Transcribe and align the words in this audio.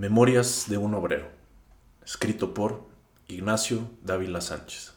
Memorias 0.00 0.64
de 0.70 0.78
un 0.78 0.94
obrero, 0.94 1.28
escrito 2.02 2.54
por 2.54 2.88
Ignacio 3.28 3.90
Dávila 4.02 4.40
Sánchez. 4.40 4.94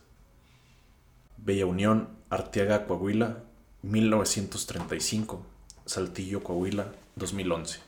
Bella 1.36 1.66
Unión, 1.66 2.08
Arteaga, 2.30 2.86
Coahuila, 2.86 3.44
1935, 3.82 5.46
Saltillo, 5.86 6.42
Coahuila, 6.42 6.94
2011. 7.18 7.82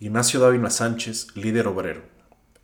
Ignacio 0.00 0.40
Dávila 0.40 0.70
Sánchez, 0.70 1.36
líder 1.36 1.66
obrero. 1.66 2.00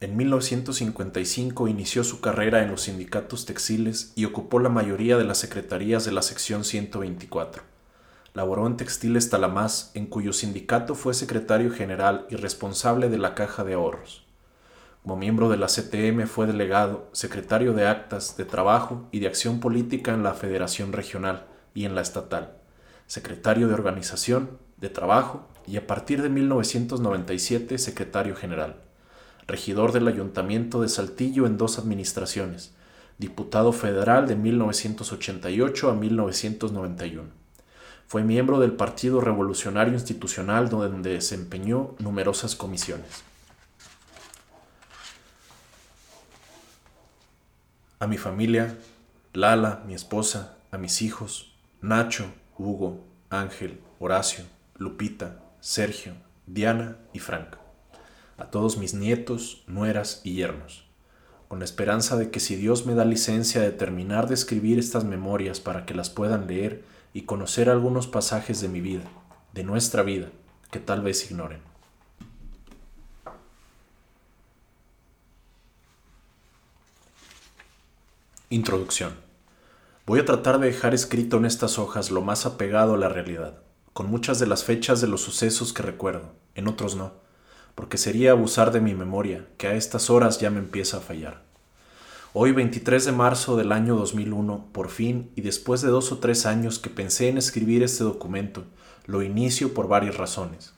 En 0.01 0.17
1955 0.17 1.69
inició 1.69 2.05
su 2.05 2.23
carrera 2.23 2.63
en 2.63 2.71
los 2.71 2.81
sindicatos 2.85 3.45
textiles 3.45 4.15
y 4.17 4.25
ocupó 4.25 4.61
la 4.61 4.71
mayoría 4.71 5.19
de 5.19 5.25
las 5.25 5.37
secretarías 5.37 6.07
de 6.07 6.13
la 6.13 6.23
sección 6.23 6.65
124 6.65 7.68
Laboró 8.39 8.69
en 8.69 8.77
Textiles 8.77 9.31
Talamás, 9.31 9.91
en 9.95 10.07
cuyo 10.07 10.33
sindicato 10.33 10.95
fue 10.95 11.13
secretario 11.13 11.73
general 11.73 12.25
y 12.31 12.37
responsable 12.37 13.09
de 13.09 13.19
la 13.19 13.35
Caja 13.35 13.65
de 13.65 13.75
Ahorros. 13.75 14.27
Como 15.03 15.17
miembro 15.17 15.49
de 15.49 15.57
la 15.57 15.67
CTM 15.67 16.29
fue 16.29 16.47
delegado, 16.47 17.09
secretario 17.11 17.73
de 17.73 17.89
Actas, 17.89 18.37
de 18.37 18.45
Trabajo 18.45 19.09
y 19.11 19.19
de 19.19 19.27
Acción 19.27 19.59
Política 19.59 20.15
en 20.15 20.23
la 20.23 20.35
Federación 20.35 20.93
Regional 20.93 21.47
y 21.75 21.85
en 21.85 21.97
la 21.97 22.01
Estatal, 22.01 22.53
secretario 23.09 23.67
de 23.67 23.75
Organización, 23.75 24.51
de 24.77 24.89
Trabajo 24.89 25.49
y 25.67 25.77
a 25.77 25.89
partir 25.89 26.23
de 26.23 26.29
1997 26.29 27.77
secretario 27.77 28.37
general, 28.37 28.77
regidor 29.49 29.91
del 29.91 30.07
Ayuntamiento 30.07 30.81
de 30.81 30.89
Saltillo 30.89 31.45
en 31.45 31.59
dos 31.59 31.81
administraciones, 31.81 32.73
diputado 33.19 33.73
federal 33.73 34.29
de 34.29 34.37
1988 34.37 35.91
a 35.91 35.95
1991 35.95 37.38
fue 38.09 38.25
miembro 38.25 38.59
del 38.59 38.73
Partido 38.73 39.21
Revolucionario 39.21 39.93
Institucional 39.93 40.71
donde 40.71 41.13
desempeñó 41.13 41.95
numerosas 41.99 42.57
comisiones. 42.57 43.23
A 48.01 48.07
mi 48.07 48.17
familia, 48.17 48.79
Lala, 49.35 49.83
mi 49.87 49.95
esposa, 49.95 50.57
a 50.71 50.79
mis 50.79 51.03
hijos, 51.03 51.55
Nacho, 51.83 52.33
Hugo, 52.57 53.05
Ángel, 53.29 53.79
Horacio, 54.01 54.45
Lupita, 54.79 55.43
Sergio, 55.61 56.15
Diana 56.47 56.97
y 57.13 57.19
Frank. 57.19 57.57
A 58.39 58.47
todos 58.47 58.79
mis 58.79 58.95
nietos, 58.95 59.65
nueras 59.67 60.23
y 60.25 60.35
yernos 60.35 60.89
con 61.49 61.61
la 61.61 61.65
esperanza 61.65 62.17
de 62.17 62.31
que 62.31 62.41
si 62.41 62.57
Dios 62.57 62.85
me 62.85 62.95
da 62.95 63.07
licencia 63.07 63.63
de 63.63 63.71
terminar 63.71 64.29
de 64.29 64.35
escribir 64.35 64.79
estas 64.79 65.05
memorias 65.05 65.61
para 65.61 65.87
que 65.87 65.95
las 65.95 66.11
puedan 66.11 66.47
leer 66.47 66.85
y 67.13 67.23
conocer 67.23 67.71
algunos 67.71 68.07
pasajes 68.07 68.61
de 68.61 68.69
mi 68.69 68.81
vida, 68.81 69.05
de 69.53 69.65
nuestra 69.65 70.03
vida, 70.03 70.29
que 70.71 70.79
tal 70.79 71.03
vez 71.03 71.31
ignoren. 71.31 71.61
Introducción. 78.51 79.15
Voy 80.07 80.21
a 80.21 80.25
tratar 80.25 80.59
de 80.59 80.69
dejar 80.69 80.95
escrito 80.95 81.37
en 81.37 81.45
estas 81.45 81.79
hojas 81.79 82.11
lo 82.11 82.23
más 82.23 82.47
apegado 82.47 82.95
a 82.95 82.99
la 82.99 83.11
realidad, 83.11 83.59
con 83.93 84.11
muchas 84.11 84.39
de 84.39 84.47
las 84.47 84.65
fechas 84.65 85.01
de 85.01 85.07
los 85.07 85.21
sucesos 85.21 85.73
que 85.73 85.83
recuerdo, 85.83 86.33
en 86.55 86.69
otros 86.69 86.97
no, 86.97 87.13
porque 87.75 87.99
sería 87.99 88.31
abusar 88.31 88.73
de 88.73 88.81
mi 88.81 88.95
memoria, 88.95 89.47
que 89.59 89.67
a 89.67 89.75
estas 89.75 90.09
horas 90.09 90.41
ya 90.41 90.51
me 90.51 90.61
empieza 90.61 90.97
a 90.97 91.01
fallar. 91.01 91.48
Hoy 92.41 92.53
23 92.53 93.05
de 93.05 93.11
marzo 93.11 93.57
del 93.57 93.73
año 93.73 93.97
2001, 93.97 94.69
por 94.71 94.91
fin, 94.91 95.33
y 95.35 95.41
después 95.41 95.81
de 95.83 95.89
dos 95.89 96.13
o 96.13 96.19
tres 96.19 96.47
años 96.47 96.79
que 96.79 96.89
pensé 96.89 97.29
en 97.29 97.37
escribir 97.37 97.83
este 97.83 98.05
documento, 98.05 98.63
lo 99.07 99.25
inicio 99.25 99.75
por 99.75 99.89
varias 99.89 100.19
razones. 100.19 100.73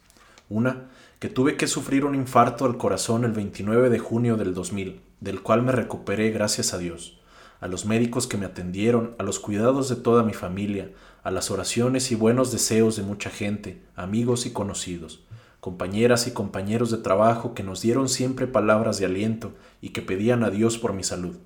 Una, 0.49 0.89
que 1.19 1.29
tuve 1.29 1.59
que 1.59 1.67
sufrir 1.67 2.07
un 2.07 2.15
infarto 2.15 2.65
al 2.65 2.79
corazón 2.79 3.27
el 3.27 3.33
29 3.33 3.91
de 3.91 3.99
junio 3.99 4.39
del 4.39 4.55
2000, 4.55 5.03
del 5.21 5.43
cual 5.43 5.61
me 5.61 5.73
recuperé 5.73 6.31
gracias 6.31 6.73
a 6.73 6.79
Dios, 6.79 7.21
a 7.61 7.69
los 7.69 7.85
médicos 7.85 8.27
que 8.27 8.39
me 8.39 8.47
atendieron, 8.47 9.15
a 9.19 9.23
los 9.23 9.39
cuidados 9.39 9.91
de 9.91 9.97
toda 9.97 10.23
mi 10.23 10.33
familia, 10.33 10.91
a 11.23 11.31
las 11.31 11.51
oraciones 11.51 12.11
y 12.11 12.15
buenos 12.15 12.53
deseos 12.53 12.97
de 12.97 13.03
mucha 13.03 13.29
gente, 13.29 13.83
amigos 13.97 14.47
y 14.47 14.53
conocidos, 14.55 15.27
compañeras 15.61 16.27
y 16.27 16.31
compañeros 16.31 16.91
de 16.91 16.97
trabajo 16.97 17.53
que 17.53 17.63
nos 17.63 17.83
dieron 17.83 18.09
siempre 18.09 18.47
palabras 18.47 18.99
de 18.99 19.05
aliento 19.05 19.53
y 19.83 19.91
que 19.91 20.01
pedían 20.01 20.43
a 20.43 20.49
Dios 20.49 20.79
por 20.79 20.95
mi 20.95 21.05
salud. 21.05 21.37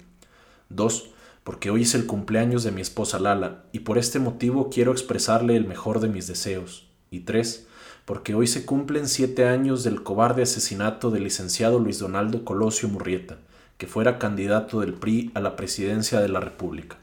Dos, 0.68 1.10
porque 1.44 1.70
hoy 1.70 1.82
es 1.82 1.94
el 1.94 2.06
cumpleaños 2.06 2.64
de 2.64 2.72
mi 2.72 2.80
esposa 2.80 3.18
Lala 3.18 3.64
y 3.72 3.80
por 3.80 3.98
este 3.98 4.18
motivo 4.18 4.70
quiero 4.70 4.92
expresarle 4.92 5.56
el 5.56 5.66
mejor 5.66 6.00
de 6.00 6.08
mis 6.08 6.26
deseos. 6.26 6.86
Y 7.10 7.20
tres, 7.20 7.66
porque 8.04 8.34
hoy 8.34 8.46
se 8.46 8.66
cumplen 8.66 9.08
siete 9.08 9.46
años 9.46 9.84
del 9.84 10.02
cobarde 10.02 10.42
asesinato 10.42 11.10
del 11.10 11.24
licenciado 11.24 11.78
Luis 11.78 11.98
Donaldo 11.98 12.44
Colosio 12.44 12.88
Murrieta, 12.88 13.38
que 13.78 13.86
fuera 13.86 14.18
candidato 14.18 14.80
del 14.80 14.94
PRI 14.94 15.30
a 15.34 15.40
la 15.40 15.56
presidencia 15.56 16.20
de 16.20 16.28
la 16.28 16.40
República, 16.40 16.96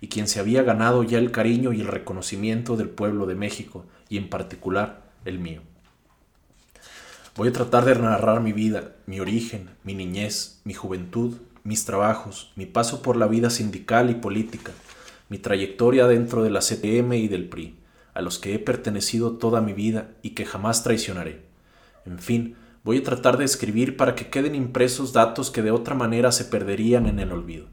y 0.00 0.08
quien 0.08 0.28
se 0.28 0.40
había 0.40 0.62
ganado 0.62 1.02
ya 1.02 1.18
el 1.18 1.30
cariño 1.30 1.72
y 1.72 1.80
el 1.80 1.88
reconocimiento 1.88 2.76
del 2.76 2.88
pueblo 2.88 3.26
de 3.26 3.34
México, 3.34 3.84
y 4.08 4.18
en 4.18 4.28
particular 4.28 5.02
el 5.24 5.38
mío. 5.38 5.62
Voy 7.36 7.48
a 7.48 7.52
tratar 7.52 7.84
de 7.84 7.96
narrar 7.96 8.40
mi 8.40 8.52
vida, 8.52 8.92
mi 9.06 9.18
origen, 9.18 9.70
mi 9.82 9.94
niñez, 9.94 10.60
mi 10.64 10.72
juventud, 10.72 11.34
mis 11.64 11.86
trabajos, 11.86 12.52
mi 12.56 12.66
paso 12.66 13.00
por 13.00 13.16
la 13.16 13.26
vida 13.26 13.48
sindical 13.48 14.10
y 14.10 14.14
política, 14.14 14.72
mi 15.30 15.38
trayectoria 15.38 16.06
dentro 16.06 16.42
de 16.44 16.50
la 16.50 16.60
CTM 16.60 17.14
y 17.14 17.26
del 17.26 17.48
PRI, 17.48 17.74
a 18.12 18.20
los 18.20 18.38
que 18.38 18.54
he 18.54 18.58
pertenecido 18.58 19.38
toda 19.38 19.62
mi 19.62 19.72
vida 19.72 20.10
y 20.20 20.30
que 20.30 20.44
jamás 20.44 20.84
traicionaré. 20.84 21.40
En 22.04 22.18
fin, 22.18 22.56
voy 22.84 22.98
a 22.98 23.02
tratar 23.02 23.38
de 23.38 23.46
escribir 23.46 23.96
para 23.96 24.14
que 24.14 24.28
queden 24.28 24.54
impresos 24.54 25.14
datos 25.14 25.50
que 25.50 25.62
de 25.62 25.70
otra 25.70 25.94
manera 25.94 26.32
se 26.32 26.44
perderían 26.44 27.06
en 27.06 27.18
el 27.18 27.32
olvido. 27.32 27.66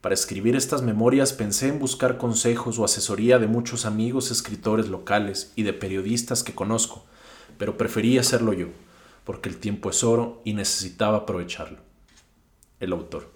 Para 0.00 0.14
escribir 0.14 0.56
estas 0.56 0.80
memorias 0.80 1.34
pensé 1.34 1.68
en 1.68 1.78
buscar 1.78 2.16
consejos 2.16 2.78
o 2.78 2.86
asesoría 2.86 3.38
de 3.38 3.48
muchos 3.48 3.84
amigos 3.84 4.30
escritores 4.30 4.88
locales 4.88 5.52
y 5.56 5.62
de 5.64 5.74
periodistas 5.74 6.42
que 6.42 6.54
conozco, 6.54 7.04
pero 7.58 7.76
preferí 7.76 8.16
hacerlo 8.16 8.54
yo, 8.54 8.68
porque 9.24 9.50
el 9.50 9.58
tiempo 9.58 9.90
es 9.90 10.02
oro 10.02 10.40
y 10.42 10.54
necesitaba 10.54 11.18
aprovecharlo. 11.18 11.89
El 12.80 12.92
autor. 12.92 13.28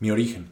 Mi 0.00 0.10
origen. 0.10 0.48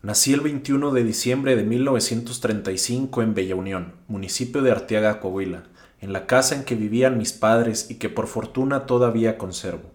Nací 0.00 0.32
el 0.32 0.40
21 0.40 0.92
de 0.92 1.04
diciembre 1.04 1.56
de 1.56 1.62
1935 1.62 3.20
en 3.20 3.34
Bella 3.34 3.54
Unión, 3.54 3.92
municipio 4.08 4.62
de 4.62 4.70
Arteaga, 4.70 5.20
Coahuila, 5.20 5.64
en 6.00 6.14
la 6.14 6.26
casa 6.26 6.54
en 6.54 6.64
que 6.64 6.74
vivían 6.74 7.18
mis 7.18 7.34
padres 7.34 7.90
y 7.90 7.96
que 7.96 8.08
por 8.08 8.28
fortuna 8.28 8.86
todavía 8.86 9.36
conservo, 9.36 9.90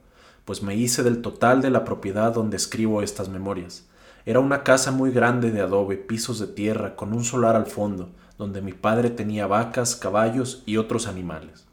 pues 0.46 0.62
me 0.62 0.76
hice 0.76 1.02
del 1.02 1.24
total 1.24 1.64
de 1.64 1.72
la 1.72 1.84
propiedad 1.84 2.32
donde 2.32 2.58
escribo 2.58 3.02
estas 3.02 3.30
memorias. 3.30 3.88
Era 4.28 4.42
una 4.42 4.62
casa 4.62 4.92
muy 4.92 5.10
grande 5.10 5.50
de 5.50 5.62
adobe, 5.62 5.98
pisos 5.98 6.38
de 6.38 6.46
tierra, 6.46 6.96
con 6.96 7.14
un 7.14 7.24
solar 7.24 7.56
al 7.56 7.66
fondo, 7.66 8.12
donde 8.38 8.62
mi 8.62 8.74
padre 8.74 9.10
tenía 9.10 9.48
vacas, 9.48 9.96
caballos 9.96 10.62
y 10.68 10.78
otros 10.78 11.08
animales. 11.08 11.65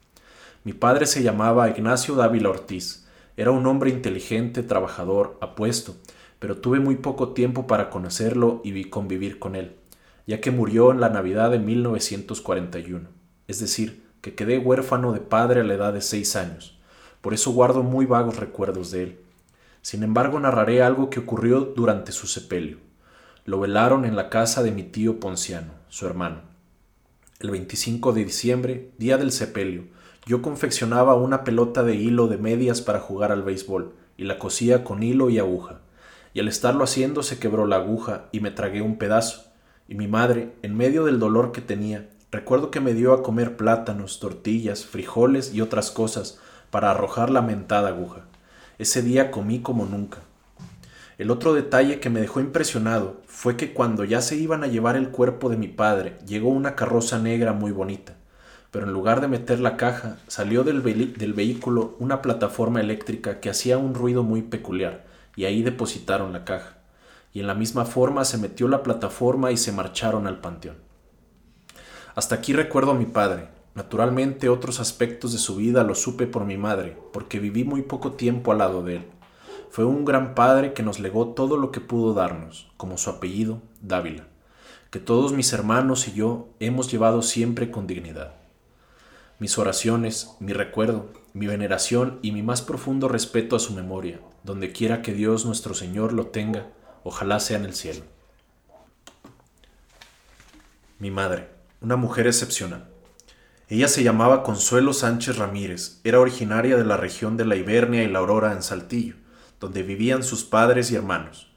Mi 0.64 0.72
padre 0.72 1.06
se 1.06 1.24
llamaba 1.24 1.68
Ignacio 1.70 2.14
Dávila 2.14 2.50
Ortiz. 2.50 3.04
Era 3.36 3.50
un 3.50 3.66
hombre 3.66 3.90
inteligente, 3.90 4.62
trabajador, 4.62 5.36
apuesto, 5.40 5.96
pero 6.38 6.58
tuve 6.58 6.78
muy 6.78 6.96
poco 6.96 7.32
tiempo 7.32 7.66
para 7.66 7.90
conocerlo 7.90 8.60
y 8.62 8.84
convivir 8.84 9.40
con 9.40 9.56
él, 9.56 9.74
ya 10.24 10.40
que 10.40 10.52
murió 10.52 10.92
en 10.92 11.00
la 11.00 11.08
Navidad 11.08 11.50
de 11.50 11.58
1941. 11.58 13.08
Es 13.48 13.58
decir, 13.58 14.04
que 14.20 14.36
quedé 14.36 14.58
huérfano 14.58 15.12
de 15.12 15.18
padre 15.18 15.62
a 15.62 15.64
la 15.64 15.74
edad 15.74 15.92
de 15.92 16.00
seis 16.00 16.36
años. 16.36 16.78
Por 17.20 17.34
eso 17.34 17.50
guardo 17.50 17.82
muy 17.82 18.06
vagos 18.06 18.36
recuerdos 18.36 18.92
de 18.92 19.02
él. 19.02 19.18
Sin 19.80 20.04
embargo, 20.04 20.38
narraré 20.38 20.80
algo 20.80 21.10
que 21.10 21.18
ocurrió 21.18 21.60
durante 21.60 22.12
su 22.12 22.28
sepelio. 22.28 22.78
Lo 23.44 23.58
velaron 23.58 24.04
en 24.04 24.14
la 24.14 24.30
casa 24.30 24.62
de 24.62 24.70
mi 24.70 24.84
tío 24.84 25.18
Ponciano, 25.18 25.72
su 25.88 26.06
hermano. 26.06 26.42
El 27.40 27.50
25 27.50 28.12
de 28.12 28.24
diciembre, 28.24 28.92
día 28.98 29.18
del 29.18 29.32
sepelio, 29.32 29.86
yo 30.24 30.40
confeccionaba 30.40 31.14
una 31.14 31.42
pelota 31.42 31.82
de 31.82 31.96
hilo 31.96 32.28
de 32.28 32.38
medias 32.38 32.80
para 32.80 33.00
jugar 33.00 33.32
al 33.32 33.42
béisbol 33.42 33.92
y 34.16 34.24
la 34.24 34.38
cosía 34.38 34.84
con 34.84 35.02
hilo 35.02 35.30
y 35.30 35.38
aguja. 35.40 35.80
Y 36.32 36.40
al 36.40 36.48
estarlo 36.48 36.84
haciendo 36.84 37.24
se 37.24 37.40
quebró 37.40 37.66
la 37.66 37.76
aguja 37.76 38.26
y 38.30 38.38
me 38.38 38.52
tragué 38.52 38.82
un 38.82 38.98
pedazo. 38.98 39.52
Y 39.88 39.96
mi 39.96 40.06
madre, 40.06 40.54
en 40.62 40.76
medio 40.76 41.04
del 41.04 41.18
dolor 41.18 41.50
que 41.50 41.60
tenía, 41.60 42.08
recuerdo 42.30 42.70
que 42.70 42.80
me 42.80 42.94
dio 42.94 43.12
a 43.12 43.22
comer 43.22 43.56
plátanos, 43.56 44.20
tortillas, 44.20 44.86
frijoles 44.86 45.52
y 45.52 45.60
otras 45.60 45.90
cosas 45.90 46.38
para 46.70 46.92
arrojar 46.92 47.30
la 47.30 47.42
mentada 47.42 47.88
aguja. 47.88 48.26
Ese 48.78 49.02
día 49.02 49.32
comí 49.32 49.60
como 49.60 49.86
nunca. 49.86 50.18
El 51.18 51.30
otro 51.30 51.52
detalle 51.52 52.00
que 52.00 52.10
me 52.10 52.20
dejó 52.20 52.40
impresionado 52.40 53.20
fue 53.26 53.56
que 53.56 53.74
cuando 53.74 54.04
ya 54.04 54.22
se 54.22 54.36
iban 54.36 54.62
a 54.64 54.68
llevar 54.68 54.96
el 54.96 55.10
cuerpo 55.10 55.50
de 55.50 55.56
mi 55.56 55.68
padre, 55.68 56.16
llegó 56.26 56.48
una 56.48 56.74
carroza 56.74 57.18
negra 57.18 57.52
muy 57.52 57.72
bonita, 57.72 58.16
pero 58.72 58.86
en 58.86 58.92
lugar 58.92 59.20
de 59.20 59.28
meter 59.28 59.60
la 59.60 59.76
caja, 59.76 60.16
salió 60.26 60.64
del, 60.64 60.80
vehículo 60.80 61.94
una 62.00 62.20
plataforma 62.22 62.80
eléctrica 62.80 63.38
que 63.38 63.50
hacía 63.50 63.78
un 63.78 63.94
ruido 63.94 64.24
muy 64.24 64.42
peculiar, 64.42 65.04
y 65.36 65.44
ahí 65.44 65.62
depositaron 65.62 66.32
la 66.32 66.44
caja. 66.44 66.78
Y 67.32 67.38
en 67.38 67.46
la 67.46 67.54
misma 67.54 67.84
forma 67.84 68.24
se 68.24 68.38
metió 68.38 68.66
la 68.66 68.82
plataforma 68.82 69.52
y 69.52 69.56
se 69.56 69.70
marcharon 69.70 70.26
al 70.26 70.40
panteón. 70.40 70.78
Hasta 72.16 72.34
aquí 72.34 72.52
recuerdo 72.52 72.90
a 72.90 72.96
mi 72.96 73.06
padre, 73.06 73.48
Naturalmente 73.74 74.50
otros 74.50 74.80
aspectos 74.80 75.32
de 75.32 75.38
su 75.38 75.56
vida 75.56 75.82
los 75.82 76.02
supe 76.02 76.26
por 76.26 76.44
mi 76.44 76.58
madre, 76.58 76.96
porque 77.12 77.38
viví 77.38 77.64
muy 77.64 77.80
poco 77.80 78.12
tiempo 78.12 78.52
al 78.52 78.58
lado 78.58 78.82
de 78.82 78.96
él. 78.96 79.06
Fue 79.70 79.86
un 79.86 80.04
gran 80.04 80.34
padre 80.34 80.74
que 80.74 80.82
nos 80.82 81.00
legó 81.00 81.28
todo 81.28 81.56
lo 81.56 81.70
que 81.70 81.80
pudo 81.80 82.12
darnos, 82.12 82.70
como 82.76 82.98
su 82.98 83.08
apellido, 83.08 83.62
Dávila, 83.80 84.26
que 84.90 84.98
todos 84.98 85.32
mis 85.32 85.54
hermanos 85.54 86.06
y 86.06 86.12
yo 86.12 86.48
hemos 86.60 86.92
llevado 86.92 87.22
siempre 87.22 87.70
con 87.70 87.86
dignidad. 87.86 88.34
Mis 89.42 89.58
oraciones, 89.58 90.36
mi 90.38 90.52
recuerdo, 90.52 91.12
mi 91.32 91.48
veneración 91.48 92.20
y 92.22 92.30
mi 92.30 92.44
más 92.44 92.62
profundo 92.62 93.08
respeto 93.08 93.56
a 93.56 93.58
su 93.58 93.72
memoria, 93.72 94.20
donde 94.44 94.70
quiera 94.70 95.02
que 95.02 95.14
Dios 95.14 95.44
nuestro 95.44 95.74
Señor 95.74 96.12
lo 96.12 96.28
tenga, 96.28 96.68
ojalá 97.02 97.40
sea 97.40 97.56
en 97.56 97.64
el 97.64 97.74
cielo. 97.74 98.04
Mi 101.00 101.10
madre, 101.10 101.48
una 101.80 101.96
mujer 101.96 102.28
excepcional. 102.28 102.88
Ella 103.66 103.88
se 103.88 104.04
llamaba 104.04 104.44
Consuelo 104.44 104.92
Sánchez 104.92 105.38
Ramírez, 105.38 106.00
era 106.04 106.20
originaria 106.20 106.76
de 106.76 106.84
la 106.84 106.96
región 106.96 107.36
de 107.36 107.44
la 107.44 107.56
Ibernia 107.56 108.04
y 108.04 108.08
la 108.08 108.20
Aurora 108.20 108.52
en 108.52 108.62
Saltillo, 108.62 109.16
donde 109.58 109.82
vivían 109.82 110.22
sus 110.22 110.44
padres 110.44 110.92
y 110.92 110.94
hermanos. 110.94 111.50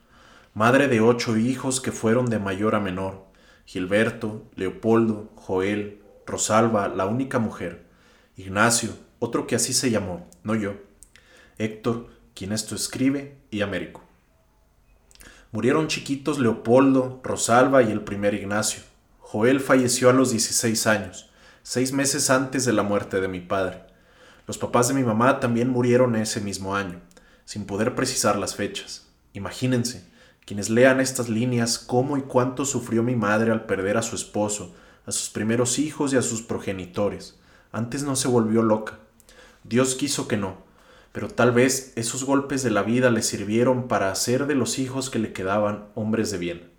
Madre 0.55 0.87
de 0.87 1.01
ocho 1.01 1.37
hijos 1.37 1.81
que 1.81 1.91
fueron 1.91 2.31
de 2.31 2.39
mayor 2.39 2.73
a 2.73 2.79
menor, 2.79 3.27
Gilberto, 3.67 4.49
Leopoldo, 4.55 5.29
Joel, 5.35 6.01
Rosalba, 6.25 6.87
la 6.87 7.05
única 7.05 7.39
mujer, 7.39 7.85
Ignacio, 8.35 8.91
otro 9.19 9.47
que 9.47 9.55
así 9.55 9.73
se 9.73 9.91
llamó, 9.91 10.29
no 10.43 10.55
yo, 10.55 10.73
Héctor, 11.57 12.09
quien 12.33 12.51
esto 12.51 12.75
escribe, 12.75 13.37
y 13.49 13.61
Américo. 13.61 14.03
Murieron 15.51 15.87
chiquitos 15.87 16.39
Leopoldo, 16.39 17.21
Rosalba 17.23 17.81
y 17.83 17.91
el 17.91 18.01
primer 18.01 18.33
Ignacio. 18.33 18.83
Joel 19.19 19.61
falleció 19.61 20.09
a 20.09 20.13
los 20.13 20.31
16 20.31 20.87
años 20.87 21.31
seis 21.67 21.93
meses 21.93 22.29
antes 22.29 22.63
de 22.63 22.73
la 22.73 22.83
muerte 22.83 23.19
de 23.19 23.27
mi 23.27 23.39
padre. 23.39 23.81
Los 24.45 24.59
papás 24.59 24.87
de 24.87 24.93
mi 24.93 25.01
mamá 25.01 25.39
también 25.39 25.67
murieron 25.67 26.15
ese 26.15 26.39
mismo 26.39 26.75
año, 26.75 27.01
sin 27.43 27.65
poder 27.65 27.95
precisar 27.95 28.37
las 28.37 28.53
fechas. 28.53 29.07
Imagínense, 29.33 30.05
quienes 30.45 30.69
lean 30.69 30.99
estas 30.99 31.27
líneas, 31.27 31.79
cómo 31.79 32.17
y 32.17 32.21
cuánto 32.21 32.65
sufrió 32.65 33.01
mi 33.01 33.15
madre 33.15 33.51
al 33.51 33.65
perder 33.65 33.97
a 33.97 34.03
su 34.03 34.15
esposo, 34.15 34.75
a 35.05 35.11
sus 35.11 35.29
primeros 35.29 35.79
hijos 35.79 36.13
y 36.13 36.17
a 36.17 36.21
sus 36.21 36.41
progenitores. 36.41 37.39
Antes 37.71 38.03
no 38.03 38.15
se 38.15 38.27
volvió 38.27 38.61
loca. 38.61 38.99
Dios 39.63 39.95
quiso 39.95 40.27
que 40.27 40.37
no, 40.37 40.57
pero 41.11 41.27
tal 41.27 41.51
vez 41.51 41.93
esos 41.95 42.23
golpes 42.23 42.63
de 42.63 42.71
la 42.71 42.83
vida 42.83 43.09
le 43.09 43.21
sirvieron 43.21 43.87
para 43.87 44.11
hacer 44.11 44.47
de 44.47 44.55
los 44.55 44.79
hijos 44.79 45.09
que 45.09 45.19
le 45.19 45.33
quedaban 45.33 45.85
hombres 45.95 46.31
de 46.31 46.37
bien. 46.37 46.69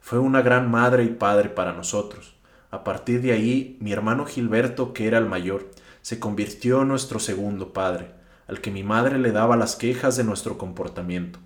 Fue 0.00 0.18
una 0.18 0.42
gran 0.42 0.70
madre 0.70 1.04
y 1.04 1.08
padre 1.08 1.48
para 1.48 1.72
nosotros. 1.72 2.34
A 2.70 2.84
partir 2.84 3.22
de 3.22 3.32
ahí, 3.32 3.76
mi 3.80 3.92
hermano 3.92 4.26
Gilberto, 4.26 4.92
que 4.92 5.06
era 5.06 5.18
el 5.18 5.26
mayor, 5.26 5.70
se 6.02 6.18
convirtió 6.20 6.82
en 6.82 6.88
nuestro 6.88 7.18
segundo 7.18 7.72
padre, 7.72 8.10
al 8.46 8.60
que 8.60 8.70
mi 8.70 8.82
madre 8.82 9.18
le 9.18 9.32
daba 9.32 9.56
las 9.56 9.76
quejas 9.76 10.16
de 10.16 10.24
nuestro 10.24 10.58
comportamiento. 10.58 11.38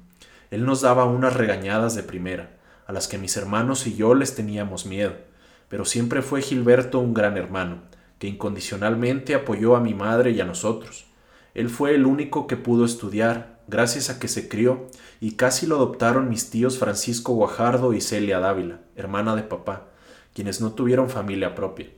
Él 0.50 0.64
nos 0.64 0.80
daba 0.80 1.04
unas 1.04 1.34
regañadas 1.34 1.94
de 1.94 2.02
primera, 2.02 2.58
a 2.86 2.92
las 2.92 3.08
que 3.08 3.18
mis 3.18 3.36
hermanos 3.36 3.86
y 3.86 3.94
yo 3.94 4.14
les 4.14 4.34
teníamos 4.34 4.84
miedo, 4.84 5.14
pero 5.72 5.86
siempre 5.86 6.20
fue 6.20 6.42
Gilberto 6.42 6.98
un 6.98 7.14
gran 7.14 7.38
hermano, 7.38 7.78
que 8.18 8.26
incondicionalmente 8.26 9.34
apoyó 9.34 9.74
a 9.74 9.80
mi 9.80 9.94
madre 9.94 10.32
y 10.32 10.40
a 10.42 10.44
nosotros. 10.44 11.06
Él 11.54 11.70
fue 11.70 11.94
el 11.94 12.04
único 12.04 12.46
que 12.46 12.58
pudo 12.58 12.84
estudiar, 12.84 13.58
gracias 13.68 14.10
a 14.10 14.18
que 14.18 14.28
se 14.28 14.50
crió, 14.50 14.88
y 15.18 15.30
casi 15.36 15.66
lo 15.66 15.76
adoptaron 15.76 16.28
mis 16.28 16.50
tíos 16.50 16.78
Francisco 16.78 17.32
Guajardo 17.32 17.94
y 17.94 18.02
Celia 18.02 18.38
Dávila, 18.38 18.80
hermana 18.96 19.34
de 19.34 19.44
papá, 19.44 19.88
quienes 20.34 20.60
no 20.60 20.72
tuvieron 20.72 21.08
familia 21.08 21.54
propia. 21.54 21.88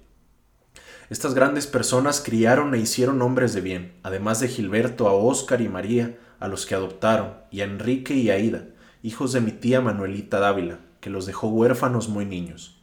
Estas 1.11 1.35
grandes 1.35 1.67
personas 1.67 2.23
criaron 2.25 2.77
e 2.77 2.79
hicieron 2.79 3.21
hombres 3.23 3.55
de 3.55 3.61
bien, 3.61 3.95
además 4.05 4.39
de 4.39 4.47
Gilberto, 4.47 5.09
a 5.09 5.15
Óscar 5.15 5.61
y 5.63 5.69
María, 5.69 6.17
a 6.39 6.47
los 6.47 6.65
que 6.65 6.77
adoptaron, 6.77 7.35
y 7.51 7.63
a 7.63 7.65
Enrique 7.65 8.15
y 8.15 8.31
a 8.31 8.39
Ida, 8.39 8.69
hijos 9.03 9.33
de 9.33 9.41
mi 9.41 9.51
tía 9.51 9.81
Manuelita 9.81 10.39
Dávila, 10.39 10.79
que 11.01 11.11
los 11.11 11.27
dejó 11.27 11.49
huérfanos 11.49 12.09
muy 12.09 12.25
niños. 12.25 12.74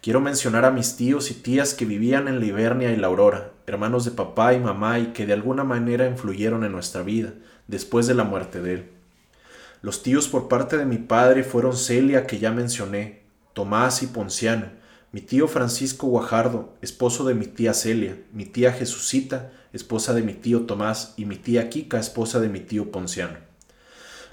Quiero 0.00 0.20
mencionar 0.20 0.64
a 0.64 0.70
mis 0.70 0.96
tíos 0.96 1.30
y 1.30 1.34
tías 1.34 1.74
que 1.74 1.84
vivían 1.84 2.28
en 2.28 2.38
la 2.38 2.46
Ibernia 2.46 2.92
y 2.92 2.96
la 2.96 3.08
Aurora, 3.08 3.50
hermanos 3.66 4.04
de 4.04 4.12
papá 4.12 4.54
y 4.54 4.60
mamá 4.60 4.98
y 4.98 5.06
que 5.08 5.26
de 5.26 5.32
alguna 5.32 5.64
manera 5.64 6.08
influyeron 6.08 6.64
en 6.64 6.72
nuestra 6.72 7.02
vida, 7.02 7.32
después 7.66 8.06
de 8.06 8.14
la 8.14 8.24
muerte 8.24 8.60
de 8.60 8.74
él. 8.74 8.90
Los 9.82 10.02
tíos 10.02 10.28
por 10.28 10.48
parte 10.48 10.78
de 10.78 10.86
mi 10.86 10.98
padre 10.98 11.42
fueron 11.42 11.76
Celia, 11.76 12.26
que 12.26 12.38
ya 12.38 12.52
mencioné, 12.52 13.22
Tomás 13.52 14.02
y 14.02 14.06
Ponciano, 14.06 14.66
mi 15.12 15.20
tío 15.20 15.48
Francisco 15.48 16.06
Guajardo, 16.08 16.74
esposo 16.82 17.24
de 17.24 17.34
mi 17.34 17.46
tía 17.46 17.72
Celia, 17.72 18.16
mi 18.32 18.44
tía 18.44 18.72
Jesucita, 18.72 19.52
esposa 19.72 20.12
de 20.12 20.22
mi 20.22 20.34
tío 20.34 20.62
Tomás, 20.62 21.14
y 21.16 21.24
mi 21.24 21.36
tía 21.36 21.68
Kika, 21.70 21.98
esposa 21.98 22.38
de 22.38 22.48
mi 22.48 22.60
tío 22.60 22.90
Ponciano. 22.90 23.38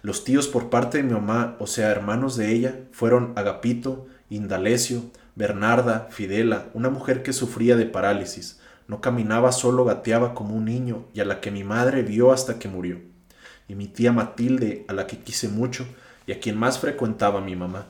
Los 0.02 0.26
tíos 0.26 0.48
por 0.48 0.70
parte 0.70 0.98
de 0.98 1.04
mi 1.04 1.14
mamá, 1.14 1.56
o 1.60 1.68
sea, 1.68 1.90
hermanos 1.90 2.36
de 2.36 2.52
ella, 2.52 2.80
fueron 2.92 3.32
Agapito, 3.38 4.08
Indalecio, 4.30 5.04
Bernarda, 5.36 6.08
Fidela, 6.12 6.68
una 6.74 6.90
mujer 6.90 7.24
que 7.24 7.34
sufría 7.34 7.76
de 7.76 7.86
parálisis, 7.86 8.60
no 8.88 9.02
caminaba 9.02 9.52
solo, 9.52 9.86
gateaba 9.86 10.34
como 10.34 10.56
un 10.56 10.66
niño, 10.66 11.06
y 11.14 11.22
a 11.22 11.26
la 11.26 11.42
que 11.42 11.52
mi 11.52 11.64
madre 11.64 12.04
vio 12.04 12.32
hasta 12.32 12.60
que 12.60 12.68
murió, 12.68 13.00
y 13.68 13.76
mi 13.76 13.88
tía 13.88 14.12
Matilde, 14.12 14.86
a 14.88 14.94
la 14.94 15.08
que 15.08 15.18
quise 15.18 15.48
mucho, 15.48 15.86
y 16.28 16.32
a 16.32 16.40
quien 16.40 16.58
más 16.58 16.80
frecuentaba 16.80 17.42
mi 17.42 17.56
mamá. 17.56 17.86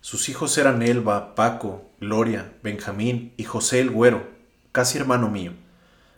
Sus 0.00 0.28
hijos 0.28 0.56
eran 0.58 0.82
Elba, 0.82 1.34
Paco, 1.34 1.90
Gloria, 2.00 2.52
Benjamín 2.62 3.32
y 3.36 3.44
José 3.44 3.80
el 3.80 3.90
Güero, 3.90 4.26
casi 4.72 4.98
hermano 4.98 5.30
mío. 5.30 5.52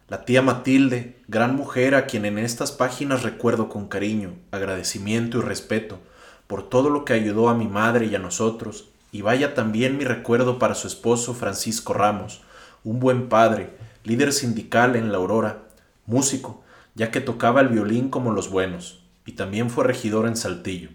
La 0.09 0.25
tía 0.25 0.43
Matilde, 0.43 1.17
gran 1.29 1.57
mujer 1.57 1.95
a 1.95 2.07
quien 2.07 2.25
en 2.27 2.39
estas 2.39 2.73
páginas 2.73 3.23
recuerdo 3.23 3.69
con 3.69 3.89
cariño, 3.89 4.35
agradecimiento 4.51 5.39
y 5.39 5.43
respeto 5.43 6.01
por 6.47 6.69
todo 6.69 6.91
lo 6.91 7.05
que 7.05 7.13
ayudó 7.13 7.49
a 7.49 7.55
mi 7.55 7.67
madre 7.67 8.07
y 8.07 8.15
a 8.15 8.21
nosotros, 8.21 8.89
y 9.17 9.23
vaya 9.23 9.55
también 9.55 9.97
mi 9.97 10.05
recuerdo 10.05 10.59
para 10.59 10.75
su 10.75 10.87
esposo 10.87 11.33
Francisco 11.33 11.95
Ramos, 11.95 12.43
un 12.85 13.01
buen 13.01 13.31
padre, 13.31 13.71
líder 14.05 14.31
sindical 14.31 14.95
en 14.95 15.11
la 15.11 15.17
Aurora, 15.17 15.63
músico, 16.05 16.63
ya 16.95 17.11
que 17.11 17.23
tocaba 17.23 17.63
el 17.63 17.69
violín 17.69 18.11
como 18.11 18.31
los 18.31 18.51
buenos, 18.51 19.03
y 19.25 19.33
también 19.33 19.71
fue 19.71 19.85
regidor 19.85 20.27
en 20.27 20.37
Saltillo. 20.37 20.91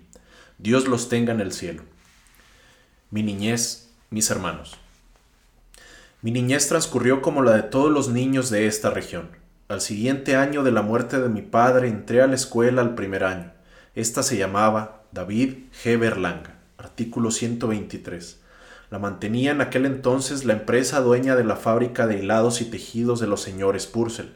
Dios 0.60 0.88
los 0.88 1.10
tenga 1.10 1.34
en 1.34 1.42
el 1.42 1.52
cielo. 1.52 1.82
Mi 3.10 3.24
niñez, 3.24 3.90
mis 4.12 4.30
hermanos. 4.30 4.78
Mi 6.22 6.30
niñez 6.30 6.68
transcurrió 6.68 7.24
como 7.24 7.42
la 7.42 7.54
de 7.54 7.64
todos 7.64 7.92
los 7.92 8.08
niños 8.08 8.52
de 8.52 8.68
esta 8.68 8.92
región. 8.92 9.30
Al 9.68 9.82
siguiente 9.82 10.36
año 10.36 10.62
de 10.62 10.72
la 10.72 10.84
muerte 10.84 11.20
de 11.20 11.30
mi 11.30 11.42
padre 11.42 11.88
entré 11.88 12.22
a 12.22 12.28
la 12.28 12.36
escuela 12.36 12.84
al 12.84 12.94
primer 12.94 13.24
año. 13.24 13.52
Esta 13.96 14.22
se 14.22 14.38
llamaba 14.38 15.06
David 15.12 15.72
G. 15.84 15.98
Berlanga, 15.98 16.61
artículo 16.82 17.30
123. 17.30 18.40
La 18.90 19.00
mantenía 19.00 19.52
en 19.52 19.62
aquel 19.62 19.86
entonces 19.86 20.46
la 20.46 20.54
empresa 20.54 21.00
dueña 21.00 21.36
de 21.36 21.44
la 21.44 21.56
fábrica 21.56 22.08
de 22.08 22.18
hilados 22.18 22.60
y 22.60 22.66
tejidos 22.66 23.20
de 23.20 23.28
los 23.28 23.42
señores 23.42 23.86
Purcell. 23.86 24.34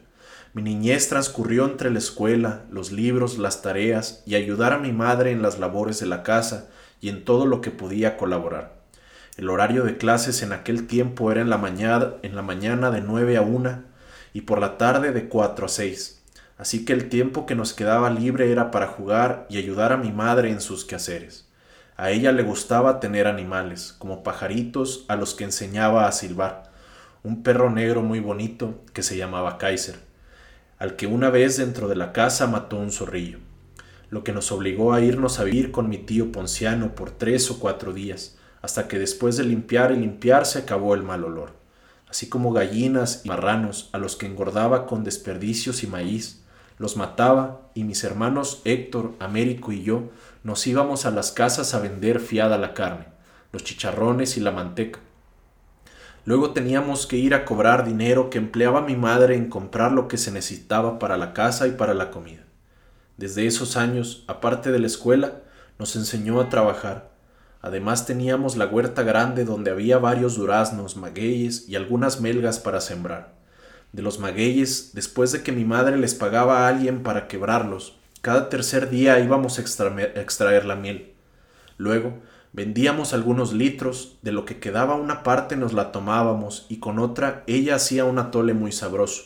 Mi 0.54 0.62
niñez 0.62 1.10
transcurrió 1.10 1.66
entre 1.66 1.90
la 1.90 2.00
escuela, 2.00 2.64
los 2.70 2.92
libros, 2.92 3.38
las 3.38 3.62
tareas 3.62 4.24
y 4.26 4.36
ayudar 4.36 4.74
a 4.74 4.78
mi 4.78 4.94
madre 4.94 5.32
en 5.32 5.42
las 5.42 5.60
labores 5.60 6.00
de 6.00 6.06
la 6.06 6.24
casa, 6.24 6.70
y 7.02 7.10
en 7.10 7.26
todo 7.26 7.46
lo 7.46 7.62
que 7.62 7.72
podía 7.72 8.18
colaborar. 8.18 8.80
El 9.38 9.50
horario 9.50 9.84
de 9.84 9.98
clases 9.98 10.42
en 10.42 10.54
aquel 10.54 10.88
tiempo 10.88 11.32
era 11.32 11.42
en 11.42 11.50
la 11.50 11.58
mañana, 11.58 12.14
en 12.22 12.36
la 12.36 12.42
mañana 12.42 12.90
de 12.90 13.02
9 13.02 13.38
a 13.38 13.42
1 13.42 13.84
y 14.34 14.42
por 14.42 14.60
la 14.60 14.78
tarde 14.78 15.12
de 15.12 15.28
4 15.28 15.66
a 15.66 15.70
6, 15.70 16.24
así 16.58 16.86
que 16.86 16.94
el 16.94 17.10
tiempo 17.10 17.46
que 17.46 17.56
nos 17.56 17.74
quedaba 17.74 18.10
libre 18.10 18.52
era 18.52 18.72
para 18.72 18.88
jugar 18.88 19.46
y 19.50 19.58
ayudar 19.58 19.92
a 19.92 19.98
mi 19.98 20.12
madre 20.12 20.50
en 20.52 20.62
sus 20.62 20.86
quehaceres. 20.86 21.45
A 21.98 22.12
ella 22.12 22.32
le 22.32 22.44
gustaba 22.44 23.00
tener 23.00 23.28
animales, 23.28 23.96
como 23.98 24.24
pajaritos 24.24 25.06
a 25.08 25.16
los 25.16 25.34
que 25.34 25.46
enseñaba 25.46 26.08
a 26.08 26.12
silbar, 26.12 26.72
un 27.24 27.44
perro 27.44 27.70
negro 27.70 28.02
muy 28.02 28.20
bonito 28.20 28.84
que 28.94 29.04
se 29.04 29.18
llamaba 29.18 29.58
Kaiser, 29.58 30.00
al 30.78 30.96
que 30.96 31.08
una 31.08 31.30
vez 31.30 31.58
dentro 31.58 31.88
de 31.88 31.96
la 31.96 32.12
casa 32.14 32.48
mató 32.48 32.78
un 32.78 32.92
zorrillo 32.92 33.40
lo 34.10 34.24
que 34.24 34.32
nos 34.32 34.52
obligó 34.52 34.94
a 34.94 35.02
irnos 35.02 35.40
a 35.40 35.44
vivir 35.44 35.72
con 35.72 35.90
mi 35.90 35.98
tío 35.98 36.32
Ponciano 36.32 36.96
por 36.96 37.12
tres 37.12 37.50
o 37.52 37.60
cuatro 37.60 37.94
días, 37.94 38.38
hasta 38.62 38.88
que 38.88 39.00
después 39.00 39.38
de 39.38 39.44
limpiar 39.44 39.92
y 39.92 39.98
limpiar 39.98 40.46
se 40.46 40.60
acabó 40.60 40.96
el 40.96 41.04
mal 41.04 41.24
olor, 41.24 41.54
así 42.10 42.30
como 42.30 42.54
gallinas 42.54 43.22
y 43.24 43.28
marranos 43.28 43.90
a 43.94 43.98
los 43.98 44.16
que 44.16 44.26
engordaba 44.26 44.86
con 44.86 45.04
desperdicios 45.04 45.84
y 45.84 45.88
maíz, 45.88 46.44
los 46.78 46.98
mataba 46.98 47.62
y 47.74 47.84
mis 47.84 48.04
hermanos 48.04 48.62
Héctor, 48.66 49.14
Américo 49.20 49.72
y 49.72 49.84
yo 49.84 50.10
nos 50.46 50.68
íbamos 50.68 51.08
a 51.08 51.12
las 51.12 51.32
casas 51.32 51.74
a 51.74 51.80
vender 51.80 52.20
fiada 52.20 52.60
la 52.60 52.76
carne, 52.76 53.08
los 53.52 53.64
chicharrones 53.64 54.38
y 54.38 54.42
la 54.42 54.52
manteca. 54.52 55.00
Luego 56.24 56.52
teníamos 56.52 57.08
que 57.08 57.18
ir 57.18 57.34
a 57.34 57.46
cobrar 57.46 57.84
dinero 57.84 58.30
que 58.30 58.38
empleaba 58.38 58.82
mi 58.82 58.96
madre 58.96 59.36
en 59.36 59.50
comprar 59.50 59.92
lo 59.92 60.08
que 60.08 60.18
se 60.18 60.32
necesitaba 60.32 61.00
para 61.00 61.18
la 61.18 61.34
casa 61.34 61.66
y 61.66 61.72
para 61.72 61.96
la 61.96 62.12
comida. 62.12 62.44
Desde 63.18 63.48
esos 63.48 63.76
años, 63.76 64.24
aparte 64.28 64.72
de 64.72 64.78
la 64.78 64.86
escuela, 64.86 65.42
nos 65.80 65.96
enseñó 65.96 66.40
a 66.40 66.50
trabajar. 66.50 67.10
Además 67.64 68.06
teníamos 68.06 68.56
la 68.56 68.68
huerta 68.68 69.02
grande 69.02 69.46
donde 69.46 69.72
había 69.72 69.98
varios 69.98 70.36
duraznos, 70.36 70.96
magueyes 70.96 71.68
y 71.68 71.76
algunas 71.76 72.22
melgas 72.22 72.60
para 72.60 72.82
sembrar. 72.82 73.34
De 73.94 74.04
los 74.04 74.20
magueyes, 74.20 74.92
después 74.94 75.32
de 75.32 75.42
que 75.42 75.52
mi 75.52 75.66
madre 75.66 75.98
les 75.98 76.14
pagaba 76.14 76.60
a 76.60 76.68
alguien 76.68 77.02
para 77.02 77.28
quebrarlos, 77.28 77.98
cada 78.26 78.50
tercer 78.50 78.90
día 78.90 79.20
íbamos 79.20 79.60
a 79.60 79.62
extraer 79.62 80.66
la 80.66 80.76
miel. 80.76 81.14
Luego, 81.78 82.18
vendíamos 82.54 83.14
algunos 83.14 83.54
litros, 83.54 84.18
de 84.24 84.32
lo 84.32 84.46
que 84.46 84.60
quedaba 84.60 84.96
una 84.96 85.22
parte 85.22 85.56
nos 85.56 85.74
la 85.74 85.92
tomábamos 85.92 86.66
y 86.68 86.78
con 86.78 86.98
otra 86.98 87.44
ella 87.46 87.76
hacía 87.76 88.04
un 88.04 88.18
atole 88.18 88.56
muy 88.56 88.72
sabroso. 88.72 89.26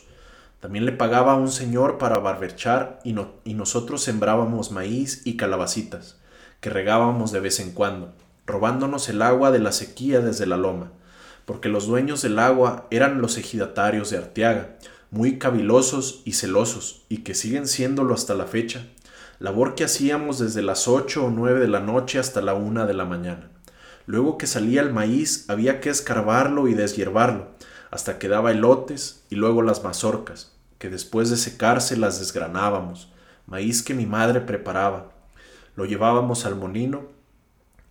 También 0.59 0.85
le 0.85 0.91
pagaba 0.91 1.31
a 1.31 1.37
un 1.37 1.49
señor 1.49 1.97
para 1.97 2.19
barberchar 2.19 2.99
y, 3.05 3.15
y 3.45 3.53
nosotros 3.53 4.03
sembrábamos 4.03 4.71
maíz 4.71 5.21
y 5.23 5.37
calabacitas, 5.37 6.17
que 6.59 6.69
regábamos 6.69 7.31
de 7.31 7.39
vez 7.39 7.61
en 7.61 7.71
cuando 7.71 8.11
robándonos 8.45 9.07
el 9.07 9.21
agua 9.21 9.51
de 9.51 9.59
la 9.59 9.71
sequía 9.71 10.19
desde 10.19 10.45
la 10.45 10.57
loma, 10.57 10.91
porque 11.45 11.69
los 11.69 11.87
dueños 11.87 12.21
del 12.21 12.37
agua 12.37 12.85
eran 12.91 13.21
los 13.21 13.37
ejidatarios 13.37 14.09
de 14.09 14.17
Arteaga, 14.17 14.75
muy 15.11 15.39
cavilosos 15.39 16.21
y 16.25 16.33
celosos, 16.33 17.05
y 17.09 17.19
que 17.19 17.33
siguen 17.33 17.67
siéndolo 17.67 18.13
hasta 18.13 18.35
la 18.35 18.45
fecha, 18.45 18.85
labor 19.39 19.75
que 19.75 19.83
hacíamos 19.83 20.37
desde 20.37 20.61
las 20.61 20.87
ocho 20.87 21.25
o 21.25 21.31
nueve 21.31 21.59
de 21.59 21.67
la 21.67 21.79
noche 21.79 22.19
hasta 22.19 22.41
la 22.41 22.53
una 22.53 22.85
de 22.85 22.93
la 22.93 23.05
mañana. 23.05 23.49
Luego 24.05 24.37
que 24.37 24.47
salía 24.47 24.81
el 24.81 24.93
maíz 24.93 25.49
había 25.49 25.79
que 25.79 25.89
escarbarlo 25.89 26.67
y 26.67 26.73
deshiervarlo, 26.73 27.49
hasta 27.91 28.19
que 28.19 28.27
daba 28.27 28.51
elotes 28.51 29.23
y 29.29 29.35
luego 29.35 29.61
las 29.61 29.83
mazorcas, 29.83 30.51
que 30.77 30.89
después 30.89 31.29
de 31.29 31.37
secarse 31.37 31.97
las 31.97 32.19
desgranábamos, 32.19 33.11
maíz 33.47 33.81
que 33.81 33.93
mi 33.93 34.05
madre 34.05 34.41
preparaba. 34.41 35.11
Lo 35.75 35.85
llevábamos 35.85 36.45
al 36.45 36.55
molino 36.55 37.07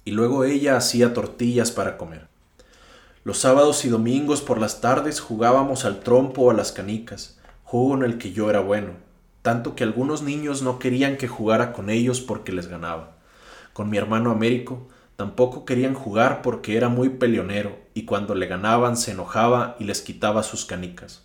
y 0.05 0.13
luego 0.13 0.45
ella 0.45 0.77
hacía 0.77 1.15
tortillas 1.15 1.71
para 1.71 1.97
comer. 1.97 2.28
Los 3.25 3.39
sábados 3.39 3.85
y 3.85 3.89
domingos 3.89 4.41
por 4.41 4.59
las 4.59 4.81
tardes 4.81 5.21
jugábamos 5.21 5.85
al 5.85 6.01
trompo 6.01 6.43
o 6.43 6.51
a 6.51 6.55
las 6.55 6.73
canicas, 6.73 7.39
juego 7.65 7.95
en 7.95 8.03
el 8.03 8.19
que 8.19 8.33
yo 8.33 8.51
era 8.51 8.61
bueno, 8.61 8.93
tanto 9.43 9.75
que 9.75 9.85
algunos 9.85 10.23
niños 10.23 10.63
no 10.63 10.79
querían 10.79 11.17
que 11.17 11.29
jugara 11.29 11.73
con 11.73 11.91
ellos 11.91 12.21
porque 12.21 12.53
les 12.53 12.69
ganaba. 12.69 13.17
Con 13.73 13.91
mi 13.91 13.99
hermano 13.99 14.31
Américo 14.31 14.89
tampoco 15.17 15.65
querían 15.65 15.95
jugar 15.95 16.43
porque 16.43 16.77
era 16.77 16.89
muy 16.89 17.09
peleonero 17.09 17.79
y 17.95 18.05
cuando 18.05 18.35
le 18.35 18.47
ganaban 18.47 18.97
se 18.97 19.13
enojaba 19.13 19.77
y 19.79 19.85
les 19.85 20.01
quitaba 20.01 20.43
sus 20.43 20.65
canicas. 20.65 21.25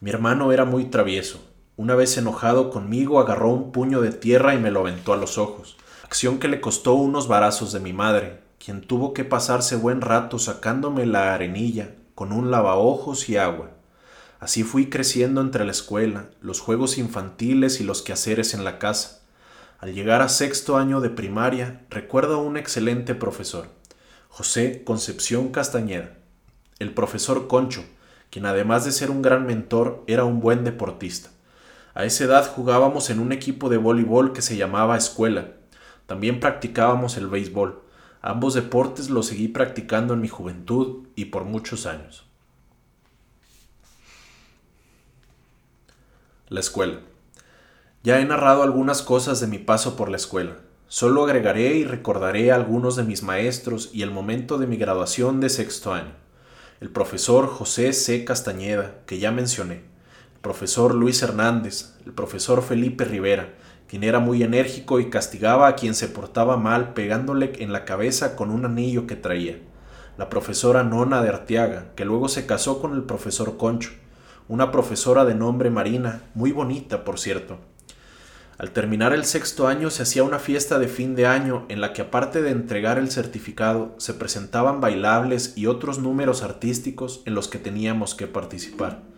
Mi 0.00 0.10
hermano 0.10 0.52
era 0.52 0.64
muy 0.64 0.86
travieso. 0.86 1.40
Una 1.76 1.94
vez 1.94 2.16
enojado 2.18 2.70
conmigo 2.70 3.20
agarró 3.20 3.50
un 3.50 3.72
puño 3.72 4.00
de 4.00 4.12
tierra 4.12 4.54
y 4.54 4.58
me 4.58 4.70
lo 4.70 4.80
aventó 4.80 5.12
a 5.12 5.16
los 5.16 5.38
ojos 5.38 5.76
acción 6.14 6.38
que 6.38 6.46
le 6.46 6.60
costó 6.60 6.94
unos 6.94 7.26
varazos 7.26 7.72
de 7.72 7.80
mi 7.80 7.92
madre, 7.92 8.38
quien 8.64 8.80
tuvo 8.80 9.12
que 9.12 9.24
pasarse 9.24 9.76
buen 9.76 10.00
rato 10.00 10.38
sacándome 10.38 11.04
la 11.04 11.34
arenilla 11.34 11.90
con 12.14 12.32
un 12.32 12.50
lavaojos 12.50 13.28
y 13.28 13.36
agua. 13.36 13.72
Así 14.40 14.62
fui 14.62 14.88
creciendo 14.88 15.42
entre 15.42 15.66
la 15.66 15.72
escuela, 15.72 16.30
los 16.40 16.60
juegos 16.60 16.96
infantiles 16.96 17.80
y 17.82 17.84
los 17.84 18.00
quehaceres 18.00 18.54
en 18.54 18.64
la 18.64 18.78
casa. 18.78 19.20
Al 19.80 19.92
llegar 19.92 20.22
a 20.22 20.30
sexto 20.30 20.78
año 20.78 21.02
de 21.02 21.10
primaria, 21.10 21.82
recuerdo 21.90 22.36
a 22.36 22.42
un 22.42 22.56
excelente 22.56 23.14
profesor, 23.14 23.68
José 24.30 24.82
Concepción 24.82 25.48
Castañeda, 25.48 26.14
el 26.78 26.94
profesor 26.94 27.48
Concho, 27.48 27.84
quien 28.30 28.46
además 28.46 28.86
de 28.86 28.92
ser 28.92 29.10
un 29.10 29.20
gran 29.20 29.44
mentor, 29.44 30.04
era 30.06 30.24
un 30.24 30.40
buen 30.40 30.64
deportista. 30.64 31.28
A 31.92 32.06
esa 32.06 32.24
edad 32.24 32.50
jugábamos 32.50 33.10
en 33.10 33.20
un 33.20 33.32
equipo 33.32 33.68
de 33.68 33.76
voleibol 33.76 34.32
que 34.32 34.40
se 34.40 34.56
llamaba 34.56 34.96
Escuela, 34.96 35.48
también 36.06 36.40
practicábamos 36.40 37.18
el 37.18 37.28
béisbol. 37.28 37.83
Ambos 38.26 38.54
deportes 38.54 39.10
los 39.10 39.26
seguí 39.26 39.48
practicando 39.48 40.14
en 40.14 40.22
mi 40.22 40.28
juventud 40.28 41.08
y 41.14 41.26
por 41.26 41.44
muchos 41.44 41.84
años. 41.84 42.24
La 46.48 46.60
escuela. 46.60 47.00
Ya 48.02 48.20
he 48.20 48.24
narrado 48.24 48.62
algunas 48.62 49.02
cosas 49.02 49.40
de 49.40 49.46
mi 49.46 49.58
paso 49.58 49.94
por 49.94 50.08
la 50.08 50.16
escuela. 50.16 50.56
Solo 50.88 51.22
agregaré 51.22 51.74
y 51.74 51.84
recordaré 51.84 52.50
algunos 52.50 52.96
de 52.96 53.02
mis 53.02 53.22
maestros 53.22 53.90
y 53.92 54.00
el 54.00 54.10
momento 54.10 54.56
de 54.56 54.68
mi 54.68 54.78
graduación 54.78 55.38
de 55.42 55.50
sexto 55.50 55.92
año. 55.92 56.14
El 56.80 56.88
profesor 56.88 57.46
José 57.46 57.92
C. 57.92 58.24
Castañeda, 58.24 59.02
que 59.04 59.18
ya 59.18 59.32
mencioné, 59.32 59.82
el 60.34 60.40
profesor 60.40 60.94
Luis 60.94 61.22
Hernández, 61.22 61.92
el 62.06 62.14
profesor 62.14 62.62
Felipe 62.62 63.04
Rivera, 63.04 63.52
quien 63.94 64.02
era 64.02 64.18
muy 64.18 64.42
enérgico 64.42 64.98
y 64.98 65.08
castigaba 65.08 65.68
a 65.68 65.76
quien 65.76 65.94
se 65.94 66.08
portaba 66.08 66.56
mal 66.56 66.94
pegándole 66.94 67.52
en 67.60 67.72
la 67.72 67.84
cabeza 67.84 68.34
con 68.34 68.50
un 68.50 68.64
anillo 68.64 69.06
que 69.06 69.14
traía. 69.14 69.60
La 70.18 70.28
profesora 70.28 70.82
Nona 70.82 71.22
de 71.22 71.28
Arteaga, 71.28 71.92
que 71.94 72.04
luego 72.04 72.26
se 72.26 72.44
casó 72.44 72.80
con 72.80 72.94
el 72.94 73.04
profesor 73.04 73.56
Concho, 73.56 73.92
una 74.48 74.72
profesora 74.72 75.24
de 75.24 75.36
nombre 75.36 75.70
Marina, 75.70 76.22
muy 76.34 76.50
bonita, 76.50 77.04
por 77.04 77.20
cierto. 77.20 77.58
Al 78.58 78.72
terminar 78.72 79.12
el 79.12 79.24
sexto 79.24 79.68
año 79.68 79.90
se 79.90 80.02
hacía 80.02 80.24
una 80.24 80.40
fiesta 80.40 80.80
de 80.80 80.88
fin 80.88 81.14
de 81.14 81.28
año 81.28 81.64
en 81.68 81.80
la 81.80 81.92
que 81.92 82.02
aparte 82.02 82.42
de 82.42 82.50
entregar 82.50 82.98
el 82.98 83.12
certificado 83.12 83.94
se 83.98 84.14
presentaban 84.14 84.80
bailables 84.80 85.52
y 85.56 85.66
otros 85.66 86.00
números 86.00 86.42
artísticos 86.42 87.22
en 87.26 87.36
los 87.36 87.46
que 87.46 87.60
teníamos 87.60 88.16
que 88.16 88.26
participar. 88.26 89.13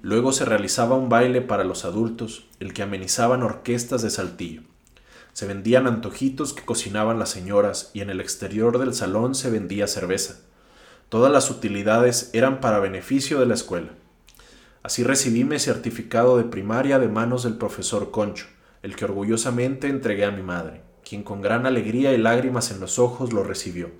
Luego 0.00 0.32
se 0.32 0.44
realizaba 0.44 0.96
un 0.96 1.08
baile 1.08 1.40
para 1.40 1.64
los 1.64 1.84
adultos, 1.84 2.46
el 2.60 2.72
que 2.72 2.82
amenizaban 2.82 3.42
orquestas 3.42 4.02
de 4.02 4.10
saltillo. 4.10 4.62
Se 5.32 5.46
vendían 5.46 5.86
antojitos 5.86 6.52
que 6.52 6.64
cocinaban 6.64 7.18
las 7.18 7.30
señoras 7.30 7.90
y 7.94 8.00
en 8.00 8.10
el 8.10 8.20
exterior 8.20 8.78
del 8.78 8.94
salón 8.94 9.34
se 9.34 9.50
vendía 9.50 9.86
cerveza. 9.86 10.40
Todas 11.08 11.32
las 11.32 11.50
utilidades 11.50 12.30
eran 12.32 12.60
para 12.60 12.80
beneficio 12.80 13.40
de 13.40 13.46
la 13.46 13.54
escuela. 13.54 13.90
Así 14.82 15.02
recibí 15.02 15.44
mi 15.44 15.58
certificado 15.58 16.36
de 16.36 16.44
primaria 16.44 16.98
de 16.98 17.08
manos 17.08 17.42
del 17.42 17.54
profesor 17.54 18.10
Concho, 18.10 18.46
el 18.82 18.94
que 18.94 19.04
orgullosamente 19.04 19.88
entregué 19.88 20.24
a 20.24 20.30
mi 20.30 20.42
madre, 20.42 20.82
quien 21.04 21.22
con 21.22 21.42
gran 21.42 21.66
alegría 21.66 22.12
y 22.12 22.18
lágrimas 22.18 22.70
en 22.70 22.80
los 22.80 22.98
ojos 22.98 23.32
lo 23.32 23.42
recibió, 23.42 23.90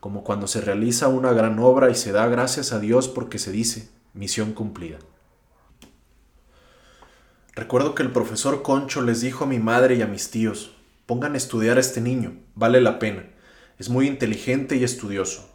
como 0.00 0.24
cuando 0.24 0.46
se 0.46 0.60
realiza 0.60 1.08
una 1.08 1.32
gran 1.32 1.58
obra 1.58 1.90
y 1.90 1.94
se 1.94 2.12
da 2.12 2.26
gracias 2.26 2.72
a 2.72 2.80
Dios 2.80 3.08
porque 3.08 3.38
se 3.38 3.52
dice 3.52 3.88
misión 4.12 4.52
cumplida. 4.52 4.98
Recuerdo 7.60 7.94
que 7.94 8.02
el 8.02 8.10
profesor 8.10 8.62
Concho 8.62 9.02
les 9.02 9.20
dijo 9.20 9.44
a 9.44 9.46
mi 9.46 9.58
madre 9.58 9.94
y 9.94 10.00
a 10.00 10.06
mis 10.06 10.30
tíos, 10.30 10.74
pongan 11.04 11.34
a 11.34 11.36
estudiar 11.36 11.76
a 11.76 11.80
este 11.80 12.00
niño, 12.00 12.38
vale 12.54 12.80
la 12.80 12.98
pena, 12.98 13.26
es 13.78 13.90
muy 13.90 14.06
inteligente 14.06 14.76
y 14.76 14.82
estudioso. 14.82 15.46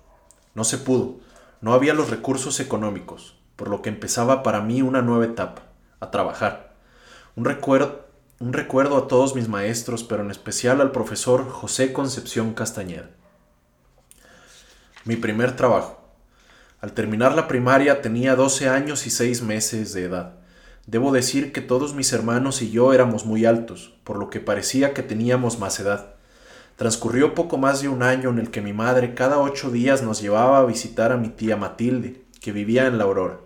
No 0.54 0.66
se 0.66 0.78
pudo, 0.78 1.16
no 1.62 1.74
había 1.74 1.96
los 1.96 2.12
recursos 2.12 2.60
económicos, 2.60 3.40
por 3.56 3.70
lo 3.70 3.82
que 3.82 3.90
empezaba 3.90 4.44
para 4.44 4.62
mí 4.62 4.84
una 4.84 5.02
nueva 5.02 5.26
etapa, 5.26 5.64
a 6.00 6.12
trabajar. 6.12 6.76
Un 7.36 7.44
recuerdo, 7.44 8.06
un 8.40 8.54
recuerdo 8.54 8.98
a 8.98 9.08
todos 9.08 9.34
mis 9.34 9.48
maestros, 9.50 10.04
pero 10.04 10.22
en 10.22 10.30
especial 10.30 10.82
al 10.82 10.92
profesor 10.92 11.50
José 11.50 11.92
Concepción 11.92 12.54
Castañeda. 12.54 13.10
Mi 15.06 15.16
primer 15.16 15.56
trabajo. 15.56 16.08
Al 16.82 16.94
terminar 16.94 17.34
la 17.34 17.48
primaria 17.48 18.04
tenía 18.04 18.36
12 18.36 18.70
años 18.70 19.08
y 19.08 19.10
6 19.10 19.42
meses 19.42 19.92
de 19.94 20.04
edad. 20.04 20.45
Debo 20.88 21.12
decir 21.12 21.52
que 21.52 21.62
todos 21.62 21.96
mis 21.96 22.14
hermanos 22.14 22.62
y 22.62 22.70
yo 22.70 22.94
éramos 22.94 23.26
muy 23.26 23.46
altos, 23.46 23.96
por 24.04 24.18
lo 24.18 24.30
que 24.30 24.40
parecía 24.40 24.94
que 24.94 25.02
teníamos 25.02 25.58
más 25.58 25.80
edad. 25.80 26.14
Transcurrió 26.76 27.34
poco 27.34 27.58
más 27.58 27.82
de 27.82 27.90
un 27.90 28.04
año 28.04 28.30
en 28.30 28.38
el 28.38 28.52
que 28.52 28.62
mi 28.62 28.72
madre 28.72 29.16
cada 29.16 29.40
ocho 29.40 29.72
días 29.72 30.04
nos 30.04 30.22
llevaba 30.22 30.60
a 30.60 30.66
visitar 30.66 31.12
a 31.12 31.18
mi 31.18 31.30
tía 31.30 31.58
Matilde, 31.58 32.22
que 32.40 32.52
vivía 32.52 32.86
en 32.86 33.00
la 33.00 33.06
Aurora, 33.06 33.40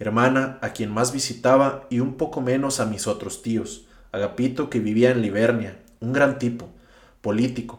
hermana 0.00 0.58
a 0.60 0.70
quien 0.70 0.90
más 0.90 1.12
visitaba 1.12 1.86
y 1.88 2.00
un 2.00 2.14
poco 2.14 2.40
menos 2.40 2.80
a 2.80 2.86
mis 2.86 3.06
otros 3.06 3.42
tíos, 3.42 3.86
Agapito 4.10 4.68
que 4.68 4.80
vivía 4.80 5.12
en 5.12 5.22
Livernia, 5.22 5.78
un 6.00 6.12
gran 6.12 6.40
tipo, 6.40 6.68
político, 7.20 7.78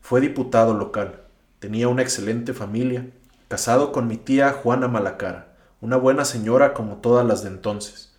fue 0.00 0.20
diputado 0.20 0.74
local, 0.74 1.22
tenía 1.58 1.88
una 1.88 2.02
excelente 2.02 2.52
familia, 2.54 3.10
casado 3.48 3.90
con 3.90 4.06
mi 4.06 4.16
tía 4.16 4.52
Juana 4.52 4.86
Malacara, 4.86 5.56
una 5.80 5.96
buena 5.96 6.24
señora 6.24 6.72
como 6.72 6.98
todas 6.98 7.26
las 7.26 7.42
de 7.42 7.48
entonces 7.48 8.13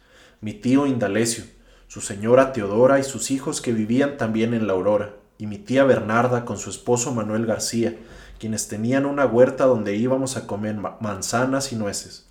mi 0.45 0.53
tío 0.53 0.85
Indalecio, 0.85 1.43
su 1.87 2.01
señora 2.01 2.53
Teodora 2.53 2.99
y 2.99 3.03
sus 3.03 3.31
hijos 3.31 3.61
que 3.61 3.73
vivían 3.73 4.15
también 4.17 4.53
en 4.53 4.67
la 4.67 4.73
Aurora, 4.73 5.15
y 5.39 5.47
mi 5.47 5.57
tía 5.57 5.85
Bernarda 5.85 6.45
con 6.45 6.59
su 6.59 6.69
esposo 6.69 7.11
Manuel 7.15 7.47
García, 7.47 7.97
quienes 8.37 8.67
tenían 8.67 9.07
una 9.07 9.25
huerta 9.25 9.65
donde 9.65 9.95
íbamos 9.95 10.37
a 10.37 10.45
comer 10.45 10.75
manzanas 10.99 11.71
y 11.71 11.77
nueces, 11.77 12.27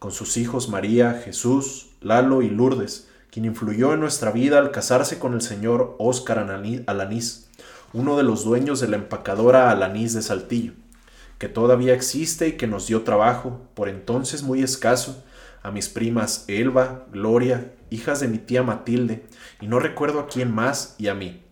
con 0.00 0.10
sus 0.10 0.36
hijos 0.36 0.68
María, 0.68 1.22
Jesús, 1.24 1.90
Lalo 2.00 2.42
y 2.42 2.50
Lourdes, 2.50 3.06
quien 3.30 3.44
influyó 3.44 3.94
en 3.94 4.00
nuestra 4.00 4.32
vida 4.32 4.58
al 4.58 4.72
casarse 4.72 5.20
con 5.20 5.32
el 5.32 5.40
señor 5.40 5.94
Óscar 6.00 6.40
Alanís, 6.88 7.50
uno 7.92 8.16
de 8.16 8.24
los 8.24 8.42
dueños 8.42 8.80
de 8.80 8.88
la 8.88 8.96
empacadora 8.96 9.70
Alanís 9.70 10.12
de 10.12 10.22
Saltillo, 10.22 10.72
que 11.38 11.48
todavía 11.48 11.94
existe 11.94 12.48
y 12.48 12.52
que 12.54 12.66
nos 12.66 12.88
dio 12.88 13.02
trabajo, 13.02 13.60
por 13.74 13.88
entonces 13.88 14.42
muy 14.42 14.60
escaso, 14.60 15.22
a 15.64 15.70
mis 15.70 15.88
primas 15.88 16.44
Elba, 16.46 17.06
Gloria, 17.10 17.72
hijas 17.88 18.20
de 18.20 18.28
mi 18.28 18.36
tía 18.36 18.62
Matilde, 18.62 19.24
y 19.62 19.66
no 19.66 19.80
recuerdo 19.80 20.20
a 20.20 20.28
quién 20.28 20.54
más 20.54 20.94
y 20.98 21.08
a 21.08 21.14
mí. 21.14 21.42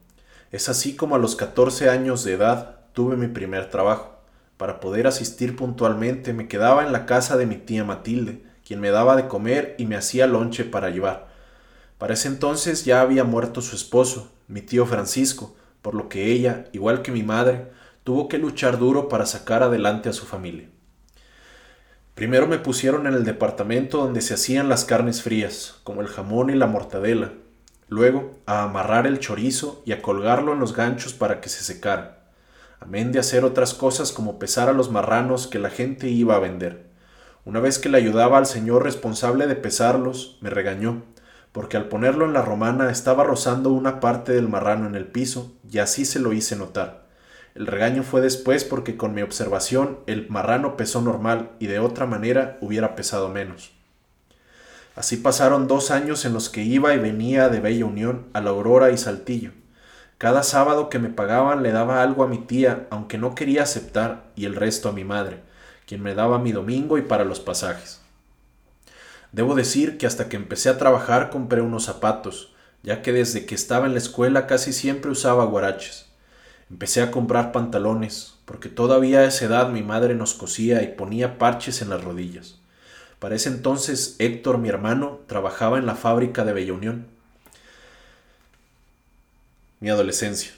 Es 0.52 0.68
así 0.68 0.94
como 0.94 1.16
a 1.16 1.18
los 1.18 1.34
14 1.34 1.88
años 1.88 2.22
de 2.22 2.34
edad 2.34 2.80
tuve 2.92 3.16
mi 3.16 3.28
primer 3.28 3.70
trabajo. 3.70 4.20
Para 4.58 4.80
poder 4.80 5.06
asistir 5.06 5.56
puntualmente 5.56 6.34
me 6.34 6.46
quedaba 6.46 6.84
en 6.84 6.92
la 6.92 7.06
casa 7.06 7.38
de 7.38 7.46
mi 7.46 7.56
tía 7.56 7.84
Matilde, 7.84 8.42
quien 8.66 8.80
me 8.80 8.90
daba 8.90 9.16
de 9.16 9.28
comer 9.28 9.74
y 9.78 9.86
me 9.86 9.96
hacía 9.96 10.26
lonche 10.26 10.64
para 10.64 10.90
llevar. 10.90 11.28
Para 11.96 12.12
ese 12.12 12.28
entonces 12.28 12.84
ya 12.84 13.00
había 13.00 13.24
muerto 13.24 13.62
su 13.62 13.74
esposo, 13.74 14.30
mi 14.46 14.60
tío 14.60 14.84
Francisco, 14.84 15.56
por 15.80 15.94
lo 15.94 16.10
que 16.10 16.26
ella, 16.26 16.66
igual 16.72 17.00
que 17.00 17.12
mi 17.12 17.22
madre, 17.22 17.68
tuvo 18.04 18.28
que 18.28 18.36
luchar 18.36 18.78
duro 18.78 19.08
para 19.08 19.24
sacar 19.24 19.62
adelante 19.62 20.10
a 20.10 20.12
su 20.12 20.26
familia. 20.26 20.68
Primero 22.14 22.46
me 22.46 22.58
pusieron 22.58 23.06
en 23.06 23.14
el 23.14 23.24
departamento 23.24 23.98
donde 23.98 24.20
se 24.20 24.34
hacían 24.34 24.68
las 24.68 24.84
carnes 24.84 25.22
frías, 25.22 25.80
como 25.84 26.00
el 26.00 26.08
jamón 26.08 26.50
y 26.50 26.54
la 26.54 26.66
mortadela, 26.66 27.32
luego 27.88 28.38
a 28.46 28.62
amarrar 28.62 29.06
el 29.06 29.18
chorizo 29.18 29.82
y 29.86 29.92
a 29.92 30.02
colgarlo 30.02 30.52
en 30.52 30.60
los 30.60 30.74
ganchos 30.74 31.14
para 31.14 31.40
que 31.40 31.48
se 31.48 31.64
secara 31.64 32.22
amén 32.82 33.12
de 33.12 33.20
hacer 33.20 33.44
otras 33.44 33.74
cosas 33.74 34.10
como 34.10 34.38
pesar 34.38 34.68
a 34.68 34.72
los 34.72 34.90
marranos 34.90 35.46
que 35.46 35.60
la 35.60 35.70
gente 35.70 36.08
iba 36.08 36.34
a 36.34 36.40
vender. 36.40 36.90
Una 37.44 37.60
vez 37.60 37.78
que 37.78 37.88
le 37.88 37.98
ayudaba 37.98 38.38
al 38.38 38.46
señor 38.46 38.82
responsable 38.82 39.46
de 39.46 39.54
pesarlos, 39.54 40.38
me 40.40 40.50
regañó, 40.50 41.04
porque 41.52 41.76
al 41.76 41.88
ponerlo 41.88 42.24
en 42.24 42.32
la 42.32 42.42
romana 42.42 42.90
estaba 42.90 43.24
rozando 43.24 43.70
una 43.70 44.00
parte 44.00 44.32
del 44.32 44.48
marrano 44.48 44.86
en 44.86 44.94
el 44.96 45.06
piso, 45.06 45.52
y 45.68 45.78
así 45.78 46.04
se 46.04 46.18
lo 46.18 46.32
hice 46.32 46.56
notar. 46.56 47.01
El 47.54 47.66
regaño 47.66 48.02
fue 48.02 48.20
después 48.20 48.64
porque 48.64 48.96
con 48.96 49.14
mi 49.14 49.22
observación 49.22 49.98
el 50.06 50.28
marrano 50.28 50.76
pesó 50.76 51.02
normal 51.02 51.50
y 51.58 51.66
de 51.66 51.80
otra 51.80 52.06
manera 52.06 52.56
hubiera 52.60 52.96
pesado 52.96 53.28
menos. 53.28 53.72
Así 54.96 55.16
pasaron 55.16 55.68
dos 55.68 55.90
años 55.90 56.24
en 56.24 56.32
los 56.32 56.50
que 56.50 56.62
iba 56.62 56.94
y 56.94 56.98
venía 56.98 57.48
de 57.48 57.60
Bella 57.60 57.86
Unión 57.86 58.26
a 58.32 58.40
la 58.40 58.50
Aurora 58.50 58.90
y 58.90 58.98
Saltillo. 58.98 59.52
Cada 60.18 60.42
sábado 60.42 60.88
que 60.88 60.98
me 60.98 61.08
pagaban 61.08 61.62
le 61.62 61.72
daba 61.72 62.02
algo 62.02 62.22
a 62.22 62.28
mi 62.28 62.38
tía, 62.38 62.86
aunque 62.90 63.18
no 63.18 63.34
quería 63.34 63.64
aceptar, 63.64 64.24
y 64.36 64.44
el 64.44 64.54
resto 64.54 64.88
a 64.88 64.92
mi 64.92 65.02
madre, 65.02 65.40
quien 65.86 66.02
me 66.02 66.14
daba 66.14 66.38
mi 66.38 66.52
domingo 66.52 66.96
y 66.96 67.02
para 67.02 67.24
los 67.24 67.40
pasajes. 67.40 68.00
Debo 69.32 69.54
decir 69.54 69.98
que 69.98 70.06
hasta 70.06 70.28
que 70.28 70.36
empecé 70.36 70.68
a 70.68 70.78
trabajar 70.78 71.30
compré 71.30 71.62
unos 71.62 71.84
zapatos, 71.84 72.54
ya 72.82 73.02
que 73.02 73.12
desde 73.12 73.46
que 73.46 73.54
estaba 73.54 73.86
en 73.86 73.92
la 73.92 73.98
escuela 73.98 74.46
casi 74.46 74.72
siempre 74.72 75.10
usaba 75.10 75.44
guaraches. 75.44 76.11
Empecé 76.72 77.02
a 77.02 77.10
comprar 77.10 77.52
pantalones, 77.52 78.32
porque 78.46 78.70
todavía 78.70 79.20
a 79.20 79.24
esa 79.26 79.44
edad 79.44 79.68
mi 79.68 79.82
madre 79.82 80.14
nos 80.14 80.32
cosía 80.32 80.82
y 80.82 80.86
ponía 80.86 81.38
parches 81.38 81.82
en 81.82 81.90
las 81.90 82.02
rodillas. 82.02 82.56
Para 83.18 83.34
ese 83.34 83.50
entonces 83.50 84.16
Héctor, 84.18 84.56
mi 84.56 84.70
hermano, 84.70 85.20
trabajaba 85.26 85.76
en 85.76 85.84
la 85.84 85.96
fábrica 85.96 86.46
de 86.46 86.54
Bella 86.54 86.72
Unión. 86.72 87.06
Mi 89.80 89.90
adolescencia. 89.90 90.52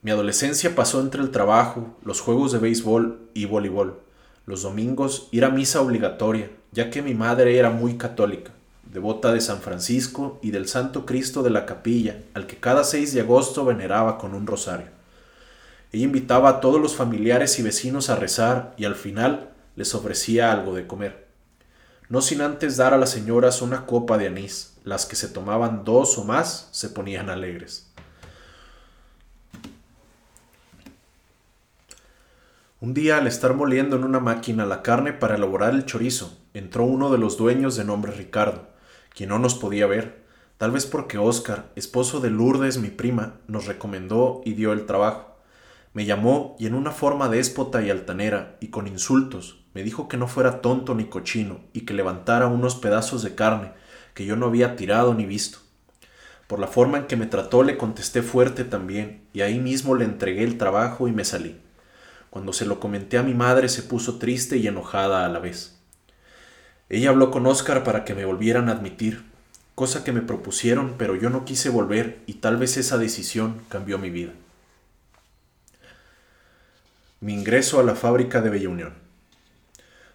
Mi 0.00 0.12
adolescencia 0.12 0.74
pasó 0.74 0.98
entre 1.02 1.20
el 1.20 1.30
trabajo, 1.30 1.94
los 2.02 2.22
juegos 2.22 2.50
de 2.52 2.60
béisbol 2.60 3.20
y 3.34 3.44
voleibol. 3.44 4.00
Los 4.46 4.62
domingos 4.62 5.28
ir 5.30 5.44
a 5.44 5.50
misa 5.50 5.82
obligatoria, 5.82 6.48
ya 6.72 6.88
que 6.88 7.02
mi 7.02 7.12
madre 7.12 7.58
era 7.58 7.68
muy 7.68 7.98
católica, 7.98 8.52
devota 8.90 9.34
de 9.34 9.42
San 9.42 9.60
Francisco 9.60 10.38
y 10.40 10.52
del 10.52 10.68
Santo 10.68 11.04
Cristo 11.04 11.42
de 11.42 11.50
la 11.50 11.66
Capilla, 11.66 12.22
al 12.32 12.46
que 12.46 12.56
cada 12.56 12.82
6 12.82 13.12
de 13.12 13.20
agosto 13.20 13.66
veneraba 13.66 14.16
con 14.16 14.34
un 14.34 14.46
rosario. 14.46 14.97
Ella 15.92 16.04
invitaba 16.04 16.48
a 16.50 16.60
todos 16.60 16.80
los 16.80 16.94
familiares 16.94 17.58
y 17.58 17.62
vecinos 17.62 18.10
a 18.10 18.16
rezar 18.16 18.74
y 18.76 18.84
al 18.84 18.94
final 18.94 19.50
les 19.74 19.94
ofrecía 19.94 20.52
algo 20.52 20.74
de 20.74 20.86
comer. 20.86 21.28
No 22.10 22.20
sin 22.20 22.40
antes 22.40 22.76
dar 22.76 22.94
a 22.94 22.98
las 22.98 23.10
señoras 23.10 23.62
una 23.62 23.86
copa 23.86 24.18
de 24.18 24.26
anís, 24.26 24.76
las 24.84 25.06
que 25.06 25.16
se 25.16 25.28
tomaban 25.28 25.84
dos 25.84 26.18
o 26.18 26.24
más 26.24 26.68
se 26.72 26.88
ponían 26.90 27.30
alegres. 27.30 27.88
Un 32.80 32.94
día, 32.94 33.18
al 33.18 33.26
estar 33.26 33.54
moliendo 33.54 33.96
en 33.96 34.04
una 34.04 34.20
máquina 34.20 34.64
la 34.64 34.82
carne 34.82 35.12
para 35.12 35.34
elaborar 35.34 35.74
el 35.74 35.84
chorizo, 35.84 36.38
entró 36.54 36.84
uno 36.84 37.10
de 37.10 37.18
los 37.18 37.36
dueños 37.36 37.76
de 37.76 37.84
nombre 37.84 38.12
Ricardo, 38.12 38.68
quien 39.14 39.30
no 39.30 39.38
nos 39.38 39.54
podía 39.54 39.86
ver, 39.86 40.22
tal 40.58 40.70
vez 40.70 40.86
porque 40.86 41.18
Oscar, 41.18 41.72
esposo 41.74 42.20
de 42.20 42.30
Lourdes, 42.30 42.78
mi 42.78 42.88
prima, 42.88 43.40
nos 43.48 43.66
recomendó 43.66 44.42
y 44.44 44.52
dio 44.52 44.72
el 44.72 44.86
trabajo. 44.86 45.27
Me 45.98 46.04
llamó 46.04 46.54
y 46.60 46.66
en 46.66 46.76
una 46.76 46.92
forma 46.92 47.28
déspota 47.28 47.82
y 47.82 47.90
altanera, 47.90 48.56
y 48.60 48.68
con 48.68 48.86
insultos, 48.86 49.64
me 49.74 49.82
dijo 49.82 50.06
que 50.06 50.16
no 50.16 50.28
fuera 50.28 50.60
tonto 50.60 50.94
ni 50.94 51.06
cochino, 51.06 51.58
y 51.72 51.80
que 51.80 51.92
levantara 51.92 52.46
unos 52.46 52.76
pedazos 52.76 53.24
de 53.24 53.34
carne 53.34 53.72
que 54.14 54.24
yo 54.24 54.36
no 54.36 54.46
había 54.46 54.76
tirado 54.76 55.12
ni 55.14 55.26
visto. 55.26 55.58
Por 56.46 56.60
la 56.60 56.68
forma 56.68 56.98
en 56.98 57.06
que 57.08 57.16
me 57.16 57.26
trató 57.26 57.64
le 57.64 57.76
contesté 57.76 58.22
fuerte 58.22 58.62
también, 58.62 59.22
y 59.32 59.40
ahí 59.40 59.58
mismo 59.58 59.96
le 59.96 60.04
entregué 60.04 60.44
el 60.44 60.56
trabajo 60.56 61.08
y 61.08 61.10
me 61.10 61.24
salí. 61.24 61.60
Cuando 62.30 62.52
se 62.52 62.64
lo 62.64 62.78
comenté 62.78 63.18
a 63.18 63.24
mi 63.24 63.34
madre 63.34 63.68
se 63.68 63.82
puso 63.82 64.20
triste 64.20 64.56
y 64.56 64.68
enojada 64.68 65.26
a 65.26 65.28
la 65.28 65.40
vez. 65.40 65.80
Ella 66.88 67.10
habló 67.10 67.32
con 67.32 67.44
Oscar 67.44 67.82
para 67.82 68.04
que 68.04 68.14
me 68.14 68.24
volvieran 68.24 68.68
a 68.68 68.72
admitir, 68.74 69.24
cosa 69.74 70.04
que 70.04 70.12
me 70.12 70.22
propusieron, 70.22 70.94
pero 70.96 71.16
yo 71.16 71.28
no 71.28 71.44
quise 71.44 71.70
volver 71.70 72.20
y 72.26 72.34
tal 72.34 72.56
vez 72.56 72.76
esa 72.76 72.98
decisión 72.98 73.62
cambió 73.68 73.98
mi 73.98 74.10
vida. 74.10 74.30
Mi 77.20 77.34
ingreso 77.34 77.80
a 77.80 77.82
la 77.82 77.96
fábrica 77.96 78.40
de 78.40 78.48
Bella 78.48 78.68
Unión. 78.68 78.94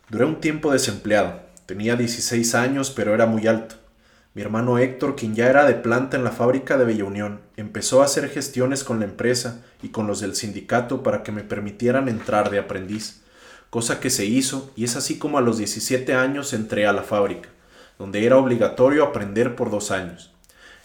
Duré 0.10 0.24
un 0.24 0.39
tiempo 0.39 0.72
desempleado. 0.72 1.42
Tenía 1.66 1.98
16 1.98 2.56
años, 2.56 2.92
pero 2.92 3.13
era 3.13 3.26
muy 3.26 3.46
alto. 3.46 3.76
Mi 4.34 4.42
hermano 4.42 4.78
Héctor, 4.78 5.18
quien 5.18 5.36
ya 5.36 5.50
era 5.50 5.66
de 5.66 5.74
planta 5.74 6.16
en 6.16 6.24
la 6.24 6.32
fábrica 6.32 6.78
de 6.78 6.86
Bella 6.86 7.04
Unión, 7.04 7.42
empezó 7.58 8.02
a 8.02 8.06
hacer 8.06 8.30
gestiones 8.30 8.86
con 8.86 9.00
la 9.00 9.06
empresa 9.06 9.66
y 9.82 9.89
con 9.89 10.08
los 10.08 10.22
del 10.22 10.34
sindicato 10.34 11.04
para 11.04 11.24
que 11.24 11.34
me 11.34 11.44
permitieran 11.44 12.08
entrar 12.08 12.50
de 12.50 12.60
aprendiz, 12.60 13.22
cosa 13.70 14.00
que 14.00 14.10
se 14.10 14.26
hizo 14.26 14.72
y 14.78 14.86
es 14.86 14.96
así 14.96 15.20
como 15.20 15.38
a 15.38 15.42
los 15.42 15.58
17 15.58 16.13
años 16.13 16.54
entré 16.54 16.88
a 16.88 16.94
la 16.94 17.04
fábrica, 17.04 17.50
donde 18.00 18.26
era 18.26 18.38
obligatorio 18.38 19.04
aprender 19.04 19.58
por 19.58 19.70
dos 19.70 19.92
años. 19.92 20.32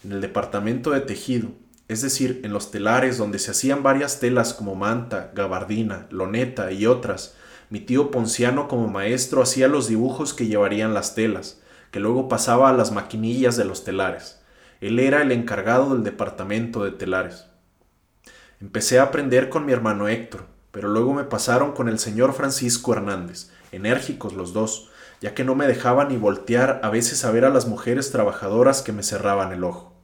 En 0.02 0.10
el 0.10 0.20
departamento 0.20 0.90
de 0.90 1.00
tejido, 1.00 1.52
es 1.88 2.02
decir, 2.02 2.42
en 2.44 2.52
los 2.52 2.70
telares 2.70 3.16
donde 3.16 3.38
se 3.38 3.50
hacían 3.50 3.82
varias 3.82 4.20
telas 4.20 4.52
como 4.52 4.74
manta, 4.74 5.32
gabardina, 5.34 6.06
loneta 6.10 6.70
y 6.70 6.84
otras, 6.84 7.34
mi 7.70 7.80
tío 7.80 8.10
Ponciano 8.10 8.68
como 8.68 8.88
maestro 8.88 9.42
hacía 9.42 9.68
los 9.68 9.88
dibujos 9.88 10.34
que 10.34 10.46
llevarían 10.46 10.92
las 10.92 11.14
telas, 11.14 11.60
que 11.90 12.00
luego 12.00 12.28
pasaba 12.28 12.68
a 12.68 12.74
las 12.74 12.92
maquinillas 12.92 13.56
de 13.56 13.64
los 13.64 13.84
telares. 13.84 14.40
Él 14.82 14.98
era 14.98 15.22
el 15.22 15.32
encargado 15.32 15.94
del 15.94 16.04
departamento 16.04 16.84
de 16.84 16.92
telares. 16.92 17.46
Empecé 18.60 18.98
a 18.98 19.04
aprender 19.04 19.48
con 19.48 19.64
mi 19.64 19.72
hermano 19.72 20.08
Héctor, 20.08 20.46
pero 20.70 20.88
luego 20.88 21.14
me 21.14 21.24
pasaron 21.24 21.72
con 21.72 21.88
el 21.88 21.98
señor 21.98 22.34
Francisco 22.34 22.92
Hernández, 22.92 23.50
enérgicos 23.72 24.34
los 24.34 24.52
dos, 24.52 24.90
ya 25.20 25.34
que 25.34 25.44
no 25.44 25.54
me 25.54 25.66
dejaban 25.66 26.08
ni 26.08 26.16
voltear 26.16 26.80
a 26.82 26.90
veces 26.90 27.24
a 27.24 27.30
ver 27.30 27.44
a 27.44 27.50
las 27.50 27.66
mujeres 27.66 28.12
trabajadoras 28.12 28.82
que 28.82 28.92
me 28.92 29.02
cerraban 29.02 29.52
el 29.52 29.64
ojo. 29.64 29.97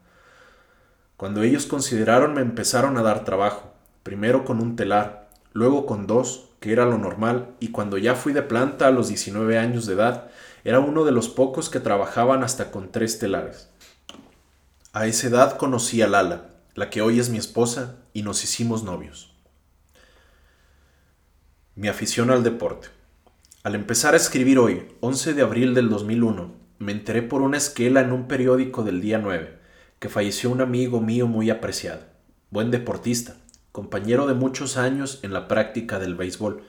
Cuando 1.24 1.42
ellos 1.42 1.64
consideraron 1.64 2.34
me 2.34 2.42
empezaron 2.42 2.98
a 2.98 3.02
dar 3.02 3.24
trabajo, 3.24 3.72
primero 4.02 4.44
con 4.44 4.60
un 4.60 4.76
telar, 4.76 5.30
luego 5.54 5.86
con 5.86 6.06
dos, 6.06 6.50
que 6.60 6.70
era 6.70 6.84
lo 6.84 6.98
normal, 6.98 7.54
y 7.60 7.68
cuando 7.68 7.96
ya 7.96 8.14
fui 8.14 8.34
de 8.34 8.42
planta 8.42 8.88
a 8.88 8.90
los 8.90 9.08
19 9.08 9.58
años 9.58 9.86
de 9.86 9.94
edad, 9.94 10.28
era 10.64 10.80
uno 10.80 11.02
de 11.06 11.12
los 11.12 11.30
pocos 11.30 11.70
que 11.70 11.80
trabajaban 11.80 12.44
hasta 12.44 12.70
con 12.70 12.92
tres 12.92 13.18
telares. 13.18 13.70
A 14.92 15.06
esa 15.06 15.28
edad 15.28 15.56
conocí 15.56 16.02
a 16.02 16.08
Lala, 16.08 16.50
la 16.74 16.90
que 16.90 17.00
hoy 17.00 17.18
es 17.18 17.30
mi 17.30 17.38
esposa, 17.38 17.96
y 18.12 18.20
nos 18.20 18.44
hicimos 18.44 18.82
novios. 18.84 19.32
Mi 21.74 21.88
afición 21.88 22.30
al 22.30 22.44
deporte. 22.44 22.88
Al 23.62 23.74
empezar 23.74 24.12
a 24.12 24.18
escribir 24.18 24.58
hoy, 24.58 24.94
11 25.00 25.32
de 25.32 25.40
abril 25.40 25.72
del 25.72 25.88
2001, 25.88 26.52
me 26.80 26.92
enteré 26.92 27.22
por 27.22 27.40
una 27.40 27.56
esquela 27.56 28.02
en 28.02 28.12
un 28.12 28.28
periódico 28.28 28.82
del 28.82 29.00
día 29.00 29.16
9 29.16 29.63
que 30.04 30.10
falleció 30.10 30.50
un 30.50 30.60
amigo 30.60 31.00
mío 31.00 31.26
muy 31.26 31.48
apreciado, 31.48 32.02
buen 32.50 32.70
deportista, 32.70 33.36
compañero 33.72 34.26
de 34.26 34.34
muchos 34.34 34.76
años 34.76 35.18
en 35.22 35.32
la 35.32 35.48
práctica 35.48 35.98
del 35.98 36.14
béisbol, 36.14 36.62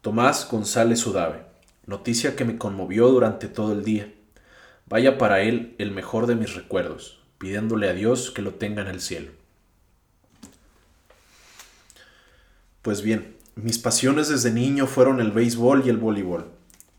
Tomás 0.00 0.48
González 0.50 1.06
Udave 1.06 1.42
noticia 1.84 2.34
que 2.34 2.46
me 2.46 2.56
conmovió 2.56 3.08
durante 3.08 3.48
todo 3.48 3.74
el 3.74 3.84
día. 3.84 4.10
Vaya 4.88 5.18
para 5.18 5.42
él 5.42 5.74
el 5.76 5.90
mejor 5.90 6.26
de 6.26 6.34
mis 6.34 6.54
recuerdos, 6.54 7.20
pidiéndole 7.36 7.90
a 7.90 7.92
Dios 7.92 8.30
que 8.30 8.40
lo 8.40 8.54
tenga 8.54 8.80
en 8.80 8.88
el 8.88 9.02
cielo. 9.02 9.32
Pues 12.80 13.02
bien, 13.02 13.36
mis 13.54 13.76
pasiones 13.76 14.30
desde 14.30 14.50
niño 14.50 14.86
fueron 14.86 15.20
el 15.20 15.30
béisbol 15.30 15.82
y 15.84 15.90
el 15.90 15.98
voleibol. 15.98 16.46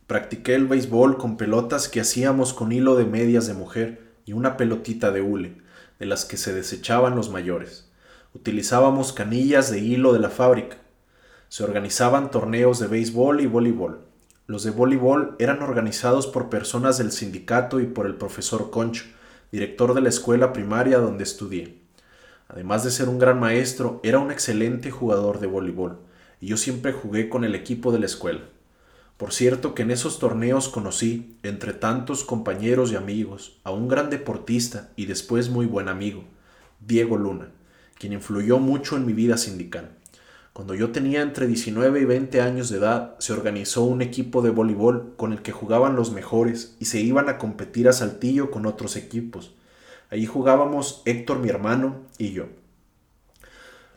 Practiqué 0.06 0.54
el 0.54 0.68
béisbol 0.68 1.18
con 1.18 1.36
pelotas 1.36 1.90
que 1.90 2.00
hacíamos 2.00 2.54
con 2.54 2.72
hilo 2.72 2.96
de 2.96 3.06
medias 3.06 3.48
de 3.48 3.56
mujer 3.56 4.07
y 4.28 4.34
una 4.34 4.58
pelotita 4.58 5.12
de 5.12 5.22
hule, 5.22 5.58
de 6.00 6.06
las 6.06 6.26
que 6.26 6.38
se 6.38 6.54
desechaban 6.54 7.16
los 7.16 7.32
mayores. 7.32 7.90
Utilizábamos 8.36 9.14
canillas 9.14 9.72
de 9.72 9.80
hilo 9.80 10.14
de 10.14 10.20
la 10.20 10.30
fábrica. 10.30 10.78
Se 11.48 11.64
organizaban 11.64 12.30
torneos 12.30 12.78
de 12.78 12.88
béisbol 12.88 13.40
y 13.40 13.48
voleibol. 13.48 14.02
Los 14.46 14.64
de 14.64 14.72
voleibol 14.72 15.36
eran 15.40 15.64
organizados 15.64 16.28
por 16.28 16.50
personas 16.50 16.98
del 16.98 17.14
sindicato 17.14 17.80
y 17.80 17.86
por 17.86 18.06
el 18.06 18.16
profesor 18.16 18.70
Concho, 18.70 19.06
director 19.52 19.94
de 19.94 20.02
la 20.02 20.10
escuela 20.10 20.52
primaria 20.52 21.00
donde 21.00 21.24
estudié. 21.24 21.82
Además 22.50 22.84
de 22.84 22.92
ser 22.92 23.08
un 23.08 23.20
gran 23.20 23.40
maestro, 23.40 24.02
era 24.04 24.20
un 24.20 24.32
excelente 24.32 24.92
jugador 24.92 25.40
de 25.40 25.48
voleibol, 25.48 26.00
y 26.42 26.48
yo 26.48 26.58
siempre 26.58 26.92
jugué 26.92 27.30
con 27.30 27.46
el 27.46 27.56
equipo 27.56 27.94
de 27.94 28.00
la 28.00 28.06
escuela. 28.06 28.42
Por 29.18 29.34
cierto 29.34 29.74
que 29.74 29.82
en 29.82 29.90
esos 29.90 30.20
torneos 30.20 30.70
conocí, 30.70 31.38
entre 31.42 31.74
tantos 31.74 32.24
compañeros 32.24 32.92
y 32.92 32.96
amigos, 32.96 33.60
a 33.64 33.72
un 33.72 33.88
gran 33.88 34.12
deportista 34.12 34.92
y 34.96 35.08
después 35.08 35.50
muy 35.50 35.66
buen 35.66 35.90
amigo, 35.90 36.24
Diego 36.86 37.18
Luna, 37.18 37.50
quien 37.98 38.14
influyó 38.14 38.60
mucho 38.60 38.96
en 38.96 39.08
mi 39.08 39.14
vida 39.14 39.38
sindical. 39.38 39.98
Cuando 40.54 40.76
yo 40.76 40.92
tenía 40.92 41.24
entre 41.24 41.48
19 41.48 42.02
y 42.02 42.06
20 42.06 42.42
años 42.42 42.70
de 42.70 42.78
edad, 42.78 43.16
se 43.18 43.34
organizó 43.34 43.84
un 43.84 44.04
equipo 44.04 44.44
de 44.44 44.52
voleibol 44.52 45.14
con 45.18 45.34
el 45.34 45.42
que 45.42 45.52
jugaban 45.52 45.96
los 45.96 46.12
mejores 46.12 46.76
y 46.80 46.86
se 46.86 47.00
iban 47.00 47.28
a 47.28 47.40
competir 47.40 47.88
a 47.88 47.94
Saltillo 47.94 48.52
con 48.52 48.68
otros 48.68 48.96
equipos. 48.96 49.56
Allí 50.12 50.28
jugábamos 50.28 51.02
Héctor, 51.06 51.40
mi 51.40 51.50
hermano, 51.50 52.02
y 52.20 52.34
yo. 52.34 52.46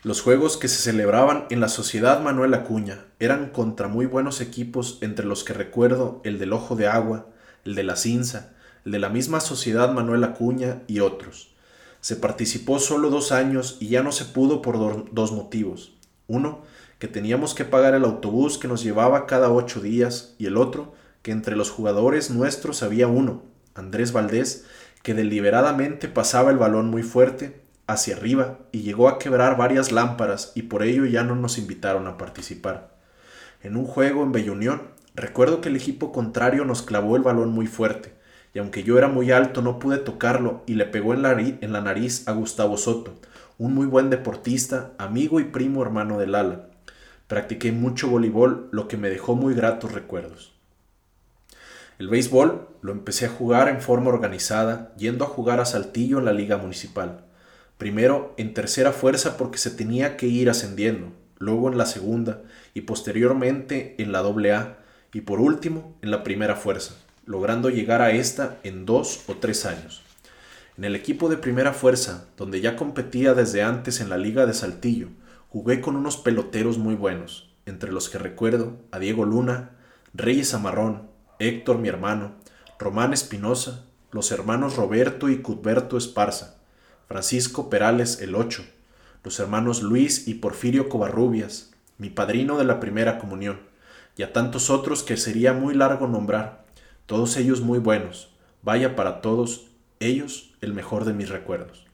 Los 0.03 0.23
juegos 0.23 0.57
que 0.57 0.69
se 0.69 0.81
celebraban 0.81 1.45
en 1.51 1.61
la 1.61 1.69
Sociedad 1.69 2.23
Manuel 2.23 2.55
Acuña 2.55 3.05
eran 3.19 3.51
contra 3.51 3.87
muy 3.87 4.07
buenos 4.07 4.41
equipos 4.41 4.97
entre 5.03 5.27
los 5.27 5.45
que 5.45 5.53
recuerdo 5.53 6.23
el 6.25 6.39
del 6.39 6.55
Ojo 6.55 6.75
de 6.75 6.87
Agua, 6.87 7.27
el 7.67 7.75
de 7.75 7.83
la 7.83 7.97
Cinza, 7.97 8.55
el 8.87 8.93
de 8.93 8.99
la 8.99 9.11
misma 9.11 9.41
Sociedad 9.41 9.93
Manuel 9.93 10.25
Acuña 10.25 10.81
y 10.87 11.01
otros. 11.01 11.55
Se 12.01 12.17
participó 12.17 12.79
solo 12.79 13.11
dos 13.11 13.31
años 13.31 13.77
y 13.79 13.89
ya 13.89 14.03
no 14.03 14.11
se 14.11 14.25
pudo 14.25 14.63
por 14.63 15.13
dos 15.13 15.33
motivos. 15.33 15.93
Uno, 16.29 16.63
que 16.99 17.07
teníamos 17.07 17.53
que 17.53 17.67
pagar 17.67 17.93
el 17.93 18.05
autobús 18.05 18.57
que 18.57 18.69
nos 18.69 18.83
llevaba 18.83 19.27
cada 19.27 19.53
ocho 19.53 19.83
días 19.83 20.35
y 20.39 20.47
el 20.47 20.57
otro, 20.57 20.95
que 21.21 21.31
entre 21.31 21.57
los 21.57 21.71
jugadores 21.71 22.31
nuestros 22.31 22.83
había 22.83 23.07
uno, 23.07 23.43
Andrés 23.75 24.13
Valdés, 24.13 24.65
que 25.03 25.13
deliberadamente 25.13 26.09
pasaba 26.09 26.51
el 26.51 26.57
balón 26.57 26.89
muy 26.89 27.03
fuerte 27.03 27.60
hacia 27.93 28.17
arriba 28.17 28.59
y 28.73 28.83
llegó 28.83 29.09
a 29.09 29.19
quebrar 29.19 29.57
varias 29.57 29.93
lámparas 29.93 30.53
y 30.55 30.63
por 30.63 30.83
ello 30.83 31.05
ya 31.07 31.23
no 31.23 31.35
nos 31.35 31.59
invitaron 31.59 32.07
a 32.07 32.17
participar. 32.17 32.91
En 33.63 33.77
un 33.77 33.85
juego 33.85 34.23
en 34.23 34.33
Bellunión, 34.33 34.83
recuerdo 35.15 35.61
que 35.61 35.69
el 35.69 35.77
equipo 35.77 36.13
contrario 36.13 36.65
nos 36.65 36.83
clavó 36.83 37.17
el 37.17 37.23
balón 37.23 37.51
muy 37.51 37.67
fuerte, 37.67 38.15
y 38.55 38.59
aunque 38.59 38.83
yo 38.83 38.99
era 38.99 39.09
muy 39.09 39.31
alto 39.33 39.63
no 39.63 39.79
pude 39.79 39.99
tocarlo 39.99 40.63
y 40.67 40.75
le 40.75 40.87
pegó 40.87 41.15
en 41.15 41.23
la, 41.23 41.33
en 41.33 41.73
la 41.73 41.81
nariz 41.81 42.27
a 42.27 42.33
Gustavo 42.33 42.77
Soto, 42.77 43.15
un 43.59 43.75
muy 43.75 43.87
buen 43.87 44.09
deportista, 44.09 44.93
amigo 44.99 45.41
y 45.41 45.45
primo 45.45 45.83
hermano 45.83 46.19
del 46.19 46.35
ala. 46.35 46.67
Practiqué 47.27 47.73
mucho 47.73 48.09
voleibol, 48.09 48.69
lo 48.73 48.89
que 48.89 48.97
me 48.97 49.11
dejó 49.11 49.35
muy 49.35 49.55
gratos 49.55 49.93
recuerdos. 49.93 50.55
El 51.99 52.09
béisbol 52.09 52.67
lo 52.81 52.93
empecé 52.93 53.27
a 53.27 53.29
jugar 53.29 53.69
en 53.69 53.83
forma 53.83 54.09
organizada, 54.09 54.95
yendo 54.97 55.25
a 55.25 55.29
jugar 55.29 55.61
a 55.61 55.67
Saltillo 55.67 56.19
en 56.19 56.25
la 56.25 56.33
liga 56.33 56.57
municipal. 56.57 57.27
Primero 57.81 58.35
en 58.37 58.53
tercera 58.53 58.93
fuerza 58.93 59.39
porque 59.39 59.57
se 59.57 59.71
tenía 59.71 60.19
que 60.19 60.27
ir 60.27 60.51
ascendiendo, 60.51 61.15
luego 61.39 61.71
en 61.71 61.79
la 61.79 61.87
segunda 61.87 62.43
y 62.75 62.83
posteriormente 62.83 63.95
en 63.97 64.13
la 64.13 64.21
doble 64.21 64.53
A 64.53 64.81
y 65.15 65.23
por 65.23 65.41
último 65.41 65.97
en 66.03 66.11
la 66.11 66.23
primera 66.23 66.57
fuerza, 66.57 66.95
logrando 67.25 67.71
llegar 67.71 68.03
a 68.03 68.11
esta 68.11 68.59
en 68.65 68.85
dos 68.85 69.23
o 69.29 69.37
tres 69.37 69.65
años. 69.65 70.03
En 70.77 70.85
el 70.85 70.95
equipo 70.95 71.31
de 71.31 71.39
primera 71.39 71.73
fuerza, 71.73 72.27
donde 72.37 72.61
ya 72.61 72.77
competía 72.77 73.33
desde 73.33 73.63
antes 73.63 74.03
en 74.03 74.11
la 74.11 74.19
liga 74.19 74.45
de 74.45 74.53
Saltillo, 74.53 75.09
jugué 75.49 75.81
con 75.81 75.97
unos 75.97 76.19
peloteros 76.19 76.77
muy 76.77 76.97
buenos, 76.97 77.51
entre 77.65 77.93
los 77.93 78.11
que 78.11 78.19
recuerdo 78.19 78.77
a 78.91 78.99
Diego 78.99 79.25
Luna, 79.25 79.71
Reyes 80.13 80.53
Amarrón, 80.53 81.09
Héctor 81.39 81.79
mi 81.79 81.89
hermano, 81.89 82.33
Román 82.79 83.15
Espinosa, 83.15 83.87
los 84.13 84.33
hermanos 84.33 84.77
Roberto 84.77 85.31
y 85.31 85.39
Cuthberto 85.39 85.97
Esparza, 85.97 86.60
Francisco 87.11 87.69
Perales 87.71 88.21
el 88.21 88.37
Ocho, 88.37 88.65
los 89.25 89.41
hermanos 89.41 89.83
Luis 89.83 90.29
y 90.29 90.35
Porfirio 90.35 90.89
Covarrubias, 90.89 91.73
mi 91.99 92.09
padrino 92.09 92.57
de 92.57 92.63
la 92.63 92.79
primera 92.79 93.19
comunión, 93.19 93.59
y 94.17 94.23
a 94.23 94.33
tantos 94.33 94.71
otros 94.71 95.03
que 95.03 95.17
sería 95.17 95.53
muy 95.53 95.75
largo 95.75 96.07
nombrar, 96.07 96.65
todos 97.07 97.37
ellos 97.37 97.63
muy 97.63 97.81
buenos, 97.81 98.31
vaya 98.63 98.95
para 98.95 99.23
todos 99.23 99.67
ellos 99.99 100.53
el 100.61 100.73
mejor 100.73 101.05
de 101.05 101.13
mis 101.13 101.31
recuerdos. 101.31 101.85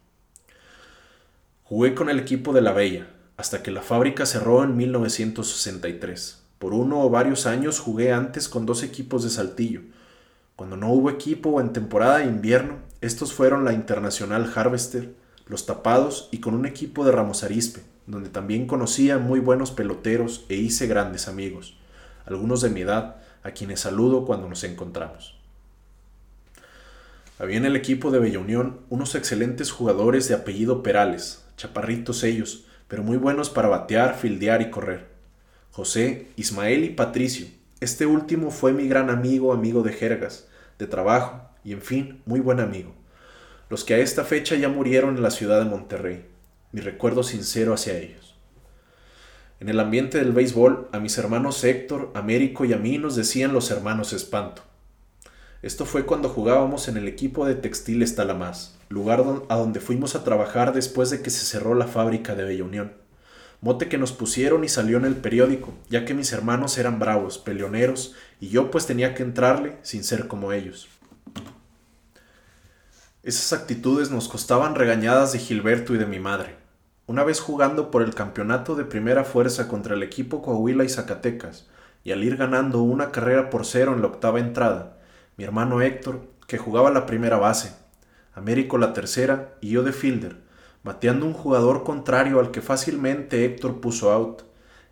Jugué 1.64 1.94
con 1.94 2.10
el 2.10 2.18
equipo 2.18 2.52
de 2.52 2.60
la 2.60 2.72
Bella, 2.72 3.06
hasta 3.38 3.62
que 3.62 3.70
la 3.70 3.80
fábrica 3.80 4.26
cerró 4.26 4.64
en 4.64 4.76
1963. 4.76 6.42
Por 6.58 6.74
uno 6.74 7.00
o 7.00 7.08
varios 7.08 7.46
años 7.46 7.80
jugué 7.80 8.12
antes 8.12 8.50
con 8.50 8.66
dos 8.66 8.82
equipos 8.82 9.24
de 9.24 9.30
Saltillo. 9.30 9.80
Cuando 10.56 10.78
no 10.78 10.90
hubo 10.90 11.10
equipo 11.10 11.60
en 11.60 11.74
temporada 11.74 12.18
de 12.18 12.24
invierno, 12.24 12.78
estos 13.02 13.34
fueron 13.34 13.66
la 13.66 13.74
Internacional 13.74 14.50
Harvester, 14.54 15.14
Los 15.46 15.66
Tapados 15.66 16.30
y 16.32 16.38
con 16.38 16.54
un 16.54 16.64
equipo 16.64 17.04
de 17.04 17.12
Ramos 17.12 17.44
Arispe, 17.44 17.82
donde 18.06 18.30
también 18.30 18.66
conocía 18.66 19.18
muy 19.18 19.38
buenos 19.38 19.70
peloteros 19.70 20.46
e 20.48 20.54
hice 20.54 20.86
grandes 20.86 21.28
amigos, 21.28 21.76
algunos 22.24 22.62
de 22.62 22.70
mi 22.70 22.80
edad, 22.80 23.16
a 23.42 23.50
quienes 23.50 23.80
saludo 23.80 24.24
cuando 24.24 24.48
nos 24.48 24.64
encontramos. 24.64 25.36
Había 27.38 27.58
en 27.58 27.66
el 27.66 27.76
equipo 27.76 28.10
de 28.10 28.18
Bella 28.18 28.38
Unión 28.38 28.80
unos 28.88 29.14
excelentes 29.14 29.70
jugadores 29.70 30.26
de 30.26 30.36
apellido 30.36 30.82
Perales, 30.82 31.44
chaparritos 31.58 32.24
ellos, 32.24 32.64
pero 32.88 33.02
muy 33.02 33.18
buenos 33.18 33.50
para 33.50 33.68
batear, 33.68 34.16
fildear 34.16 34.62
y 34.62 34.70
correr. 34.70 35.08
José, 35.70 36.28
Ismael 36.36 36.84
y 36.84 36.90
Patricio. 36.90 37.46
Este 37.80 38.06
último 38.06 38.50
fue 38.50 38.72
mi 38.72 38.88
gran 38.88 39.10
amigo, 39.10 39.52
amigo 39.52 39.82
de 39.82 39.92
jergas, 39.92 40.48
de 40.78 40.86
trabajo, 40.86 41.42
y 41.62 41.72
en 41.72 41.82
fin, 41.82 42.22
muy 42.24 42.40
buen 42.40 42.58
amigo. 42.58 42.94
Los 43.68 43.84
que 43.84 43.92
a 43.92 43.98
esta 43.98 44.24
fecha 44.24 44.54
ya 44.56 44.70
murieron 44.70 45.16
en 45.16 45.22
la 45.22 45.30
ciudad 45.30 45.58
de 45.58 45.68
Monterrey. 45.68 46.24
Mi 46.72 46.80
recuerdo 46.80 47.22
sincero 47.22 47.74
hacia 47.74 47.98
ellos. 47.98 48.34
En 49.60 49.68
el 49.68 49.78
ambiente 49.78 50.18
del 50.18 50.32
béisbol, 50.32 50.88
a 50.92 51.00
mis 51.00 51.18
hermanos 51.18 51.62
Héctor, 51.64 52.12
Américo 52.14 52.64
y 52.64 52.72
a 52.72 52.78
mí 52.78 52.96
nos 52.96 53.14
decían 53.14 53.52
los 53.52 53.70
hermanos 53.70 54.14
Espanto. 54.14 54.62
Esto 55.60 55.84
fue 55.84 56.06
cuando 56.06 56.30
jugábamos 56.30 56.88
en 56.88 56.96
el 56.96 57.08
equipo 57.08 57.44
de 57.44 57.56
Textiles 57.56 58.14
Talamás, 58.14 58.78
lugar 58.88 59.22
a 59.48 59.56
donde 59.56 59.80
fuimos 59.80 60.14
a 60.14 60.24
trabajar 60.24 60.72
después 60.72 61.10
de 61.10 61.20
que 61.20 61.30
se 61.30 61.44
cerró 61.44 61.74
la 61.74 61.86
fábrica 61.86 62.34
de 62.34 62.44
Bella 62.44 62.64
Unión. 62.64 63.05
Mote 63.60 63.88
que 63.88 63.98
nos 63.98 64.12
pusieron 64.12 64.64
y 64.64 64.68
salió 64.68 64.98
en 64.98 65.04
el 65.04 65.16
periódico, 65.16 65.74
ya 65.88 66.04
que 66.04 66.14
mis 66.14 66.32
hermanos 66.32 66.78
eran 66.78 66.98
bravos, 66.98 67.38
peleoneros, 67.38 68.14
y 68.40 68.48
yo 68.48 68.70
pues 68.70 68.86
tenía 68.86 69.14
que 69.14 69.22
entrarle 69.22 69.76
sin 69.82 70.04
ser 70.04 70.28
como 70.28 70.52
ellos. 70.52 70.88
Esas 73.22 73.58
actitudes 73.58 74.10
nos 74.10 74.28
costaban 74.28 74.74
regañadas 74.74 75.32
de 75.32 75.38
Gilberto 75.38 75.94
y 75.94 75.98
de 75.98 76.06
mi 76.06 76.20
madre. 76.20 76.56
Una 77.06 77.24
vez 77.24 77.40
jugando 77.40 77.90
por 77.90 78.02
el 78.02 78.14
campeonato 78.14 78.74
de 78.74 78.84
primera 78.84 79.24
fuerza 79.24 79.68
contra 79.68 79.94
el 79.94 80.02
equipo 80.02 80.42
Coahuila 80.42 80.84
y 80.84 80.88
Zacatecas, 80.88 81.66
y 82.04 82.12
al 82.12 82.22
ir 82.22 82.36
ganando 82.36 82.82
una 82.82 83.10
carrera 83.10 83.50
por 83.50 83.66
cero 83.66 83.94
en 83.94 84.00
la 84.00 84.08
octava 84.08 84.38
entrada, 84.38 84.98
mi 85.36 85.44
hermano 85.44 85.82
Héctor, 85.82 86.28
que 86.46 86.58
jugaba 86.58 86.90
la 86.90 87.06
primera 87.06 87.36
base, 87.36 87.74
Américo 88.36 88.76
la 88.76 88.92
tercera 88.92 89.54
y 89.62 89.70
yo 89.70 89.82
de 89.82 89.92
fielder, 89.92 90.45
bateando 90.86 91.26
un 91.26 91.32
jugador 91.32 91.82
contrario 91.82 92.38
al 92.38 92.52
que 92.52 92.62
fácilmente 92.62 93.44
Héctor 93.44 93.80
puso 93.80 94.12
out, 94.12 94.42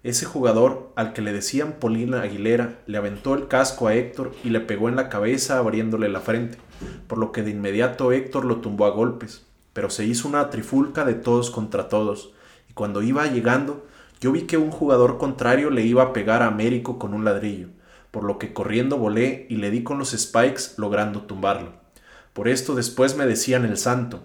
ese 0.02 0.26
jugador, 0.26 0.90
al 0.96 1.12
que 1.12 1.22
le 1.22 1.32
decían 1.32 1.76
Polina 1.78 2.22
Aguilera, 2.22 2.80
le 2.86 2.98
aventó 2.98 3.34
el 3.34 3.46
casco 3.46 3.86
a 3.86 3.94
Héctor 3.94 4.32
y 4.42 4.50
le 4.50 4.58
pegó 4.58 4.88
en 4.88 4.96
la 4.96 5.08
cabeza 5.08 5.56
abriéndole 5.56 6.08
la 6.08 6.18
frente, 6.18 6.58
por 7.06 7.18
lo 7.18 7.30
que 7.30 7.42
de 7.42 7.52
inmediato 7.52 8.10
Héctor 8.10 8.44
lo 8.44 8.56
tumbó 8.56 8.86
a 8.86 8.90
golpes, 8.90 9.46
pero 9.72 9.88
se 9.88 10.04
hizo 10.04 10.26
una 10.26 10.50
trifulca 10.50 11.04
de 11.04 11.14
todos 11.14 11.52
contra 11.52 11.88
todos, 11.88 12.32
y 12.68 12.72
cuando 12.72 13.00
iba 13.00 13.24
llegando, 13.28 13.86
yo 14.20 14.32
vi 14.32 14.42
que 14.42 14.58
un 14.58 14.72
jugador 14.72 15.16
contrario 15.16 15.70
le 15.70 15.82
iba 15.82 16.02
a 16.02 16.12
pegar 16.12 16.42
a 16.42 16.48
Américo 16.48 16.98
con 16.98 17.14
un 17.14 17.24
ladrillo, 17.24 17.68
por 18.10 18.24
lo 18.24 18.38
que 18.38 18.52
corriendo 18.52 18.98
volé 18.98 19.46
y 19.48 19.56
le 19.56 19.70
di 19.70 19.84
con 19.84 19.98
los 19.98 20.10
spikes 20.10 20.74
logrando 20.76 21.22
tumbarlo. 21.22 21.72
Por 22.32 22.48
esto 22.48 22.74
después 22.74 23.16
me 23.16 23.26
decían 23.26 23.64
el 23.64 23.76
santo. 23.78 24.24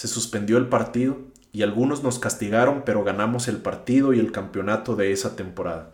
Se 0.00 0.08
suspendió 0.08 0.56
el 0.56 0.68
partido 0.68 1.18
y 1.52 1.60
algunos 1.60 2.02
nos 2.02 2.18
castigaron, 2.18 2.84
pero 2.86 3.04
ganamos 3.04 3.48
el 3.48 3.58
partido 3.58 4.14
y 4.14 4.18
el 4.18 4.32
campeonato 4.32 4.96
de 4.96 5.12
esa 5.12 5.36
temporada. 5.36 5.90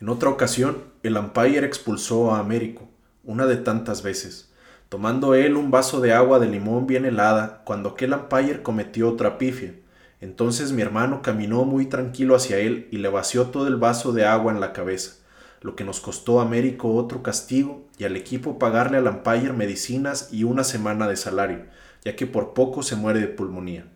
En 0.00 0.08
otra 0.08 0.30
ocasión, 0.30 0.78
el 1.02 1.18
umpire 1.18 1.66
expulsó 1.66 2.32
a 2.32 2.38
Américo, 2.38 2.88
una 3.24 3.44
de 3.44 3.58
tantas 3.58 4.02
veces, 4.02 4.50
tomando 4.88 5.34
él 5.34 5.58
un 5.58 5.70
vaso 5.70 6.00
de 6.00 6.14
agua 6.14 6.38
de 6.38 6.48
limón 6.48 6.86
bien 6.86 7.04
helada 7.04 7.60
cuando 7.66 7.90
aquel 7.90 8.14
umpire 8.14 8.62
cometió 8.62 9.10
otra 9.10 9.36
pifia. 9.36 9.74
Entonces 10.22 10.72
mi 10.72 10.80
hermano 10.80 11.20
caminó 11.20 11.66
muy 11.66 11.84
tranquilo 11.84 12.34
hacia 12.34 12.56
él 12.56 12.88
y 12.90 12.96
le 12.96 13.10
vació 13.10 13.48
todo 13.48 13.68
el 13.68 13.76
vaso 13.76 14.12
de 14.12 14.24
agua 14.24 14.50
en 14.50 14.60
la 14.60 14.72
cabeza, 14.72 15.16
lo 15.60 15.76
que 15.76 15.84
nos 15.84 16.00
costó 16.00 16.40
a 16.40 16.44
Américo 16.44 16.94
otro 16.94 17.22
castigo 17.22 17.84
y 17.98 18.04
al 18.04 18.16
equipo 18.16 18.58
pagarle 18.58 18.96
al 18.96 19.08
umpire 19.08 19.52
medicinas 19.52 20.30
y 20.32 20.44
una 20.44 20.64
semana 20.64 21.06
de 21.06 21.16
salario, 21.16 21.66
ya 22.04 22.16
que 22.16 22.26
por 22.26 22.54
poco 22.54 22.82
se 22.82 22.96
muere 22.96 23.20
de 23.20 23.28
pulmonía. 23.28 23.86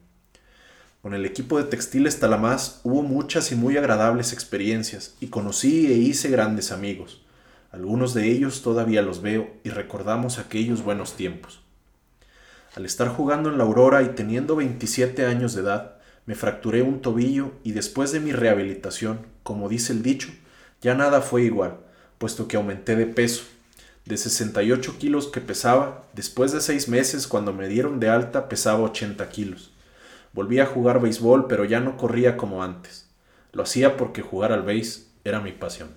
Con 1.02 1.14
el 1.14 1.24
equipo 1.24 1.58
de 1.58 1.64
Textiles 1.64 2.18
Talamás 2.18 2.80
hubo 2.82 3.02
muchas 3.02 3.52
y 3.52 3.54
muy 3.54 3.76
agradables 3.76 4.32
experiencias 4.32 5.14
y 5.20 5.28
conocí 5.28 5.86
e 5.86 5.94
hice 5.94 6.30
grandes 6.30 6.72
amigos. 6.72 7.22
Algunos 7.70 8.14
de 8.14 8.30
ellos 8.30 8.62
todavía 8.62 9.02
los 9.02 9.22
veo 9.22 9.50
y 9.62 9.70
recordamos 9.70 10.38
aquellos 10.38 10.82
buenos 10.82 11.14
tiempos. 11.14 11.60
Al 12.74 12.84
estar 12.84 13.08
jugando 13.08 13.50
en 13.50 13.58
la 13.58 13.64
Aurora 13.64 14.02
y 14.02 14.08
teniendo 14.08 14.56
27 14.56 15.26
años 15.26 15.54
de 15.54 15.62
edad, 15.62 15.96
me 16.26 16.34
fracturé 16.34 16.82
un 16.82 17.00
tobillo 17.00 17.52
y 17.62 17.72
después 17.72 18.12
de 18.12 18.20
mi 18.20 18.32
rehabilitación, 18.32 19.20
como 19.42 19.68
dice 19.68 19.92
el 19.92 20.02
dicho, 20.02 20.28
ya 20.82 20.94
nada 20.94 21.20
fue 21.20 21.42
igual, 21.42 21.78
puesto 22.18 22.48
que 22.48 22.56
aumenté 22.56 22.96
de 22.96 23.06
peso. 23.06 23.44
De 24.06 24.16
68 24.16 24.98
kilos 24.98 25.26
que 25.26 25.40
pesaba, 25.40 26.04
después 26.12 26.52
de 26.52 26.60
seis 26.60 26.88
meses 26.88 27.26
cuando 27.26 27.52
me 27.52 27.66
dieron 27.66 27.98
de 27.98 28.08
alta 28.08 28.48
pesaba 28.48 28.78
80 28.78 29.28
kilos. 29.30 29.72
Volví 30.32 30.60
a 30.60 30.66
jugar 30.66 31.00
béisbol, 31.00 31.48
pero 31.48 31.64
ya 31.64 31.80
no 31.80 31.96
corría 31.96 32.36
como 32.36 32.62
antes. 32.62 33.08
Lo 33.52 33.64
hacía 33.64 33.96
porque 33.96 34.22
jugar 34.22 34.52
al 34.52 34.62
béis 34.62 35.10
era 35.24 35.40
mi 35.40 35.50
pasión. 35.50 35.88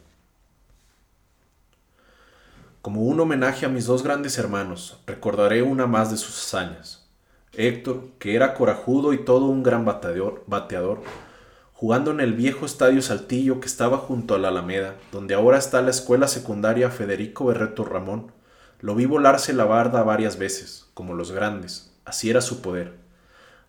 Como 2.82 3.04
un 3.04 3.20
homenaje 3.20 3.68
a 3.68 3.70
mis 3.70 3.86
dos 3.86 4.02
grandes 4.02 4.40
hermanos, 4.40 5.00
recordaré 5.06 5.62
una 5.62 5.86
más 5.86 6.10
de 6.10 6.18
sus 6.18 6.38
hazañas. 6.40 7.08
Héctor, 7.54 8.10
que 8.18 8.36
era 8.36 8.56
corajudo 8.56 9.14
y 9.14 9.24
todo 9.24 9.46
un 9.46 9.62
gran 9.62 9.86
bateador, 9.86 10.44
bateador, 10.48 11.04
jugando 11.80 12.12
en 12.12 12.20
el 12.20 12.34
viejo 12.34 12.66
estadio 12.66 13.02
Saltillo 13.02 13.62
que 13.62 13.68
estaba 13.68 14.00
junto 14.00 14.36
a 14.36 14.38
la 14.38 14.50
Alameda, 14.50 14.96
donde 15.14 15.34
ahora 15.34 15.58
está 15.58 15.82
la 15.82 15.92
escuela 15.92 16.28
secundaria 16.28 16.90
Federico 16.90 17.46
Berreto 17.46 17.86
Ramón, 17.86 18.34
lo 18.82 18.96
vi 18.96 19.06
volarse 19.06 19.54
la 19.54 19.64
barda 19.64 20.04
varias 20.04 20.38
veces, 20.38 20.90
como 20.94 21.14
los 21.14 21.32
grandes, 21.32 21.94
así 22.04 22.30
era 22.30 22.42
su 22.42 22.62
poder. 22.62 22.96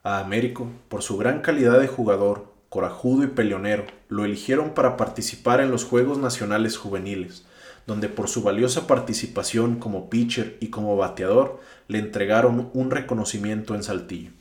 A 0.02 0.18
Américo, 0.18 0.66
por 0.88 1.02
su 1.02 1.18
gran 1.18 1.40
calidad 1.40 1.78
de 1.78 1.86
jugador, 1.86 2.52
corajudo 2.68 3.22
y 3.22 3.28
peleonero, 3.28 3.84
lo 4.08 4.24
eligieron 4.24 4.70
para 4.70 4.96
participar 4.96 5.60
en 5.60 5.70
los 5.70 5.84
Juegos 5.84 6.18
Nacionales 6.18 6.78
Juveniles, 6.78 7.46
donde 7.86 8.08
por 8.08 8.26
su 8.26 8.42
valiosa 8.42 8.88
participación 8.88 9.76
como 9.76 10.10
pitcher 10.10 10.56
y 10.58 10.70
como 10.70 10.96
bateador 10.96 11.60
le 11.86 12.00
entregaron 12.00 12.70
un 12.74 12.90
reconocimiento 12.90 13.76
en 13.76 13.84
Saltillo. 13.84 14.32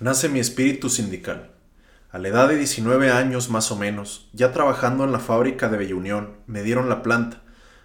Nace 0.00 0.28
mi 0.28 0.40
espíritu 0.40 0.90
sindical. 0.90 1.50
A 2.10 2.18
la 2.18 2.28
edad 2.28 2.48
de 2.48 2.56
19 2.56 3.10
años 3.10 3.50
más 3.50 3.70
o 3.70 3.76
menos, 3.76 4.28
ya 4.32 4.52
trabajando 4.52 5.04
en 5.04 5.12
la 5.12 5.18
fábrica 5.18 5.68
de 5.68 5.78
Bella 5.78 5.94
Unión, 5.94 6.34
me 6.46 6.62
dieron 6.62 6.88
la 6.88 7.02
planta, 7.02 7.42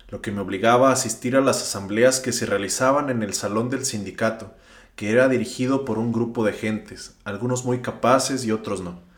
lo 0.09 0.21
que 0.21 0.31
me 0.31 0.41
obligaba 0.41 0.89
a 0.89 0.93
asistir 0.93 1.35
a 1.35 1.41
las 1.41 1.61
asambleas 1.61 2.19
que 2.19 2.31
se 2.31 2.45
realizaban 2.45 3.09
en 3.09 3.23
el 3.23 3.33
salón 3.33 3.69
del 3.69 3.85
sindicato, 3.85 4.53
que 4.95 5.11
era 5.11 5.27
dirigido 5.29 5.85
por 5.85 5.97
un 5.97 6.11
grupo 6.11 6.43
de 6.43 6.53
gentes, 6.53 7.15
algunos 7.23 7.65
muy 7.65 7.81
capaces 7.81 8.43
y 8.45 8.51
otros 8.51 8.81
no 8.81 9.09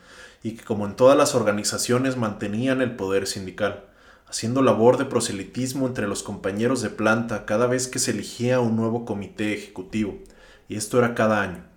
y 0.42 0.52
que 0.52 0.64
como 0.64 0.86
en 0.86 0.96
todas 0.96 1.16
las 1.16 1.34
organizaciones 1.34 2.16
mantenían 2.16 2.80
el 2.80 2.96
poder 2.96 3.26
sindical, 3.26 3.84
haciendo 4.26 4.62
labor 4.62 4.98
de 4.98 5.04
proselitismo 5.04 5.86
entre 5.86 6.08
los 6.08 6.22
compañeros 6.22 6.82
de 6.82 6.90
planta 6.90 7.46
cada 7.46 7.66
vez 7.66 7.86
que 7.86 7.98
se 7.98 8.10
elegía 8.10 8.60
un 8.60 8.76
nuevo 8.76 9.04
comité 9.04 9.52
ejecutivo, 9.54 10.18
y 10.68 10.76
esto 10.76 10.98
era 10.98 11.14
cada 11.14 11.42
año. 11.42 11.71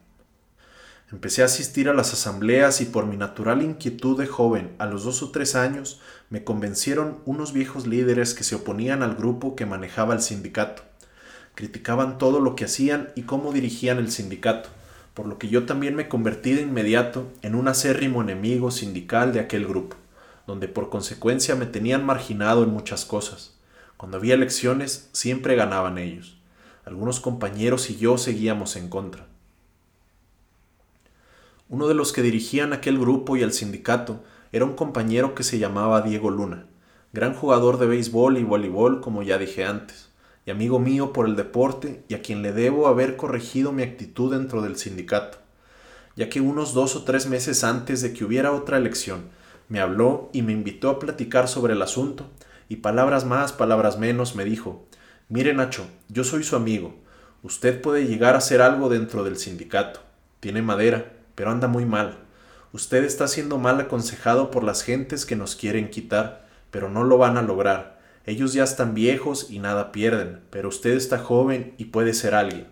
Empecé 1.12 1.44
a 1.44 1.46
asistir 1.46 1.90
a 1.90 1.94
las 1.94 2.14
asambleas 2.14 2.82
y 2.82 2.86
por 2.86 3.06
mi 3.06 3.18
natural 3.18 3.62
inquietud 3.62 4.18
de 4.20 4.28
joven, 4.28 4.76
a 4.80 4.86
los 4.86 5.04
dos 5.04 5.22
o 5.22 5.32
tres 5.32 5.56
años, 5.56 6.00
me 6.30 6.44
convencieron 6.44 7.20
unos 7.26 7.54
viejos 7.54 7.86
líderes 7.86 8.34
que 8.34 8.44
se 8.44 8.56
oponían 8.56 9.04
al 9.04 9.16
grupo 9.16 9.56
que 9.56 9.66
manejaba 9.66 10.14
el 10.14 10.22
sindicato. 10.22 10.84
Criticaban 11.54 12.18
todo 12.18 12.40
lo 12.40 12.56
que 12.56 12.66
hacían 12.66 13.12
y 13.16 13.24
cómo 13.24 13.54
dirigían 13.54 14.00
el 14.00 14.12
sindicato 14.12 14.70
por 15.16 15.28
lo 15.28 15.40
que 15.40 15.48
yo 15.48 15.66
también 15.66 15.96
me 15.96 16.10
convertí 16.10 16.52
de 16.52 16.62
inmediato 16.62 17.32
en 17.42 17.56
un 17.56 17.70
acérrimo 17.70 18.22
enemigo 18.22 18.70
sindical 18.70 19.32
de 19.32 19.40
aquel 19.40 19.66
grupo, 19.66 19.96
donde 20.46 20.68
por 20.68 20.90
consecuencia 20.90 21.56
me 21.56 21.66
tenían 21.66 22.06
marginado 22.06 22.64
en 22.64 22.70
muchas 22.70 23.06
cosas. 23.06 23.56
Cuando 23.96 24.18
había 24.18 24.34
elecciones 24.34 25.10
siempre 25.14 25.56
ganaban 25.56 25.98
ellos. 25.98 26.38
Algunos 26.84 27.22
compañeros 27.22 27.90
y 27.90 27.96
yo 27.96 28.18
seguíamos 28.18 28.76
en 28.76 28.90
contra. 28.90 29.26
Uno 31.70 31.88
de 31.88 31.94
los 31.94 32.14
que 32.14 32.22
dirigían 32.22 32.74
aquel 32.74 33.00
grupo 33.00 33.38
y 33.38 33.42
el 33.42 33.52
sindicato 33.52 34.24
era 34.52 34.66
un 34.66 34.76
compañero 34.76 35.36
que 35.36 35.44
se 35.44 35.60
llamaba 35.60 36.02
Diego 36.02 36.30
Luna, 36.30 36.68
gran 37.14 37.34
jugador 37.34 37.80
de 37.80 37.88
béisbol 37.88 38.38
y 38.38 38.44
voleibol 38.44 39.02
como 39.02 39.24
ya 39.24 39.38
dije 39.38 39.66
antes 39.66 40.10
y 40.46 40.52
amigo 40.52 40.80
mío 40.80 41.12
por 41.12 41.26
el 41.26 41.36
deporte 41.36 42.04
y 42.08 42.14
a 42.14 42.22
quien 42.22 42.42
le 42.44 42.54
debo 42.54 42.88
haber 42.88 43.16
corregido 43.16 43.72
mi 43.72 43.84
actitud 43.84 44.32
dentro 44.32 44.62
del 44.62 44.78
sindicato, 44.78 45.40
ya 46.16 46.30
que 46.30 46.40
unos 46.40 46.74
dos 46.74 46.96
o 46.96 47.04
tres 47.04 47.28
meses 47.28 47.64
antes 47.64 48.02
de 48.02 48.14
que 48.14 48.24
hubiera 48.24 48.52
otra 48.52 48.78
elección, 48.78 49.30
me 49.68 49.80
habló 49.80 50.30
y 50.34 50.44
me 50.44 50.54
invitó 50.54 50.90
a 50.90 51.00
platicar 51.00 51.48
sobre 51.48 51.74
el 51.74 51.82
asunto, 51.82 52.30
y 52.70 52.78
palabras 52.78 53.26
más, 53.26 53.54
palabras 53.54 53.98
menos, 53.98 54.36
me 54.36 54.46
dijo, 54.46 54.86
mire 55.30 55.54
Nacho, 55.54 55.88
yo 56.10 56.24
soy 56.24 56.44
su 56.44 56.56
amigo, 56.56 56.96
usted 57.42 57.82
puede 57.82 58.06
llegar 58.06 58.36
a 58.36 58.40
hacer 58.40 58.62
algo 58.62 58.90
dentro 58.90 59.24
del 59.24 59.38
sindicato, 59.38 60.02
tiene 60.40 60.62
madera, 60.62 61.14
pero 61.36 61.52
anda 61.52 61.68
muy 61.68 61.86
mal, 61.86 62.18
usted 62.72 63.04
está 63.04 63.28
siendo 63.28 63.58
mal 63.58 63.80
aconsejado 63.80 64.52
por 64.52 64.64
las 64.64 64.84
gentes 64.84 65.26
que 65.26 65.36
nos 65.36 65.56
quieren 65.56 65.90
quitar, 65.90 66.48
pero 66.72 66.90
no 66.90 67.04
lo 67.04 67.18
van 67.18 67.38
a 67.38 67.42
lograr, 67.42 67.96
ellos 68.26 68.54
ya 68.54 68.64
están 68.64 68.96
viejos 68.96 69.52
y 69.52 69.60
nada 69.60 69.92
pierden, 69.92 70.42
pero 70.50 70.70
usted 70.70 70.92
está 70.92 71.20
joven 71.20 71.76
y 71.78 71.86
puede 71.86 72.14
ser 72.14 72.34
alguien. 72.34 72.68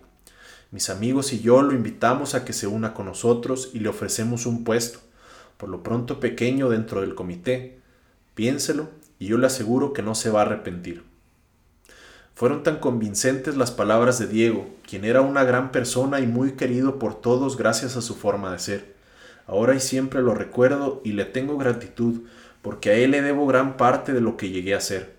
Mis 0.71 0.89
amigos 0.89 1.32
y 1.34 1.41
yo 1.41 1.62
lo 1.62 1.73
invitamos 1.73 2.34
a 2.34 2.43
que 2.43 2.54
se 2.54 2.65
una 2.65 2.95
con 2.95 3.06
nosotros 3.06 3.69
y 3.73 3.80
le 3.80 3.89
ofrecemos 3.89 4.47
un 4.47 4.63
puesto, 4.63 4.99
por 5.58 5.69
lo 5.69 5.84
pronto 5.84 6.19
pequeño 6.19 6.69
dentro 6.69 7.02
del 7.02 7.13
comité. 7.13 7.80
Piénselo 8.34 8.89
y 9.19 9.28
yo 9.28 9.38
le 9.38 9.45
aseguro 9.45 9.93
que 9.93 10.02
no 10.02 10.15
se 10.15 10.32
va 10.32 10.39
a 10.39 10.45
arrepentir. 10.45 11.04
Fueron 12.35 12.63
tan 12.63 12.79
convincentes 12.79 13.57
las 13.57 13.71
palabras 13.71 14.19
de 14.19 14.27
Diego, 14.27 14.67
quien 14.87 15.05
era 15.05 15.21
una 15.21 15.43
gran 15.43 15.71
persona 15.71 16.19
y 16.19 16.27
muy 16.27 16.53
querido 16.53 16.99
por 16.99 17.21
todos 17.21 17.57
gracias 17.57 17.95
a 17.95 18.01
su 18.01 18.15
forma 18.15 18.51
de 18.51 18.59
ser. 18.59 18.95
Ahora 19.45 19.75
y 19.75 19.79
siempre 19.79 20.21
lo 20.21 20.33
recuerdo 20.33 21.01
y 21.03 21.11
le 21.11 21.25
tengo 21.25 21.57
gratitud, 21.57 22.21
porque 22.61 22.89
a 22.89 22.93
él 22.93 23.11
le 23.11 23.21
debo 23.21 23.45
gran 23.45 23.77
parte 23.77 24.13
de 24.13 24.21
lo 24.21 24.37
que 24.37 24.49
llegué 24.49 24.73
a 24.73 24.81
ser 24.81 25.13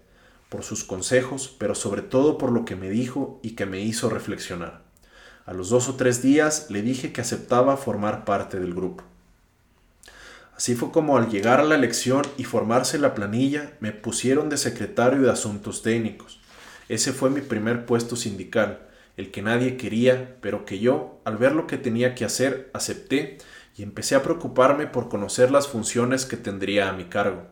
por 0.54 0.62
sus 0.62 0.84
consejos, 0.84 1.52
pero 1.58 1.74
sobre 1.74 2.00
todo 2.00 2.38
por 2.38 2.52
lo 2.52 2.64
que 2.64 2.76
me 2.76 2.88
dijo 2.88 3.40
y 3.42 3.56
que 3.56 3.66
me 3.66 3.80
hizo 3.80 4.08
reflexionar. 4.08 4.82
A 5.46 5.52
los 5.52 5.68
dos 5.68 5.88
o 5.88 5.96
tres 5.96 6.22
días 6.22 6.70
le 6.70 6.80
dije 6.80 7.12
que 7.12 7.20
aceptaba 7.20 7.76
formar 7.76 8.24
parte 8.24 8.60
del 8.60 8.72
grupo. 8.72 9.02
Así 10.56 10.76
fue 10.76 10.92
como 10.92 11.18
al 11.18 11.28
llegar 11.28 11.58
a 11.58 11.64
la 11.64 11.74
elección 11.74 12.22
y 12.38 12.44
formarse 12.44 12.98
la 12.98 13.14
planilla, 13.14 13.72
me 13.80 13.90
pusieron 13.90 14.48
de 14.48 14.56
secretario 14.56 15.22
de 15.22 15.30
Asuntos 15.32 15.82
Técnicos. 15.82 16.40
Ese 16.88 17.12
fue 17.12 17.30
mi 17.30 17.40
primer 17.40 17.86
puesto 17.86 18.16
sindical, 18.16 18.86
el 19.16 19.30
que 19.30 19.42
nadie 19.42 19.76
quería, 19.76 20.36
pero 20.40 20.64
que 20.64 20.78
yo, 20.78 21.20
al 21.24 21.36
ver 21.36 21.52
lo 21.52 21.66
que 21.66 21.78
tenía 21.78 22.14
que 22.14 22.24
hacer, 22.24 22.70
acepté 22.74 23.38
y 23.76 23.82
empecé 23.82 24.14
a 24.14 24.22
preocuparme 24.22 24.86
por 24.86 25.08
conocer 25.08 25.50
las 25.50 25.68
funciones 25.68 26.26
que 26.26 26.36
tendría 26.36 26.88
a 26.88 26.92
mi 26.92 27.04
cargo. 27.04 27.46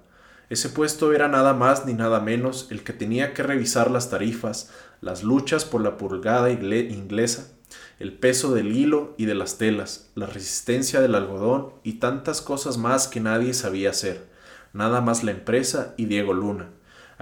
Ese 0.50 0.68
puesto 0.68 1.12
era 1.14 1.28
nada 1.28 1.54
más 1.54 1.86
ni 1.86 1.94
nada 1.94 2.20
menos 2.20 2.68
el 2.70 2.84
que 2.84 2.92
tenía 2.92 3.32
que 3.32 3.42
revisar 3.42 3.90
las 3.90 4.10
tarifas, 4.10 4.70
las 5.00 5.22
luchas 5.22 5.64
por 5.64 5.80
la 5.80 5.96
pulgada 5.96 6.50
inglesa, 6.50 7.52
el 7.98 8.12
peso 8.12 8.52
del 8.52 8.76
hilo 8.76 9.14
y 9.16 9.24
de 9.24 9.34
las 9.34 9.56
telas, 9.56 10.10
la 10.14 10.26
resistencia 10.26 11.00
del 11.00 11.14
algodón 11.14 11.72
y 11.82 11.94
tantas 11.94 12.42
cosas 12.42 12.76
más 12.76 13.08
que 13.08 13.20
nadie 13.20 13.54
sabía 13.54 13.90
hacer, 13.90 14.26
nada 14.72 15.00
más 15.00 15.24
la 15.24 15.30
empresa 15.30 15.94
y 15.96 16.04
Diego 16.04 16.34
Luna, 16.34 16.68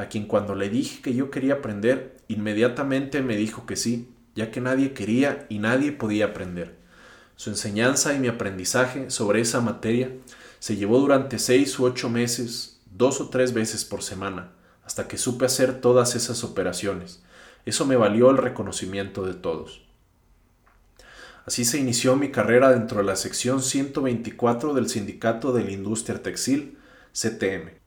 a 0.01 0.09
quien 0.09 0.25
cuando 0.25 0.55
le 0.55 0.71
dije 0.71 1.03
que 1.03 1.15
yo 1.15 1.31
quería 1.31 1.55
aprender, 1.55 2.17
inmediatamente 2.27 3.21
me 3.21 3.37
dijo 3.37 3.67
que 3.67 3.77
sí, 3.77 4.09
ya 4.35 4.51
que 4.51 4.63
nadie 4.63 4.95
quería 4.95 5.45
y 5.51 5.59
nadie 5.59 5.93
podía 5.93 6.27
aprender. 6.27 6.75
Su 7.37 7.51
enseñanza 7.51 8.15
y 8.15 8.19
mi 8.19 8.29
aprendizaje 8.29 9.11
sobre 9.11 9.43
esa 9.43 9.61
materia 9.61 10.11
se 10.59 10.77
llevó 10.77 11.01
durante 11.01 11.39
seis 11.39 11.79
u 11.79 11.85
ocho 11.85 12.09
meses 12.09 12.81
dos 12.91 13.21
o 13.21 13.29
tres 13.29 13.53
veces 13.53 13.85
por 13.85 14.03
semana, 14.03 14.53
hasta 14.87 15.07
que 15.07 15.19
supe 15.19 15.45
hacer 15.45 15.83
todas 15.83 16.17
esas 16.17 16.45
operaciones. 16.45 17.23
Eso 17.67 17.85
me 17.85 17.97
valió 17.97 18.31
el 18.31 18.39
reconocimiento 18.39 19.27
de 19.27 19.35
todos. 19.35 19.83
Así 21.45 21.67
se 21.67 21.79
inició 21.79 22.17
mi 22.17 22.31
carrera 22.31 22.71
dentro 22.71 22.99
de 22.99 23.05
la 23.05 23.17
sección 23.17 23.63
124 23.63 24.73
del 24.73 24.89
Sindicato 24.89 25.53
de 25.53 25.65
la 25.65 25.73
Industria 25.73 26.23
Textil, 26.23 26.79
CTM. 27.13 27.80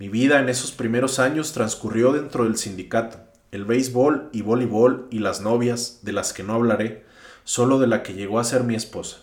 Mi 0.00 0.08
vida 0.08 0.40
en 0.40 0.48
esos 0.48 0.72
primeros 0.72 1.18
años 1.18 1.52
transcurrió 1.52 2.14
dentro 2.14 2.44
del 2.44 2.56
sindicato, 2.56 3.18
el 3.52 3.66
béisbol 3.66 4.30
y 4.32 4.40
voleibol 4.40 5.06
y 5.10 5.18
las 5.18 5.42
novias, 5.42 5.98
de 6.00 6.12
las 6.12 6.32
que 6.32 6.42
no 6.42 6.54
hablaré, 6.54 7.04
solo 7.44 7.78
de 7.78 7.86
la 7.86 8.02
que 8.02 8.14
llegó 8.14 8.38
a 8.38 8.44
ser 8.44 8.64
mi 8.64 8.74
esposa. 8.74 9.18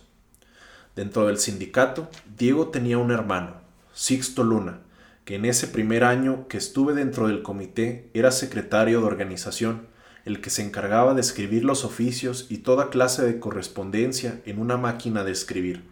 Dentro 0.96 1.26
del 1.26 1.40
sindicato, 1.40 2.12
Diego 2.38 2.68
tenía 2.68 3.00
un 3.00 3.10
hermano, 3.10 3.56
Sixto 3.96 4.44
Luna, 4.44 4.82
que 5.26 5.34
en 5.34 5.46
ese 5.46 5.66
primer 5.66 6.04
año 6.04 6.48
que 6.48 6.60
estuve 6.60 6.94
dentro 6.94 7.28
del 7.28 7.42
comité 7.42 8.12
era 8.14 8.30
secretario 8.30 9.00
de 9.00 9.08
organización, 9.08 9.88
el 10.26 10.42
que 10.42 10.52
se 10.52 10.62
encargaba 10.62 11.16
de 11.16 11.22
escribir 11.22 11.66
los 11.66 11.86
oficios 11.86 12.46
y 12.50 12.60
toda 12.60 12.92
clase 12.92 13.26
de 13.26 13.40
correspondencia 13.40 14.42
en 14.46 14.60
una 14.60 14.78
máquina 14.78 15.24
de 15.24 15.32
escribir. 15.32 15.86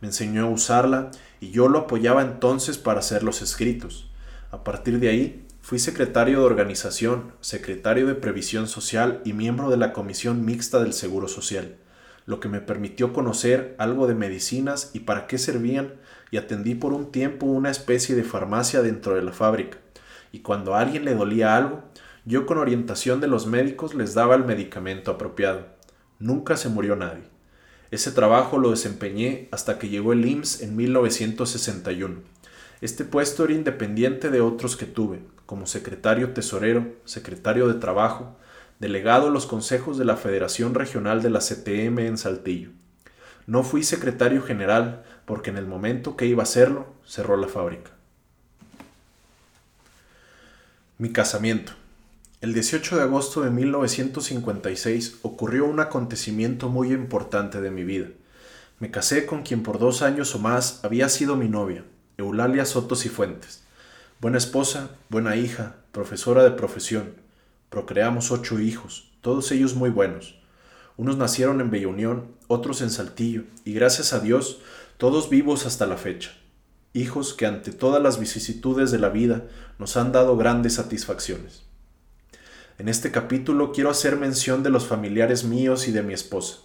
Me 0.00 0.08
enseñó 0.08 0.46
a 0.46 0.50
usarla 0.50 1.10
y 1.38 1.50
yo 1.50 1.68
lo 1.68 1.80
apoyaba 1.80 2.22
entonces 2.22 2.78
para 2.78 3.00
hacer 3.00 3.24
los 3.24 3.42
escritos. 3.42 4.08
A 4.52 4.62
partir 4.62 5.00
de 5.00 5.08
ahí, 5.08 5.46
Fui 5.62 5.78
secretario 5.78 6.40
de 6.40 6.44
organización, 6.44 7.34
secretario 7.40 8.08
de 8.08 8.16
previsión 8.16 8.66
social 8.66 9.22
y 9.24 9.32
miembro 9.32 9.70
de 9.70 9.76
la 9.76 9.92
Comisión 9.92 10.44
Mixta 10.44 10.82
del 10.82 10.92
Seguro 10.92 11.28
Social, 11.28 11.76
lo 12.26 12.40
que 12.40 12.48
me 12.48 12.60
permitió 12.60 13.12
conocer 13.12 13.76
algo 13.78 14.08
de 14.08 14.16
medicinas 14.16 14.90
y 14.92 15.00
para 15.00 15.28
qué 15.28 15.38
servían 15.38 15.94
y 16.32 16.36
atendí 16.36 16.74
por 16.74 16.92
un 16.92 17.12
tiempo 17.12 17.46
una 17.46 17.70
especie 17.70 18.16
de 18.16 18.24
farmacia 18.24 18.82
dentro 18.82 19.14
de 19.14 19.22
la 19.22 19.30
fábrica. 19.30 19.78
Y 20.32 20.40
cuando 20.40 20.74
a 20.74 20.80
alguien 20.80 21.04
le 21.04 21.14
dolía 21.14 21.56
algo, 21.56 21.84
yo 22.24 22.44
con 22.44 22.58
orientación 22.58 23.20
de 23.20 23.28
los 23.28 23.46
médicos 23.46 23.94
les 23.94 24.14
daba 24.14 24.34
el 24.34 24.44
medicamento 24.44 25.12
apropiado. 25.12 25.68
Nunca 26.18 26.56
se 26.56 26.70
murió 26.70 26.96
nadie. 26.96 27.22
Ese 27.92 28.10
trabajo 28.10 28.58
lo 28.58 28.70
desempeñé 28.72 29.48
hasta 29.52 29.78
que 29.78 29.88
llegó 29.88 30.12
el 30.12 30.26
IMSS 30.26 30.62
en 30.62 30.74
1961. 30.74 32.16
Este 32.82 33.04
puesto 33.04 33.44
era 33.44 33.52
independiente 33.52 34.28
de 34.28 34.40
otros 34.40 34.76
que 34.76 34.86
tuve, 34.86 35.20
como 35.46 35.66
secretario 35.66 36.32
tesorero, 36.32 36.96
secretario 37.04 37.68
de 37.68 37.74
trabajo, 37.74 38.36
delegado 38.80 39.28
a 39.28 39.30
los 39.30 39.46
consejos 39.46 39.98
de 39.98 40.04
la 40.04 40.16
Federación 40.16 40.74
Regional 40.74 41.22
de 41.22 41.30
la 41.30 41.38
CTM 41.38 42.00
en 42.00 42.18
Saltillo. 42.18 42.70
No 43.46 43.62
fui 43.62 43.84
secretario 43.84 44.42
general 44.42 45.04
porque 45.26 45.50
en 45.50 45.58
el 45.58 45.66
momento 45.68 46.16
que 46.16 46.26
iba 46.26 46.42
a 46.42 46.42
hacerlo, 46.42 46.92
cerró 47.06 47.36
la 47.36 47.46
fábrica. 47.46 47.92
Mi 50.98 51.12
casamiento. 51.12 51.74
El 52.40 52.52
18 52.52 52.96
de 52.96 53.02
agosto 53.02 53.42
de 53.42 53.50
1956 53.50 55.20
ocurrió 55.22 55.66
un 55.66 55.78
acontecimiento 55.78 56.68
muy 56.68 56.92
importante 56.92 57.60
de 57.60 57.70
mi 57.70 57.84
vida. 57.84 58.08
Me 58.80 58.90
casé 58.90 59.24
con 59.24 59.44
quien 59.44 59.62
por 59.62 59.78
dos 59.78 60.02
años 60.02 60.34
o 60.34 60.40
más 60.40 60.84
había 60.84 61.08
sido 61.08 61.36
mi 61.36 61.48
novia, 61.48 61.84
Eulalia 62.18 62.66
Sotos 62.66 63.06
y 63.06 63.08
Fuentes. 63.08 63.62
Buena 64.20 64.36
esposa, 64.36 64.90
buena 65.08 65.34
hija, 65.34 65.76
profesora 65.92 66.44
de 66.44 66.50
profesión. 66.50 67.14
Procreamos 67.70 68.30
ocho 68.30 68.60
hijos, 68.60 69.10
todos 69.22 69.50
ellos 69.50 69.74
muy 69.74 69.88
buenos. 69.88 70.38
Unos 70.98 71.16
nacieron 71.16 71.62
en 71.62 71.70
Bella 71.70 71.88
Unión, 71.88 72.26
otros 72.48 72.82
en 72.82 72.90
Saltillo, 72.90 73.44
y 73.64 73.72
gracias 73.72 74.12
a 74.12 74.20
Dios, 74.20 74.60
todos 74.98 75.30
vivos 75.30 75.64
hasta 75.64 75.86
la 75.86 75.96
fecha. 75.96 76.32
Hijos 76.92 77.32
que 77.32 77.46
ante 77.46 77.72
todas 77.72 78.02
las 78.02 78.20
vicisitudes 78.20 78.90
de 78.90 78.98
la 78.98 79.08
vida 79.08 79.44
nos 79.78 79.96
han 79.96 80.12
dado 80.12 80.36
grandes 80.36 80.74
satisfacciones. 80.74 81.64
En 82.76 82.90
este 82.90 83.10
capítulo 83.10 83.72
quiero 83.72 83.88
hacer 83.88 84.16
mención 84.16 84.62
de 84.62 84.68
los 84.68 84.86
familiares 84.86 85.44
míos 85.44 85.88
y 85.88 85.92
de 85.92 86.02
mi 86.02 86.12
esposa. 86.12 86.58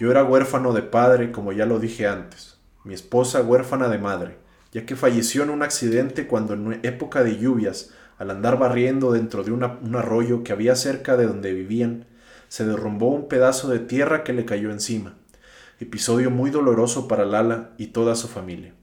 Yo 0.00 0.10
era 0.10 0.24
huérfano 0.24 0.72
de 0.72 0.82
padre, 0.82 1.30
como 1.30 1.52
ya 1.52 1.64
lo 1.64 1.78
dije 1.78 2.08
antes, 2.08 2.56
mi 2.82 2.94
esposa 2.94 3.40
huérfana 3.42 3.88
de 3.88 3.98
madre 3.98 4.39
ya 4.72 4.86
que 4.86 4.96
falleció 4.96 5.42
en 5.42 5.50
un 5.50 5.62
accidente 5.62 6.26
cuando 6.26 6.54
en 6.54 6.80
época 6.82 7.22
de 7.24 7.38
lluvias, 7.38 7.90
al 8.18 8.30
andar 8.30 8.58
barriendo 8.58 9.12
dentro 9.12 9.42
de 9.42 9.50
un 9.50 9.96
arroyo 9.96 10.44
que 10.44 10.52
había 10.52 10.76
cerca 10.76 11.16
de 11.16 11.26
donde 11.26 11.52
vivían, 11.52 12.06
se 12.48 12.66
derrumbó 12.66 13.08
un 13.08 13.28
pedazo 13.28 13.68
de 13.68 13.78
tierra 13.78 14.24
que 14.24 14.32
le 14.32 14.44
cayó 14.44 14.70
encima. 14.70 15.14
Episodio 15.80 16.30
muy 16.30 16.50
doloroso 16.50 17.08
para 17.08 17.24
Lala 17.24 17.70
y 17.78 17.88
toda 17.88 18.14
su 18.14 18.28
familia. 18.28 18.74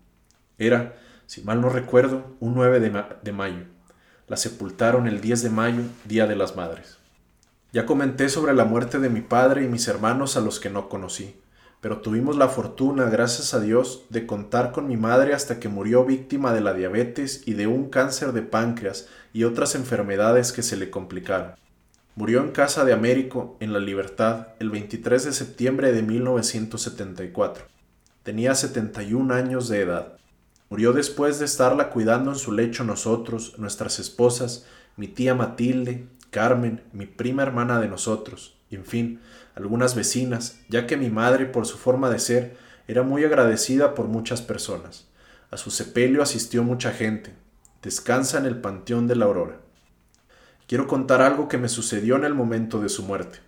Era, 0.57 0.95
si 1.27 1.41
mal 1.43 1.61
no 1.61 1.69
recuerdo, 1.69 2.35
un 2.39 2.55
9 2.55 2.79
de, 2.79 3.03
de 3.21 3.31
mayo. 3.31 3.65
La 4.27 4.37
sepultaron 4.37 5.07
el 5.07 5.21
10 5.21 5.43
de 5.43 5.49
mayo, 5.51 5.83
Día 6.05 6.25
de 6.25 6.35
las 6.35 6.55
Madres. 6.55 6.97
Ya 7.71 7.85
comenté 7.85 8.29
sobre 8.29 8.53
la 8.53 8.65
muerte 8.65 8.99
de 8.99 9.09
mi 9.09 9.21
padre 9.21 9.63
y 9.63 9.67
mis 9.67 9.87
hermanos 9.87 10.35
a 10.35 10.41
los 10.41 10.59
que 10.59 10.69
no 10.69 10.89
conocí 10.89 11.35
pero 11.87 12.01
tuvimos 12.01 12.35
la 12.35 12.49
fortuna, 12.49 13.05
gracias 13.05 13.53
a 13.53 13.61
Dios, 13.61 14.07
de 14.09 14.27
contar 14.27 14.73
con 14.73 14.89
mi 14.89 14.97
madre 14.97 15.33
hasta 15.33 15.57
que 15.57 15.69
murió 15.69 16.03
víctima 16.03 16.53
de 16.53 16.59
la 16.59 16.73
diabetes 16.73 17.43
y 17.45 17.53
de 17.53 17.65
un 17.65 17.89
cáncer 17.89 18.33
de 18.33 18.41
páncreas 18.41 19.07
y 19.31 19.45
otras 19.45 19.73
enfermedades 19.73 20.51
que 20.51 20.63
se 20.63 20.75
le 20.75 20.89
complicaron. 20.89 21.55
Murió 22.13 22.41
en 22.41 22.51
casa 22.51 22.83
de 22.83 22.91
Américo, 22.91 23.55
en 23.61 23.71
La 23.71 23.79
Libertad, 23.79 24.47
el 24.59 24.69
23 24.69 25.23
de 25.23 25.31
septiembre 25.31 25.93
de 25.93 26.03
1974. 26.03 27.63
Tenía 28.21 28.53
71 28.53 29.33
años 29.33 29.69
de 29.69 29.79
edad. 29.79 30.17
Murió 30.69 30.91
después 30.91 31.39
de 31.39 31.45
estarla 31.45 31.89
cuidando 31.89 32.31
en 32.31 32.37
su 32.37 32.51
lecho 32.51 32.83
nosotros, 32.83 33.57
nuestras 33.59 33.97
esposas, 33.99 34.65
mi 34.97 35.07
tía 35.07 35.35
Matilde, 35.35 36.09
Carmen, 36.31 36.83
mi 36.91 37.05
prima 37.05 37.43
hermana 37.43 37.79
de 37.79 37.87
nosotros, 37.87 38.56
en 38.75 38.85
fin, 38.85 39.21
algunas 39.55 39.95
vecinas, 39.95 40.59
ya 40.69 40.85
que 40.85 40.97
mi 40.97 41.09
madre, 41.09 41.45
por 41.45 41.65
su 41.65 41.77
forma 41.77 42.09
de 42.09 42.19
ser, 42.19 42.57
era 42.87 43.03
muy 43.03 43.23
agradecida 43.23 43.95
por 43.95 44.07
muchas 44.07 44.41
personas. 44.41 45.07
A 45.49 45.57
su 45.57 45.71
sepelio 45.71 46.21
asistió 46.21 46.63
mucha 46.63 46.91
gente. 46.91 47.33
Descansa 47.81 48.37
en 48.37 48.45
el 48.45 48.59
Panteón 48.59 49.07
de 49.07 49.15
la 49.15 49.25
Aurora. 49.25 49.59
Quiero 50.67 50.87
contar 50.87 51.21
algo 51.21 51.47
que 51.47 51.57
me 51.57 51.69
sucedió 51.69 52.17
en 52.17 52.25
el 52.25 52.33
momento 52.33 52.81
de 52.81 52.89
su 52.89 53.03
muerte. 53.03 53.39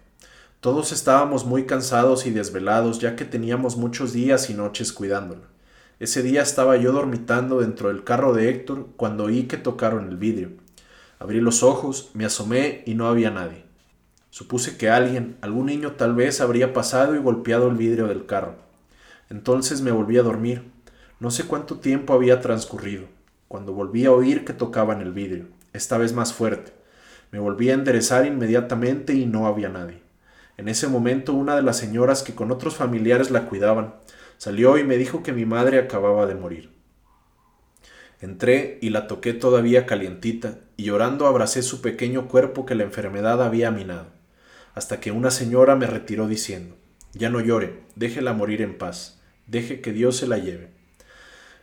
Todos 0.62 0.92
estábamos 0.92 1.46
muy 1.46 1.66
cansados 1.66 2.26
y 2.26 2.32
desvelados 2.32 3.00
ya 3.00 3.16
que 3.16 3.26
teníamos 3.26 3.76
muchos 3.76 4.14
días 4.14 4.50
y 4.50 4.54
noches 4.54 4.94
cuidándola. 4.94 5.48
Ese 6.00 6.24
día 6.24 6.42
estaba 6.42 6.78
yo 6.78 6.94
dormitando 6.94 7.60
dentro 7.60 7.90
del 7.90 8.06
carro 8.06 8.34
de 8.34 8.50
Héctor 8.50 8.88
cuando 8.96 9.26
oí 9.26 9.44
que 9.44 9.58
tocaron 9.58 10.08
el 10.08 10.16
vidrio. 10.16 10.52
Abrí 11.20 11.42
los 11.42 11.64
ojos, 11.64 12.12
me 12.14 12.24
asomé 12.24 12.84
y 12.86 12.96
no 12.96 13.08
había 13.08 13.32
nadie. 13.32 13.69
Supuse 14.32 14.78
que 14.78 14.90
alguien, 14.90 15.38
algún 15.42 15.66
niño 15.66 15.94
tal 15.94 16.14
vez, 16.14 16.40
habría 16.40 16.72
pasado 16.72 17.16
y 17.16 17.20
golpeado 17.20 17.68
el 17.68 17.76
vidrio 17.76 18.08
del 18.08 18.28
carro. 18.28 18.58
Entonces 19.30 19.82
me 19.82 19.92
volví 19.92 20.20
a 20.20 20.24
dormir. 20.24 20.72
No 21.20 21.32
sé 21.32 21.46
cuánto 21.46 21.80
tiempo 21.80 22.14
había 22.14 22.40
transcurrido, 22.40 23.06
cuando 23.48 23.74
volví 23.74 24.06
a 24.06 24.12
oír 24.12 24.46
que 24.46 24.54
tocaban 24.54 25.02
el 25.02 25.14
vidrio, 25.14 25.48
esta 25.74 25.98
vez 25.98 26.14
más 26.14 26.32
fuerte. 26.32 26.72
Me 27.32 27.40
volví 27.40 27.72
a 27.72 27.74
enderezar 27.74 28.26
inmediatamente 28.26 29.14
y 29.14 29.26
no 29.26 29.48
había 29.48 29.70
nadie. 29.70 30.02
En 30.58 30.70
ese 30.70 30.88
momento 30.88 31.34
una 31.34 31.56
de 31.56 31.64
las 31.64 31.78
señoras 31.78 32.22
que 32.22 32.36
con 32.36 32.52
otros 32.52 32.76
familiares 32.76 33.32
la 33.32 33.48
cuidaban 33.48 33.96
salió 34.38 34.78
y 34.78 34.84
me 34.84 34.98
dijo 34.98 35.24
que 35.24 35.34
mi 35.34 35.46
madre 35.46 35.80
acababa 35.80 36.28
de 36.28 36.36
morir. 36.36 36.70
Entré 38.22 38.78
y 38.82 38.92
la 38.92 39.08
toqué 39.08 39.34
todavía 39.34 39.86
calientita, 39.86 40.60
y 40.78 40.84
llorando 40.84 41.26
abracé 41.26 41.64
su 41.64 41.82
pequeño 41.82 42.28
cuerpo 42.28 42.66
que 42.66 42.76
la 42.76 42.84
enfermedad 42.84 43.42
había 43.42 43.72
minado 43.72 44.19
hasta 44.80 45.02
que 45.02 45.12
una 45.12 45.30
señora 45.30 45.76
me 45.76 45.88
retiró 45.88 46.30
diciendo, 46.30 46.78
ya 47.12 47.30
no 47.30 47.42
llore, 47.42 47.82
déjela 47.98 48.32
morir 48.32 48.62
en 48.62 48.78
paz, 48.78 49.20
deje 49.46 49.82
que 49.82 49.92
Dios 49.92 50.16
se 50.16 50.26
la 50.26 50.38
lleve. 50.38 50.70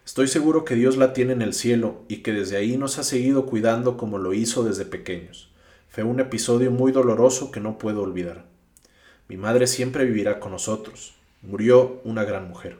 Estoy 0.04 0.28
seguro 0.28 0.66
que 0.66 0.74
Dios 0.74 0.98
la 0.98 1.14
tiene 1.14 1.32
en 1.32 1.40
el 1.40 1.54
cielo 1.54 2.04
y 2.08 2.18
que 2.18 2.34
desde 2.34 2.58
ahí 2.58 2.76
nos 2.76 2.98
ha 2.98 3.04
seguido 3.04 3.46
cuidando 3.46 3.96
como 3.96 4.18
lo 4.18 4.34
hizo 4.34 4.64
desde 4.64 4.84
pequeños. 4.84 5.50
Fue 5.88 6.04
un 6.04 6.20
episodio 6.20 6.70
muy 6.70 6.92
doloroso 6.92 7.50
que 7.50 7.58
no 7.58 7.78
puedo 7.78 8.02
olvidar. 8.02 8.44
Mi 9.28 9.38
madre 9.38 9.66
siempre 9.66 10.04
vivirá 10.04 10.38
con 10.38 10.52
nosotros. 10.52 11.14
Murió 11.40 12.02
una 12.04 12.22
gran 12.22 12.46
mujer. 12.46 12.76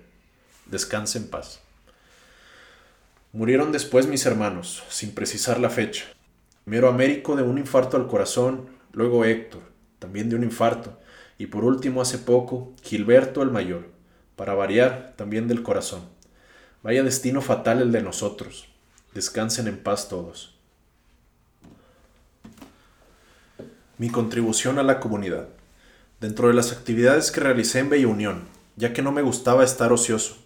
Descanse 0.66 1.16
en 1.16 1.28
paz. 1.28 1.62
Murieron 3.32 3.72
después 3.72 4.06
mis 4.06 4.26
hermanos, 4.26 4.84
sin 4.90 5.14
precisar 5.14 5.58
la 5.60 5.70
fecha. 5.70 6.04
Primero 6.64 6.90
Américo 6.90 7.36
de 7.36 7.42
un 7.42 7.56
infarto 7.56 7.96
al 7.96 8.06
corazón, 8.06 8.66
luego 8.92 9.24
Héctor, 9.24 9.62
también 10.06 10.28
de 10.28 10.36
un 10.36 10.44
infarto, 10.44 10.96
y 11.36 11.46
por 11.46 11.64
último 11.64 12.00
hace 12.00 12.18
poco, 12.18 12.72
Gilberto 12.80 13.42
el 13.42 13.50
mayor, 13.50 13.88
para 14.36 14.54
variar, 14.54 15.14
también 15.16 15.48
del 15.48 15.64
corazón. 15.64 16.02
Vaya 16.84 17.02
destino 17.02 17.42
fatal 17.42 17.82
el 17.82 17.90
de 17.90 18.02
nosotros. 18.02 18.68
Descansen 19.14 19.66
en 19.66 19.78
paz 19.78 20.08
todos. 20.08 20.54
Mi 23.98 24.10
contribución 24.10 24.78
a 24.78 24.84
la 24.84 25.00
comunidad. 25.00 25.48
Dentro 26.20 26.46
de 26.46 26.54
las 26.54 26.70
actividades 26.70 27.32
que 27.32 27.40
realicé 27.40 27.80
en 27.80 27.90
Bella 27.90 28.06
Unión, 28.06 28.44
ya 28.76 28.92
que 28.92 29.02
no 29.02 29.10
me 29.10 29.22
gustaba 29.22 29.64
estar 29.64 29.92
ocioso, 29.92 30.36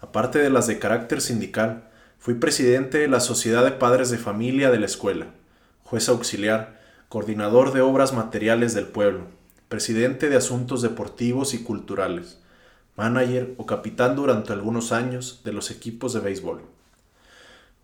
aparte 0.00 0.38
de 0.38 0.50
las 0.50 0.68
de 0.68 0.78
carácter 0.78 1.20
sindical, 1.20 1.88
fui 2.20 2.34
presidente 2.34 2.98
de 2.98 3.08
la 3.08 3.18
Sociedad 3.18 3.64
de 3.64 3.72
Padres 3.72 4.10
de 4.10 4.18
Familia 4.18 4.70
de 4.70 4.78
la 4.78 4.86
escuela, 4.86 5.26
juez 5.82 6.08
auxiliar, 6.08 6.77
coordinador 7.08 7.72
de 7.72 7.80
obras 7.80 8.12
materiales 8.12 8.74
del 8.74 8.86
pueblo, 8.86 9.20
presidente 9.70 10.28
de 10.28 10.36
asuntos 10.36 10.82
deportivos 10.82 11.54
y 11.54 11.62
culturales, 11.62 12.38
manager 12.96 13.54
o 13.56 13.64
capitán 13.64 14.14
durante 14.14 14.52
algunos 14.52 14.92
años 14.92 15.40
de 15.42 15.52
los 15.52 15.70
equipos 15.70 16.12
de 16.12 16.20
béisbol. 16.20 16.60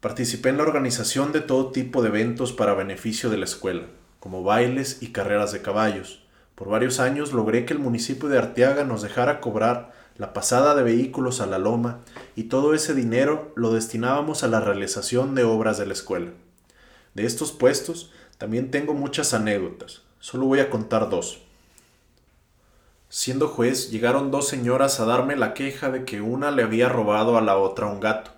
Participé 0.00 0.50
en 0.50 0.58
la 0.58 0.64
organización 0.64 1.32
de 1.32 1.40
todo 1.40 1.70
tipo 1.70 2.02
de 2.02 2.08
eventos 2.08 2.52
para 2.52 2.74
beneficio 2.74 3.30
de 3.30 3.38
la 3.38 3.46
escuela, 3.46 3.86
como 4.20 4.42
bailes 4.42 4.98
y 5.00 5.12
carreras 5.12 5.52
de 5.52 5.62
caballos. 5.62 6.22
Por 6.54 6.68
varios 6.68 7.00
años 7.00 7.32
logré 7.32 7.64
que 7.64 7.72
el 7.72 7.78
municipio 7.78 8.28
de 8.28 8.36
Arteaga 8.36 8.84
nos 8.84 9.00
dejara 9.00 9.40
cobrar 9.40 9.94
la 10.18 10.34
pasada 10.34 10.74
de 10.74 10.82
vehículos 10.82 11.40
a 11.40 11.46
la 11.46 11.58
loma 11.58 12.00
y 12.36 12.44
todo 12.44 12.74
ese 12.74 12.92
dinero 12.92 13.52
lo 13.56 13.72
destinábamos 13.72 14.44
a 14.44 14.48
la 14.48 14.60
realización 14.60 15.34
de 15.34 15.44
obras 15.44 15.78
de 15.78 15.86
la 15.86 15.94
escuela. 15.94 16.32
De 17.14 17.24
estos 17.24 17.52
puestos 17.52 18.12
también 18.38 18.70
tengo 18.70 18.94
muchas 18.94 19.34
anécdotas, 19.34 20.02
solo 20.18 20.46
voy 20.46 20.60
a 20.60 20.70
contar 20.70 21.08
dos. 21.08 21.40
Siendo 23.08 23.46
juez, 23.46 23.90
llegaron 23.90 24.32
dos 24.32 24.48
señoras 24.48 24.98
a 24.98 25.04
darme 25.04 25.36
la 25.36 25.54
queja 25.54 25.90
de 25.90 26.04
que 26.04 26.20
una 26.20 26.50
le 26.50 26.64
había 26.64 26.88
robado 26.88 27.38
a 27.38 27.40
la 27.40 27.56
otra 27.56 27.86
un 27.86 28.00
gato. 28.00 28.32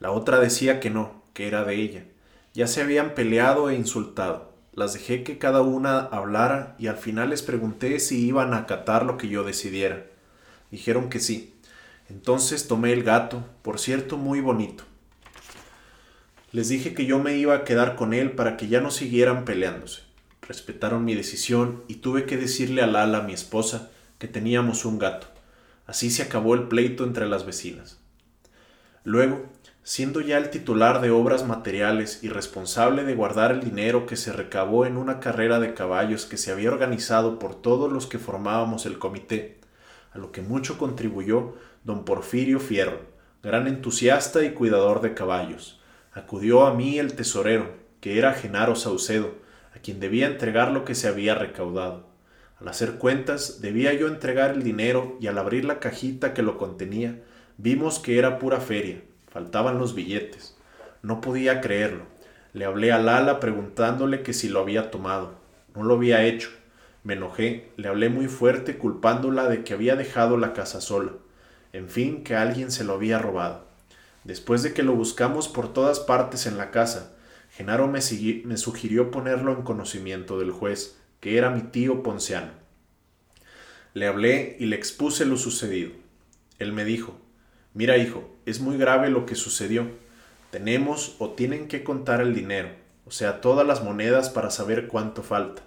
La 0.00 0.10
otra 0.10 0.40
decía 0.40 0.80
que 0.80 0.90
no, 0.90 1.22
que 1.32 1.46
era 1.46 1.62
de 1.62 1.76
ella. 1.76 2.04
Ya 2.52 2.66
se 2.66 2.82
habían 2.82 3.14
peleado 3.14 3.70
e 3.70 3.76
insultado. 3.76 4.50
Las 4.72 4.94
dejé 4.94 5.22
que 5.22 5.38
cada 5.38 5.62
una 5.62 6.00
hablara 6.00 6.74
y 6.78 6.88
al 6.88 6.96
final 6.96 7.30
les 7.30 7.42
pregunté 7.42 8.00
si 8.00 8.26
iban 8.26 8.52
a 8.52 8.58
acatar 8.58 9.06
lo 9.06 9.16
que 9.16 9.28
yo 9.28 9.44
decidiera. 9.44 10.06
Dijeron 10.72 11.08
que 11.08 11.20
sí. 11.20 11.54
Entonces 12.08 12.66
tomé 12.66 12.92
el 12.92 13.04
gato, 13.04 13.44
por 13.62 13.78
cierto 13.78 14.16
muy 14.16 14.40
bonito. 14.40 14.84
Les 16.52 16.68
dije 16.68 16.94
que 16.94 17.06
yo 17.06 17.18
me 17.18 17.36
iba 17.36 17.54
a 17.54 17.64
quedar 17.64 17.96
con 17.96 18.14
él 18.14 18.32
para 18.32 18.56
que 18.56 18.68
ya 18.68 18.80
no 18.80 18.90
siguieran 18.90 19.44
peleándose. 19.44 20.02
Respetaron 20.42 21.04
mi 21.04 21.14
decisión 21.14 21.82
y 21.88 21.96
tuve 21.96 22.24
que 22.24 22.36
decirle 22.36 22.82
a 22.82 22.86
Lala, 22.86 23.22
mi 23.22 23.32
esposa, 23.32 23.90
que 24.18 24.28
teníamos 24.28 24.84
un 24.84 24.98
gato. 24.98 25.26
Así 25.86 26.10
se 26.10 26.22
acabó 26.22 26.54
el 26.54 26.68
pleito 26.68 27.04
entre 27.04 27.26
las 27.26 27.44
vecinas. 27.44 27.98
Luego, 29.02 29.46
siendo 29.82 30.20
ya 30.20 30.38
el 30.38 30.50
titular 30.50 31.00
de 31.00 31.10
obras 31.10 31.46
materiales 31.46 32.24
y 32.24 32.28
responsable 32.28 33.04
de 33.04 33.14
guardar 33.14 33.52
el 33.52 33.60
dinero 33.60 34.06
que 34.06 34.16
se 34.16 34.32
recabó 34.32 34.86
en 34.86 34.96
una 34.96 35.20
carrera 35.20 35.60
de 35.60 35.74
caballos 35.74 36.26
que 36.26 36.36
se 36.36 36.50
había 36.50 36.70
organizado 36.70 37.38
por 37.38 37.54
todos 37.54 37.92
los 37.92 38.06
que 38.06 38.18
formábamos 38.18 38.86
el 38.86 38.98
comité, 38.98 39.60
a 40.12 40.18
lo 40.18 40.32
que 40.32 40.42
mucho 40.42 40.78
contribuyó 40.78 41.54
don 41.84 42.04
Porfirio 42.04 42.58
Fierro, 42.58 43.00
gran 43.44 43.68
entusiasta 43.68 44.44
y 44.44 44.54
cuidador 44.54 45.02
de 45.02 45.14
caballos. 45.14 45.80
Acudió 46.16 46.66
a 46.66 46.72
mí 46.72 46.98
el 46.98 47.12
tesorero, 47.12 47.74
que 48.00 48.16
era 48.16 48.32
Genaro 48.32 48.74
Saucedo, 48.74 49.34
a 49.74 49.80
quien 49.80 50.00
debía 50.00 50.26
entregar 50.26 50.72
lo 50.72 50.82
que 50.86 50.94
se 50.94 51.08
había 51.08 51.34
recaudado. 51.34 52.06
Al 52.58 52.68
hacer 52.68 52.92
cuentas, 52.92 53.60
debía 53.60 53.92
yo 53.92 54.08
entregar 54.08 54.52
el 54.52 54.62
dinero 54.62 55.18
y 55.20 55.26
al 55.26 55.36
abrir 55.36 55.66
la 55.66 55.78
cajita 55.78 56.32
que 56.32 56.40
lo 56.40 56.56
contenía, 56.56 57.22
vimos 57.58 57.98
que 57.98 58.18
era 58.18 58.38
pura 58.38 58.60
feria, 58.60 59.02
faltaban 59.28 59.76
los 59.76 59.94
billetes. 59.94 60.56
No 61.02 61.20
podía 61.20 61.60
creerlo. 61.60 62.04
Le 62.54 62.64
hablé 62.64 62.92
a 62.92 62.98
Lala 62.98 63.38
preguntándole 63.38 64.22
que 64.22 64.32
si 64.32 64.48
lo 64.48 64.60
había 64.60 64.90
tomado. 64.90 65.34
No 65.74 65.82
lo 65.82 65.96
había 65.96 66.24
hecho. 66.24 66.48
Me 67.04 67.12
enojé, 67.12 67.72
le 67.76 67.88
hablé 67.88 68.08
muy 68.08 68.28
fuerte 68.28 68.78
culpándola 68.78 69.50
de 69.50 69.64
que 69.64 69.74
había 69.74 69.96
dejado 69.96 70.38
la 70.38 70.54
casa 70.54 70.80
sola. 70.80 71.12
En 71.74 71.90
fin, 71.90 72.24
que 72.24 72.36
alguien 72.36 72.70
se 72.70 72.84
lo 72.84 72.94
había 72.94 73.18
robado. 73.18 73.65
Después 74.26 74.64
de 74.64 74.74
que 74.74 74.82
lo 74.82 74.92
buscamos 74.96 75.46
por 75.46 75.72
todas 75.72 76.00
partes 76.00 76.46
en 76.46 76.58
la 76.58 76.72
casa, 76.72 77.14
Genaro 77.52 77.86
me, 77.86 78.00
me 78.44 78.56
sugirió 78.56 79.12
ponerlo 79.12 79.52
en 79.52 79.62
conocimiento 79.62 80.40
del 80.40 80.50
juez, 80.50 80.98
que 81.20 81.38
era 81.38 81.50
mi 81.50 81.60
tío 81.60 82.02
Ponciano. 82.02 82.50
Le 83.94 84.08
hablé 84.08 84.56
y 84.58 84.66
le 84.66 84.74
expuse 84.74 85.24
lo 85.26 85.36
sucedido. 85.36 85.92
Él 86.58 86.72
me 86.72 86.84
dijo, 86.84 87.16
mira 87.72 87.98
hijo, 87.98 88.28
es 88.46 88.58
muy 88.58 88.76
grave 88.76 89.10
lo 89.10 89.26
que 89.26 89.36
sucedió. 89.36 89.86
Tenemos 90.50 91.14
o 91.20 91.30
tienen 91.30 91.68
que 91.68 91.84
contar 91.84 92.20
el 92.20 92.34
dinero, 92.34 92.70
o 93.04 93.12
sea, 93.12 93.40
todas 93.40 93.64
las 93.64 93.84
monedas 93.84 94.28
para 94.28 94.50
saber 94.50 94.88
cuánto 94.88 95.22
falta, 95.22 95.62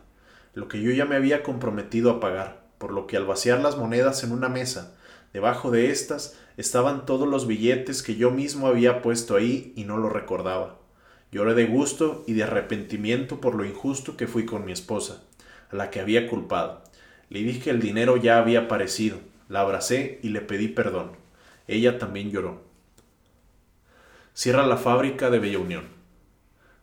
lo 0.53 0.67
que 0.67 0.81
yo 0.81 0.91
ya 0.91 1.05
me 1.05 1.15
había 1.15 1.43
comprometido 1.43 2.11
a 2.11 2.19
pagar, 2.19 2.65
por 2.77 2.91
lo 2.91 3.07
que 3.07 3.15
al 3.15 3.25
vaciar 3.25 3.61
las 3.61 3.77
monedas 3.77 4.21
en 4.25 4.33
una 4.33 4.49
mesa, 4.49 4.97
debajo 5.31 5.71
de 5.71 5.91
éstas 5.91 6.37
estaban 6.59 7.05
todos 7.05 7.25
los 7.25 7.47
billetes 7.47 8.03
que 8.03 8.17
yo 8.17 8.31
mismo 8.31 8.67
había 8.67 9.01
puesto 9.01 9.37
ahí 9.37 9.71
y 9.77 9.85
no 9.85 9.95
lo 9.95 10.09
recordaba. 10.09 10.77
Lloré 11.31 11.53
de 11.53 11.65
gusto 11.65 12.25
y 12.27 12.33
de 12.33 12.43
arrepentimiento 12.43 13.39
por 13.39 13.55
lo 13.55 13.63
injusto 13.63 14.17
que 14.17 14.27
fui 14.27 14.45
con 14.45 14.65
mi 14.65 14.73
esposa 14.73 15.23
a 15.71 15.77
la 15.77 15.89
que 15.89 16.01
había 16.01 16.27
culpado. 16.27 16.83
Le 17.29 17.43
dije 17.43 17.61
que 17.61 17.69
el 17.69 17.79
dinero 17.79 18.17
ya 18.17 18.39
había 18.39 18.61
aparecido, 18.61 19.19
la 19.47 19.61
abracé 19.61 20.19
y 20.21 20.29
le 20.29 20.41
pedí 20.41 20.67
perdón. 20.67 21.11
Ella 21.65 21.97
también 21.97 22.29
lloró. 22.29 22.61
Cierra 24.33 24.67
la 24.67 24.75
fábrica 24.75 25.29
de 25.29 25.39
Bella 25.39 25.59
Unión. 25.59 25.85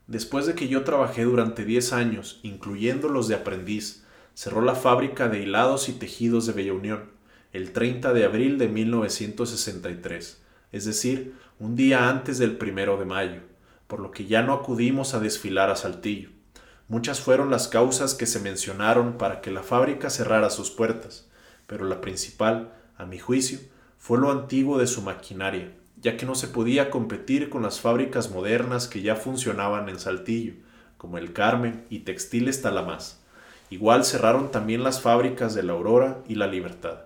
Después 0.07 0.47
de 0.47 0.55
que 0.55 0.69
yo 0.69 0.85
trabajé 0.85 1.25
durante 1.25 1.67
diez 1.67 1.93
años, 1.93 2.41
incluyendo 2.43 3.11
los 3.11 3.29
de 3.29 3.35
aprendiz, 3.35 4.07
cerró 4.33 4.63
la 4.63 4.75
fábrica 4.75 5.29
de 5.29 5.41
hilados 5.41 5.91
y 5.91 5.93
tejidos 5.93 6.47
de 6.47 6.55
Bella 6.55 6.73
Unión 6.73 7.16
el 7.53 7.73
30 7.73 8.13
de 8.13 8.25
abril 8.25 8.59
de 8.59 8.69
1963, 8.69 10.43
es 10.73 10.85
decir, 10.85 11.35
un 11.59 11.77
día 11.77 12.09
antes 12.09 12.39
del 12.39 12.57
primero 12.57 12.97
de 12.99 13.05
mayo, 13.05 13.41
por 13.87 14.01
lo 14.01 14.11
que 14.11 14.27
ya 14.27 14.43
no 14.43 14.53
acudimos 14.53 15.15
a 15.15 15.21
desfilar 15.21 15.71
a 15.71 15.77
Saltillo. 15.77 16.31
Muchas 16.89 17.21
fueron 17.21 17.51
las 17.51 17.67
causas 17.67 18.15
que 18.15 18.27
se 18.27 18.41
mencionaron 18.41 19.19
para 19.19 19.41
que 19.41 19.51
la 19.51 19.63
fábrica 19.63 20.11
cerrara 20.11 20.51
sus 20.51 20.71
puertas, 20.71 21.29
pero 21.67 21.85
la 21.85 22.01
principal, 22.01 22.75
a 22.97 23.07
mi 23.07 23.19
juicio, 23.19 23.59
fue 23.99 24.19
lo 24.19 24.31
antiguo 24.31 24.79
de 24.79 24.87
su 24.87 25.03
maquinaria, 25.03 25.73
ya 26.01 26.17
que 26.17 26.27
no 26.27 26.35
se 26.35 26.49
podía 26.49 26.91
competir 26.91 27.49
con 27.49 27.63
las 27.63 27.81
fábricas 27.81 28.31
modernas 28.31 28.87
que 28.87 29.03
ya 29.03 29.17
funcionaban 29.17 29.89
en 29.89 29.99
Saltillo, 29.99 30.55
como 30.97 31.19
el 31.19 31.33
Carmen 31.33 31.85
y 31.91 32.01
Textiles 32.01 32.63
Talamás. 32.63 33.21
Igual 33.71 34.05
cerraron 34.05 34.53
también 34.53 34.85
las 34.85 35.01
fábricas 35.01 35.55
de 35.55 35.65
la 35.65 35.73
Aurora 35.73 36.19
y 36.29 36.37
la 36.37 36.47
Libertad. 36.47 37.06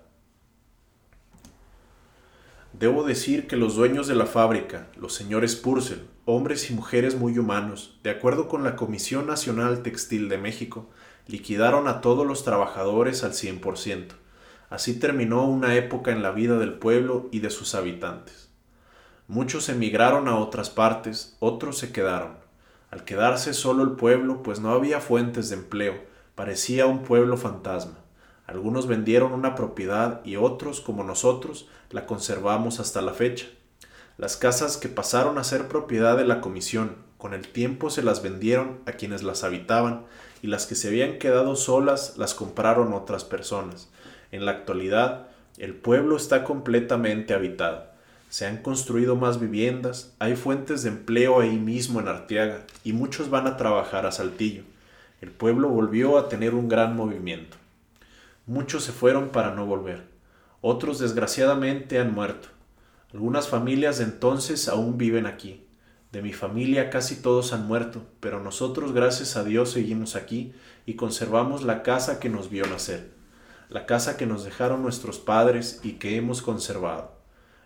Debo 2.81 3.05
decir 3.05 3.47
que 3.47 3.59
los 3.59 3.75
dueños 3.75 4.07
de 4.07 4.15
la 4.15 4.25
fábrica, 4.25 4.89
los 4.97 5.13
señores 5.13 5.55
Purcell, 5.55 6.07
hombres 6.25 6.71
y 6.71 6.75
mujeres 6.75 7.15
muy 7.15 7.39
humanos, 7.39 8.01
de 8.03 8.09
acuerdo 8.09 8.49
con 8.49 8.65
la 8.65 8.75
Comisión 8.75 9.27
Nacional 9.27 9.83
Textil 9.83 10.31
de 10.31 10.39
México, 10.39 10.89
liquidaron 11.27 11.89
a 11.89 12.01
todos 12.01 12.27
los 12.27 12.43
trabajadores 12.43 13.23
al 13.23 13.33
100%. 13.33 14.15
Así 14.71 14.99
terminó 14.99 15.45
una 15.45 15.75
época 15.75 16.11
en 16.11 16.23
la 16.23 16.31
vida 16.31 16.59
del 16.59 16.73
pueblo 16.73 17.29
y 17.31 17.41
de 17.41 17.51
sus 17.51 17.75
habitantes. 17.75 18.49
Muchos 19.29 19.69
emigraron 19.69 20.27
a 20.27 20.39
otras 20.39 20.71
partes, 20.71 21.37
otros 21.39 21.77
se 21.77 21.93
quedaron. 21.93 22.37
Al 22.91 23.05
quedarse 23.05 23.53
solo 23.53 23.83
el 23.83 23.91
pueblo, 23.91 24.43
pues 24.43 24.59
no 24.59 24.71
había 24.71 25.03
fuentes 25.03 25.51
de 25.51 25.57
empleo, 25.57 26.01
parecía 26.35 26.87
un 26.87 27.03
pueblo 27.03 27.37
fantasma. 27.37 28.00
Algunos 28.51 28.89
vendieron 28.89 29.33
una 29.33 29.55
propiedad 29.55 30.23
y 30.25 30.35
otros, 30.35 30.81
como 30.81 31.05
nosotros, 31.05 31.69
la 31.91 32.05
conservamos 32.05 32.81
hasta 32.81 33.01
la 33.01 33.15
fecha. 33.15 33.47
Las 34.19 34.37
casas 34.37 34.77
que 34.77 34.89
pasaron 34.89 35.39
a 35.39 35.45
ser 35.45 35.69
propiedad 35.69 36.17
de 36.17 36.25
la 36.25 36.41
comisión, 36.41 36.97
con 37.17 37.33
el 37.33 37.47
tiempo 37.47 37.91
se 37.91 38.03
las 38.03 38.25
vendieron 38.25 38.81
a 38.87 38.93
quienes 38.93 39.23
las 39.23 39.45
habitaban 39.45 40.03
y 40.43 40.49
las 40.49 40.67
que 40.67 40.75
se 40.75 40.89
habían 40.89 41.19
quedado 41.19 41.55
solas 41.55 42.15
las 42.17 42.35
compraron 42.35 42.93
otras 42.93 43.23
personas. 43.23 43.89
En 44.33 44.45
la 44.45 44.51
actualidad, 44.51 45.29
el 45.57 45.77
pueblo 45.77 46.17
está 46.17 46.43
completamente 46.43 47.35
habitado. 47.35 47.85
Se 48.31 48.47
han 48.47 48.63
construido 48.63 49.15
más 49.15 49.39
viviendas, 49.39 50.13
hay 50.19 50.35
fuentes 50.35 50.83
de 50.83 50.89
empleo 50.89 51.39
ahí 51.39 51.57
mismo 51.57 52.01
en 52.01 52.09
Arteaga 52.09 52.67
y 52.83 52.95
muchos 52.95 53.31
van 53.31 53.47
a 53.47 53.57
trabajar 53.57 54.07
a 54.07 54.13
Saltillo. 54.13 54.65
El 55.21 55.31
pueblo 55.31 55.69
volvió 55.69 56.19
a 56.19 56.29
tener 56.29 56.55
un 56.55 56.69
gran 56.69 56.97
movimiento. 56.97 57.60
Muchos 58.47 58.85
se 58.85 58.93
fueron 58.93 59.29
para 59.29 59.55
no 59.55 59.67
volver. 59.67 60.09
Otros 60.61 60.99
desgraciadamente 60.99 61.99
han 61.99 62.13
muerto. 62.13 62.49
Algunas 63.13 63.49
familias 63.49 63.99
de 63.99 64.05
entonces 64.05 64.69
aún 64.69 64.99
viven 64.99 65.27
aquí. 65.27 65.67
De 66.13 66.23
mi 66.23 66.33
familia 66.33 66.91
casi 66.91 67.17
todos 67.17 67.53
han 67.53 67.67
muerto, 67.67 68.05
pero 68.19 68.43
nosotros 68.43 68.93
gracias 68.93 69.37
a 69.37 69.45
Dios 69.45 69.71
seguimos 69.71 70.17
aquí 70.17 70.53
y 70.85 70.95
conservamos 70.95 71.63
la 71.63 71.83
casa 71.85 72.19
que 72.19 72.29
nos 72.29 72.51
vio 72.51 72.67
nacer, 72.67 73.11
la 73.69 73.87
casa 73.87 74.17
que 74.17 74.27
nos 74.27 74.45
dejaron 74.45 74.83
nuestros 74.83 75.19
padres 75.19 75.81
y 75.85 75.93
que 75.93 76.17
hemos 76.17 76.43
conservado. 76.43 77.13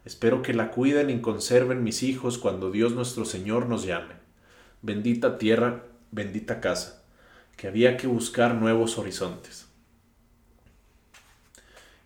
Espero 0.04 0.42
que 0.42 0.52
la 0.52 0.70
cuiden 0.70 1.08
y 1.08 1.20
conserven 1.22 1.82
mis 1.82 2.02
hijos 2.02 2.36
cuando 2.36 2.70
Dios 2.70 2.92
nuestro 2.92 3.24
Señor 3.24 3.66
nos 3.66 3.86
llame. 3.86 4.14
Bendita 4.82 5.38
tierra, 5.38 5.84
bendita 6.10 6.60
casa, 6.60 7.02
que 7.56 7.68
había 7.68 7.96
que 7.96 8.06
buscar 8.06 8.54
nuevos 8.54 8.98
horizontes. 8.98 9.63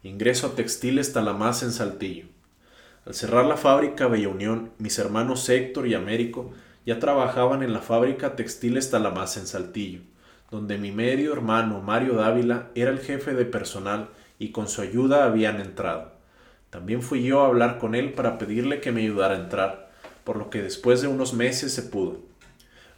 Ingreso 0.04 0.46
a 0.46 0.50
Textiles 0.54 1.12
Talamás 1.12 1.64
en 1.64 1.72
Saltillo. 1.72 2.26
Al 3.04 3.14
cerrar 3.14 3.46
la 3.46 3.56
fábrica 3.56 4.06
Bella 4.06 4.28
Unión, 4.28 4.70
mis 4.78 4.96
hermanos 5.00 5.48
Héctor 5.48 5.88
y 5.88 5.94
Américo 5.94 6.52
ya 6.86 7.00
trabajaban 7.00 7.64
en 7.64 7.72
la 7.72 7.80
fábrica 7.80 8.36
Textiles 8.36 8.92
Talamás 8.92 9.36
en 9.38 9.48
Saltillo, 9.48 10.02
donde 10.52 10.78
mi 10.78 10.92
medio 10.92 11.32
hermano 11.32 11.80
Mario 11.80 12.14
Dávila 12.14 12.68
era 12.76 12.92
el 12.92 13.00
jefe 13.00 13.34
de 13.34 13.44
personal 13.44 14.10
y 14.38 14.52
con 14.52 14.68
su 14.68 14.82
ayuda 14.82 15.24
habían 15.24 15.60
entrado. 15.60 16.12
También 16.70 17.02
fui 17.02 17.24
yo 17.24 17.40
a 17.40 17.48
hablar 17.48 17.78
con 17.78 17.96
él 17.96 18.12
para 18.12 18.38
pedirle 18.38 18.80
que 18.80 18.92
me 18.92 19.02
ayudara 19.02 19.34
a 19.34 19.40
entrar, 19.40 19.90
por 20.22 20.36
lo 20.36 20.48
que 20.48 20.62
después 20.62 21.02
de 21.02 21.08
unos 21.08 21.34
meses 21.34 21.72
se 21.72 21.82
pudo. 21.82 22.20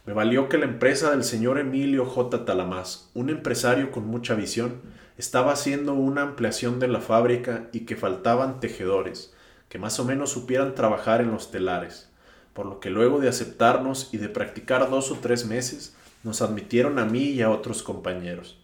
Me 0.05 0.13
valió 0.13 0.49
que 0.49 0.59
la 0.59 0.65
empresa 0.65 1.09
del 1.09 1.23
señor 1.23 1.57
Emilio 1.57 2.05
J. 2.05 2.45
Talamás, 2.45 3.09
un 3.15 3.31
empresario 3.31 3.89
con 3.89 4.05
mucha 4.05 4.35
visión, 4.35 4.81
estaba 5.17 5.53
haciendo 5.53 5.93
una 5.93 6.21
ampliación 6.21 6.79
de 6.79 6.87
la 6.87 7.01
fábrica 7.01 7.67
y 7.71 7.81
que 7.81 7.95
faltaban 7.95 8.59
tejedores, 8.59 9.33
que 9.69 9.79
más 9.79 9.99
o 9.99 10.05
menos 10.05 10.31
supieran 10.31 10.75
trabajar 10.75 11.21
en 11.21 11.31
los 11.31 11.51
telares, 11.51 12.09
por 12.53 12.65
lo 12.65 12.79
que 12.79 12.89
luego 12.89 13.19
de 13.19 13.29
aceptarnos 13.29 14.13
y 14.13 14.17
de 14.17 14.29
practicar 14.29 14.89
dos 14.89 15.11
o 15.11 15.15
tres 15.15 15.45
meses, 15.45 15.95
nos 16.23 16.41
admitieron 16.41 16.99
a 16.99 17.05
mí 17.05 17.23
y 17.23 17.41
a 17.41 17.49
otros 17.49 17.83
compañeros. 17.83 18.57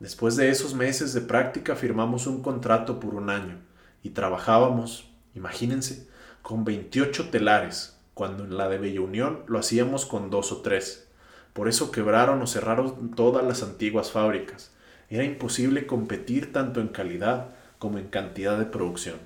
Después 0.00 0.36
de 0.36 0.50
esos 0.50 0.74
meses 0.74 1.12
de 1.12 1.20
práctica 1.20 1.76
firmamos 1.76 2.26
un 2.26 2.42
contrato 2.42 3.00
por 3.00 3.14
un 3.14 3.30
año 3.30 3.58
y 4.02 4.10
trabajábamos, 4.10 5.10
imagínense, 5.34 6.08
con 6.42 6.64
28 6.64 7.28
telares, 7.30 7.96
cuando 8.14 8.44
en 8.44 8.56
la 8.56 8.68
de 8.68 8.78
Bella 8.78 9.00
Unión 9.00 9.44
lo 9.46 9.58
hacíamos 9.58 10.06
con 10.06 10.30
dos 10.30 10.52
o 10.52 10.62
tres. 10.62 11.06
Por 11.52 11.68
eso 11.68 11.90
quebraron 11.90 12.40
o 12.42 12.46
cerraron 12.46 13.10
todas 13.12 13.44
las 13.44 13.62
antiguas 13.62 14.10
fábricas. 14.10 14.72
Era 15.10 15.24
imposible 15.24 15.86
competir 15.86 16.52
tanto 16.52 16.80
en 16.80 16.88
calidad 16.88 17.48
como 17.78 17.98
en 17.98 18.06
cantidad 18.06 18.58
de 18.58 18.64
producción. 18.64 19.16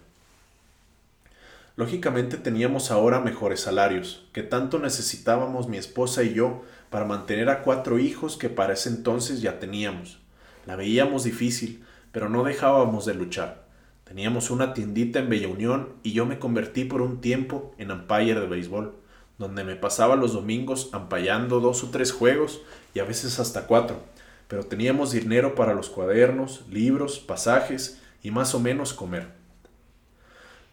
Lógicamente 1.76 2.36
teníamos 2.36 2.90
ahora 2.90 3.20
mejores 3.20 3.60
salarios, 3.60 4.26
que 4.32 4.42
tanto 4.42 4.78
necesitábamos 4.78 5.68
mi 5.68 5.76
esposa 5.76 6.22
y 6.22 6.32
yo 6.32 6.62
para 6.88 7.04
mantener 7.04 7.50
a 7.50 7.62
cuatro 7.62 7.98
hijos 7.98 8.36
que 8.36 8.48
para 8.48 8.72
ese 8.72 8.88
entonces 8.88 9.42
ya 9.42 9.58
teníamos. 9.58 10.20
La 10.66 10.76
veíamos 10.76 11.24
difícil, 11.24 11.84
pero 12.12 12.28
no 12.28 12.44
dejábamos 12.44 13.04
de 13.04 13.14
luchar. 13.14 13.64
Teníamos 14.04 14.50
una 14.50 14.72
tiendita 14.72 15.18
en 15.18 15.28
Bella 15.28 15.48
Unión 15.48 15.88
y 16.02 16.12
yo 16.12 16.24
me 16.24 16.38
convertí 16.38 16.84
por 16.84 17.02
un 17.02 17.20
tiempo 17.20 17.74
en 17.76 17.90
umpire 17.90 18.38
de 18.38 18.46
béisbol, 18.46 18.94
donde 19.38 19.64
me 19.64 19.74
pasaba 19.74 20.14
los 20.14 20.32
domingos 20.32 20.90
ampallando 20.92 21.58
dos 21.58 21.82
o 21.82 21.90
tres 21.90 22.12
juegos 22.12 22.62
y 22.94 23.00
a 23.00 23.04
veces 23.04 23.40
hasta 23.40 23.66
cuatro, 23.66 24.00
pero 24.48 24.64
teníamos 24.64 25.12
dinero 25.12 25.54
para 25.54 25.74
los 25.74 25.90
cuadernos, 25.90 26.64
libros, 26.70 27.18
pasajes 27.18 28.00
y 28.22 28.30
más 28.30 28.54
o 28.54 28.60
menos 28.60 28.92
comer. 28.92 29.28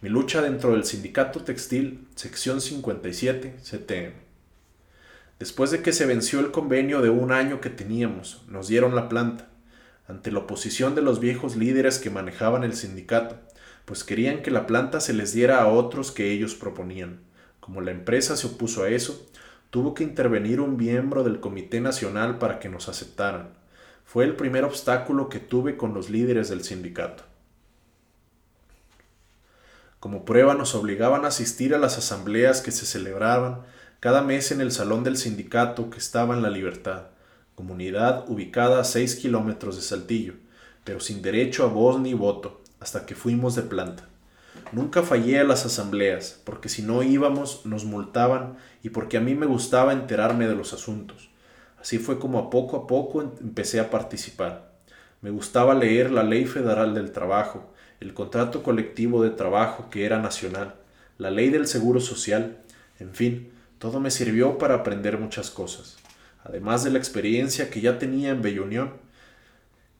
Mi 0.00 0.08
lucha 0.08 0.42
dentro 0.42 0.72
del 0.72 0.84
sindicato 0.84 1.44
textil, 1.44 2.08
sección 2.16 2.60
57, 2.60 3.56
CTM. 3.62 4.12
Después 5.38 5.70
de 5.70 5.82
que 5.82 5.92
se 5.92 6.06
venció 6.06 6.40
el 6.40 6.50
convenio 6.50 7.02
de 7.02 7.10
un 7.10 7.32
año 7.32 7.60
que 7.60 7.70
teníamos, 7.70 8.42
nos 8.48 8.68
dieron 8.68 8.94
la 8.94 9.08
planta, 9.08 9.48
ante 10.08 10.30
la 10.30 10.40
oposición 10.40 10.94
de 10.94 11.02
los 11.02 11.20
viejos 11.20 11.56
líderes 11.56 11.98
que 11.98 12.10
manejaban 12.10 12.64
el 12.64 12.74
sindicato, 12.74 13.36
pues 13.84 14.04
querían 14.04 14.42
que 14.42 14.50
la 14.50 14.66
planta 14.66 15.00
se 15.00 15.12
les 15.12 15.32
diera 15.32 15.62
a 15.62 15.68
otros 15.68 16.12
que 16.12 16.32
ellos 16.32 16.54
proponían. 16.54 17.20
Como 17.60 17.80
la 17.80 17.92
empresa 17.92 18.36
se 18.36 18.46
opuso 18.46 18.84
a 18.84 18.90
eso, 18.90 19.28
tuvo 19.70 19.94
que 19.94 20.04
intervenir 20.04 20.60
un 20.60 20.76
miembro 20.76 21.24
del 21.24 21.40
Comité 21.40 21.80
Nacional 21.80 22.38
para 22.38 22.58
que 22.58 22.68
nos 22.68 22.88
aceptaran. 22.88 23.61
Fue 24.12 24.26
el 24.26 24.36
primer 24.36 24.64
obstáculo 24.64 25.30
que 25.30 25.38
tuve 25.38 25.78
con 25.78 25.94
los 25.94 26.10
líderes 26.10 26.50
del 26.50 26.62
sindicato. 26.62 27.22
Como 30.00 30.26
prueba 30.26 30.52
nos 30.52 30.74
obligaban 30.74 31.24
a 31.24 31.28
asistir 31.28 31.74
a 31.74 31.78
las 31.78 31.96
asambleas 31.96 32.60
que 32.60 32.72
se 32.72 32.84
celebraban 32.84 33.62
cada 34.00 34.20
mes 34.20 34.52
en 34.52 34.60
el 34.60 34.70
salón 34.70 35.02
del 35.02 35.16
sindicato 35.16 35.88
que 35.88 35.96
estaba 35.96 36.36
en 36.36 36.42
La 36.42 36.50
Libertad, 36.50 37.04
comunidad 37.54 38.28
ubicada 38.28 38.82
a 38.82 38.84
6 38.84 39.14
kilómetros 39.14 39.76
de 39.76 39.82
Saltillo, 39.82 40.34
pero 40.84 41.00
sin 41.00 41.22
derecho 41.22 41.64
a 41.64 41.68
voz 41.68 41.98
ni 41.98 42.12
voto, 42.12 42.60
hasta 42.80 43.06
que 43.06 43.14
fuimos 43.14 43.54
de 43.54 43.62
planta. 43.62 44.10
Nunca 44.72 45.02
fallé 45.02 45.40
a 45.40 45.44
las 45.44 45.64
asambleas, 45.64 46.38
porque 46.44 46.68
si 46.68 46.82
no 46.82 47.02
íbamos 47.02 47.64
nos 47.64 47.86
multaban 47.86 48.58
y 48.82 48.90
porque 48.90 49.16
a 49.16 49.22
mí 49.22 49.34
me 49.34 49.46
gustaba 49.46 49.94
enterarme 49.94 50.48
de 50.48 50.54
los 50.54 50.74
asuntos. 50.74 51.31
Así 51.82 51.98
fue 51.98 52.20
como 52.20 52.38
a 52.38 52.48
poco 52.48 52.76
a 52.76 52.86
poco 52.86 53.20
empecé 53.22 53.80
a 53.80 53.90
participar. 53.90 54.70
Me 55.20 55.30
gustaba 55.30 55.74
leer 55.74 56.12
la 56.12 56.22
Ley 56.22 56.44
Federal 56.44 56.94
del 56.94 57.10
Trabajo, 57.10 57.72
el 57.98 58.14
contrato 58.14 58.62
colectivo 58.62 59.20
de 59.24 59.30
trabajo 59.30 59.90
que 59.90 60.04
era 60.04 60.20
nacional, 60.20 60.76
la 61.18 61.32
ley 61.32 61.50
del 61.50 61.66
seguro 61.66 61.98
social, 61.98 62.58
en 63.00 63.12
fin, 63.16 63.50
todo 63.80 63.98
me 63.98 64.12
sirvió 64.12 64.58
para 64.58 64.76
aprender 64.76 65.18
muchas 65.18 65.50
cosas, 65.50 65.96
además 66.44 66.84
de 66.84 66.90
la 66.90 66.98
experiencia 66.98 67.68
que 67.68 67.80
ya 67.80 67.98
tenía 67.98 68.30
en 68.30 68.42
Bella 68.42 68.62
Unión. 68.62 68.92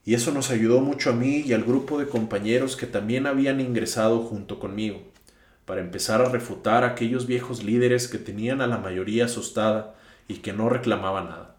Y 0.05 0.15
eso 0.15 0.31
nos 0.31 0.53
ayudó 0.53 0.81
mucho 0.81 1.11
a 1.11 1.15
mí 1.15 1.39
y 1.45 1.53
al 1.53 1.65
grupo 1.65 1.99
de 1.99 2.07
compañeros 2.07 2.77
que 2.77 2.87
también 2.87 3.27
habían 3.27 3.61
ingresado 3.61 4.21
junto 4.21 4.61
conmigo, 4.61 5.03
para 5.65 5.81
empezar 5.81 6.23
a 6.23 6.29
refutar 6.29 6.85
a 6.85 6.91
aquellos 6.91 7.27
viejos 7.27 7.65
líderes 7.65 8.07
que 8.07 8.19
tenían 8.19 8.61
a 8.61 8.69
la 8.69 8.79
mayoría 8.79 9.25
asustada 9.25 9.97
y 10.29 10.37
que 10.37 10.53
no 10.53 10.69
reclamaban 10.69 11.29
nada. 11.29 11.52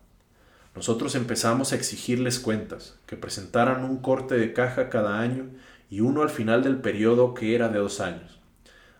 Nosotros 0.76 1.14
empezamos 1.14 1.72
a 1.72 1.76
exigirles 1.76 2.40
cuentas, 2.40 2.98
que 3.06 3.16
presentaran 3.16 3.86
un 3.86 3.98
corte 3.98 4.36
de 4.36 4.54
caja 4.54 4.90
cada 4.90 5.20
año 5.20 5.52
y 5.90 6.02
uno 6.02 6.24
al 6.24 6.32
final 6.32 6.64
del 6.64 6.78
periodo 6.78 7.36
que 7.36 7.54
era 7.54 7.70
de 7.70 7.78
dos 7.78 8.00
años. 8.00 8.40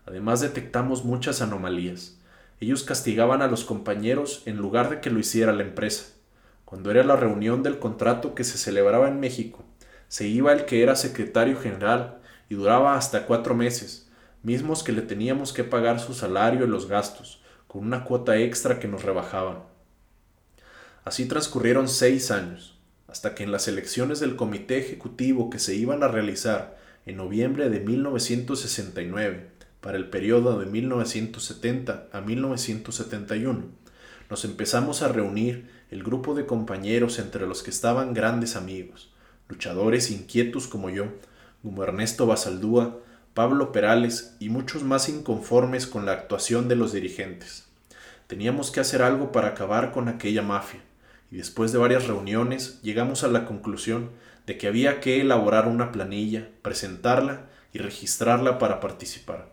Además 0.06 0.40
detectamos 0.42 1.04
muchas 1.04 1.42
anomalías. 1.42 2.20
Ellos 2.60 2.84
castigaban 2.84 3.42
a 3.42 3.48
los 3.48 3.64
compañeros 3.64 4.44
en 4.46 4.58
lugar 4.58 4.92
de 4.92 5.02
que 5.02 5.10
lo 5.10 5.20
hiciera 5.20 5.52
la 5.52 5.64
empresa. 5.64 6.14
Cuando 6.64 6.92
era 6.92 7.04
la 7.04 7.16
reunión 7.16 7.64
del 7.64 7.80
contrato 7.80 8.36
que 8.36 8.44
se 8.44 8.60
celebraba 8.60 9.08
en 9.08 9.20
México, 9.20 9.64
se 10.08 10.28
iba 10.28 10.54
el 10.54 10.66
que 10.66 10.84
era 10.84 10.96
secretario 10.96 11.60
general 11.60 12.20
y 12.50 12.56
duraba 12.56 12.96
hasta 12.96 13.26
cuatro 13.26 13.56
meses, 13.56 14.12
mismos 14.44 14.84
que 14.84 14.92
le 14.92 15.02
teníamos 15.02 15.54
que 15.54 15.64
pagar 15.64 16.00
su 16.00 16.14
salario 16.14 16.66
y 16.66 16.68
los 16.68 16.88
gastos, 16.88 17.42
con 17.68 17.84
una 17.84 18.04
cuota 18.04 18.38
extra 18.38 18.80
que 18.80 18.88
nos 18.88 19.02
rebajaban. 19.02 19.73
Así 21.06 21.26
transcurrieron 21.26 21.90
seis 21.90 22.32
años, 22.32 22.78
hasta 23.08 23.36
que 23.36 23.44
en 23.44 23.52
las 23.52 23.68
elecciones 23.68 24.20
del 24.20 24.36
comité 24.36 24.78
ejecutivo 24.78 25.50
que 25.50 25.60
se 25.60 25.76
iban 25.76 26.02
a 26.02 26.08
realizar 26.08 26.78
en 27.06 27.18
noviembre 27.18 27.70
de 27.70 27.82
1969, 27.82 29.48
para 29.82 29.98
el 29.98 30.10
periodo 30.10 30.58
de 30.60 30.66
1970 30.66 32.08
a 32.14 32.22
1971, 32.22 33.66
nos 34.30 34.46
empezamos 34.46 35.02
a 35.02 35.10
reunir 35.10 35.70
el 35.92 36.04
grupo 36.04 36.36
de 36.36 36.46
compañeros 36.46 37.20
entre 37.20 37.46
los 37.48 37.64
que 37.64 37.70
estaban 37.70 38.14
grandes 38.14 38.56
amigos, 38.56 39.12
luchadores 39.50 40.10
inquietos 40.10 40.68
como 40.68 40.90
yo, 40.90 41.08
como 41.62 41.84
Ernesto 41.84 42.26
Basaldúa, 42.26 42.98
Pablo 43.34 43.74
Perales 43.74 44.38
y 44.40 44.48
muchos 44.48 44.84
más 44.84 45.10
inconformes 45.10 45.86
con 45.86 46.06
la 46.06 46.14
actuación 46.14 46.70
de 46.70 46.78
los 46.78 46.94
dirigentes. 46.94 47.66
Teníamos 48.28 48.72
que 48.72 48.80
hacer 48.80 49.02
algo 49.02 49.34
para 49.34 49.50
acabar 49.50 49.92
con 49.92 50.08
aquella 50.08 50.42
mafia, 50.42 50.80
y 51.34 51.38
después 51.38 51.72
de 51.72 51.80
varias 51.80 52.06
reuniones 52.06 52.80
llegamos 52.84 53.24
a 53.24 53.28
la 53.28 53.46
conclusión 53.46 54.12
de 54.46 54.56
que 54.60 54.68
había 54.68 55.02
que 55.02 55.20
elaborar 55.20 55.68
una 55.68 55.92
planilla, 55.92 56.48
presentarla 56.62 57.48
y 57.74 57.80
registrarla 57.80 58.60
para 58.60 58.80
participar. 58.80 59.52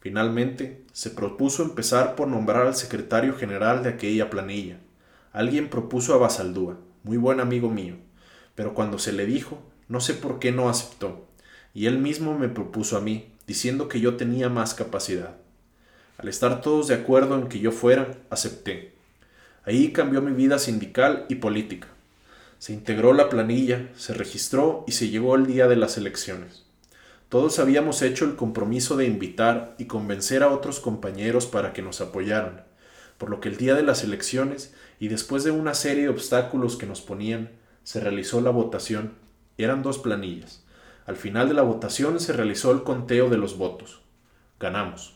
Finalmente, 0.00 0.82
se 0.94 1.10
propuso 1.10 1.62
empezar 1.62 2.14
por 2.14 2.28
nombrar 2.28 2.66
al 2.66 2.74
secretario 2.74 3.34
general 3.34 3.82
de 3.82 3.90
aquella 3.90 4.30
planilla. 4.30 4.78
Alguien 5.34 5.68
propuso 5.68 6.14
a 6.14 6.18
Basaldúa, 6.18 6.78
muy 7.02 7.18
buen 7.18 7.38
amigo 7.38 7.68
mío, 7.68 7.96
pero 8.54 8.72
cuando 8.72 8.98
se 8.98 9.12
le 9.12 9.26
dijo, 9.26 9.60
no 9.88 10.00
sé 10.00 10.14
por 10.14 10.38
qué 10.38 10.52
no 10.52 10.70
aceptó, 10.70 11.28
y 11.74 11.84
él 11.84 11.98
mismo 11.98 12.38
me 12.38 12.48
propuso 12.48 12.96
a 12.96 13.02
mí, 13.02 13.30
diciendo 13.46 13.88
que 13.90 14.00
yo 14.00 14.16
tenía 14.16 14.48
más 14.48 14.72
capacidad. 14.72 15.36
Al 16.16 16.28
estar 16.28 16.62
todos 16.62 16.88
de 16.88 16.94
acuerdo 16.94 17.34
en 17.34 17.48
que 17.48 17.58
yo 17.58 17.72
fuera, 17.72 18.16
acepté. 18.30 18.93
Ahí 19.66 19.92
cambió 19.92 20.20
mi 20.20 20.32
vida 20.32 20.58
sindical 20.58 21.24
y 21.28 21.36
política. 21.36 21.88
Se 22.58 22.72
integró 22.72 23.12
la 23.12 23.28
planilla, 23.28 23.88
se 23.96 24.14
registró 24.14 24.84
y 24.86 24.92
se 24.92 25.08
llegó 25.08 25.34
el 25.36 25.46
día 25.46 25.68
de 25.68 25.76
las 25.76 25.96
elecciones. 25.96 26.64
Todos 27.28 27.58
habíamos 27.58 28.02
hecho 28.02 28.26
el 28.26 28.36
compromiso 28.36 28.96
de 28.96 29.06
invitar 29.06 29.74
y 29.78 29.86
convencer 29.86 30.42
a 30.42 30.50
otros 30.50 30.80
compañeros 30.80 31.46
para 31.46 31.72
que 31.72 31.82
nos 31.82 32.00
apoyaran, 32.00 32.64
por 33.18 33.30
lo 33.30 33.40
que 33.40 33.48
el 33.48 33.56
día 33.56 33.74
de 33.74 33.82
las 33.82 34.04
elecciones 34.04 34.74
y 35.00 35.08
después 35.08 35.44
de 35.44 35.50
una 35.50 35.74
serie 35.74 36.04
de 36.04 36.08
obstáculos 36.10 36.76
que 36.76 36.86
nos 36.86 37.00
ponían, 37.00 37.50
se 37.82 38.00
realizó 38.00 38.40
la 38.40 38.50
votación. 38.50 39.14
Eran 39.58 39.82
dos 39.82 39.98
planillas. 39.98 40.64
Al 41.06 41.16
final 41.16 41.48
de 41.48 41.54
la 41.54 41.62
votación 41.62 42.20
se 42.20 42.32
realizó 42.32 42.70
el 42.72 42.82
conteo 42.82 43.28
de 43.28 43.38
los 43.38 43.58
votos. 43.58 44.02
Ganamos. 44.60 45.13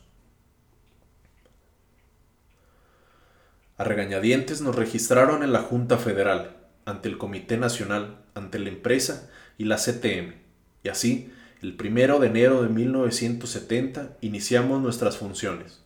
A 3.78 3.84
regañadientes 3.84 4.60
nos 4.60 4.74
registraron 4.74 5.44
en 5.44 5.52
la 5.52 5.60
Junta 5.60 5.98
Federal 5.98 6.56
ante 6.84 7.08
el 7.08 7.16
Comité 7.16 7.56
Nacional, 7.58 8.18
ante 8.34 8.58
la 8.58 8.70
empresa 8.70 9.30
y 9.56 9.66
la 9.66 9.76
CTM. 9.76 10.34
Y 10.82 10.88
así, 10.88 11.32
el 11.62 11.76
primero 11.76 12.18
de 12.18 12.26
enero 12.26 12.60
de 12.62 12.70
1970 12.70 14.16
iniciamos 14.20 14.82
nuestras 14.82 15.16
funciones. 15.16 15.80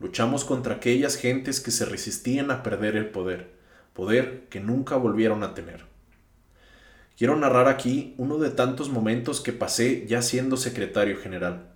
Luchamos 0.00 0.44
contra 0.44 0.74
aquellas 0.74 1.16
gentes 1.16 1.60
que 1.60 1.70
se 1.70 1.86
resistían 1.86 2.50
a 2.50 2.62
perder 2.62 2.96
el 2.96 3.08
poder, 3.08 3.52
poder 3.94 4.46
que 4.50 4.60
nunca 4.60 4.96
volvieron 4.96 5.42
a 5.42 5.54
tener. 5.54 5.86
Quiero 7.16 7.36
narrar 7.36 7.68
aquí 7.68 8.14
uno 8.18 8.36
de 8.36 8.50
tantos 8.50 8.90
momentos 8.90 9.40
que 9.40 9.54
pasé 9.54 10.06
ya 10.06 10.20
siendo 10.20 10.58
secretario 10.58 11.16
general. 11.16 11.70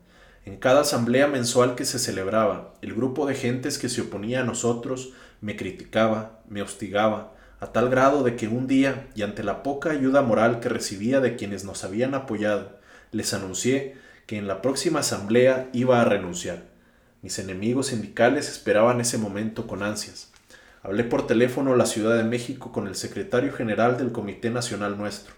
En 0.45 0.59
cada 0.59 0.83
asamblea 0.83 1.27
mensual 1.27 1.75
que 1.75 1.87
se 1.87 1.99
celebraba, 1.99 2.75
el 2.83 2.93
grupo 2.93 3.25
de 3.25 3.35
gentes 3.35 3.79
que 3.79 3.89
se 3.89 4.03
oponía 4.03 4.43
a 4.43 4.45
nosotros 4.45 5.15
me 5.41 5.57
criticaba, 5.57 6.41
me 6.49 6.63
hostigaba, 6.63 7.35
a 7.61 7.73
tal 7.73 7.89
grado 7.89 8.23
de 8.23 8.37
que 8.37 8.49
un 8.49 8.67
día, 8.67 9.09
y 9.15 9.23
ante 9.23 9.43
la 9.43 9.63
poca 9.63 9.91
ayuda 9.91 10.23
moral 10.23 10.61
que 10.61 10.69
recibía 10.69 11.21
de 11.21 11.37
quienes 11.37 11.65
nos 11.65 11.85
habían 11.85 12.15
apoyado, 12.15 12.79
les 13.11 13.33
anuncié 13.33 13.97
que 14.27 14.37
en 14.37 14.49
la 14.49 14.63
próxima 14.63 15.01
asamblea 15.01 15.69
iba 15.73 16.01
a 16.01 16.05
renunciar. 16.05 16.65
Mis 17.23 17.39
enemigos 17.39 17.87
sindicales 17.87 18.51
esperaban 18.51 19.01
ese 19.01 19.17
momento 19.17 19.67
con 19.67 19.83
ansias. 19.83 20.31
Hablé 20.83 21.05
por 21.05 21.27
teléfono 21.27 21.73
a 21.73 21.77
la 21.77 21.87
Ciudad 21.87 22.17
de 22.17 22.25
México 22.25 22.71
con 22.71 22.87
el 22.87 22.95
secretario 22.95 23.53
general 23.53 23.97
del 23.97 24.13
Comité 24.13 24.51
Nacional 24.51 24.99
nuestro, 24.99 25.35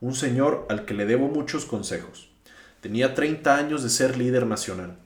un 0.00 0.14
señor 0.14 0.66
al 0.68 0.84
que 0.84 0.92
le 0.92 1.06
debo 1.06 1.28
muchos 1.28 1.64
consejos. 1.64 2.30
Tenía 2.82 3.14
30 3.14 3.56
años 3.56 3.82
de 3.82 3.88
ser 3.88 4.18
líder 4.18 4.46
nacional. 4.46 4.98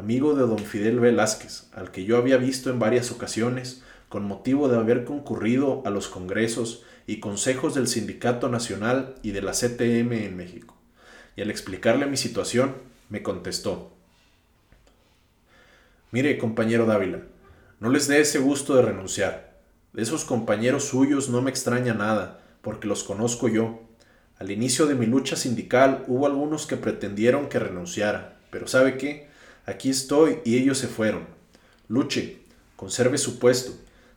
Amigo 0.00 0.34
de 0.34 0.46
don 0.46 0.58
Fidel 0.58 0.98
Velázquez, 0.98 1.68
al 1.74 1.90
que 1.90 2.04
yo 2.04 2.16
había 2.16 2.38
visto 2.38 2.70
en 2.70 2.78
varias 2.78 3.12
ocasiones 3.12 3.82
con 4.08 4.24
motivo 4.24 4.68
de 4.68 4.78
haber 4.78 5.04
concurrido 5.04 5.82
a 5.84 5.90
los 5.90 6.08
congresos 6.08 6.84
y 7.06 7.20
consejos 7.20 7.74
del 7.74 7.86
Sindicato 7.86 8.48
Nacional 8.48 9.14
y 9.22 9.32
de 9.32 9.42
la 9.42 9.52
CTM 9.52 10.12
en 10.12 10.36
México. 10.36 10.74
Y 11.36 11.42
al 11.42 11.50
explicarle 11.50 12.06
mi 12.06 12.16
situación, 12.16 12.76
me 13.10 13.22
contestó, 13.22 13.92
Mire, 16.12 16.38
compañero 16.38 16.86
Dávila, 16.86 17.20
no 17.78 17.90
les 17.90 18.08
dé 18.08 18.20
ese 18.20 18.38
gusto 18.38 18.74
de 18.76 18.82
renunciar. 18.82 19.60
De 19.92 20.02
esos 20.02 20.24
compañeros 20.24 20.84
suyos 20.84 21.28
no 21.28 21.42
me 21.42 21.50
extraña 21.50 21.92
nada, 21.92 22.40
porque 22.62 22.88
los 22.88 23.04
conozco 23.04 23.48
yo. 23.48 23.82
Al 24.38 24.50
inicio 24.50 24.86
de 24.86 24.94
mi 24.94 25.04
lucha 25.04 25.36
sindical 25.36 26.04
hubo 26.08 26.26
algunos 26.26 26.66
que 26.66 26.78
pretendieron 26.78 27.50
que 27.50 27.58
renunciara, 27.58 28.38
pero 28.50 28.66
¿sabe 28.66 28.96
qué? 28.96 29.29
Aquí 29.70 29.88
estoy 29.88 30.40
y 30.44 30.58
ellos 30.58 30.78
se 30.78 30.88
fueron. 30.88 31.26
Luche, 31.86 32.38
conserve 32.74 33.18
su 33.18 33.38
puesto, 33.38 33.72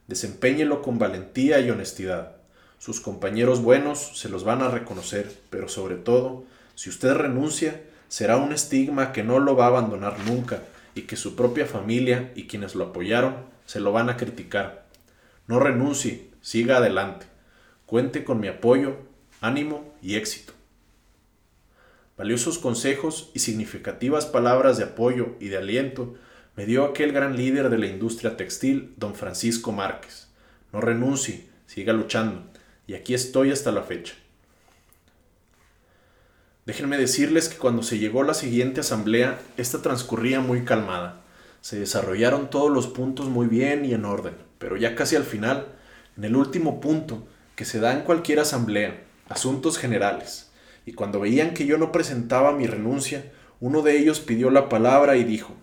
desempeñelo 0.08 0.82
con 0.82 0.98
valentía 0.98 1.60
y 1.60 1.70
honestidad. 1.70 2.38
Sus 2.80 3.00
compañeros 3.00 3.62
buenos 3.62 4.18
se 4.20 4.30
los 4.30 4.44
van 4.44 4.64
a 4.64 4.70
reconocer, 4.70 5.32
pero 5.52 5.70
sobre 5.70 5.96
todo, 5.96 6.44
si 6.74 6.90
usted 6.90 7.14
renuncia, 7.14 7.84
será 8.08 8.38
un 8.38 8.52
estigma 8.52 9.12
que 9.12 9.22
no 9.22 9.38
lo 9.38 9.56
va 9.56 9.66
a 9.66 9.68
abandonar 9.68 10.18
nunca 10.26 10.64
y 10.96 11.04
que 11.04 11.18
su 11.18 11.36
propia 11.36 11.68
familia 11.68 12.32
y 12.36 12.48
quienes 12.48 12.74
lo 12.74 12.86
apoyaron 12.86 13.36
se 13.68 13.80
lo 13.80 13.92
van 13.92 14.10
a 14.10 14.18
criticar. 14.18 14.88
No 15.46 15.60
renuncie, 15.60 16.32
siga 16.42 16.78
adelante. 16.78 17.28
Cuente 17.86 18.24
con 18.24 18.40
mi 18.40 18.48
apoyo, 18.48 18.98
ánimo 19.40 19.94
y 20.02 20.16
éxito. 20.16 20.53
Valiosos 22.16 22.60
consejos 22.60 23.32
y 23.34 23.40
significativas 23.40 24.28
palabras 24.28 24.78
de 24.78 24.84
apoyo 24.84 25.36
y 25.40 25.48
de 25.48 25.58
aliento 25.58 26.14
me 26.56 26.68
dio 26.68 26.86
aquel 26.86 27.12
gran 27.12 27.36
líder 27.36 27.72
de 27.72 27.80
la 27.80 27.88
industria 27.88 28.38
textil, 28.38 28.94
don 28.98 29.16
Francisco 29.16 29.72
Márquez. 29.72 30.28
No 30.72 30.80
renuncie, 30.80 31.48
siga 31.66 31.92
luchando, 31.92 32.44
y 32.86 32.94
aquí 32.94 33.16
estoy 33.16 33.52
hasta 33.52 33.72
la 33.72 33.82
fecha. 33.82 34.14
Déjenme 36.68 36.98
decirles 36.98 37.50
que 37.50 37.58
cuando 37.58 37.82
se 37.82 37.98
llegó 37.98 38.22
la 38.22 38.36
siguiente 38.36 38.82
asamblea, 38.82 39.42
esta 39.58 39.82
transcurría 39.82 40.40
muy 40.40 40.64
calmada. 40.64 41.22
Se 41.62 41.80
desarrollaron 41.80 42.52
todos 42.52 42.72
los 42.72 42.86
puntos 42.88 43.28
muy 43.28 43.48
bien 43.48 43.86
y 43.86 43.94
en 43.94 44.06
orden, 44.06 44.36
pero 44.60 44.78
ya 44.78 44.96
casi 44.96 45.16
al 45.16 45.24
final, 45.24 45.68
en 46.16 46.26
el 46.26 46.36
último 46.36 46.80
punto, 46.80 47.28
que 47.56 47.66
se 47.66 47.80
da 47.80 47.92
en 47.94 48.02
cualquier 48.02 48.40
asamblea, 48.40 49.04
asuntos 49.28 49.80
generales, 49.80 50.52
y 50.86 50.94
cuando 50.94 51.20
veían 51.20 51.54
que 51.54 51.66
yo 51.66 51.78
no 51.78 51.92
presentaba 51.92 52.52
mi 52.52 52.68
renuncia, 52.68 53.32
uno 53.60 53.82
de 53.82 53.98
ellos 53.98 54.20
pidió 54.20 54.50
la 54.50 54.68
palabra 54.70 55.16
y 55.16 55.24
dijo, 55.24 55.56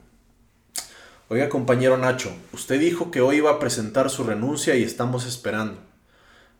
Oiga 1.29 1.49
compañero 1.49 1.97
Nacho, 1.97 2.35
usted 2.53 2.81
dijo 2.81 3.11
que 3.11 3.21
hoy 3.21 3.37
iba 3.37 3.51
a 3.51 3.59
presentar 3.59 4.11
su 4.11 4.25
renuncia 4.25 4.75
y 4.75 4.83
estamos 4.83 5.27
esperando. 5.27 5.79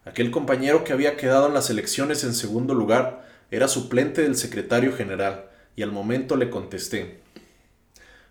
Aquel 0.05 0.31
compañero 0.31 0.85
que 0.85 0.93
había 0.93 1.17
quedado 1.17 1.49
en 1.49 1.55
las 1.55 1.71
elecciones 1.71 2.23
en 2.25 2.35
segundo 2.35 2.75
lugar 2.75 3.27
era 3.51 3.67
suplente 3.67 4.23
del 4.23 4.37
secretario 4.37 4.95
general, 4.95 5.47
y 5.75 5.83
al 5.83 5.93
momento 5.93 6.37
le 6.37 6.51
contesté, 6.51 7.21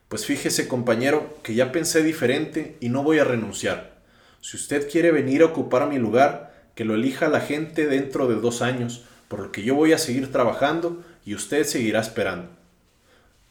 Pues 0.08 0.26
fíjese 0.26 0.68
compañero, 0.68 1.38
que 1.44 1.56
ya 1.56 1.72
pensé 1.72 2.04
diferente 2.04 2.78
y 2.80 2.90
no 2.90 3.04
voy 3.04 3.20
a 3.20 3.24
renunciar. 3.24 4.00
Si 4.40 4.56
usted 4.56 4.90
quiere 4.90 5.12
venir 5.12 5.42
a 5.42 5.48
ocupar 5.48 5.90
mi 5.90 5.98
lugar, 5.98 6.54
que 6.74 6.86
lo 6.86 6.96
elija 6.96 7.28
la 7.28 7.42
gente 7.42 7.88
dentro 7.88 8.28
de 8.28 8.36
dos 8.36 8.62
años, 8.62 9.04
por 9.30 9.40
lo 9.40 9.52
que 9.54 9.64
yo 9.64 9.76
voy 9.76 9.94
a 9.94 9.98
seguir 9.98 10.32
trabajando 10.34 11.02
y 11.24 11.36
usted 11.36 11.64
seguirá 11.64 12.02
esperando. 12.02 12.50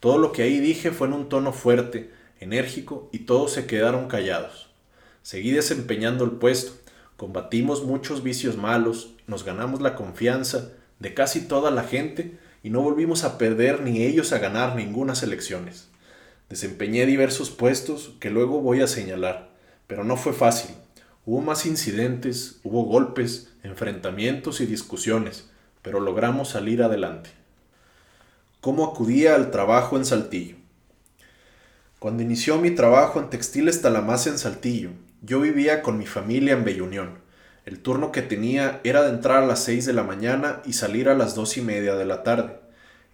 Todo 0.00 0.18
lo 0.18 0.32
que 0.32 0.42
ahí 0.42 0.60
dije 0.60 0.90
fue 0.90 1.06
en 1.06 1.14
un 1.14 1.30
tono 1.30 1.52
fuerte, 1.52 2.10
enérgico, 2.40 3.08
y 3.12 3.20
todos 3.20 3.52
se 3.52 3.66
quedaron 3.66 4.08
callados. 4.08 4.68
Seguí 5.22 5.52
desempeñando 5.52 6.24
el 6.24 6.32
puesto, 6.32 6.72
combatimos 7.16 7.84
muchos 7.84 8.22
vicios 8.22 8.56
malos, 8.56 9.14
nos 9.26 9.44
ganamos 9.44 9.80
la 9.80 9.94
confianza 9.94 10.72
de 10.98 11.14
casi 11.14 11.42
toda 11.48 11.70
la 11.70 11.84
gente 11.84 12.38
y 12.62 12.70
no 12.70 12.82
volvimos 12.82 13.24
a 13.24 13.38
perder 13.38 13.80
ni 13.80 14.02
ellos 14.02 14.32
a 14.32 14.38
ganar 14.38 14.76
ninguna 14.76 15.14
elecciones. 15.22 15.88
Desempeñé 16.48 17.06
diversos 17.06 17.50
puestos 17.50 18.14
que 18.20 18.30
luego 18.30 18.60
voy 18.60 18.80
a 18.80 18.86
señalar, 18.86 19.50
pero 19.86 20.02
no 20.02 20.16
fue 20.16 20.32
fácil. 20.32 20.74
Hubo 21.26 21.40
más 21.40 21.66
incidentes, 21.66 22.60
hubo 22.64 22.84
golpes, 22.84 23.52
enfrentamientos 23.62 24.60
y 24.60 24.66
discusiones, 24.66 25.50
pero 25.88 26.00
logramos 26.00 26.50
salir 26.50 26.82
adelante. 26.82 27.30
¿Cómo 28.60 28.84
acudía 28.84 29.34
al 29.34 29.50
trabajo 29.50 29.96
en 29.96 30.04
Saltillo? 30.04 30.56
Cuando 31.98 32.22
inició 32.22 32.58
mi 32.58 32.72
trabajo 32.72 33.18
en 33.18 33.30
Textiles 33.30 33.80
Talamás 33.80 34.26
en 34.26 34.36
Saltillo, 34.36 34.90
yo 35.22 35.40
vivía 35.40 35.80
con 35.80 35.96
mi 35.96 36.04
familia 36.04 36.52
en 36.52 36.66
Bella 36.66 36.82
Unión. 36.82 37.20
El 37.64 37.78
turno 37.78 38.12
que 38.12 38.20
tenía 38.20 38.82
era 38.84 39.00
de 39.00 39.08
entrar 39.08 39.42
a 39.42 39.46
las 39.46 39.64
6 39.64 39.86
de 39.86 39.94
la 39.94 40.02
mañana 40.02 40.60
y 40.66 40.74
salir 40.74 41.08
a 41.08 41.14
las 41.14 41.34
dos 41.34 41.56
y 41.56 41.62
media 41.62 41.94
de 41.94 42.04
la 42.04 42.22
tarde. 42.22 42.60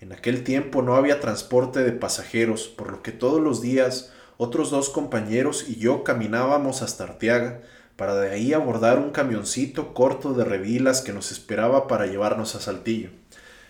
En 0.01 0.12
aquel 0.12 0.43
tiempo 0.43 0.83
no 0.83 0.97
había 0.97 1.20
transporte 1.20 1.85
de 1.85 1.93
pasajeros, 1.93 2.66
por 2.66 2.91
lo 2.91 3.03
que 3.05 3.12
todos 3.12 3.41
los 3.41 3.62
días 3.62 4.12
otros 4.37 4.72
dos 4.72 4.91
compañeros 4.91 5.66
y 5.68 5.77
yo 5.77 6.03
caminábamos 6.03 6.83
hasta 6.83 7.05
Arteaga 7.05 7.61
para 7.97 8.15
de 8.15 8.31
ahí 8.31 8.53
abordar 8.53 8.99
un 8.99 9.11
camioncito 9.11 9.95
corto 9.95 10.35
de 10.35 10.45
revilas 10.45 11.01
que 11.01 11.13
nos 11.13 11.31
esperaba 11.31 11.87
para 11.87 12.07
llevarnos 12.07 12.55
a 12.55 12.61
Saltillo. 12.61 13.11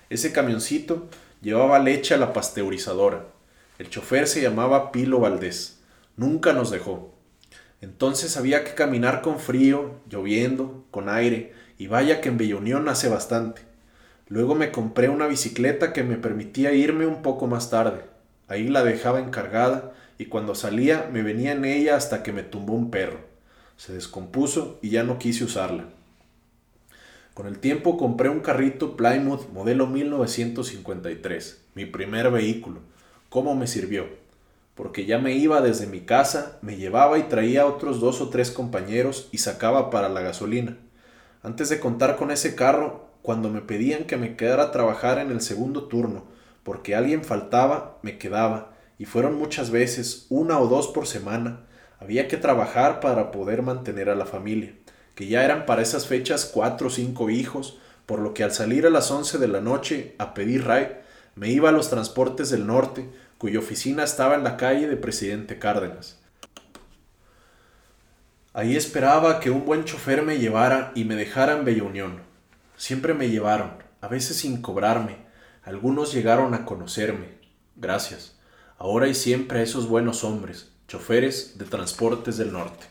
Ese 0.08 0.32
camioncito 0.32 1.08
llevaba 1.42 1.78
leche 1.78 2.14
a 2.14 2.18
la 2.18 2.32
pasteurizadora. 2.32 3.26
El 3.78 3.90
chofer 3.90 4.26
se 4.26 4.40
llamaba 4.40 4.92
Pilo 4.92 5.20
Valdés. 5.20 5.80
Nunca 6.16 6.52
nos 6.52 6.70
dejó. 6.70 7.14
Entonces 7.80 8.36
había 8.36 8.64
que 8.64 8.74
caminar 8.74 9.20
con 9.20 9.38
frío, 9.38 9.96
lloviendo, 10.08 10.84
con 10.90 11.08
aire, 11.08 11.52
y 11.76 11.86
vaya 11.86 12.20
que 12.20 12.30
en 12.30 12.54
Unión 12.54 12.88
hace 12.88 13.08
bastante. 13.08 13.62
Luego 14.28 14.54
me 14.54 14.72
compré 14.72 15.10
una 15.10 15.26
bicicleta 15.26 15.92
que 15.92 16.02
me 16.02 16.16
permitía 16.16 16.72
irme 16.72 17.06
un 17.06 17.20
poco 17.20 17.46
más 17.46 17.68
tarde. 17.68 18.04
Ahí 18.48 18.68
la 18.68 18.84
dejaba 18.84 19.20
encargada 19.20 19.92
y 20.16 20.26
cuando 20.26 20.54
salía 20.54 21.10
me 21.12 21.22
venía 21.22 21.52
en 21.52 21.64
ella 21.64 21.96
hasta 21.96 22.22
que 22.22 22.32
me 22.32 22.42
tumbó 22.42 22.72
un 22.72 22.90
perro. 22.90 23.33
Se 23.76 23.92
descompuso 23.92 24.78
y 24.82 24.90
ya 24.90 25.02
no 25.02 25.18
quise 25.18 25.44
usarla. 25.44 25.84
Con 27.34 27.46
el 27.46 27.58
tiempo 27.58 27.96
compré 27.96 28.28
un 28.28 28.40
carrito 28.40 28.96
Plymouth 28.96 29.50
modelo 29.52 29.86
1953, 29.86 31.62
mi 31.74 31.86
primer 31.86 32.30
vehículo. 32.30 32.80
¿Cómo 33.28 33.54
me 33.54 33.66
sirvió? 33.66 34.24
porque 34.74 35.06
ya 35.06 35.18
me 35.18 35.34
iba 35.34 35.60
desde 35.60 35.86
mi 35.86 36.00
casa, 36.00 36.58
me 36.60 36.76
llevaba 36.76 37.18
y 37.18 37.24
traía 37.24 37.66
otros 37.66 38.00
dos 38.00 38.20
o 38.20 38.28
tres 38.28 38.50
compañeros 38.50 39.28
y 39.30 39.38
sacaba 39.38 39.90
para 39.90 40.08
la 40.08 40.20
gasolina. 40.20 40.76
Antes 41.42 41.68
de 41.68 41.78
contar 41.78 42.16
con 42.16 42.30
ese 42.30 42.54
carro, 42.54 43.08
cuando 43.22 43.50
me 43.50 43.60
pedían 43.60 44.04
que 44.04 44.16
me 44.16 44.36
quedara 44.36 44.64
a 44.64 44.72
trabajar 44.72 45.18
en 45.18 45.30
el 45.30 45.40
segundo 45.40 45.84
turno, 45.84 46.24
porque 46.64 46.94
alguien 46.94 47.22
faltaba, 47.22 47.98
me 48.02 48.18
quedaba, 48.18 48.72
y 48.98 49.04
fueron 49.04 49.38
muchas 49.38 49.70
veces, 49.70 50.26
una 50.28 50.58
o 50.58 50.66
dos 50.66 50.88
por 50.88 51.06
semana, 51.06 51.60
había 52.04 52.28
que 52.28 52.36
trabajar 52.36 53.00
para 53.00 53.30
poder 53.30 53.62
mantener 53.62 54.10
a 54.10 54.14
la 54.14 54.26
familia, 54.26 54.74
que 55.14 55.26
ya 55.26 55.42
eran 55.42 55.64
para 55.64 55.80
esas 55.80 56.06
fechas 56.06 56.44
cuatro 56.44 56.88
o 56.88 56.90
cinco 56.90 57.30
hijos, 57.30 57.78
por 58.04 58.18
lo 58.18 58.34
que 58.34 58.44
al 58.44 58.52
salir 58.52 58.86
a 58.86 58.90
las 58.90 59.10
once 59.10 59.38
de 59.38 59.48
la 59.48 59.62
noche 59.62 60.14
a 60.18 60.34
pedir 60.34 60.66
ride, 60.66 61.00
me 61.34 61.48
iba 61.48 61.70
a 61.70 61.72
los 61.72 61.88
transportes 61.88 62.50
del 62.50 62.66
norte, 62.66 63.08
cuya 63.38 63.58
oficina 63.58 64.04
estaba 64.04 64.34
en 64.34 64.44
la 64.44 64.58
calle 64.58 64.86
de 64.86 64.98
Presidente 64.98 65.58
Cárdenas. 65.58 66.20
Ahí 68.52 68.76
esperaba 68.76 69.40
que 69.40 69.50
un 69.50 69.64
buen 69.64 69.84
chofer 69.84 70.22
me 70.22 70.38
llevara 70.38 70.92
y 70.94 71.04
me 71.04 71.16
dejara 71.16 71.54
en 71.54 71.64
Bella 71.64 71.84
Unión. 71.84 72.20
Siempre 72.76 73.14
me 73.14 73.30
llevaron, 73.30 73.72
a 74.02 74.08
veces 74.08 74.36
sin 74.36 74.60
cobrarme. 74.60 75.16
Algunos 75.62 76.12
llegaron 76.12 76.52
a 76.52 76.66
conocerme. 76.66 77.38
Gracias. 77.76 78.36
Ahora 78.76 79.08
y 79.08 79.14
siempre 79.14 79.60
a 79.60 79.62
esos 79.62 79.88
buenos 79.88 80.22
hombres, 80.22 80.73
choferes 80.88 81.58
de 81.58 81.64
transportes 81.64 82.36
del 82.36 82.52
norte. 82.52 82.86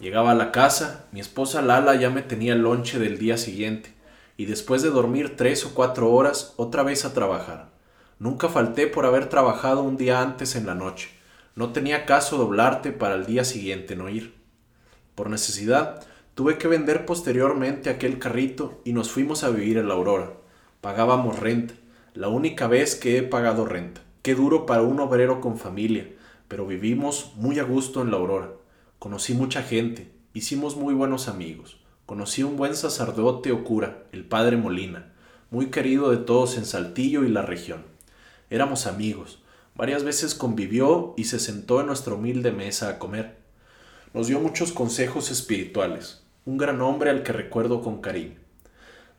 Llegaba 0.00 0.30
a 0.30 0.34
la 0.34 0.50
casa, 0.50 1.06
mi 1.12 1.20
esposa 1.20 1.60
Lala 1.60 1.94
ya 1.94 2.10
me 2.10 2.22
tenía 2.22 2.54
el 2.54 2.62
lonche 2.62 2.98
del 2.98 3.18
día 3.18 3.36
siguiente, 3.36 3.94
y 4.36 4.46
después 4.46 4.82
de 4.82 4.90
dormir 4.90 5.36
tres 5.36 5.66
o 5.66 5.74
cuatro 5.74 6.10
horas, 6.10 6.54
otra 6.56 6.82
vez 6.82 7.04
a 7.04 7.12
trabajar. 7.12 7.68
Nunca 8.18 8.48
falté 8.48 8.86
por 8.86 9.04
haber 9.04 9.28
trabajado 9.28 9.82
un 9.82 9.96
día 9.96 10.20
antes 10.20 10.56
en 10.56 10.66
la 10.66 10.74
noche. 10.74 11.10
No 11.54 11.72
tenía 11.72 12.06
caso 12.06 12.38
doblarte 12.38 12.92
para 12.92 13.14
el 13.14 13.26
día 13.26 13.44
siguiente 13.44 13.96
no 13.96 14.08
ir. 14.08 14.34
Por 15.14 15.28
necesidad, 15.28 16.02
tuve 16.34 16.56
que 16.56 16.68
vender 16.68 17.04
posteriormente 17.04 17.90
aquel 17.90 18.18
carrito 18.18 18.80
y 18.84 18.94
nos 18.94 19.10
fuimos 19.10 19.44
a 19.44 19.50
vivir 19.50 19.76
en 19.76 19.88
la 19.88 19.94
Aurora. 19.94 20.32
Pagábamos 20.80 21.38
renta, 21.38 21.74
la 22.14 22.28
única 22.28 22.66
vez 22.66 22.94
que 22.94 23.18
he 23.18 23.22
pagado 23.22 23.66
renta. 23.66 24.00
Qué 24.22 24.34
duro 24.34 24.64
para 24.64 24.82
un 24.82 25.00
obrero 25.00 25.40
con 25.42 25.58
familia, 25.58 26.08
pero 26.50 26.66
vivimos 26.66 27.32
muy 27.36 27.58
a 27.58 27.62
gusto 27.62 28.02
en 28.02 28.10
la 28.10 28.18
Aurora. 28.18 28.50
Conocí 28.98 29.32
mucha 29.32 29.62
gente, 29.62 30.12
hicimos 30.34 30.76
muy 30.76 30.92
buenos 30.92 31.28
amigos. 31.28 31.78
Conocí 32.04 32.42
un 32.42 32.58
buen 32.58 32.76
sacerdote 32.76 33.52
o 33.52 33.64
cura, 33.64 34.02
el 34.12 34.26
padre 34.26 34.58
Molina, 34.58 35.14
muy 35.50 35.70
querido 35.70 36.10
de 36.10 36.18
todos 36.18 36.58
en 36.58 36.66
Saltillo 36.66 37.24
y 37.24 37.30
la 37.30 37.40
región. 37.40 37.84
Éramos 38.50 38.86
amigos, 38.86 39.40
Varias 39.80 40.04
veces 40.04 40.34
convivió 40.34 41.14
y 41.16 41.24
se 41.24 41.38
sentó 41.38 41.80
en 41.80 41.86
nuestra 41.86 42.12
humilde 42.12 42.52
mesa 42.52 42.90
a 42.90 42.98
comer. 42.98 43.36
Nos 44.12 44.26
dio 44.26 44.38
muchos 44.38 44.72
consejos 44.72 45.30
espirituales, 45.30 46.22
un 46.44 46.58
gran 46.58 46.82
hombre 46.82 47.08
al 47.08 47.22
que 47.22 47.32
recuerdo 47.32 47.80
con 47.80 48.02
cariño. 48.02 48.36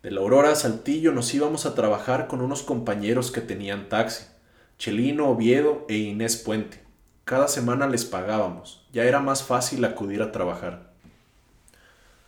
De 0.04 0.12
la 0.12 0.22
Aurora 0.22 0.52
a 0.52 0.56
Saltillo 0.56 1.14
nos 1.14 1.34
íbamos 1.34 1.66
a 1.66 1.74
trabajar 1.74 2.28
con 2.28 2.42
unos 2.42 2.62
compañeros 2.64 3.32
que 3.32 3.42
tenían 3.42 3.90
taxi, 3.90 4.26
Chelino 4.78 5.30
Oviedo 5.30 5.86
e 5.90 5.98
Inés 5.98 6.38
Puente. 6.38 6.91
Cada 7.24 7.48
semana 7.48 7.88
les 7.88 8.04
pagábamos, 8.04 8.86
ya 8.92 9.04
era 9.04 9.20
más 9.20 9.44
fácil 9.44 9.86
acudir 9.86 10.22
a 10.22 10.32
trabajar. 10.32 10.92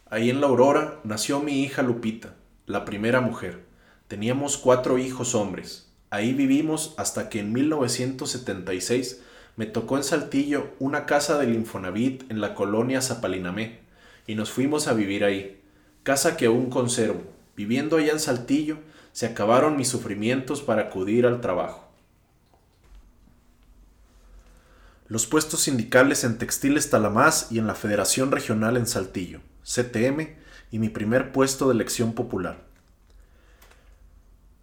Ahí 0.09 0.29
en 0.29 0.39
la 0.39 0.47
Aurora 0.47 0.99
nació 1.03 1.39
mi 1.39 1.63
hija 1.63 1.81
Lupita, 1.81 2.35
la 2.67 2.85
primera 2.85 3.19
mujer. 3.19 3.65
Teníamos 4.07 4.57
cuatro 4.57 4.99
hijos 4.99 5.33
hombres. 5.33 5.89
Ahí 6.11 6.33
vivimos 6.33 6.93
hasta 6.97 7.27
que 7.27 7.39
en 7.39 7.51
1976 7.51 9.21
me 9.55 9.65
tocó 9.65 9.97
en 9.97 10.03
Saltillo 10.03 10.69
una 10.79 11.07
casa 11.07 11.39
del 11.39 11.55
Infonavit 11.55 12.29
en 12.31 12.39
la 12.39 12.53
colonia 12.53 13.01
Zapalinamé 13.01 13.79
y 14.27 14.35
nos 14.35 14.51
fuimos 14.51 14.87
a 14.87 14.93
vivir 14.93 15.23
ahí, 15.23 15.59
casa 16.03 16.37
que 16.37 16.45
aún 16.45 16.69
conservo. 16.69 17.23
Viviendo 17.55 17.97
allá 17.97 18.11
en 18.11 18.19
Saltillo, 18.19 18.77
se 19.11 19.25
acabaron 19.25 19.77
mis 19.77 19.87
sufrimientos 19.87 20.61
para 20.61 20.83
acudir 20.83 21.25
al 21.25 21.41
trabajo. 21.41 21.82
Los 25.13 25.27
puestos 25.27 25.59
sindicales 25.59 26.23
en 26.23 26.39
Textiles 26.39 26.89
Talamás 26.89 27.51
y 27.51 27.59
en 27.59 27.67
la 27.67 27.75
Federación 27.75 28.31
Regional 28.31 28.77
en 28.77 28.87
Saltillo, 28.87 29.41
CTM, 29.63 30.29
y 30.71 30.79
mi 30.79 30.89
primer 30.89 31.31
puesto 31.31 31.67
de 31.67 31.75
elección 31.75 32.13
popular. 32.13 32.63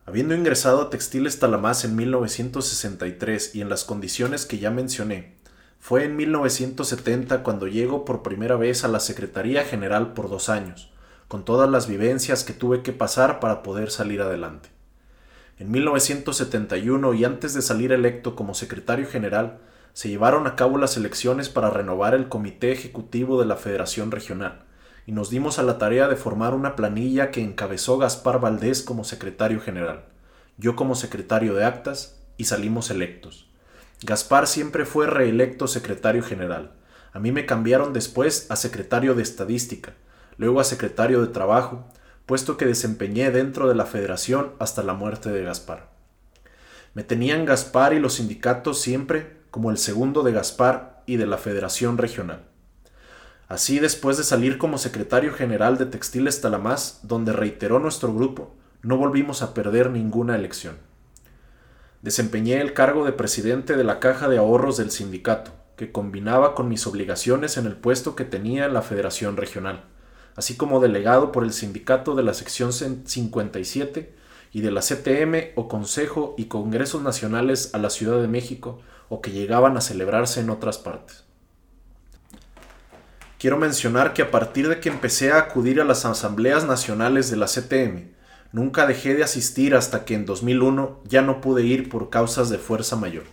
Habiendo 0.07 0.34
ingresado 0.34 0.82
a 0.82 0.90
Textiles 0.90 1.38
Talamás 1.38 1.84
en 1.84 1.94
1963 1.94 3.55
y 3.55 3.61
en 3.61 3.68
las 3.68 3.84
condiciones 3.84 4.44
que 4.44 4.59
ya 4.59 4.72
mencioné, 4.72 5.36
fue 5.78 6.03
en 6.03 6.16
1970 6.16 7.44
cuando 7.44 7.68
llego 7.68 8.05
por 8.05 8.24
primera 8.24 8.57
vez 8.57 8.82
a 8.82 8.88
la 8.88 8.98
Secretaría 8.98 9.64
General 9.64 10.14
por 10.14 10.28
dos 10.28 10.48
años, 10.48 10.90
con 11.28 11.44
todas 11.44 11.70
las 11.70 11.86
vivencias 11.86 12.42
que 12.42 12.55
tuve 12.55 12.82
que 12.82 12.92
pasar 12.92 13.38
para 13.38 13.62
poder 13.62 13.92
salir 13.92 14.20
adelante. 14.20 14.68
En 15.61 15.70
1971 15.70 17.14
y 17.14 17.24
antes 17.24 17.55
de 17.55 17.62
salir 17.62 17.92
electo 17.92 18.34
como 18.34 18.55
secretario 18.55 19.07
general, 19.07 19.61
se 19.93 20.09
llevaron 20.09 20.47
a 20.47 20.57
cabo 20.57 20.78
las 20.78 20.97
elecciones 20.97 21.49
para 21.49 21.70
renovar 21.70 22.14
el 22.14 22.28
Comité 22.28 22.72
Ejecutivo 22.72 23.41
de 23.41 23.47
la 23.47 23.57
Federación 23.57 24.11
Regional, 24.11 24.64
y 25.07 25.12
nos 25.12 25.30
dimos 25.30 25.59
a 25.59 25.62
la 25.62 25.78
tarea 25.78 26.09
de 26.09 26.16
formar 26.16 26.55
una 26.55 26.76
planilla 26.76 27.30
que 27.30 27.43
encabezó 27.43 27.99
Gaspar 27.99 28.41
Valdés 28.41 28.82
como 28.82 29.05
secretario 29.05 29.61
general, 29.61 30.05
yo 30.57 30.76
como 30.76 30.95
secretario 30.95 31.55
de 31.55 31.64
actas, 31.64 32.20
y 32.36 32.45
salimos 32.45 32.91
electos. 32.91 33.51
Gaspar 34.03 34.47
siempre 34.47 34.86
fue 34.86 35.07
reelecto 35.07 35.66
secretario 35.66 36.22
general. 36.22 36.72
A 37.12 37.18
mí 37.18 37.32
me 37.32 37.45
cambiaron 37.45 37.93
después 37.93 38.51
a 38.51 38.57
secretario 38.57 39.14
de 39.14 39.22
estadística, 39.22 39.95
luego 40.38 40.61
a 40.61 40.64
secretario 40.64 41.20
de 41.20 41.28
trabajo, 41.28 41.84
puesto 42.24 42.57
que 42.57 42.64
desempeñé 42.64 43.30
dentro 43.30 43.68
de 43.68 43.74
la 43.74 43.84
federación 43.84 44.53
hasta 44.59 44.82
la 44.82 44.95
muerte 44.95 45.30
de 45.30 45.43
Gaspar. 45.43 45.91
Me 46.95 47.03
tenían 47.03 47.45
Gaspar 47.45 47.93
y 47.93 47.99
los 47.99 48.14
sindicatos 48.14 48.80
siempre 48.80 49.39
como 49.51 49.70
el 49.70 49.78
segundo 49.78 50.22
de 50.22 50.32
Gaspar 50.32 51.03
y 51.07 51.16
de 51.16 51.26
la 51.26 51.38
federación 51.38 51.98
regional. 51.98 52.44
Así, 53.48 53.80
después 53.80 54.16
de 54.16 54.22
salir 54.22 54.59
como 54.59 54.78
secretario 54.78 55.32
general 55.32 55.76
de 55.76 55.86
Textiles 55.86 56.40
Talamás, 56.40 57.01
donde 57.03 57.32
reiteró 57.32 57.80
nuestro 57.80 58.14
grupo, 58.14 58.55
no 58.82 58.96
volvimos 58.96 59.42
a 59.42 59.55
perder 59.55 59.90
ninguna 59.90 60.36
elección. 60.36 60.76
Desempeñé 62.03 62.61
el 62.61 62.72
cargo 62.72 63.05
de 63.05 63.12
presidente 63.12 63.76
de 63.76 63.84
la 63.84 63.98
Caja 63.98 64.28
de 64.28 64.38
Ahorros 64.38 64.76
del 64.76 64.90
sindicato, 64.90 65.51
que 65.76 65.92
combinaba 65.92 66.55
con 66.55 66.68
mis 66.68 66.86
obligaciones 66.86 67.57
en 67.57 67.66
el 67.66 67.74
puesto 67.74 68.14
que 68.14 68.24
tenía 68.24 68.66
en 68.66 68.74
la 68.74 68.82
Federación 68.82 69.36
Regional, 69.36 69.84
así 70.36 70.57
como 70.57 70.80
delegado 70.80 71.32
por 71.32 71.42
el 71.42 71.53
sindicato 71.53 72.14
de 72.14 72.22
la 72.22 72.34
sección 72.34 72.72
57 72.72 74.14
y 74.53 74.61
de 74.61 74.70
la 74.70 74.80
CTM 74.80 75.55
o 75.57 75.68
Consejo 75.68 76.34
y 76.38 76.44
Congresos 76.46 77.03
Nacionales 77.03 77.74
a 77.74 77.78
la 77.78 77.90
Ciudad 77.90 78.20
de 78.20 78.28
México 78.28 78.80
o 79.11 79.20
que 79.20 79.32
llegaban 79.32 79.76
a 79.76 79.82
celebrarse 79.82 80.40
en 80.40 80.48
otras 80.48 80.78
partes. 80.78 81.24
Quiero 83.38 83.58
mencionar 83.58 84.14
que 84.14 84.22
a 84.22 84.30
partir 84.30 84.68
de 84.68 84.80
que 84.80 84.88
empecé 84.88 85.32
a 85.32 85.38
acudir 85.38 85.80
a 85.80 85.84
las 85.84 86.04
asambleas 86.04 86.64
nacionales 86.64 87.30
de 87.30 87.36
la 87.36 87.46
CTM, 87.46 88.12
nunca 88.52 88.86
dejé 88.86 89.14
de 89.14 89.24
asistir 89.24 89.74
hasta 89.74 90.04
que 90.04 90.14
en 90.14 90.26
2001 90.26 91.00
ya 91.04 91.22
no 91.22 91.40
pude 91.40 91.64
ir 91.64 91.88
por 91.88 92.08
causas 92.08 92.50
de 92.50 92.58
fuerza 92.58 92.96
mayor. 92.96 93.24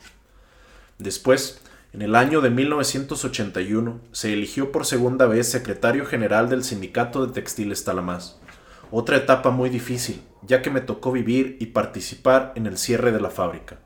Después, 0.98 1.62
en 1.94 2.02
el 2.02 2.16
año 2.16 2.42
de 2.42 2.50
1981, 2.50 4.02
se 4.12 4.34
eligió 4.34 4.72
por 4.72 4.86
segunda 4.86 5.26
vez 5.26 5.50
secretario 5.50 6.06
general 6.06 6.50
del 6.50 6.64
Sindicato 6.64 7.26
de 7.26 7.34
Textiles 7.34 7.84
Talamás. 7.84 8.40
Otra 8.90 9.18
etapa 9.18 9.52
muy 9.52 9.70
difícil, 9.70 10.24
ya 10.42 10.62
que 10.62 10.70
me 10.70 10.82
tocó 10.82 11.12
vivir 11.12 11.58
y 11.60 11.68
participar 11.68 12.54
en 12.56 12.66
el 12.66 12.78
cierre 12.78 13.12
de 13.12 13.20
la 13.20 13.30
fábrica. 13.30 13.80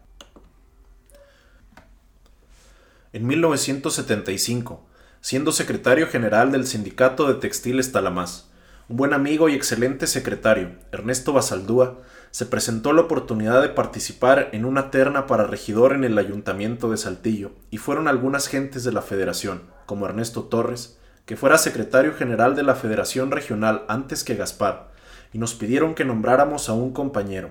En 3.13 3.27
1975, 3.27 4.87
siendo 5.19 5.51
secretario 5.51 6.07
general 6.07 6.53
del 6.53 6.65
Sindicato 6.65 7.27
de 7.27 7.33
Textiles 7.33 7.91
Talamás. 7.91 8.49
Un 8.87 8.95
buen 8.95 9.13
amigo 9.13 9.49
y 9.49 9.53
excelente 9.53 10.07
secretario, 10.07 10.77
Ernesto 10.93 11.33
Basaldúa, 11.33 11.99
se 12.31 12.45
presentó 12.45 12.93
la 12.93 13.01
oportunidad 13.01 13.61
de 13.61 13.67
participar 13.67 14.47
en 14.53 14.63
una 14.63 14.91
terna 14.91 15.27
para 15.27 15.45
regidor 15.45 15.91
en 15.91 16.05
el 16.05 16.17
Ayuntamiento 16.17 16.89
de 16.89 16.95
Saltillo, 16.95 17.51
y 17.69 17.79
fueron 17.79 18.07
algunas 18.07 18.47
gentes 18.47 18.85
de 18.85 18.93
la 18.93 19.01
Federación, 19.01 19.63
como 19.85 20.05
Ernesto 20.05 20.43
Torres, 20.43 20.97
que 21.25 21.35
fuera 21.35 21.57
secretario 21.57 22.13
general 22.13 22.55
de 22.55 22.63
la 22.63 22.75
Federación 22.75 23.31
Regional 23.31 23.83
antes 23.89 24.23
que 24.23 24.35
Gaspar, 24.35 24.89
y 25.33 25.37
nos 25.37 25.53
pidieron 25.53 25.95
que 25.95 26.05
nombráramos 26.05 26.69
a 26.69 26.73
un 26.73 26.93
compañero. 26.93 27.49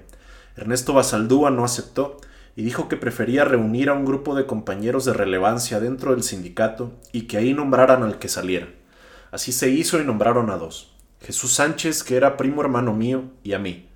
Ernesto 0.56 0.94
Basaldúa 0.94 1.50
no 1.50 1.64
aceptó, 1.64 2.16
y 2.56 2.62
dijo 2.62 2.88
que 2.88 2.96
prefería 2.96 3.44
reunir 3.44 3.88
a 3.88 3.94
un 3.94 4.04
grupo 4.04 4.34
de 4.34 4.46
compañeros 4.46 5.04
de 5.04 5.12
relevancia 5.12 5.80
dentro 5.80 6.12
del 6.12 6.22
sindicato 6.22 6.92
y 7.12 7.22
que 7.22 7.36
ahí 7.36 7.54
nombraran 7.54 8.02
al 8.02 8.18
que 8.18 8.28
saliera. 8.28 8.68
Así 9.30 9.52
se 9.52 9.70
hizo 9.70 10.00
y 10.00 10.04
nombraron 10.04 10.50
a 10.50 10.56
dos. 10.56 10.96
Jesús 11.20 11.52
Sánchez, 11.54 12.02
que 12.02 12.16
era 12.16 12.36
primo 12.36 12.62
hermano 12.62 12.92
mío, 12.92 13.24
y 13.42 13.52
a 13.52 13.58
mí. 13.58 13.88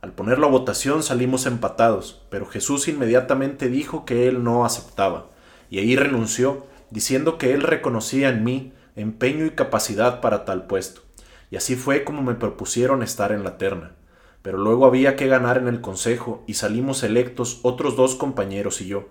Al 0.00 0.12
ponerlo 0.12 0.46
a 0.46 0.50
votación 0.50 1.02
salimos 1.02 1.46
empatados, 1.46 2.22
pero 2.28 2.46
Jesús 2.46 2.88
inmediatamente 2.88 3.68
dijo 3.68 4.04
que 4.04 4.28
él 4.28 4.42
no 4.42 4.64
aceptaba, 4.64 5.30
y 5.70 5.78
ahí 5.78 5.96
renunció, 5.96 6.66
diciendo 6.90 7.38
que 7.38 7.52
él 7.54 7.62
reconocía 7.62 8.28
en 8.28 8.44
mí 8.44 8.72
empeño 8.96 9.46
y 9.46 9.50
capacidad 9.50 10.20
para 10.20 10.44
tal 10.44 10.66
puesto. 10.66 11.02
Y 11.50 11.56
así 11.56 11.76
fue 11.76 12.04
como 12.04 12.22
me 12.22 12.34
propusieron 12.34 13.02
estar 13.02 13.32
en 13.32 13.44
la 13.44 13.58
terna 13.58 13.92
pero 14.42 14.58
luego 14.58 14.86
había 14.86 15.16
que 15.16 15.28
ganar 15.28 15.56
en 15.56 15.68
el 15.68 15.80
Consejo 15.80 16.42
y 16.46 16.54
salimos 16.54 17.02
electos 17.02 17.60
otros 17.62 17.96
dos 17.96 18.16
compañeros 18.16 18.80
y 18.80 18.88
yo. 18.88 19.08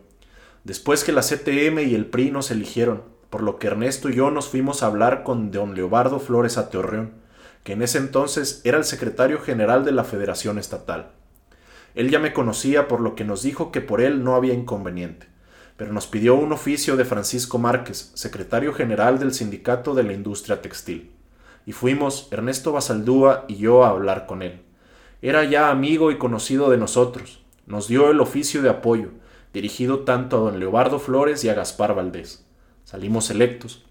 Después 0.64 1.04
que 1.04 1.14
la 1.14 1.22
CTM 1.22 1.80
y 1.80 1.96
el 1.96 2.06
PRI 2.06 2.32
nos 2.32 2.52
eligieron, 2.52 3.04
por 3.30 3.42
lo 3.42 3.58
que 3.58 3.68
Ernesto 3.68 4.10
y 4.10 4.16
yo 4.16 4.30
nos 4.30 4.50
fuimos 4.50 4.84
a 4.84 4.88
hablar 4.88 5.24
con 5.24 5.50
don 5.52 5.74
Leobardo 5.74 6.20
Flores 6.20 6.58
Ateorreón, 6.58 7.14
que 7.64 7.74
en 7.74 7.82
ese 7.82 7.98
entonces 7.98 8.62
era 8.66 8.78
el 8.78 8.84
secretario 8.84 9.40
general 9.40 9.86
de 9.86 9.94
la 9.94 10.04
Federación 10.04 10.60
Estatal. 10.60 11.12
Él 11.96 12.10
ya 12.10 12.20
me 12.20 12.34
conocía 12.34 12.88
por 12.88 13.00
lo 13.00 13.16
que 13.16 13.24
nos 13.24 13.42
dijo 13.42 13.72
que 13.72 13.82
por 13.82 14.02
él 14.02 14.24
no 14.24 14.36
había 14.36 14.54
inconveniente, 14.54 15.28
pero 15.78 15.94
nos 15.94 16.08
pidió 16.08 16.36
un 16.36 16.52
oficio 16.52 16.98
de 16.98 17.06
Francisco 17.06 17.58
Márquez, 17.58 18.12
secretario 18.16 18.74
general 18.74 19.18
del 19.18 19.34
Sindicato 19.34 19.94
de 19.94 20.04
la 20.04 20.14
Industria 20.14 20.62
Textil. 20.62 21.12
Y 21.66 21.72
fuimos, 21.72 22.28
Ernesto 22.32 22.72
Basaldúa 22.72 23.46
y 23.48 23.56
yo, 23.56 23.84
a 23.84 23.90
hablar 23.90 24.26
con 24.26 24.42
él. 24.42 24.62
Era 25.24 25.44
ya 25.44 25.70
amigo 25.70 26.12
y 26.12 26.18
conocido 26.18 26.72
de 26.72 26.78
nosotros. 26.78 27.44
Nos 27.68 27.88
dio 27.88 28.10
el 28.10 28.20
oficio 28.22 28.64
de 28.64 28.70
apoyo, 28.70 29.10
dirigido 29.54 30.00
tanto 30.00 30.38
a 30.38 30.40
don 30.40 30.60
Leobardo 30.60 30.98
Flores 30.98 31.44
y 31.44 31.50
a 31.50 31.54
Gaspar 31.54 31.94
Valdés. 31.94 32.44
Salimos 32.86 33.30
electos 33.30 33.86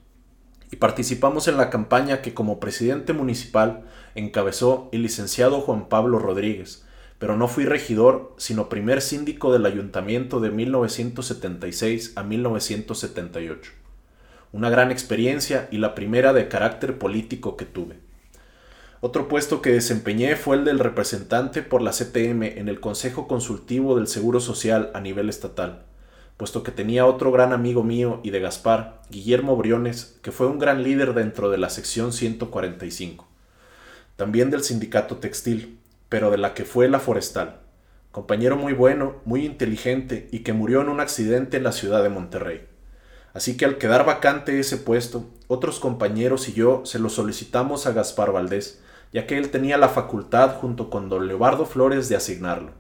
y 0.73 0.77
participamos 0.77 1.47
en 1.47 1.57
la 1.57 1.71
campaña 1.71 2.21
que 2.21 2.35
como 2.35 2.59
presidente 2.59 3.13
municipal 3.13 3.85
encabezó 4.17 4.89
el 4.91 5.03
licenciado 5.03 5.61
Juan 5.61 5.89
Pablo 5.89 6.19
Rodríguez, 6.19 6.85
pero 7.21 7.37
no 7.37 7.47
fui 7.47 7.65
regidor, 7.65 8.35
sino 8.37 8.69
primer 8.69 9.01
síndico 9.01 9.53
del 9.53 9.67
ayuntamiento 9.67 10.41
de 10.41 10.51
1976 10.51 12.15
a 12.17 12.25
1978. 12.25 13.73
Una 14.51 14.69
gran 14.69 14.91
experiencia 14.91 15.69
y 15.71 15.79
la 15.79 15.95
primera 15.95 16.33
de 16.33 16.49
carácter 16.49 16.99
político 16.99 17.57
que 17.57 17.67
tuve. 17.67 18.10
Otro 19.03 19.29
puesto 19.29 19.63
que 19.63 19.73
desempeñé 19.73 20.37
fue 20.37 20.57
el 20.57 20.67
del 20.67 20.79
representante 20.79 21.63
por 21.63 21.81
la 21.81 21.93
CTM 21.93 22.43
en 22.43 22.69
el 22.69 22.81
Consejo 22.81 23.27
Consultivo 23.27 23.97
del 23.97 24.07
Seguro 24.07 24.41
Social 24.41 24.91
a 24.93 25.01
nivel 25.01 25.31
estatal, 25.31 25.85
puesto 26.37 26.63
que 26.63 26.71
tenía 26.71 27.07
otro 27.07 27.33
gran 27.33 27.55
amigo 27.55 27.83
mío 27.83 28.21
y 28.23 28.29
de 28.29 28.41
Gaspar, 28.41 29.01
Guillermo 29.09 29.57
Briones, 29.57 30.19
que 30.21 30.33
fue 30.33 30.49
un 30.49 30.59
gran 30.59 30.83
líder 30.83 31.15
dentro 31.15 31.49
de 31.49 31.57
la 31.57 31.71
sección 31.71 32.13
145, 32.13 33.27
también 34.17 34.51
del 34.51 34.63
sindicato 34.63 35.17
textil, 35.17 35.79
pero 36.11 36.31
de 36.31 36.37
la 36.37 36.53
que 36.53 36.67
fue 36.67 36.87
la 36.91 37.01
forestal. 37.01 37.61
compañero 38.11 38.59
muy 38.59 38.75
bueno, 38.75 39.15
muy 39.25 39.47
inteligente 39.47 40.29
y 40.31 40.41
que 40.41 40.53
murió 40.53 40.83
en 40.83 40.91
un 40.91 41.01
accidente 41.01 41.57
en 41.57 41.63
la 41.63 41.73
ciudad 41.73 42.03
de 42.03 42.11
Monterrey. 42.11 42.67
Así 43.33 43.57
que 43.57 43.65
al 43.65 43.79
quedar 43.79 44.05
vacante 44.05 44.61
ese 44.61 44.77
puesto, 44.77 45.25
otros 45.47 45.81
compañeros 45.81 46.51
y 46.51 46.53
yo 46.53 46.83
se 46.85 46.99
lo 46.99 47.09
solicitamos 47.09 47.87
a 47.87 47.93
Gaspar 47.93 48.33
Valdés, 48.33 48.83
ya 49.13 49.27
que 49.27 49.39
él 49.39 49.51
tenía 49.51 49.77
la 49.77 49.89
facultad 49.89 50.57
junto 50.57 50.91
con 50.91 51.09
don 51.09 51.27
Leobardo 51.27 51.67
Flores 51.67 52.09
de 52.09 52.17
asignarlo. 52.17 52.73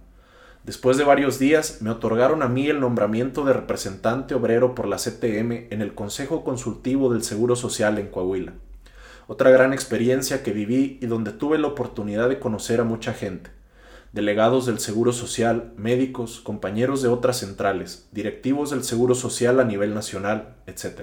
Después 0.64 0.97
de 0.97 1.05
varios 1.05 1.39
días 1.39 1.81
me 1.81 1.91
otorgaron 1.91 2.43
a 2.43 2.49
mí 2.49 2.68
el 2.68 2.81
nombramiento 2.81 3.45
de 3.45 3.53
representante 3.53 4.35
obrero 4.35 4.74
por 4.74 4.87
la 4.87 4.97
CTM 4.97 5.68
en 5.70 5.81
el 5.81 5.95
Consejo 5.95 6.45
Consultivo 6.45 7.12
del 7.12 7.22
Seguro 7.22 7.57
Social 7.57 7.99
en 7.99 8.09
Coahuila. 8.09 8.53
Otra 9.26 9.51
gran 9.51 9.72
experiencia 9.72 10.43
que 10.43 10.53
viví 10.53 10.99
y 11.01 11.07
donde 11.07 11.33
tuve 11.33 11.59
la 11.59 11.68
oportunidad 11.68 12.28
de 12.28 12.39
conocer 12.39 12.81
a 12.81 12.85
mucha 12.85 13.14
gente 13.14 13.51
delegados 14.12 14.66
del 14.66 14.81
Seguro 14.81 15.12
Social, 15.12 15.72
médicos, 15.76 16.41
compañeros 16.41 17.03
de 17.03 17.09
otras 17.09 17.39
centrales, 17.39 18.09
directivos 18.12 18.70
del 18.70 18.83
Seguro 18.83 19.14
Social 19.14 19.61
a 19.61 19.64
nivel 19.64 19.95
nacional, 19.95 20.57
etc. 20.66 21.03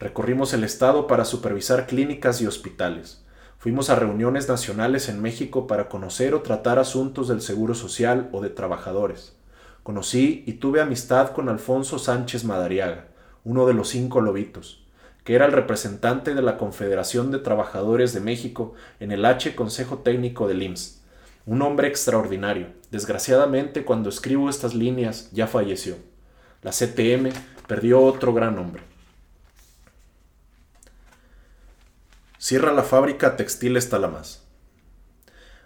Recorrimos 0.00 0.52
el 0.54 0.64
Estado 0.64 1.06
para 1.06 1.24
supervisar 1.24 1.86
clínicas 1.86 2.40
y 2.40 2.46
hospitales. 2.46 3.23
Fuimos 3.64 3.88
a 3.88 3.94
reuniones 3.94 4.46
nacionales 4.46 5.08
en 5.08 5.22
México 5.22 5.66
para 5.66 5.88
conocer 5.88 6.34
o 6.34 6.42
tratar 6.42 6.78
asuntos 6.78 7.28
del 7.28 7.40
Seguro 7.40 7.74
Social 7.74 8.28
o 8.30 8.42
de 8.42 8.50
trabajadores. 8.50 9.34
Conocí 9.82 10.44
y 10.46 10.52
tuve 10.52 10.82
amistad 10.82 11.30
con 11.30 11.48
Alfonso 11.48 11.98
Sánchez 11.98 12.44
Madariaga, 12.44 13.06
uno 13.42 13.66
de 13.66 13.72
los 13.72 13.88
cinco 13.88 14.20
lobitos, 14.20 14.84
que 15.24 15.34
era 15.34 15.46
el 15.46 15.52
representante 15.52 16.34
de 16.34 16.42
la 16.42 16.58
Confederación 16.58 17.30
de 17.30 17.38
Trabajadores 17.38 18.12
de 18.12 18.20
México 18.20 18.74
en 19.00 19.12
el 19.12 19.24
H 19.24 19.56
Consejo 19.56 20.00
Técnico 20.00 20.46
del 20.46 20.62
IMSS 20.62 21.00
un 21.46 21.62
hombre 21.62 21.88
extraordinario. 21.88 22.66
Desgraciadamente, 22.90 23.86
cuando 23.86 24.10
escribo 24.10 24.50
estas 24.50 24.74
líneas, 24.74 25.30
ya 25.32 25.46
falleció. 25.46 25.96
La 26.60 26.70
CTM 26.70 27.30
perdió 27.66 28.02
otro 28.02 28.34
gran 28.34 28.58
hombre. 28.58 28.93
Cierra 32.46 32.74
la 32.74 32.82
fábrica 32.82 33.36
Textiles 33.36 33.88
Talamás. 33.88 34.42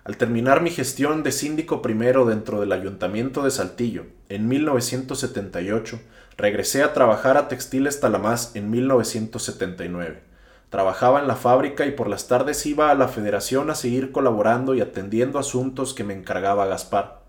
Al 0.04 0.16
terminar 0.16 0.62
mi 0.62 0.70
gestión 0.70 1.24
de 1.24 1.32
síndico 1.32 1.82
primero 1.82 2.24
dentro 2.24 2.60
del 2.60 2.70
Ayuntamiento 2.70 3.42
de 3.42 3.50
Saltillo 3.50 4.06
en 4.28 4.46
1978, 4.46 5.98
regresé 6.36 6.84
a 6.84 6.92
trabajar 6.92 7.36
a 7.36 7.48
Textiles 7.48 7.98
Talamás 7.98 8.54
en 8.54 8.70
1979. 8.70 10.22
Trabajaba 10.70 11.18
en 11.18 11.26
la 11.26 11.34
fábrica 11.34 11.84
y 11.84 11.90
por 11.90 12.08
las 12.08 12.28
tardes 12.28 12.64
iba 12.64 12.92
a 12.92 12.94
la 12.94 13.08
federación 13.08 13.70
a 13.70 13.74
seguir 13.74 14.12
colaborando 14.12 14.76
y 14.76 14.80
atendiendo 14.80 15.40
asuntos 15.40 15.94
que 15.94 16.04
me 16.04 16.14
encargaba 16.14 16.66
Gaspar. 16.66 17.22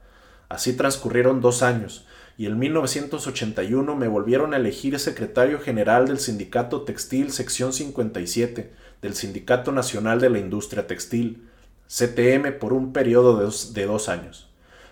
Así 0.47 0.74
transcurrieron 0.74 1.41
dos 1.41 1.64
años, 1.64 2.06
y 2.38 2.45
en 2.45 2.60
1981 2.60 3.95
me 3.95 4.08
volvieron 4.08 4.54
a 4.54 4.58
elegir 4.58 5.00
secretario 5.00 5.60
general 5.60 6.08
del 6.08 6.20
Sindicato 6.20 6.84
Textil 6.84 7.32
Sección 7.32 7.74
57 7.74 8.79
del 9.02 9.16
Sindicato 9.16 9.72
Nacional 9.72 10.20
de 10.20 10.30
la 10.30 10.39
Industria 10.39 10.88
Textil, 10.88 11.47
CTM, 11.88 12.60
por 12.60 12.74
un 12.74 12.93
periodo 12.93 13.38
de 13.38 13.86
dos, 13.86 14.10
años. 14.10 14.50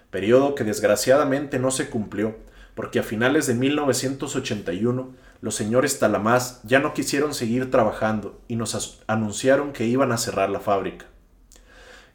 Periodo 0.10 0.56
que 0.56 0.64
desgraciadamente 0.64 1.60
no 1.60 1.72
se 1.72 1.90
cumplió, 1.90 2.38
porque 2.74 3.00
a 3.00 3.04
finales 3.04 3.48
de 3.48 3.54
1981 3.54 5.14
los 5.42 5.56
señores 5.56 6.00
Talamás 6.00 6.62
ya 6.64 6.80
no 6.80 6.94
quisieron 6.94 7.34
seguir 7.34 7.70
trabajando 7.70 8.42
y 8.48 8.56
nos 8.56 9.02
anunciaron 9.08 9.74
que 9.74 9.86
iban 9.86 10.12
a 10.12 10.18
cerrar 10.18 10.50
la 10.50 10.60
fábrica. 10.60 11.06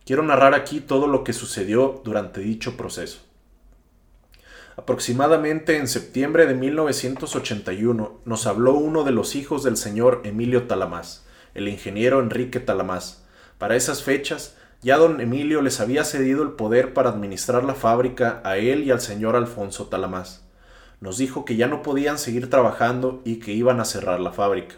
Quiero 0.04 0.24
narrar 0.24 0.54
aquí 0.54 0.80
todo 0.80 1.06
lo 1.06 1.22
que 1.22 1.32
sucedió 1.32 2.00
durante 2.04 2.40
dicho 2.40 2.76
proceso. 2.76 3.20
Aproximadamente 4.76 5.76
en 5.76 5.86
septiembre 5.86 6.46
de 6.46 6.54
1981 6.54 8.20
nos 8.24 8.46
habló 8.46 8.72
uno 8.72 9.04
de 9.04 9.12
los 9.12 9.36
hijos 9.36 9.62
del 9.62 9.76
señor 9.76 10.22
Emilio 10.24 10.66
Talamás, 10.66 11.21
el 11.54 11.68
ingeniero 11.68 12.20
Enrique 12.20 12.60
Talamás. 12.60 13.24
Para 13.58 13.76
esas 13.76 14.02
fechas, 14.02 14.56
ya 14.82 14.96
don 14.96 15.20
Emilio 15.20 15.62
les 15.62 15.80
había 15.80 16.04
cedido 16.04 16.42
el 16.42 16.52
poder 16.52 16.94
para 16.94 17.10
administrar 17.10 17.64
la 17.64 17.74
fábrica 17.74 18.40
a 18.44 18.56
él 18.56 18.84
y 18.84 18.90
al 18.90 19.00
señor 19.00 19.36
Alfonso 19.36 19.86
Talamás 19.86 20.42
nos 21.02 21.18
dijo 21.18 21.44
que 21.44 21.56
ya 21.56 21.66
no 21.66 21.82
podían 21.82 22.16
seguir 22.16 22.48
trabajando 22.48 23.22
y 23.24 23.40
que 23.40 23.50
iban 23.50 23.80
a 23.80 23.84
cerrar 23.84 24.20
la 24.20 24.30
fábrica. 24.30 24.76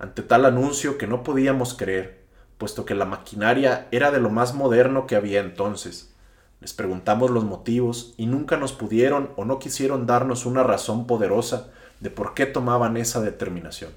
Ante 0.00 0.22
tal 0.22 0.44
anuncio 0.44 0.98
que 0.98 1.06
no 1.06 1.22
podíamos 1.22 1.74
creer, 1.74 2.24
puesto 2.58 2.84
que 2.84 2.96
la 2.96 3.04
maquinaria 3.04 3.86
era 3.92 4.10
de 4.10 4.18
lo 4.18 4.28
más 4.28 4.54
moderno 4.54 5.06
que 5.06 5.14
había 5.14 5.38
entonces. 5.38 6.12
Les 6.60 6.74
preguntamos 6.74 7.30
los 7.30 7.44
motivos 7.44 8.12
y 8.16 8.26
nunca 8.26 8.56
nos 8.56 8.72
pudieron 8.72 9.30
o 9.36 9.44
no 9.44 9.60
quisieron 9.60 10.04
darnos 10.04 10.46
una 10.46 10.64
razón 10.64 11.06
poderosa 11.06 11.68
de 12.00 12.10
por 12.10 12.34
qué 12.34 12.46
tomaban 12.46 12.96
esa 12.96 13.20
determinación. 13.20 13.92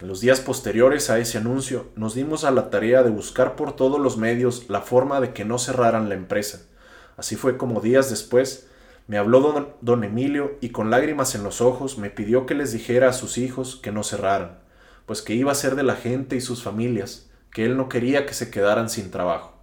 En 0.00 0.06
los 0.06 0.20
días 0.20 0.40
posteriores 0.40 1.10
a 1.10 1.18
ese 1.18 1.38
anuncio 1.38 1.88
nos 1.96 2.14
dimos 2.14 2.44
a 2.44 2.52
la 2.52 2.70
tarea 2.70 3.02
de 3.02 3.10
buscar 3.10 3.56
por 3.56 3.74
todos 3.74 4.00
los 4.00 4.16
medios 4.16 4.68
la 4.68 4.80
forma 4.80 5.20
de 5.20 5.32
que 5.32 5.44
no 5.44 5.58
cerraran 5.58 6.08
la 6.08 6.14
empresa. 6.14 6.62
Así 7.16 7.34
fue 7.34 7.56
como 7.56 7.80
días 7.80 8.08
después 8.08 8.68
me 9.08 9.16
habló 9.16 9.74
don, 9.80 10.04
Emilio 10.04 10.58
y 10.60 10.68
con 10.68 10.90
lágrimas 10.90 11.34
en 11.34 11.42
los 11.42 11.62
ojos 11.62 11.96
me 11.96 12.10
pidió 12.10 12.44
que 12.44 12.54
les 12.54 12.72
dijera 12.72 13.08
a 13.08 13.14
sus 13.14 13.38
hijos 13.38 13.76
que 13.76 13.90
no 13.90 14.02
cerraran, 14.02 14.58
pues 15.06 15.22
que 15.22 15.34
iba 15.34 15.50
a 15.50 15.54
ser 15.54 15.76
de 15.76 15.82
la 15.82 15.96
gente 15.96 16.36
y 16.36 16.42
sus 16.42 16.62
familias, 16.62 17.30
que 17.50 17.64
él 17.64 17.78
no 17.78 17.88
quería 17.88 18.26
que 18.26 18.34
se 18.34 18.50
quedaran 18.50 18.90
sin 18.90 19.10
trabajo. 19.10 19.54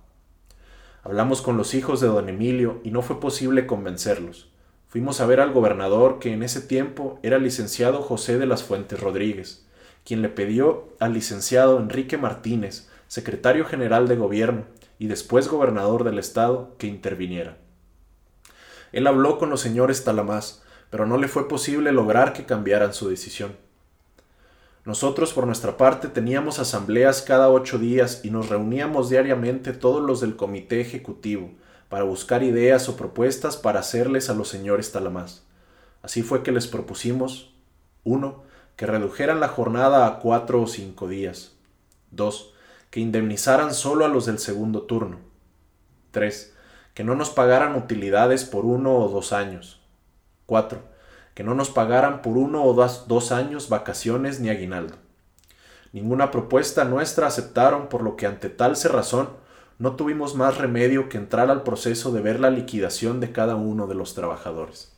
Hablamos 1.04 1.44
con 1.44 1.58
los 1.58 1.76
hijos 1.76 2.02
de 2.02 2.08
don 2.08 2.28
Emilio 2.28 2.82
y 2.84 2.90
no 2.90 3.04
fue 3.04 3.20
posible 3.20 3.68
convencerlos. 3.68 4.50
Fuimos 4.88 5.22
a 5.22 5.28
ver 5.28 5.40
al 5.40 5.54
gobernador 5.54 6.18
que 6.18 6.34
en 6.34 6.42
ese 6.42 6.62
tiempo 6.62 7.20
era 7.22 7.38
licenciado 7.38 8.02
José 8.02 8.40
de 8.40 8.48
las 8.48 8.64
Fuentes 8.64 9.00
Rodríguez, 9.00 9.65
quien 10.06 10.22
le 10.22 10.30
pidió 10.30 10.94
al 11.00 11.14
licenciado 11.14 11.78
Enrique 11.78 12.18
Martínez, 12.18 12.88
secretario 13.08 13.66
general 13.66 14.08
de 14.08 14.16
gobierno 14.16 14.66
y 15.00 15.08
después 15.08 15.50
gobernador 15.50 16.04
del 16.04 16.20
estado, 16.20 16.76
que 16.78 16.88
interviniera. 16.88 17.58
Él 18.94 19.08
habló 19.08 19.38
con 19.38 19.50
los 19.50 19.60
señores 19.60 20.06
Talamás, 20.06 20.64
pero 20.90 21.06
no 21.06 21.18
le 21.18 21.28
fue 21.28 21.50
posible 21.50 21.92
lograr 21.92 22.32
que 22.32 22.46
cambiaran 22.46 22.94
su 22.94 23.10
decisión. 23.10 23.58
Nosotros, 24.86 25.34
por 25.34 25.48
nuestra 25.48 25.78
parte, 25.78 26.08
teníamos 26.08 26.60
asambleas 26.60 27.24
cada 27.24 27.50
ocho 27.50 27.80
días 27.80 28.22
y 28.24 28.30
nos 28.30 28.50
reuníamos 28.50 29.10
diariamente 29.10 29.74
todos 29.74 30.02
los 30.02 30.22
del 30.22 30.36
comité 30.36 30.80
ejecutivo 30.80 31.50
para 31.90 32.04
buscar 32.04 32.44
ideas 32.44 32.88
o 32.88 32.96
propuestas 32.96 33.58
para 33.58 33.80
hacerles 33.80 34.30
a 34.30 34.36
los 34.36 34.48
señores 34.48 34.92
Talamás. 34.92 35.44
Así 36.04 36.22
fue 36.22 36.44
que 36.44 36.52
les 36.52 36.68
propusimos 36.68 37.56
1. 38.04 38.45
Que 38.76 38.86
redujeran 38.86 39.40
la 39.40 39.48
jornada 39.48 40.08
a 40.08 40.20
cuatro 40.20 40.62
o 40.62 40.68
cinco 40.68 41.08
días. 41.08 41.56
2. 42.12 42.54
Que 42.90 43.00
indemnizaran 43.00 43.74
solo 43.74 44.06
a 44.06 44.08
los 44.08 44.26
del 44.26 44.40
segundo 44.40 44.84
turno. 44.84 45.20
3 46.12 46.56
que 46.96 47.04
no 47.04 47.14
nos 47.14 47.30
pagaran 47.30 47.76
utilidades 47.76 48.46
por 48.46 48.66
uno 48.66 48.96
o 48.96 49.10
dos 49.10 49.34
años. 49.34 49.82
4. 50.46 50.80
Que 51.36 51.44
no 51.44 51.54
nos 51.54 51.70
pagaran 51.70 52.22
por 52.22 52.38
uno 52.38 52.64
o 52.64 52.74
dos, 52.74 53.32
años 53.34 53.68
vacaciones 53.68 54.40
ni 54.40 54.50
aguinaldo. 54.50 54.96
Ninguna 55.92 56.32
propuesta 56.32 56.86
nuestra 56.86 57.28
aceptaron, 57.28 57.88
por 57.90 58.02
lo 58.02 58.16
que 58.16 58.26
ante 58.26 58.50
tal 58.50 58.78
cerrazón 58.78 59.30
no 59.78 59.98
tuvimos 59.98 60.36
más 60.36 60.58
remedio 60.58 61.10
que 61.10 61.18
entrar 61.18 61.52
al 61.52 61.64
proceso 61.64 62.14
de 62.14 62.22
ver 62.22 62.40
la 62.40 62.50
liquidación 62.50 63.20
de 63.20 63.34
cada 63.34 63.56
uno 63.56 63.88
de 63.88 63.96
los 63.96 64.16
trabajadores. 64.16 64.95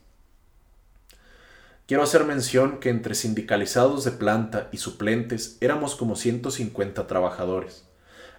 Quiero 1.87 2.03
hacer 2.03 2.25
mención 2.25 2.81
que 2.81 2.89
entre 2.89 3.15
sindicalizados 3.15 4.03
de 4.03 4.11
planta 4.11 4.67
y 4.73 4.77
suplentes 4.77 5.57
éramos 5.61 5.95
como 5.95 6.17
150 6.17 7.07
trabajadores. 7.07 7.85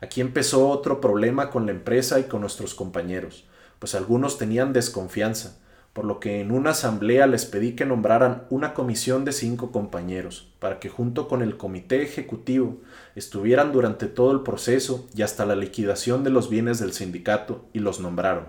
Aquí 0.03 0.21
empezó 0.21 0.69
otro 0.69 1.01
problema 1.01 1.49
con 1.49 1.65
la 1.65 1.73
empresa 1.73 2.21
y 2.21 2.25
con 2.25 2.43
nuestros 2.43 2.75
compañeros, 2.75 3.47
pues 3.79 3.95
algunos 3.95 4.37
tenían 4.37 4.75
desconfianza, 4.75 5.57
por 5.95 6.05
lo 6.05 6.21
que 6.21 6.43
en 6.43 6.53
una 6.53 6.73
asamblea 6.73 7.27
les 7.27 7.47
pedí 7.47 7.75
que 7.75 7.87
nombraran 7.87 8.45
una 8.51 8.75
comisión 8.75 9.25
de 9.25 9.33
cinco 9.33 9.73
compañeros, 9.73 10.53
para 10.59 10.79
que 10.79 10.91
junto 10.91 11.27
con 11.27 11.41
el 11.41 11.57
comité 11.57 12.03
ejecutivo 12.03 12.77
estuvieran 13.15 13.73
durante 13.73 14.09
todo 14.09 14.33
el 14.33 14.43
proceso 14.43 15.09
y 15.17 15.23
hasta 15.23 15.47
la 15.47 15.57
liquidación 15.57 16.23
de 16.23 16.29
los 16.29 16.51
bienes 16.51 16.81
del 16.81 16.93
sindicato, 16.93 17.65
y 17.73 17.79
los 17.79 17.99
nombraron, 17.99 18.49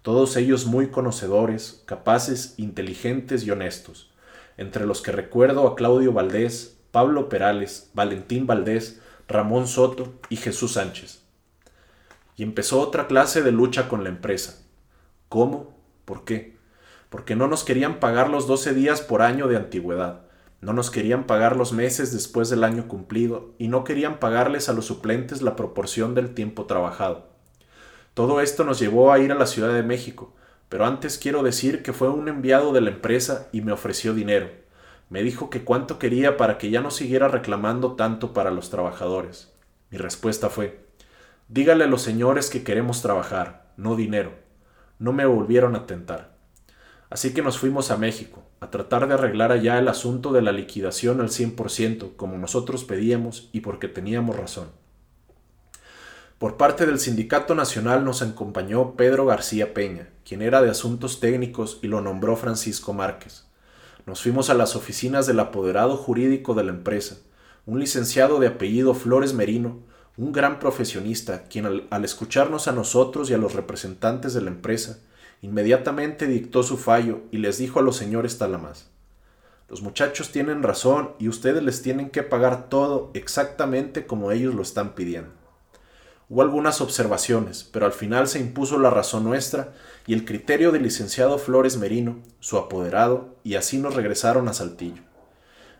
todos 0.00 0.38
ellos 0.38 0.64
muy 0.64 0.86
conocedores, 0.86 1.82
capaces, 1.84 2.54
inteligentes 2.56 3.44
y 3.44 3.50
honestos, 3.50 4.07
entre 4.58 4.84
los 4.84 5.00
que 5.00 5.12
recuerdo 5.12 5.66
a 5.66 5.74
Claudio 5.74 6.12
Valdés, 6.12 6.78
Pablo 6.90 7.30
Perales, 7.30 7.90
Valentín 7.94 8.46
Valdés, 8.46 9.00
Ramón 9.26 9.66
Soto 9.66 10.12
y 10.28 10.36
Jesús 10.36 10.72
Sánchez. 10.72 11.22
Y 12.36 12.42
empezó 12.42 12.80
otra 12.80 13.06
clase 13.06 13.42
de 13.42 13.52
lucha 13.52 13.88
con 13.88 14.04
la 14.04 14.10
empresa. 14.10 14.62
¿Cómo? 15.30 15.74
¿Por 16.04 16.24
qué? 16.24 16.58
Porque 17.08 17.34
no 17.34 17.48
nos 17.48 17.64
querían 17.64 18.00
pagar 18.00 18.28
los 18.28 18.46
12 18.46 18.74
días 18.74 19.00
por 19.00 19.22
año 19.22 19.48
de 19.48 19.56
antigüedad, 19.56 20.28
no 20.60 20.72
nos 20.72 20.90
querían 20.90 21.24
pagar 21.24 21.54
los 21.56 21.72
meses 21.72 22.12
después 22.12 22.50
del 22.50 22.64
año 22.64 22.88
cumplido 22.88 23.54
y 23.58 23.68
no 23.68 23.84
querían 23.84 24.18
pagarles 24.18 24.68
a 24.68 24.72
los 24.72 24.86
suplentes 24.86 25.40
la 25.40 25.54
proporción 25.54 26.16
del 26.16 26.34
tiempo 26.34 26.66
trabajado. 26.66 27.28
Todo 28.14 28.40
esto 28.40 28.64
nos 28.64 28.80
llevó 28.80 29.12
a 29.12 29.20
ir 29.20 29.30
a 29.30 29.36
la 29.36 29.46
Ciudad 29.46 29.72
de 29.72 29.84
México, 29.84 30.34
pero 30.68 30.84
antes 30.84 31.18
quiero 31.18 31.42
decir 31.42 31.82
que 31.82 31.92
fue 31.92 32.08
un 32.08 32.28
enviado 32.28 32.72
de 32.72 32.80
la 32.80 32.90
empresa 32.90 33.48
y 33.52 33.62
me 33.62 33.72
ofreció 33.72 34.14
dinero. 34.14 34.50
Me 35.08 35.22
dijo 35.22 35.48
que 35.48 35.64
cuánto 35.64 35.98
quería 35.98 36.36
para 36.36 36.58
que 36.58 36.70
ya 36.70 36.80
no 36.80 36.90
siguiera 36.90 37.28
reclamando 37.28 37.92
tanto 37.92 38.34
para 38.34 38.50
los 38.50 38.68
trabajadores. 38.68 39.52
Mi 39.90 39.96
respuesta 39.96 40.50
fue, 40.50 40.84
dígale 41.48 41.84
a 41.84 41.88
los 41.88 42.02
señores 42.02 42.50
que 42.50 42.62
queremos 42.62 43.00
trabajar, 43.00 43.72
no 43.76 43.96
dinero. 43.96 44.32
No 44.98 45.12
me 45.12 45.24
volvieron 45.24 45.76
a 45.76 45.86
tentar. 45.86 46.36
Así 47.08 47.32
que 47.32 47.40
nos 47.40 47.58
fuimos 47.58 47.90
a 47.90 47.96
México, 47.96 48.42
a 48.60 48.70
tratar 48.70 49.08
de 49.08 49.14
arreglar 49.14 49.50
allá 49.50 49.78
el 49.78 49.88
asunto 49.88 50.32
de 50.32 50.42
la 50.42 50.52
liquidación 50.52 51.22
al 51.22 51.28
100%, 51.28 52.16
como 52.16 52.36
nosotros 52.36 52.84
pedíamos 52.84 53.48
y 53.52 53.60
porque 53.60 53.88
teníamos 53.88 54.36
razón. 54.36 54.68
Por 56.38 56.56
parte 56.56 56.86
del 56.86 57.00
Sindicato 57.00 57.56
Nacional 57.56 58.04
nos 58.04 58.22
acompañó 58.22 58.94
Pedro 58.94 59.26
García 59.26 59.74
Peña, 59.74 60.10
quien 60.24 60.40
era 60.40 60.62
de 60.62 60.70
Asuntos 60.70 61.18
Técnicos 61.18 61.80
y 61.82 61.88
lo 61.88 62.00
nombró 62.00 62.36
Francisco 62.36 62.92
Márquez. 62.92 63.46
Nos 64.06 64.22
fuimos 64.22 64.48
a 64.48 64.54
las 64.54 64.76
oficinas 64.76 65.26
del 65.26 65.40
apoderado 65.40 65.96
jurídico 65.96 66.54
de 66.54 66.62
la 66.62 66.70
empresa, 66.70 67.16
un 67.66 67.80
licenciado 67.80 68.38
de 68.38 68.46
apellido 68.46 68.94
Flores 68.94 69.34
Merino, 69.34 69.80
un 70.16 70.30
gran 70.30 70.60
profesionista, 70.60 71.42
quien 71.48 71.66
al, 71.90 72.04
escucharnos 72.04 72.68
a 72.68 72.72
nosotros 72.72 73.28
y 73.30 73.34
a 73.34 73.38
los 73.38 73.54
representantes 73.54 74.32
de 74.32 74.42
la 74.42 74.50
empresa, 74.50 75.00
inmediatamente 75.42 76.28
dictó 76.28 76.62
su 76.62 76.76
fallo 76.76 77.22
y 77.32 77.38
les 77.38 77.58
dijo 77.58 77.80
a 77.80 77.82
los 77.82 77.96
señores 77.96 78.38
Talamás, 78.38 78.90
los 79.68 79.82
muchachos 79.82 80.30
tienen 80.30 80.62
razón 80.62 81.10
y 81.18 81.28
ustedes 81.28 81.64
les 81.64 81.82
tienen 81.82 82.10
que 82.10 82.22
pagar 82.22 82.68
todo 82.68 83.10
exactamente 83.14 84.06
como 84.06 84.30
ellos 84.30 84.54
lo 84.54 84.62
están 84.62 84.94
pidiendo. 84.94 85.37
Hubo 86.30 86.42
algunas 86.42 86.82
observaciones, 86.82 87.66
pero 87.72 87.86
al 87.86 87.92
final 87.92 88.28
se 88.28 88.38
impuso 88.38 88.78
la 88.78 88.90
razón 88.90 89.24
nuestra 89.24 89.72
y 90.06 90.12
el 90.12 90.26
criterio 90.26 90.72
del 90.72 90.82
licenciado 90.82 91.38
Flores 91.38 91.78
Merino, 91.78 92.18
su 92.38 92.58
apoderado, 92.58 93.36
y 93.44 93.54
así 93.54 93.78
nos 93.78 93.94
regresaron 93.94 94.46
a 94.46 94.52
Saltillo. 94.52 95.02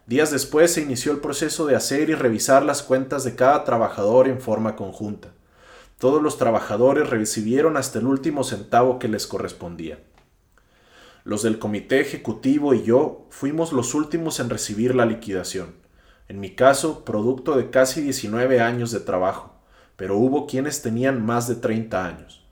Días 0.06 0.30
después 0.30 0.72
se 0.72 0.80
inició 0.80 1.12
el 1.12 1.18
proceso 1.18 1.66
de 1.66 1.76
hacer 1.76 2.08
y 2.08 2.14
revisar 2.14 2.64
las 2.64 2.82
cuentas 2.82 3.24
de 3.24 3.34
cada 3.34 3.62
trabajador 3.64 4.26
en 4.26 4.40
forma 4.40 4.74
conjunta. 4.74 5.32
Todos 5.98 6.22
los 6.22 6.38
trabajadores 6.38 7.10
recibieron 7.10 7.76
hasta 7.76 7.98
el 7.98 8.06
último 8.06 8.42
centavo 8.42 8.98
que 8.98 9.08
les 9.08 9.26
correspondía. 9.26 9.98
Los 11.24 11.42
del 11.42 11.58
comité 11.58 12.00
ejecutivo 12.00 12.72
y 12.72 12.84
yo 12.84 13.26
fuimos 13.28 13.74
los 13.74 13.94
últimos 13.94 14.40
en 14.40 14.48
recibir 14.48 14.94
la 14.94 15.04
liquidación, 15.04 15.74
en 16.26 16.40
mi 16.40 16.54
caso 16.54 17.04
producto 17.04 17.54
de 17.54 17.68
casi 17.68 18.00
19 18.00 18.62
años 18.62 18.92
de 18.92 19.00
trabajo 19.00 19.57
pero 19.98 20.16
hubo 20.16 20.46
quienes 20.46 20.80
tenían 20.80 21.26
más 21.26 21.48
de 21.48 21.56
30 21.56 22.06
años. 22.06 22.46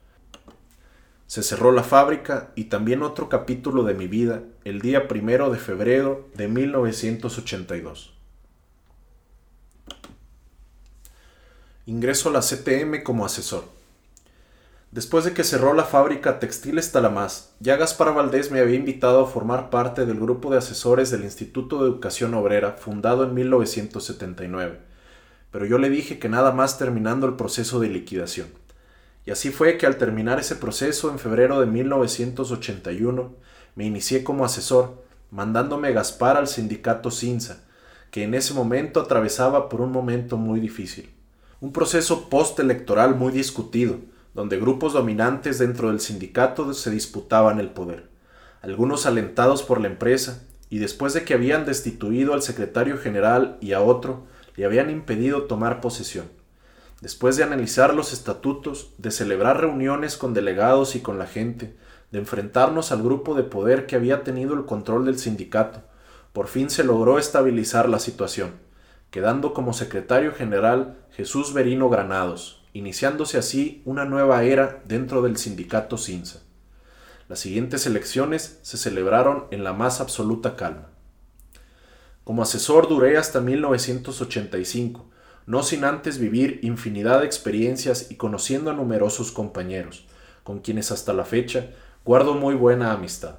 Se 1.29 1.45
cerró 1.45 1.71
la 1.71 1.85
fábrica 1.85 2.51
y 2.57 2.65
también 2.65 3.05
otro 3.05 3.29
capítulo 3.29 3.85
de 3.85 3.95
mi 3.95 4.09
vida 4.09 4.43
el 4.65 4.81
día 4.81 5.07
primero 5.07 5.49
de 5.51 5.59
febrero 5.59 6.29
de 6.35 6.49
1982. 6.49 8.19
Ingreso 11.87 12.31
a 12.31 12.33
la 12.33 12.41
CTM 12.41 13.05
como 13.05 13.25
asesor. 13.25 13.63
Después 14.91 15.25
de 15.25 15.33
que 15.33 15.45
cerró 15.45 15.73
la 15.73 15.85
fábrica 15.85 16.41
Textiles 16.41 16.91
Talamás, 16.91 17.55
ya 17.61 17.77
Gaspar 17.77 18.13
Valdés 18.13 18.51
me 18.51 18.59
había 18.59 18.75
invitado 18.75 19.21
a 19.21 19.29
formar 19.29 19.71
parte 19.71 20.05
del 20.05 20.19
grupo 20.19 20.51
de 20.51 20.59
asesores 20.59 21.13
del 21.13 21.23
Instituto 21.23 21.79
de 21.79 21.91
Educación 21.91 22.35
Obrera 22.35 22.73
fundado 22.73 23.23
en 23.23 23.35
1979 23.35 24.96
pero 25.57 25.65
yo 25.65 25.79
le 25.79 25.89
dije 25.89 26.19
que 26.19 26.29
nada 26.29 26.53
más 26.53 26.77
terminando 26.77 27.27
el 27.27 27.33
proceso 27.33 27.81
de 27.81 27.89
liquidación. 27.89 28.49
Y 29.25 29.31
así 29.31 29.49
fue 29.49 29.79
que 29.79 29.87
al 29.87 29.97
terminar 29.97 30.39
ese 30.39 30.55
proceso 30.55 31.11
en 31.11 31.19
febrero 31.19 31.61
de 31.61 31.65
1981 31.65 33.35
me 33.75 33.87
inicié 33.87 34.23
como 34.23 34.45
asesor, 34.45 35.03
mandándome 35.31 35.95
Gaspar 35.95 36.37
al 36.37 36.47
sindicato 36.47 37.11
Cinza, 37.11 37.65
que 38.11 38.23
en 38.25 38.35
ese 38.35 38.53
momento 38.53 39.01
atravesaba 39.01 39.71
por 39.71 39.81
un 39.81 39.93
momento 39.93 40.37
muy 40.37 40.61
difícil. 40.61 41.09
Un 41.63 41.73
proceso 41.73 42.29
postelectoral 42.29 43.15
muy 43.15 43.33
discutido, 43.33 43.97
donde 44.35 44.61
grupos 44.61 44.93
dominantes 44.93 45.59
dentro 45.59 45.89
del 45.89 46.01
sindicato 46.01 46.75
se 46.75 46.91
disputaban 46.91 47.61
el 47.61 47.71
poder, 47.71 48.11
algunos 48.61 49.07
alentados 49.07 49.63
por 49.63 49.81
la 49.81 49.87
empresa, 49.87 50.43
y 50.69 50.81
después 50.81 51.15
de 51.15 51.25
que 51.25 51.33
habían 51.33 51.65
destituido 51.65 52.35
al 52.35 52.43
secretario 52.43 52.99
general 52.99 53.57
y 53.63 53.73
a 53.73 53.81
otro, 53.81 54.27
le 54.57 54.65
habían 54.65 54.91
impedido 54.91 55.43
tomar 55.45 55.81
posesión. 55.81 56.27
Después 57.01 57.37
de 57.37 57.45
analizar 57.45 57.95
los 57.95 58.13
estatutos, 58.13 58.93
de 58.99 59.11
celebrar 59.11 59.61
reuniones 59.61 60.17
con 60.17 60.33
delegados 60.33 60.97
y 60.97 61.01
con 61.01 61.19
la 61.19 61.27
gente, 61.27 61.77
de 62.11 62.19
enfrentarnos 62.19 62.91
al 62.91 63.03
grupo 63.03 63.35
de 63.35 63.43
poder 63.43 63.87
que 63.87 63.97
había 63.97 64.25
tenido 64.25 64.55
el 64.55 64.65
control 64.65 65.05
del 65.05 65.19
sindicato, 65.19 65.83
por 66.33 66.49
fin 66.49 66.71
se 66.71 66.85
logró 66.85 67.19
estabilizar 67.19 67.89
la 67.89 67.99
situación, 67.99 68.53
quedando 69.11 69.53
como 69.53 69.73
secretario 69.73 70.33
general 70.33 70.97
Jesús 71.13 71.53
Berino 71.53 71.89
Granados, 71.89 72.63
iniciándose 72.73 73.39
así 73.39 73.83
una 73.85 74.05
nueva 74.05 74.45
era 74.45 74.83
dentro 74.87 75.23
del 75.23 75.37
sindicato 75.37 75.99
Cinza. 75.99 76.41
Las 77.29 77.41
siguientes 77.41 77.87
elecciones 77.87 78.59
se 78.63 78.77
celebraron 78.77 79.47
en 79.51 79.65
la 79.65 79.73
más 79.73 80.01
absoluta 80.01 80.57
calma. 80.57 80.91
Como 82.27 82.43
asesor 82.43 82.89
duré 82.89 83.19
hasta 83.19 83.41
1985, 83.41 85.07
no 85.47 85.63
sin 85.63 85.85
antes 85.85 86.19
vivir 86.19 86.59
infinidad 86.65 87.21
de 87.21 87.27
experiencias 87.27 88.11
y 88.11 88.17
conociendo 88.17 88.69
a 88.73 88.75
numerosos 88.75 89.31
compañeros, 89.31 90.09
con 90.43 90.59
quienes 90.59 90.91
hasta 90.91 91.13
la 91.13 91.25
fecha 91.25 91.71
guardo 92.05 92.35
muy 92.35 92.57
buena 92.57 92.91
amistad. 92.91 93.37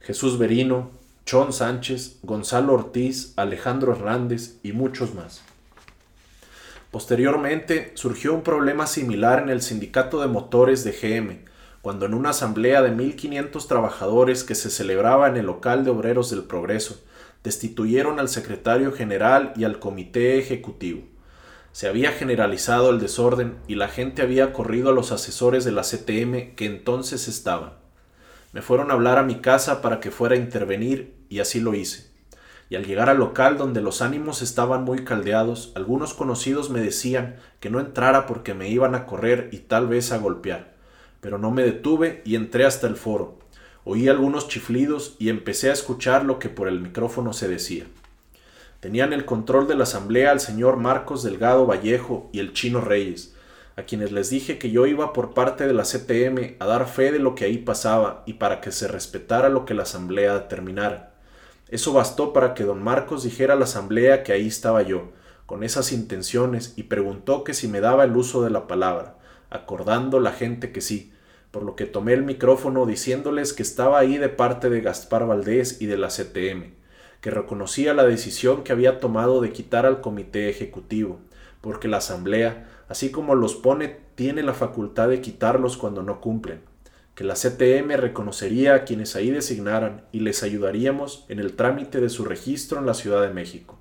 Jesús 0.00 0.38
Berino, 0.38 0.90
Chon 1.24 1.52
Sánchez, 1.52 2.18
Gonzalo 2.24 2.72
Ortiz, 2.72 3.32
Alejandro 3.36 3.92
Hernández 3.92 4.56
y 4.64 4.72
muchos 4.72 5.14
más. 5.14 5.42
Posteriormente 6.90 7.92
surgió 7.94 8.34
un 8.34 8.42
problema 8.42 8.88
similar 8.88 9.40
en 9.40 9.50
el 9.50 9.62
sindicato 9.62 10.20
de 10.20 10.26
motores 10.26 10.82
de 10.82 10.90
GM, 10.90 11.44
cuando 11.80 12.06
en 12.06 12.14
una 12.14 12.30
asamblea 12.30 12.82
de 12.82 12.90
1.500 12.90 13.68
trabajadores 13.68 14.42
que 14.42 14.56
se 14.56 14.70
celebraba 14.70 15.28
en 15.28 15.36
el 15.36 15.46
local 15.46 15.84
de 15.84 15.92
obreros 15.92 16.28
del 16.30 16.42
Progreso, 16.42 17.00
destituyeron 17.46 18.18
al 18.18 18.28
secretario 18.28 18.90
general 18.90 19.52
y 19.54 19.62
al 19.62 19.78
comité 19.78 20.36
ejecutivo. 20.36 21.04
Se 21.70 21.86
había 21.86 22.10
generalizado 22.10 22.90
el 22.90 22.98
desorden 22.98 23.58
y 23.68 23.76
la 23.76 23.86
gente 23.86 24.22
había 24.22 24.52
corrido 24.52 24.90
a 24.90 24.92
los 24.92 25.12
asesores 25.12 25.64
de 25.64 25.70
la 25.70 25.82
CTM 25.82 26.56
que 26.56 26.66
entonces 26.66 27.28
estaban. 27.28 27.74
Me 28.52 28.62
fueron 28.62 28.90
a 28.90 28.94
hablar 28.94 29.16
a 29.18 29.22
mi 29.22 29.36
casa 29.36 29.80
para 29.80 30.00
que 30.00 30.10
fuera 30.10 30.34
a 30.34 30.38
intervenir 30.38 31.14
y 31.28 31.38
así 31.38 31.60
lo 31.60 31.74
hice. 31.74 32.10
Y 32.68 32.74
al 32.74 32.84
llegar 32.84 33.08
al 33.08 33.18
local 33.18 33.58
donde 33.58 33.80
los 33.80 34.02
ánimos 34.02 34.42
estaban 34.42 34.82
muy 34.82 35.04
caldeados, 35.04 35.70
algunos 35.76 36.14
conocidos 36.14 36.68
me 36.68 36.80
decían 36.80 37.36
que 37.60 37.70
no 37.70 37.78
entrara 37.78 38.26
porque 38.26 38.54
me 38.54 38.68
iban 38.70 38.96
a 38.96 39.06
correr 39.06 39.50
y 39.52 39.58
tal 39.58 39.86
vez 39.86 40.10
a 40.10 40.18
golpear. 40.18 40.74
Pero 41.20 41.38
no 41.38 41.52
me 41.52 41.62
detuve 41.62 42.22
y 42.24 42.34
entré 42.34 42.64
hasta 42.64 42.88
el 42.88 42.96
foro. 42.96 43.38
Oí 43.88 44.08
algunos 44.08 44.48
chiflidos 44.48 45.14
y 45.20 45.28
empecé 45.28 45.70
a 45.70 45.72
escuchar 45.72 46.24
lo 46.24 46.40
que 46.40 46.48
por 46.48 46.66
el 46.66 46.80
micrófono 46.80 47.32
se 47.32 47.46
decía. 47.46 47.84
Tenían 48.80 49.12
el 49.12 49.24
control 49.24 49.68
de 49.68 49.76
la 49.76 49.84
asamblea 49.84 50.32
el 50.32 50.40
señor 50.40 50.76
Marcos 50.76 51.22
Delgado 51.22 51.66
Vallejo 51.66 52.28
y 52.32 52.40
el 52.40 52.52
chino 52.52 52.80
Reyes, 52.80 53.36
a 53.76 53.84
quienes 53.84 54.10
les 54.10 54.28
dije 54.28 54.58
que 54.58 54.72
yo 54.72 54.86
iba 54.86 55.12
por 55.12 55.34
parte 55.34 55.68
de 55.68 55.72
la 55.72 55.84
CTM 55.84 56.56
a 56.58 56.66
dar 56.66 56.88
fe 56.88 57.12
de 57.12 57.20
lo 57.20 57.36
que 57.36 57.44
ahí 57.44 57.58
pasaba 57.58 58.24
y 58.26 58.32
para 58.32 58.60
que 58.60 58.72
se 58.72 58.88
respetara 58.88 59.50
lo 59.50 59.64
que 59.64 59.74
la 59.74 59.84
asamblea 59.84 60.34
determinara. 60.34 61.14
Eso 61.68 61.92
bastó 61.92 62.32
para 62.32 62.54
que 62.54 62.64
don 62.64 62.82
Marcos 62.82 63.22
dijera 63.22 63.54
a 63.54 63.56
la 63.56 63.66
asamblea 63.66 64.24
que 64.24 64.32
ahí 64.32 64.48
estaba 64.48 64.82
yo, 64.82 65.12
con 65.46 65.62
esas 65.62 65.92
intenciones, 65.92 66.74
y 66.74 66.82
preguntó 66.82 67.44
que 67.44 67.54
si 67.54 67.68
me 67.68 67.80
daba 67.80 68.02
el 68.02 68.16
uso 68.16 68.42
de 68.42 68.50
la 68.50 68.66
palabra, 68.66 69.14
acordando 69.48 70.18
la 70.18 70.32
gente 70.32 70.72
que 70.72 70.80
sí, 70.80 71.12
por 71.56 71.64
lo 71.64 71.74
que 71.74 71.86
tomé 71.86 72.12
el 72.12 72.22
micrófono 72.22 72.84
diciéndoles 72.84 73.54
que 73.54 73.62
estaba 73.62 73.98
ahí 73.98 74.18
de 74.18 74.28
parte 74.28 74.68
de 74.68 74.82
Gaspar 74.82 75.26
Valdés 75.26 75.80
y 75.80 75.86
de 75.86 75.96
la 75.96 76.08
CTM, 76.08 76.74
que 77.22 77.30
reconocía 77.30 77.94
la 77.94 78.04
decisión 78.04 78.62
que 78.62 78.72
había 78.72 79.00
tomado 79.00 79.40
de 79.40 79.52
quitar 79.52 79.86
al 79.86 80.02
comité 80.02 80.50
ejecutivo, 80.50 81.18
porque 81.62 81.88
la 81.88 81.96
Asamblea, 81.96 82.68
así 82.90 83.10
como 83.10 83.34
los 83.34 83.54
pone, 83.54 84.00
tiene 84.16 84.42
la 84.42 84.52
facultad 84.52 85.08
de 85.08 85.22
quitarlos 85.22 85.78
cuando 85.78 86.02
no 86.02 86.20
cumplen, 86.20 86.60
que 87.14 87.24
la 87.24 87.36
CTM 87.36 87.92
reconocería 87.96 88.74
a 88.74 88.84
quienes 88.84 89.16
ahí 89.16 89.30
designaran 89.30 90.04
y 90.12 90.20
les 90.20 90.42
ayudaríamos 90.42 91.24
en 91.30 91.38
el 91.38 91.54
trámite 91.54 92.02
de 92.02 92.10
su 92.10 92.26
registro 92.26 92.80
en 92.80 92.84
la 92.84 92.92
Ciudad 92.92 93.22
de 93.22 93.32
México. 93.32 93.78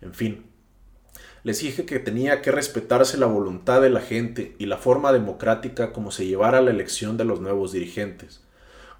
En 0.00 0.14
fin, 0.14 0.44
les 1.44 1.60
dije 1.60 1.84
que 1.84 1.98
tenía 1.98 2.40
que 2.40 2.52
respetarse 2.52 3.18
la 3.18 3.26
voluntad 3.26 3.82
de 3.82 3.90
la 3.90 4.00
gente 4.00 4.54
y 4.58 4.66
la 4.66 4.76
forma 4.76 5.12
democrática 5.12 5.92
como 5.92 6.12
se 6.12 6.26
llevara 6.26 6.60
la 6.60 6.70
elección 6.70 7.16
de 7.16 7.24
los 7.24 7.40
nuevos 7.40 7.72
dirigentes. 7.72 8.42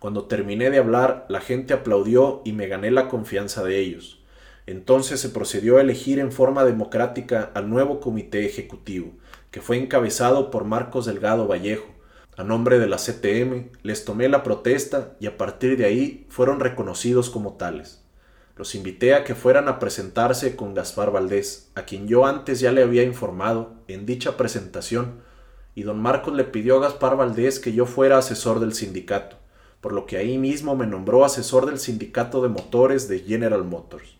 Cuando 0.00 0.24
terminé 0.24 0.70
de 0.70 0.78
hablar, 0.78 1.26
la 1.28 1.40
gente 1.40 1.72
aplaudió 1.72 2.42
y 2.44 2.52
me 2.52 2.66
gané 2.66 2.90
la 2.90 3.08
confianza 3.08 3.62
de 3.62 3.78
ellos. 3.78 4.18
Entonces 4.66 5.20
se 5.20 5.28
procedió 5.28 5.76
a 5.76 5.80
elegir 5.80 6.18
en 6.18 6.32
forma 6.32 6.64
democrática 6.64 7.52
al 7.54 7.70
nuevo 7.70 8.00
comité 8.00 8.44
ejecutivo, 8.44 9.12
que 9.52 9.60
fue 9.60 9.76
encabezado 9.76 10.50
por 10.50 10.64
Marcos 10.64 11.06
Delgado 11.06 11.46
Vallejo, 11.46 11.86
A 12.36 12.44
nombre 12.44 12.78
de 12.78 12.88
la 12.88 12.96
CTM, 12.96 13.68
les 13.82 14.06
tomé 14.06 14.28
la 14.28 14.42
protesta 14.42 15.16
y 15.20 15.26
a 15.26 15.36
partir 15.36 15.76
de 15.76 15.84
ahí 15.84 16.26
fueron 16.30 16.60
reconocidos 16.60 17.28
como 17.28 17.54
tales. 17.58 18.01
Los 18.62 18.76
invité 18.76 19.14
a 19.14 19.24
que 19.24 19.34
fueran 19.34 19.66
a 19.66 19.80
presentarse 19.80 20.54
con 20.54 20.72
Gaspar 20.72 21.10
Valdés, 21.10 21.72
a 21.74 21.82
quien 21.82 22.06
yo 22.06 22.26
antes 22.26 22.60
ya 22.60 22.70
le 22.70 22.84
había 22.84 23.02
informado 23.02 23.74
en 23.88 24.06
dicha 24.06 24.36
presentación, 24.36 25.14
y 25.74 25.82
don 25.82 26.00
Marcos 26.00 26.32
le 26.32 26.44
pidió 26.44 26.76
a 26.76 26.82
Gaspar 26.82 27.16
Valdés 27.16 27.58
que 27.58 27.72
yo 27.72 27.86
fuera 27.86 28.18
asesor 28.18 28.60
del 28.60 28.72
sindicato, 28.72 29.34
por 29.80 29.92
lo 29.92 30.06
que 30.06 30.16
ahí 30.16 30.38
mismo 30.38 30.76
me 30.76 30.86
nombró 30.86 31.24
asesor 31.24 31.66
del 31.66 31.80
sindicato 31.80 32.40
de 32.40 32.50
motores 32.50 33.08
de 33.08 33.18
General 33.18 33.64
Motors. 33.64 34.14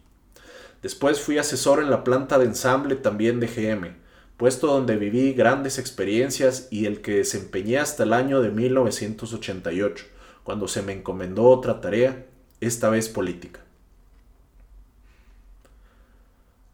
Después 0.82 1.20
fui 1.20 1.38
asesor 1.38 1.80
en 1.80 1.88
la 1.88 2.02
planta 2.02 2.36
de 2.40 2.46
ensamble 2.46 2.96
también 2.96 3.38
de 3.38 3.46
GM, 3.46 3.94
puesto 4.36 4.66
donde 4.66 4.96
viví 4.96 5.34
grandes 5.34 5.78
experiencias 5.78 6.66
y 6.68 6.86
el 6.86 7.00
que 7.00 7.18
desempeñé 7.18 7.78
hasta 7.78 8.02
el 8.02 8.12
año 8.12 8.42
de 8.42 8.50
1988, 8.50 10.04
cuando 10.42 10.66
se 10.66 10.82
me 10.82 10.94
encomendó 10.94 11.44
otra 11.44 11.80
tarea, 11.80 12.26
esta 12.60 12.90
vez 12.90 13.08
política. 13.08 13.60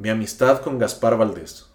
Mi 0.01 0.11
amistad 0.11 0.61
con 0.61 0.79
Gaspar 0.79 1.19
Valdés. 1.19 1.67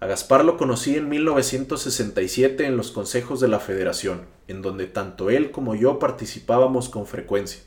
A 0.00 0.08
Gaspar 0.08 0.44
lo 0.44 0.56
conocí 0.56 0.96
en 0.96 1.08
1967 1.08 2.66
en 2.66 2.76
los 2.76 2.90
consejos 2.90 3.38
de 3.38 3.46
la 3.46 3.60
Federación, 3.60 4.22
en 4.48 4.62
donde 4.62 4.86
tanto 4.86 5.30
él 5.30 5.52
como 5.52 5.76
yo 5.76 6.00
participábamos 6.00 6.88
con 6.88 7.06
frecuencia. 7.06 7.60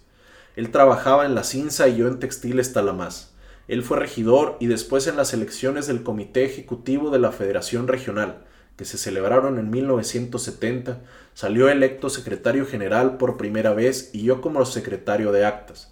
Él 0.58 0.70
trabajaba 0.70 1.26
en 1.26 1.34
la 1.34 1.46
cinza 1.46 1.88
y 1.88 1.96
yo 1.96 2.10
en 2.10 2.20
textiles 2.20 2.74
Talamás. 2.74 3.34
Él 3.70 3.84
fue 3.84 4.00
regidor 4.00 4.58
y 4.60 4.68
después 4.68 5.08
en 5.08 5.16
las 5.16 5.34
elecciones 5.34 5.88
del 5.88 6.04
Comité 6.04 6.44
Ejecutivo 6.44 7.10
de 7.10 7.20
la 7.20 7.32
Federación 7.32 7.88
Regional, 7.88 8.44
que 8.76 8.84
se 8.84 8.98
celebraron 8.98 9.60
en 9.60 9.70
1970, 9.70 11.00
salió 11.36 11.70
electo 11.70 12.10
secretario 12.10 12.66
general 12.66 13.16
por 13.16 13.38
primera 13.38 13.74
vez 13.74 14.10
y 14.12 14.24
yo 14.24 14.42
como 14.42 14.66
secretario 14.66 15.32
de 15.32 15.46
actas, 15.46 15.90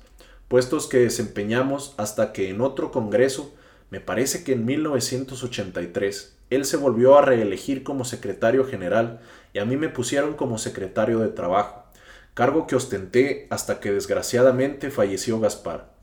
puestos 0.50 0.88
que 0.88 0.98
desempeñamos 0.98 1.94
hasta 1.96 2.34
que 2.34 2.50
en 2.50 2.60
otro 2.60 2.92
congreso, 2.92 3.56
me 3.90 4.02
parece 4.02 4.44
que 4.44 4.54
en 4.54 4.66
1983, 4.66 6.36
él 6.50 6.66
se 6.66 6.76
volvió 6.76 7.18
a 7.18 7.22
reelegir 7.22 7.84
como 7.84 8.04
secretario 8.04 8.66
general 8.66 9.22
y 9.54 9.60
a 9.60 9.66
mí 9.66 9.78
me 9.78 9.88
pusieron 9.90 10.34
como 10.34 10.58
secretario 10.58 11.20
de 11.20 11.30
trabajo, 11.30 11.86
cargo 12.34 12.68
que 12.68 12.76
ostenté 12.76 13.48
hasta 13.50 13.80
que 13.80 13.92
desgraciadamente 13.92 14.92
falleció 14.92 15.40
Gaspar. 15.40 15.98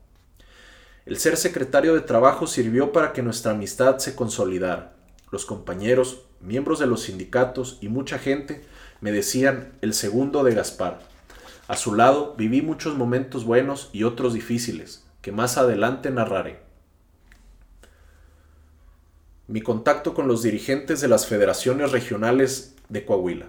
El 1.05 1.17
ser 1.17 1.37
secretario 1.37 1.93
de 1.93 2.01
Trabajo 2.01 2.47
sirvió 2.47 2.91
para 2.91 3.13
que 3.13 3.21
nuestra 3.21 3.53
amistad 3.53 3.99
se 3.99 4.13
consolidara. 4.13 4.93
Los 5.31 5.45
compañeros, 5.45 6.23
miembros 6.41 6.79
de 6.79 6.85
los 6.85 7.03
sindicatos 7.03 7.77
y 7.79 7.87
mucha 7.87 8.19
gente 8.19 8.65
me 8.99 9.13
decían 9.13 9.71
el 9.81 9.93
segundo 9.93 10.43
de 10.43 10.53
Gaspar. 10.53 10.99
A 11.67 11.75
su 11.75 11.95
lado 11.95 12.35
viví 12.37 12.61
muchos 12.61 12.95
momentos 12.95 13.43
buenos 13.43 13.89
y 13.93 14.03
otros 14.03 14.33
difíciles, 14.33 15.05
que 15.21 15.31
más 15.31 15.57
adelante 15.57 16.09
narraré. 16.09 16.59
Mi 19.47 19.61
contacto 19.61 20.13
con 20.13 20.27
los 20.27 20.43
dirigentes 20.43 21.01
de 21.01 21.07
las 21.07 21.27
federaciones 21.27 21.91
regionales 21.91 22.75
de 22.89 23.05
Coahuila. 23.05 23.47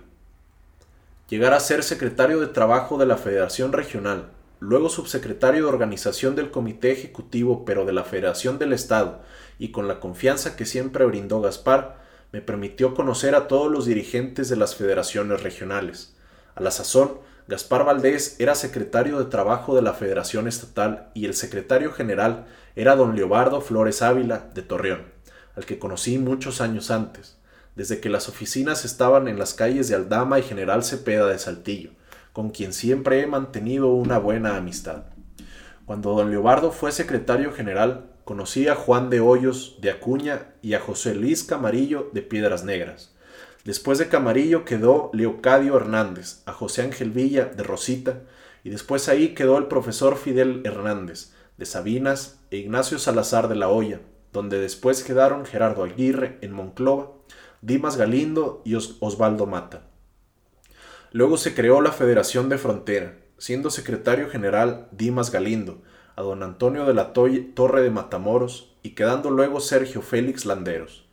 Llegar 1.29 1.55
a 1.55 1.61
ser 1.61 1.83
secretario 1.83 2.41
de 2.41 2.47
Trabajo 2.47 2.99
de 2.99 3.07
la 3.07 3.17
Federación 3.17 3.73
Regional 3.73 4.31
luego 4.61 4.89
subsecretario 4.89 5.65
de 5.65 5.69
organización 5.69 6.35
del 6.35 6.51
Comité 6.51 6.91
Ejecutivo 6.91 7.65
pero 7.65 7.85
de 7.85 7.93
la 7.93 8.05
Federación 8.05 8.59
del 8.59 8.73
Estado, 8.73 9.21
y 9.59 9.71
con 9.71 9.89
la 9.89 10.01
confianza 10.01 10.57
que 10.57 10.67
siempre 10.67 11.05
brindó 11.05 11.41
Gaspar, 11.41 11.99
me 12.33 12.41
permitió 12.41 12.95
conocer 12.95 13.35
a 13.35 13.49
todos 13.49 13.71
los 13.71 13.87
dirigentes 13.87 14.49
de 14.49 14.57
las 14.57 14.75
federaciones 14.75 15.43
regionales. 15.43 16.15
A 16.55 16.63
la 16.63 16.71
sazón, 16.71 17.19
Gaspar 17.49 17.85
Valdés 17.85 18.37
era 18.39 18.55
secretario 18.55 19.19
de 19.19 19.25
Trabajo 19.25 19.75
de 19.75 19.83
la 19.83 19.95
Federación 19.95 20.47
Estatal 20.47 21.11
y 21.15 21.27
el 21.27 21.35
secretario 21.35 21.93
general 21.93 22.47
era 22.77 22.95
don 22.95 23.17
Leobardo 23.17 23.61
Flores 23.61 24.03
Ávila 24.03 24.51
de 24.55 24.63
Torreón, 24.63 25.07
al 25.57 25.67
que 25.67 25.81
conocí 25.81 26.19
muchos 26.19 26.61
años 26.61 26.93
antes, 26.93 27.39
desde 27.75 28.01
que 28.01 28.11
las 28.11 28.29
oficinas 28.29 28.85
estaban 28.85 29.27
en 29.27 29.39
las 29.39 29.55
calles 29.55 29.89
de 29.89 29.97
Aldama 29.97 30.39
y 30.39 30.43
General 30.43 30.85
Cepeda 30.85 31.27
de 31.27 31.39
Saltillo 31.39 31.91
con 32.39 32.51
quien 32.51 32.73
siempre 32.73 33.21
he 33.21 33.27
mantenido 33.27 33.89
una 33.89 34.19
buena 34.19 34.57
amistad. 34.57 35.03
Cuando 35.87 36.15
don 36.15 36.31
Leobardo 36.31 36.71
fue 36.71 36.93
secretario 36.93 37.53
general, 37.53 38.13
conocí 38.23 38.69
a 38.69 38.77
Juan 38.77 39.11
de 39.11 39.19
Hoyos 39.19 39.79
de 39.81 39.91
Acuña 39.91 40.47
y 40.63 40.75
a 40.75 40.79
José 40.79 41.17
Luis 41.17 41.43
Camarillo 41.43 42.11
de 42.13 42.23
Piedras 42.23 42.63
Negras. 42.63 43.13
Después 43.69 43.99
de 43.99 44.09
Camarillo 44.09 44.65
quedó 44.65 45.11
Leocadio 45.13 45.77
Hernández, 45.77 46.41
a 46.47 46.55
José 46.55 46.81
Ángel 46.81 47.11
Villa 47.11 47.45
de 47.45 47.63
Rosita, 47.63 48.23
y 48.65 48.71
después 48.71 49.11
ahí 49.11 49.35
quedó 49.35 49.59
el 49.59 49.67
profesor 49.67 50.17
Fidel 50.17 50.63
Hernández 50.65 51.35
de 51.59 51.67
Sabinas 51.67 52.41
e 52.51 52.57
Ignacio 52.57 52.99
Salazar 52.99 53.47
de 53.47 53.57
la 53.57 53.69
Hoya, 53.69 54.01
donde 54.33 54.59
después 54.59 55.05
quedaron 55.05 55.45
Gerardo 55.45 55.85
Aguirre 55.85 56.39
en 56.41 56.55
Monclova, 56.55 57.13
Dimas 57.61 57.99
Galindo 57.99 58.63
y 58.65 58.75
Osvaldo 58.75 59.45
Mata. 59.45 59.83
Luego 61.13 61.37
se 61.37 61.55
creó 61.55 61.83
la 61.83 61.93
Federación 61.93 62.49
de 62.49 62.57
Frontera, 62.57 63.19
siendo 63.37 63.69
secretario 63.69 64.31
general 64.31 64.89
Dimas 64.93 65.31
Galindo, 65.31 65.83
a 66.17 66.23
don 66.23 66.43
Antonio 66.43 66.87
de 66.87 66.95
la 66.95 67.13
Torre 67.13 67.83
de 67.83 67.91
Matamoros 67.91 68.75
y 68.83 68.95
quedando 68.95 69.31
luego 69.31 69.61
Sergio 69.61 70.01
Félix 70.01 70.47
Landeros, 70.47 71.07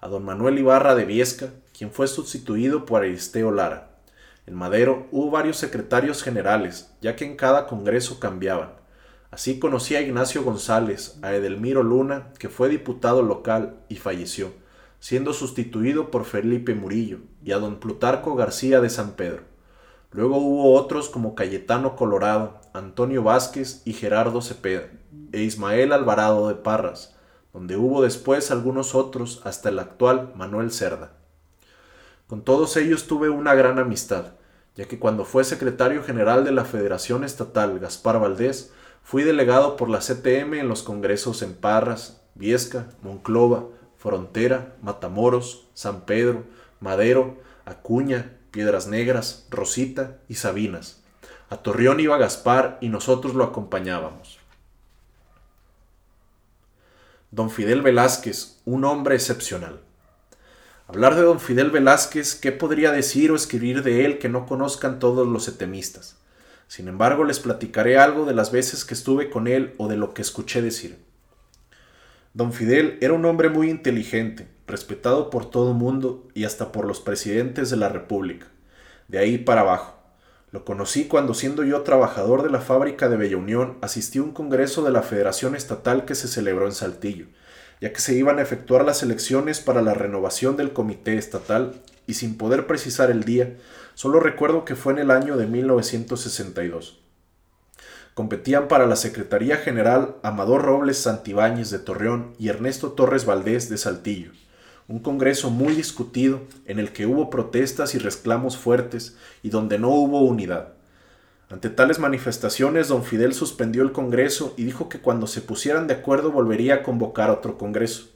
a 0.00 0.08
don 0.08 0.24
Manuel 0.24 0.58
Ibarra 0.58 0.94
de 0.94 1.04
Viesca, 1.04 1.50
quien 1.78 1.92
fue 1.92 2.08
sustituido 2.08 2.84
por 2.84 3.02
Aristeo 3.02 3.52
Lara. 3.52 4.00
En 4.46 4.54
Madero 4.54 5.06
hubo 5.12 5.30
varios 5.30 5.56
secretarios 5.56 6.22
generales, 6.22 6.92
ya 7.00 7.14
que 7.14 7.24
en 7.24 7.36
cada 7.36 7.68
congreso 7.68 8.18
cambiaban. 8.18 8.72
Así 9.30 9.60
conocí 9.60 9.94
a 9.94 10.00
Ignacio 10.02 10.42
González, 10.42 11.18
a 11.22 11.32
Edelmiro 11.32 11.82
Luna, 11.82 12.32
que 12.38 12.48
fue 12.48 12.68
diputado 12.68 13.22
local 13.22 13.76
y 13.88 13.96
falleció 13.96 14.52
siendo 15.00 15.32
sustituido 15.32 16.10
por 16.10 16.24
Felipe 16.24 16.74
Murillo, 16.74 17.20
y 17.44 17.52
a 17.52 17.58
don 17.58 17.78
Plutarco 17.78 18.34
García 18.34 18.80
de 18.80 18.90
San 18.90 19.12
Pedro. 19.12 19.42
Luego 20.10 20.38
hubo 20.38 20.74
otros 20.74 21.08
como 21.08 21.34
Cayetano 21.34 21.94
Colorado, 21.94 22.60
Antonio 22.72 23.22
Vázquez 23.22 23.82
y 23.84 23.92
Gerardo 23.92 24.42
Cepeda, 24.42 24.88
e 25.32 25.42
Ismael 25.42 25.92
Alvarado 25.92 26.48
de 26.48 26.54
Parras, 26.54 27.14
donde 27.52 27.76
hubo 27.76 28.02
después 28.02 28.50
algunos 28.50 28.94
otros 28.94 29.40
hasta 29.44 29.68
el 29.68 29.78
actual 29.78 30.32
Manuel 30.34 30.72
Cerda. 30.72 31.17
Con 32.28 32.42
todos 32.42 32.76
ellos 32.76 33.06
tuve 33.06 33.30
una 33.30 33.54
gran 33.54 33.78
amistad, 33.78 34.34
ya 34.76 34.84
que 34.84 34.98
cuando 34.98 35.24
fue 35.24 35.44
secretario 35.44 36.04
general 36.04 36.44
de 36.44 36.52
la 36.52 36.66
Federación 36.66 37.24
Estatal 37.24 37.78
Gaspar 37.78 38.20
Valdés, 38.20 38.70
fui 39.02 39.22
delegado 39.22 39.76
por 39.76 39.88
la 39.88 40.00
CTM 40.00 40.60
en 40.60 40.68
los 40.68 40.82
congresos 40.82 41.40
en 41.40 41.54
Parras, 41.54 42.20
Viesca, 42.34 42.88
Monclova, 43.02 43.64
Frontera, 43.96 44.76
Matamoros, 44.82 45.68
San 45.72 46.02
Pedro, 46.02 46.44
Madero, 46.80 47.38
Acuña, 47.64 48.36
Piedras 48.50 48.86
Negras, 48.88 49.46
Rosita 49.48 50.18
y 50.28 50.34
Sabinas. 50.34 51.02
A 51.48 51.56
Torreón 51.56 51.98
iba 51.98 52.18
Gaspar 52.18 52.76
y 52.82 52.90
nosotros 52.90 53.34
lo 53.34 53.44
acompañábamos. 53.44 54.38
Don 57.30 57.50
Fidel 57.50 57.80
Velázquez, 57.80 58.60
un 58.66 58.84
hombre 58.84 59.14
excepcional. 59.14 59.80
Hablar 60.90 61.16
de 61.16 61.22
don 61.22 61.38
Fidel 61.38 61.70
Velázquez, 61.70 62.34
¿qué 62.34 62.50
podría 62.50 62.92
decir 62.92 63.30
o 63.30 63.36
escribir 63.36 63.82
de 63.82 64.06
él 64.06 64.18
que 64.18 64.30
no 64.30 64.46
conozcan 64.46 64.98
todos 64.98 65.28
los 65.28 65.46
etemistas? 65.46 66.16
Sin 66.66 66.88
embargo, 66.88 67.24
les 67.24 67.40
platicaré 67.40 67.98
algo 67.98 68.24
de 68.24 68.32
las 68.32 68.50
veces 68.52 68.86
que 68.86 68.94
estuve 68.94 69.28
con 69.28 69.48
él 69.48 69.74
o 69.76 69.88
de 69.88 69.98
lo 69.98 70.14
que 70.14 70.22
escuché 70.22 70.62
decir. 70.62 70.96
Don 72.32 72.54
Fidel 72.54 72.96
era 73.02 73.12
un 73.12 73.26
hombre 73.26 73.50
muy 73.50 73.68
inteligente, 73.68 74.48
respetado 74.66 75.28
por 75.28 75.50
todo 75.50 75.74
mundo 75.74 76.26
y 76.32 76.44
hasta 76.44 76.72
por 76.72 76.86
los 76.86 77.00
presidentes 77.00 77.68
de 77.68 77.76
la 77.76 77.90
República. 77.90 78.46
De 79.08 79.18
ahí 79.18 79.36
para 79.36 79.60
abajo. 79.60 79.98
Lo 80.52 80.64
conocí 80.64 81.04
cuando 81.04 81.34
siendo 81.34 81.64
yo 81.64 81.82
trabajador 81.82 82.42
de 82.42 82.50
la 82.50 82.62
fábrica 82.62 83.10
de 83.10 83.18
Bella 83.18 83.36
Unión 83.36 83.76
asistí 83.82 84.20
a 84.20 84.22
un 84.22 84.32
congreso 84.32 84.82
de 84.82 84.90
la 84.90 85.02
Federación 85.02 85.54
Estatal 85.54 86.06
que 86.06 86.14
se 86.14 86.28
celebró 86.28 86.64
en 86.64 86.72
Saltillo, 86.72 87.26
ya 87.80 87.92
que 87.92 88.00
se 88.00 88.14
iban 88.14 88.38
a 88.38 88.42
efectuar 88.42 88.84
las 88.84 89.02
elecciones 89.02 89.60
para 89.60 89.82
la 89.82 89.94
renovación 89.94 90.56
del 90.56 90.72
comité 90.72 91.16
estatal 91.16 91.80
y 92.06 92.14
sin 92.14 92.36
poder 92.36 92.66
precisar 92.66 93.10
el 93.10 93.24
día, 93.24 93.56
solo 93.94 94.20
recuerdo 94.20 94.64
que 94.64 94.76
fue 94.76 94.92
en 94.94 94.98
el 94.98 95.10
año 95.10 95.36
de 95.36 95.46
1962. 95.46 97.00
Competían 98.14 98.66
para 98.66 98.86
la 98.86 98.96
Secretaría 98.96 99.58
General 99.58 100.16
Amador 100.24 100.62
Robles 100.62 100.98
Santibáñez 100.98 101.70
de 101.70 101.78
Torreón 101.78 102.34
y 102.38 102.48
Ernesto 102.48 102.92
Torres 102.92 103.26
Valdés 103.26 103.68
de 103.68 103.78
Saltillo. 103.78 104.32
Un 104.88 105.00
congreso 105.00 105.50
muy 105.50 105.74
discutido 105.74 106.40
en 106.64 106.78
el 106.78 106.92
que 106.92 107.06
hubo 107.06 107.30
protestas 107.30 107.94
y 107.94 107.98
reclamos 107.98 108.56
fuertes 108.56 109.16
y 109.42 109.50
donde 109.50 109.78
no 109.78 109.90
hubo 109.90 110.22
unidad. 110.22 110.77
Ante 111.50 111.70
tales 111.70 111.98
manifestaciones, 111.98 112.88
don 112.88 113.04
Fidel 113.04 113.32
suspendió 113.32 113.82
el 113.82 113.92
Congreso 113.92 114.52
y 114.58 114.64
dijo 114.64 114.88
que 114.90 115.00
cuando 115.00 115.26
se 115.26 115.40
pusieran 115.40 115.86
de 115.86 115.94
acuerdo 115.94 116.30
volvería 116.30 116.76
a 116.76 116.82
convocar 116.82 117.30
otro 117.30 117.56
Congreso, 117.56 118.08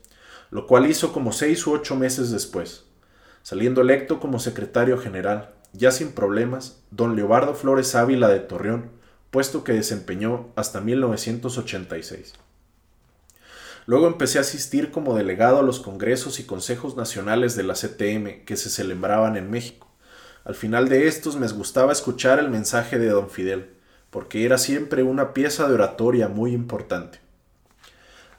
lo 0.51 0.67
cual 0.67 0.87
hizo 0.87 1.13
como 1.15 1.33
seis 1.33 1.67
u 1.67 1.73
ocho 1.73 1.97
meses 1.97 2.31
después. 2.31 2.85
saliendo 3.43 3.81
electo 3.81 4.21
como 4.21 4.39
secretario 4.39 4.99
general, 4.99 5.55
ya 5.73 5.91
sin 5.91 6.13
problemas, 6.13 6.81
don 6.93 7.17
Leobardo 7.17 7.55
Flores 7.55 7.95
Ávila 7.97 8.29
de 8.29 8.39
Torreón, 8.39 8.91
puesto 9.33 9.65
que 9.65 9.73
desempeñó 9.73 10.51
hasta 10.55 10.81
1986. 10.81 12.35
Luego 13.87 14.07
empecé 14.07 14.39
a 14.39 14.43
asistir 14.43 14.93
como 14.93 15.17
delegado 15.17 15.59
a 15.59 15.63
los 15.63 15.81
congresos 15.81 16.39
y 16.39 16.45
consejos 16.45 16.97
nacionales 16.97 17.57
de 17.57 17.65
la 17.65 17.75
CTM 17.75 18.45
que 18.45 18.57
se 18.57 18.71
celebraban 18.71 19.37
en 19.37 19.51
México. 19.51 19.89
Al 20.45 20.55
final 20.57 20.89
de 20.89 21.07
estos 21.07 21.37
me 21.37 21.47
gustaba 21.49 21.93
escuchar 21.93 22.41
el 22.41 22.51
mensaje 22.51 22.99
de 22.99 23.09
don 23.09 23.31
Fidel, 23.31 23.71
porque 24.11 24.45
era 24.45 24.59
siempre 24.59 25.05
una 25.05 25.33
pieza 25.33 25.69
de 25.69 25.75
oratoria 25.75 26.29
muy 26.29 26.53
importante. 26.53 27.21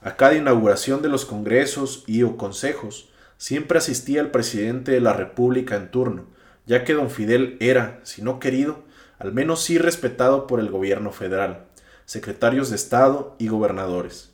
A 0.02 0.16
cada 0.16 0.34
inauguración 0.34 1.00
de 1.00 1.08
los 1.08 1.24
congresos 1.24 2.04
y 2.06 2.22
o 2.22 2.36
consejos 2.36 3.08
siempre 3.38 3.78
asistía 3.78 4.20
el 4.20 4.30
presidente 4.30 4.92
de 4.92 5.00
la 5.00 5.14
República 5.14 5.76
en 5.76 5.90
turno, 5.90 6.26
ya 6.66 6.84
que 6.84 6.92
don 6.92 7.08
Fidel 7.08 7.56
era, 7.60 8.00
si 8.02 8.20
no 8.20 8.38
querido, 8.38 8.82
al 9.18 9.32
menos 9.32 9.62
sí 9.62 9.78
respetado 9.78 10.46
por 10.46 10.60
el 10.60 10.70
gobierno 10.70 11.10
federal, 11.10 11.64
secretarios 12.04 12.68
de 12.68 12.76
Estado 12.76 13.34
y 13.38 13.48
gobernadores. 13.48 14.30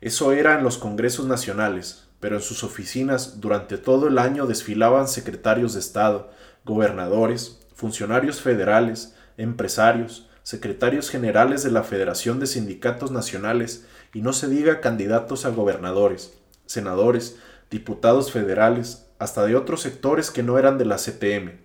Eso 0.00 0.30
era 0.30 0.56
en 0.56 0.62
los 0.62 0.78
congresos 0.78 1.26
nacionales, 1.26 2.04
pero 2.20 2.36
en 2.36 2.42
sus 2.42 2.62
oficinas 2.62 3.40
durante 3.40 3.78
todo 3.78 4.06
el 4.06 4.18
año 4.18 4.46
desfilaban 4.46 5.08
secretarios 5.08 5.74
de 5.74 5.80
Estado, 5.80 6.30
gobernadores, 6.64 7.60
funcionarios 7.74 8.40
federales, 8.40 9.14
empresarios, 9.36 10.28
secretarios 10.42 11.10
generales 11.10 11.62
de 11.62 11.70
la 11.70 11.82
Federación 11.82 12.40
de 12.40 12.46
Sindicatos 12.46 13.10
Nacionales 13.10 13.86
y 14.12 14.22
no 14.22 14.32
se 14.32 14.48
diga 14.48 14.80
candidatos 14.80 15.46
a 15.46 15.50
gobernadores, 15.50 16.38
senadores, 16.66 17.38
diputados 17.70 18.32
federales, 18.32 19.06
hasta 19.18 19.46
de 19.46 19.54
otros 19.54 19.80
sectores 19.82 20.30
que 20.30 20.42
no 20.42 20.58
eran 20.58 20.78
de 20.78 20.84
la 20.84 20.96
CTM. 20.96 21.60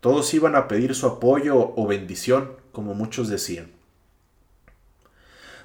Todos 0.00 0.32
iban 0.34 0.56
a 0.56 0.68
pedir 0.68 0.94
su 0.94 1.06
apoyo 1.06 1.74
o 1.76 1.86
bendición, 1.86 2.52
como 2.70 2.94
muchos 2.94 3.28
decían. 3.28 3.72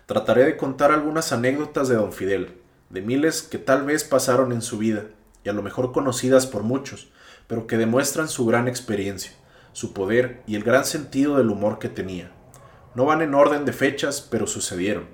Trataré 0.08 0.46
de 0.46 0.58
contar 0.58 0.92
algunas 0.92 1.32
anécdotas 1.32 1.88
de 1.90 1.96
don 1.96 2.12
Fidel, 2.12 2.58
de 2.90 3.02
miles 3.02 3.42
que 3.42 3.58
tal 3.58 3.84
vez 3.84 4.04
pasaron 4.04 4.52
en 4.52 4.62
su 4.62 4.78
vida, 4.78 5.06
y 5.44 5.50
a 5.50 5.54
lo 5.54 5.62
mejor 5.62 5.92
conocidas 5.92 6.48
por 6.48 6.64
muchos, 6.64 7.10
pero 7.48 7.66
que 7.66 7.78
demuestran 7.78 8.28
su 8.28 8.46
gran 8.46 8.68
experiencia, 8.68 9.32
su 9.74 9.94
poder 9.94 10.44
y 10.46 10.56
el 10.56 10.64
gran 10.64 10.86
sentido 10.86 11.38
del 11.38 11.50
humor 11.50 11.80
que 11.80 11.90
tenía. 11.90 12.32
No 12.94 13.06
van 13.06 13.22
en 13.22 13.34
orden 13.34 13.66
de 13.66 13.74
fechas, 13.74 14.22
pero 14.22 14.48
sucedieron. 14.48 15.06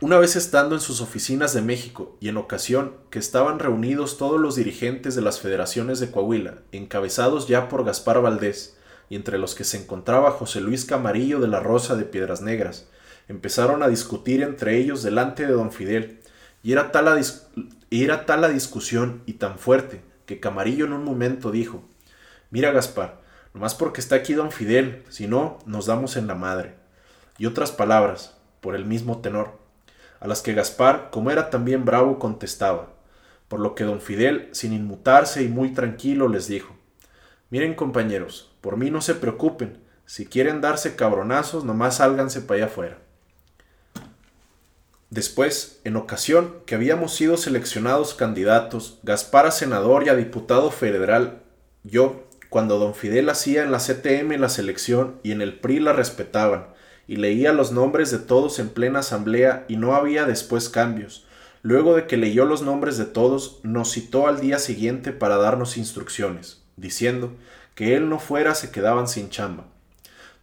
Una 0.00 0.18
vez 0.18 0.36
estando 0.36 0.74
en 0.74 0.80
sus 0.80 1.00
oficinas 1.00 1.54
de 1.54 1.62
México 1.62 2.16
y 2.20 2.28
en 2.28 2.36
ocasión 2.36 2.94
que 3.10 3.18
estaban 3.18 3.58
reunidos 3.58 4.18
todos 4.18 4.40
los 4.40 4.56
dirigentes 4.56 5.14
de 5.14 5.22
las 5.22 5.40
federaciones 5.40 6.00
de 6.00 6.10
Coahuila, 6.10 6.58
encabezados 6.72 7.48
ya 7.48 7.68
por 7.68 7.84
Gaspar 7.84 8.20
Valdés, 8.20 8.76
y 9.08 9.16
entre 9.16 9.38
los 9.38 9.54
que 9.54 9.64
se 9.64 9.78
encontraba 9.78 10.32
José 10.32 10.60
Luis 10.60 10.84
Camarillo 10.84 11.40
de 11.40 11.48
la 11.48 11.60
Rosa 11.60 11.96
de 11.96 12.04
Piedras 12.04 12.42
Negras, 12.42 12.88
empezaron 13.28 13.82
a 13.82 13.88
discutir 13.88 14.42
entre 14.42 14.76
ellos 14.76 15.02
delante 15.02 15.46
de 15.46 15.52
don 15.52 15.72
Fidel, 15.72 16.20
y 16.62 16.72
era 16.72 16.92
tal 16.92 17.06
la, 17.06 17.20
era 17.90 18.26
tal 18.26 18.40
la 18.42 18.48
discusión 18.48 19.22
y 19.26 19.34
tan 19.34 19.58
fuerte 19.58 20.02
que 20.28 20.40
Camarillo 20.40 20.84
en 20.84 20.92
un 20.92 21.04
momento 21.04 21.50
dijo, 21.50 21.82
Mira 22.50 22.70
Gaspar, 22.70 23.22
nomás 23.54 23.74
porque 23.74 24.02
está 24.02 24.16
aquí 24.16 24.34
don 24.34 24.52
Fidel, 24.52 25.02
si 25.08 25.26
no, 25.26 25.58
nos 25.64 25.86
damos 25.86 26.18
en 26.18 26.26
la 26.26 26.34
madre. 26.34 26.74
Y 27.38 27.46
otras 27.46 27.72
palabras, 27.72 28.36
por 28.60 28.76
el 28.76 28.84
mismo 28.84 29.22
tenor 29.22 29.58
a 30.20 30.26
las 30.26 30.42
que 30.42 30.52
Gaspar, 30.52 31.08
como 31.10 31.30
era 31.30 31.48
también 31.48 31.86
bravo, 31.86 32.18
contestaba, 32.18 32.90
por 33.48 33.60
lo 33.60 33.74
que 33.74 33.84
don 33.84 34.02
Fidel, 34.02 34.50
sin 34.52 34.74
inmutarse 34.74 35.42
y 35.42 35.48
muy 35.48 35.72
tranquilo, 35.72 36.28
les 36.28 36.46
dijo, 36.46 36.76
Miren 37.48 37.74
compañeros, 37.74 38.52
por 38.60 38.76
mí 38.76 38.90
no 38.90 39.00
se 39.00 39.14
preocupen, 39.14 39.82
si 40.04 40.26
quieren 40.26 40.60
darse 40.60 40.94
cabronazos, 40.94 41.64
nomás 41.64 41.96
sálganse 41.96 42.42
para 42.42 42.56
allá 42.56 42.66
afuera. 42.66 42.98
Después, 45.10 45.80
en 45.84 45.96
ocasión 45.96 46.56
que 46.66 46.74
habíamos 46.74 47.14
sido 47.14 47.38
seleccionados 47.38 48.12
candidatos, 48.12 48.98
Gaspar 49.02 49.46
a 49.46 49.50
senador 49.50 50.04
y 50.04 50.10
a 50.10 50.16
diputado 50.16 50.70
federal, 50.70 51.40
yo, 51.82 52.28
cuando 52.50 52.78
don 52.78 52.94
Fidel 52.94 53.30
hacía 53.30 53.62
en 53.62 53.72
la 53.72 53.78
CTM 53.78 54.38
la 54.38 54.50
selección 54.50 55.18
y 55.22 55.32
en 55.32 55.40
el 55.40 55.58
PRI 55.60 55.80
la 55.80 55.94
respetaban, 55.94 56.68
y 57.06 57.16
leía 57.16 57.54
los 57.54 57.72
nombres 57.72 58.10
de 58.10 58.18
todos 58.18 58.58
en 58.58 58.68
plena 58.68 58.98
asamblea 58.98 59.64
y 59.66 59.76
no 59.76 59.94
había 59.94 60.26
después 60.26 60.68
cambios. 60.68 61.26
Luego 61.62 61.96
de 61.96 62.06
que 62.06 62.18
leyó 62.18 62.44
los 62.44 62.60
nombres 62.60 62.98
de 62.98 63.06
todos, 63.06 63.60
nos 63.62 63.92
citó 63.92 64.28
al 64.28 64.40
día 64.40 64.58
siguiente 64.58 65.12
para 65.12 65.38
darnos 65.38 65.78
instrucciones, 65.78 66.62
diciendo 66.76 67.32
que 67.74 67.96
él 67.96 68.10
no 68.10 68.18
fuera 68.18 68.54
se 68.54 68.70
quedaban 68.70 69.08
sin 69.08 69.30
chamba. 69.30 69.64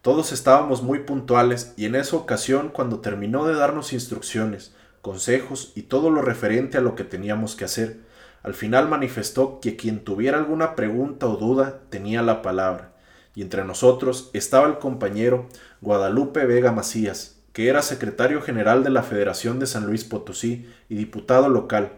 Todos 0.05 0.31
estábamos 0.33 0.83
muy 0.83 0.99
puntuales 0.99 1.73
y 1.77 1.85
en 1.85 1.95
esa 1.95 2.15
ocasión 2.15 2.69
cuando 2.69 2.99
terminó 2.99 3.43
de 3.47 3.55
darnos 3.55 3.91
instrucciones, 3.91 4.71
consejos 5.01 5.71
y 5.73 5.81
todo 5.81 6.11
lo 6.11 6.21
referente 6.21 6.77
a 6.77 6.81
lo 6.81 6.93
que 6.93 7.03
teníamos 7.03 7.55
que 7.55 7.65
hacer, 7.65 8.01
al 8.43 8.53
final 8.53 8.87
manifestó 8.87 9.59
que 9.59 9.75
quien 9.75 10.03
tuviera 10.03 10.37
alguna 10.37 10.75
pregunta 10.75 11.25
o 11.25 11.37
duda 11.37 11.79
tenía 11.89 12.21
la 12.21 12.43
palabra 12.43 12.93
y 13.33 13.41
entre 13.41 13.65
nosotros 13.65 14.29
estaba 14.33 14.67
el 14.67 14.77
compañero 14.77 15.47
Guadalupe 15.81 16.45
Vega 16.45 16.71
Macías, 16.71 17.41
que 17.51 17.67
era 17.67 17.81
secretario 17.81 18.43
general 18.43 18.83
de 18.83 18.91
la 18.91 19.01
Federación 19.01 19.57
de 19.57 19.65
San 19.65 19.87
Luis 19.87 20.03
Potosí 20.03 20.71
y 20.87 20.97
diputado 20.97 21.49
local, 21.49 21.93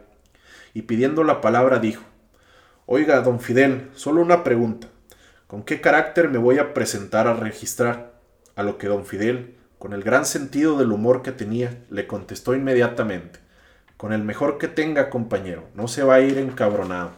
y 0.74 0.84
pidiendo 0.84 1.26
la 1.26 1.42
palabra 1.42 1.80
dijo, 1.80 2.06
Oiga, 2.86 3.20
don 3.20 3.42
Fidel, 3.42 3.90
solo 3.96 4.22
una 4.22 4.46
pregunta. 4.46 4.88
¿Con 5.48 5.64
qué 5.64 5.80
carácter 5.80 6.28
me 6.28 6.38
voy 6.38 6.60
a 6.60 6.74
presentar 6.74 7.26
a 7.26 7.34
registrar? 7.34 8.20
A 8.58 8.64
lo 8.64 8.78
que 8.78 8.88
don 8.88 9.06
Fidel, 9.06 9.56
con 9.80 9.94
el 9.94 10.04
gran 10.04 10.26
sentido 10.26 10.78
del 10.78 10.92
humor 10.92 11.22
que 11.22 11.32
tenía, 11.32 11.86
le 11.90 12.06
contestó 12.06 12.54
inmediatamente, 12.54 13.40
Con 13.96 14.12
el 14.12 14.24
mejor 14.24 14.58
que 14.58 14.68
tenga, 14.68 15.10
compañero, 15.10 15.70
no 15.74 15.88
se 15.88 16.04
va 16.04 16.16
a 16.16 16.20
ir 16.20 16.38
encabronado. 16.38 17.12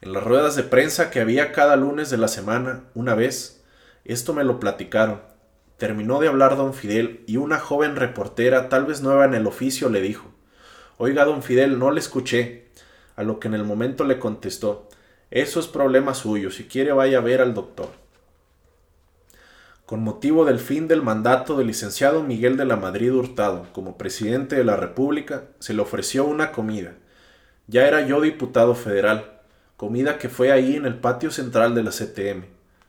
En 0.00 0.12
las 0.12 0.22
ruedas 0.22 0.54
de 0.54 0.62
prensa 0.62 1.10
que 1.10 1.20
había 1.20 1.50
cada 1.50 1.74
lunes 1.74 2.08
de 2.08 2.18
la 2.18 2.28
semana, 2.28 2.84
una 2.94 3.16
vez, 3.16 3.64
esto 4.04 4.32
me 4.32 4.44
lo 4.44 4.60
platicaron. 4.60 5.22
Terminó 5.76 6.20
de 6.20 6.28
hablar 6.28 6.56
don 6.56 6.72
Fidel 6.72 7.24
y 7.26 7.36
una 7.36 7.58
joven 7.58 7.96
reportera, 7.96 8.68
tal 8.68 8.86
vez 8.86 9.02
nueva 9.02 9.24
en 9.24 9.34
el 9.34 9.48
oficio, 9.48 9.88
le 9.88 10.00
dijo, 10.00 10.32
Oiga, 10.98 11.24
don 11.24 11.42
Fidel, 11.42 11.80
no 11.80 11.90
le 11.90 11.98
escuché. 11.98 12.68
A 13.16 13.24
lo 13.24 13.40
que 13.40 13.48
en 13.48 13.54
el 13.54 13.64
momento 13.64 14.04
le 14.04 14.20
contestó, 14.20 14.88
Eso 15.30 15.60
es 15.60 15.68
problema 15.68 16.14
suyo, 16.14 16.50
si 16.50 16.64
quiere 16.64 16.92
vaya 16.92 17.18
a 17.18 17.20
ver 17.20 17.40
al 17.40 17.54
doctor. 17.54 17.88
Con 19.86 20.02
motivo 20.02 20.44
del 20.44 20.58
fin 20.58 20.88
del 20.88 21.02
mandato 21.02 21.56
del 21.56 21.68
licenciado 21.68 22.22
Miguel 22.22 22.56
de 22.56 22.64
la 22.64 22.76
Madrid 22.76 23.12
Hurtado 23.12 23.66
como 23.72 23.96
presidente 23.96 24.56
de 24.56 24.64
la 24.64 24.76
República, 24.76 25.44
se 25.60 25.72
le 25.72 25.82
ofreció 25.82 26.24
una 26.24 26.50
comida. 26.50 26.94
Ya 27.68 27.86
era 27.86 28.04
yo 28.04 28.20
diputado 28.20 28.74
federal, 28.74 29.40
comida 29.76 30.18
que 30.18 30.28
fue 30.28 30.50
ahí 30.50 30.74
en 30.74 30.84
el 30.84 30.98
patio 30.98 31.30
central 31.30 31.76
de 31.76 31.84
la 31.84 31.90
CTM. 31.90 32.44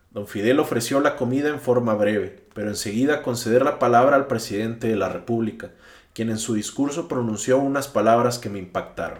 Don 0.09 0.27
Fidel 0.27 0.59
ofreció 0.59 0.99
la 0.99 1.15
comida 1.15 1.49
en 1.49 1.59
forma 1.59 1.93
breve, 1.93 2.43
pero 2.55 2.69
enseguida 2.69 3.21
conceder 3.21 3.63
la 3.63 3.77
palabra 3.77 4.15
al 4.15 4.25
presidente 4.25 4.87
de 4.87 4.95
la 4.95 5.09
República, 5.09 5.69
quien 6.13 6.31
en 6.31 6.39
su 6.39 6.55
discurso 6.55 7.07
pronunció 7.07 7.59
unas 7.59 7.87
palabras 7.87 8.39
que 8.39 8.49
me 8.49 8.59
impactaron. 8.59 9.19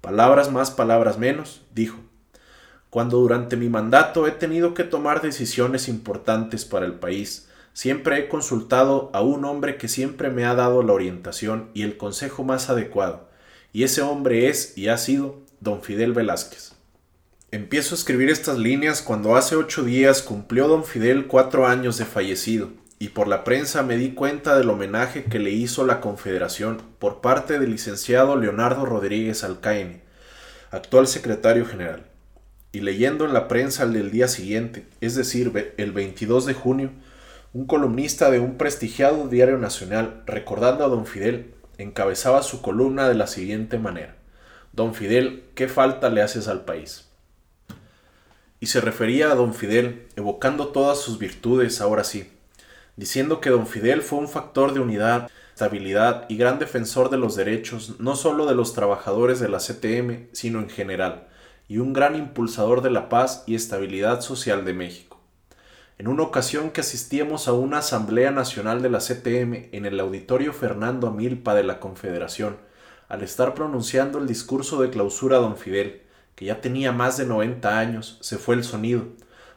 Palabras 0.00 0.50
más, 0.50 0.70
palabras 0.70 1.18
menos, 1.18 1.62
dijo. 1.74 1.98
Cuando 2.96 3.18
durante 3.18 3.58
mi 3.58 3.68
mandato 3.68 4.26
he 4.26 4.30
tenido 4.30 4.72
que 4.72 4.82
tomar 4.82 5.20
decisiones 5.20 5.86
importantes 5.86 6.64
para 6.64 6.86
el 6.86 6.94
país, 6.94 7.46
siempre 7.74 8.18
he 8.18 8.28
consultado 8.28 9.10
a 9.12 9.20
un 9.20 9.44
hombre 9.44 9.76
que 9.76 9.86
siempre 9.86 10.30
me 10.30 10.46
ha 10.46 10.54
dado 10.54 10.82
la 10.82 10.94
orientación 10.94 11.68
y 11.74 11.82
el 11.82 11.98
consejo 11.98 12.42
más 12.42 12.70
adecuado, 12.70 13.28
y 13.70 13.82
ese 13.82 14.00
hombre 14.00 14.48
es 14.48 14.78
y 14.78 14.88
ha 14.88 14.96
sido 14.96 15.42
don 15.60 15.82
Fidel 15.82 16.14
Velázquez. 16.14 16.72
Empiezo 17.50 17.94
a 17.94 17.98
escribir 17.98 18.30
estas 18.30 18.56
líneas 18.56 19.02
cuando 19.02 19.36
hace 19.36 19.56
ocho 19.56 19.84
días 19.84 20.22
cumplió 20.22 20.66
don 20.66 20.82
Fidel 20.82 21.26
cuatro 21.26 21.66
años 21.66 21.98
de 21.98 22.06
fallecido, 22.06 22.70
y 22.98 23.08
por 23.08 23.28
la 23.28 23.44
prensa 23.44 23.82
me 23.82 23.98
di 23.98 24.12
cuenta 24.12 24.56
del 24.56 24.70
homenaje 24.70 25.24
que 25.24 25.38
le 25.38 25.50
hizo 25.50 25.84
la 25.84 26.00
Confederación 26.00 26.80
por 26.98 27.20
parte 27.20 27.58
del 27.58 27.72
licenciado 27.72 28.36
Leonardo 28.36 28.86
Rodríguez 28.86 29.44
Alcaine, 29.44 30.00
actual 30.70 31.06
secretario 31.06 31.66
general. 31.66 32.15
Y 32.72 32.80
leyendo 32.80 33.24
en 33.24 33.32
la 33.32 33.48
prensa 33.48 33.84
el 33.84 33.92
del 33.92 34.10
día 34.10 34.28
siguiente, 34.28 34.86
es 35.00 35.14
decir, 35.14 35.74
el 35.76 35.92
22 35.92 36.46
de 36.46 36.54
junio, 36.54 36.90
un 37.52 37.66
columnista 37.66 38.30
de 38.30 38.38
un 38.38 38.58
prestigiado 38.58 39.28
diario 39.28 39.58
nacional, 39.58 40.22
recordando 40.26 40.84
a 40.84 40.88
don 40.88 41.06
Fidel, 41.06 41.54
encabezaba 41.78 42.42
su 42.42 42.60
columna 42.60 43.08
de 43.08 43.14
la 43.14 43.26
siguiente 43.26 43.78
manera. 43.78 44.16
Don 44.72 44.94
Fidel, 44.94 45.44
¿qué 45.54 45.68
falta 45.68 46.10
le 46.10 46.22
haces 46.22 46.48
al 46.48 46.64
país? 46.64 47.06
y 48.60 48.66
se 48.66 48.80
refería 48.80 49.30
a 49.30 49.34
don 49.34 49.54
Fidel, 49.54 50.06
evocando 50.16 50.68
todas 50.68 51.00
sus 51.00 51.18
virtudes 51.18 51.80
ahora 51.80 52.04
sí, 52.04 52.30
diciendo 52.96 53.40
que 53.40 53.50
don 53.50 53.66
Fidel 53.66 54.02
fue 54.02 54.18
un 54.18 54.28
factor 54.28 54.72
de 54.72 54.80
unidad, 54.80 55.30
estabilidad 55.52 56.26
y 56.28 56.36
gran 56.36 56.58
defensor 56.58 57.10
de 57.10 57.18
los 57.18 57.36
derechos 57.36 58.00
no 58.00 58.16
solo 58.16 58.46
de 58.46 58.54
los 58.54 58.74
trabajadores 58.74 59.40
de 59.40 59.48
la 59.48 59.58
CTM, 59.58 60.28
sino 60.32 60.60
en 60.60 60.70
general, 60.70 61.28
y 61.68 61.78
un 61.78 61.92
gran 61.92 62.14
impulsador 62.14 62.82
de 62.82 62.90
la 62.90 63.08
paz 63.08 63.44
y 63.46 63.54
estabilidad 63.54 64.20
social 64.20 64.64
de 64.64 64.72
México. 64.72 65.20
En 65.98 66.08
una 66.08 66.22
ocasión 66.22 66.70
que 66.70 66.82
asistíamos 66.82 67.48
a 67.48 67.52
una 67.52 67.78
Asamblea 67.78 68.30
Nacional 68.30 68.82
de 68.82 68.90
la 68.90 68.98
CTM 68.98 69.70
en 69.72 69.86
el 69.86 69.98
Auditorio 69.98 70.52
Fernando 70.52 71.06
Amilpa 71.06 71.54
de 71.54 71.64
la 71.64 71.80
Confederación, 71.80 72.58
al 73.08 73.22
estar 73.22 73.54
pronunciando 73.54 74.18
el 74.18 74.26
discurso 74.26 74.82
de 74.82 74.90
clausura 74.90 75.38
don 75.38 75.56
Fidel, 75.56 76.02
que 76.34 76.44
ya 76.44 76.60
tenía 76.60 76.92
más 76.92 77.16
de 77.16 77.24
90 77.24 77.78
años, 77.78 78.18
se 78.20 78.36
fue 78.36 78.56
el 78.56 78.64
sonido, 78.64 79.04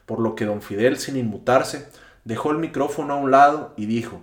por 0.05 0.19
lo 0.19 0.35
que 0.35 0.45
don 0.45 0.61
Fidel, 0.61 0.97
sin 0.97 1.17
inmutarse, 1.17 1.89
dejó 2.23 2.51
el 2.51 2.57
micrófono 2.57 3.13
a 3.13 3.17
un 3.17 3.31
lado 3.31 3.73
y 3.75 3.85
dijo, 3.85 4.21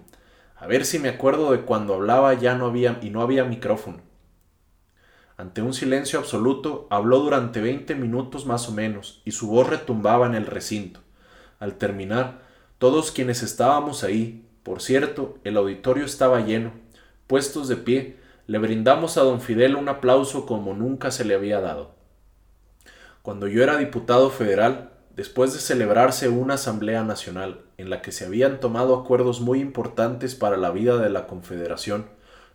a 0.57 0.67
ver 0.67 0.87
si 0.87 0.99
me 0.99 1.11
acuerdo 1.11 1.53
de 1.53 1.61
cuando 1.61 1.95
hablaba 1.95 2.33
ya 2.33 2.55
no 2.55 2.67
había 2.67 2.99
y 3.03 3.11
no 3.11 3.21
había 3.21 3.45
micrófono. 3.45 4.06
Ante 5.39 5.61
un 5.61 5.75
silencio 5.75 6.19
absoluto, 6.19 6.87
habló 6.89 7.19
durante 7.19 7.61
veinte 7.61 7.95
minutos 7.95 8.47
más 8.47 8.69
o 8.69 8.73
menos, 8.73 9.21
y 9.25 9.33
su 9.33 9.49
voz 9.49 9.69
retumbaba 9.69 10.27
en 10.27 10.35
el 10.35 10.47
recinto. 10.47 11.01
Al 11.59 11.75
terminar, 11.75 12.43
todos 12.79 13.11
quienes 13.11 13.43
estábamos 13.43 14.03
ahí, 14.03 14.49
por 14.63 14.81
cierto, 14.81 15.39
el 15.45 15.59
auditorio 15.59 16.05
estaba 16.07 16.41
lleno, 16.41 16.73
puestos 17.27 17.69
de 17.69 17.77
pie, 17.77 18.17
le 18.47 18.59
brindamos 18.59 19.19
a 19.19 19.23
don 19.23 19.41
Fidel 19.41 19.77
un 19.77 19.89
aplauso 19.89 20.47
como 20.47 20.73
nunca 20.73 21.11
se 21.11 21.25
le 21.25 21.35
había 21.35 21.61
dado. 21.61 21.95
Cuando 23.23 23.47
yo 23.47 23.63
era 23.63 23.77
diputado 23.77 24.31
federal, 24.31 24.93
después 25.15 25.53
de 25.53 25.59
celebrarse 25.59 26.29
una 26.29 26.55
Asamblea 26.55 27.03
Nacional 27.03 27.61
en 27.77 27.91
la 27.91 28.01
que 28.01 28.13
se 28.13 28.25
habían 28.25 28.61
tomado 28.61 28.95
acuerdos 28.95 29.41
muy 29.41 29.61
importantes 29.61 30.35
para 30.35 30.57
la 30.57 30.71
vida 30.71 30.97
de 30.99 31.11
la 31.11 31.27
Confederación, 31.27 32.07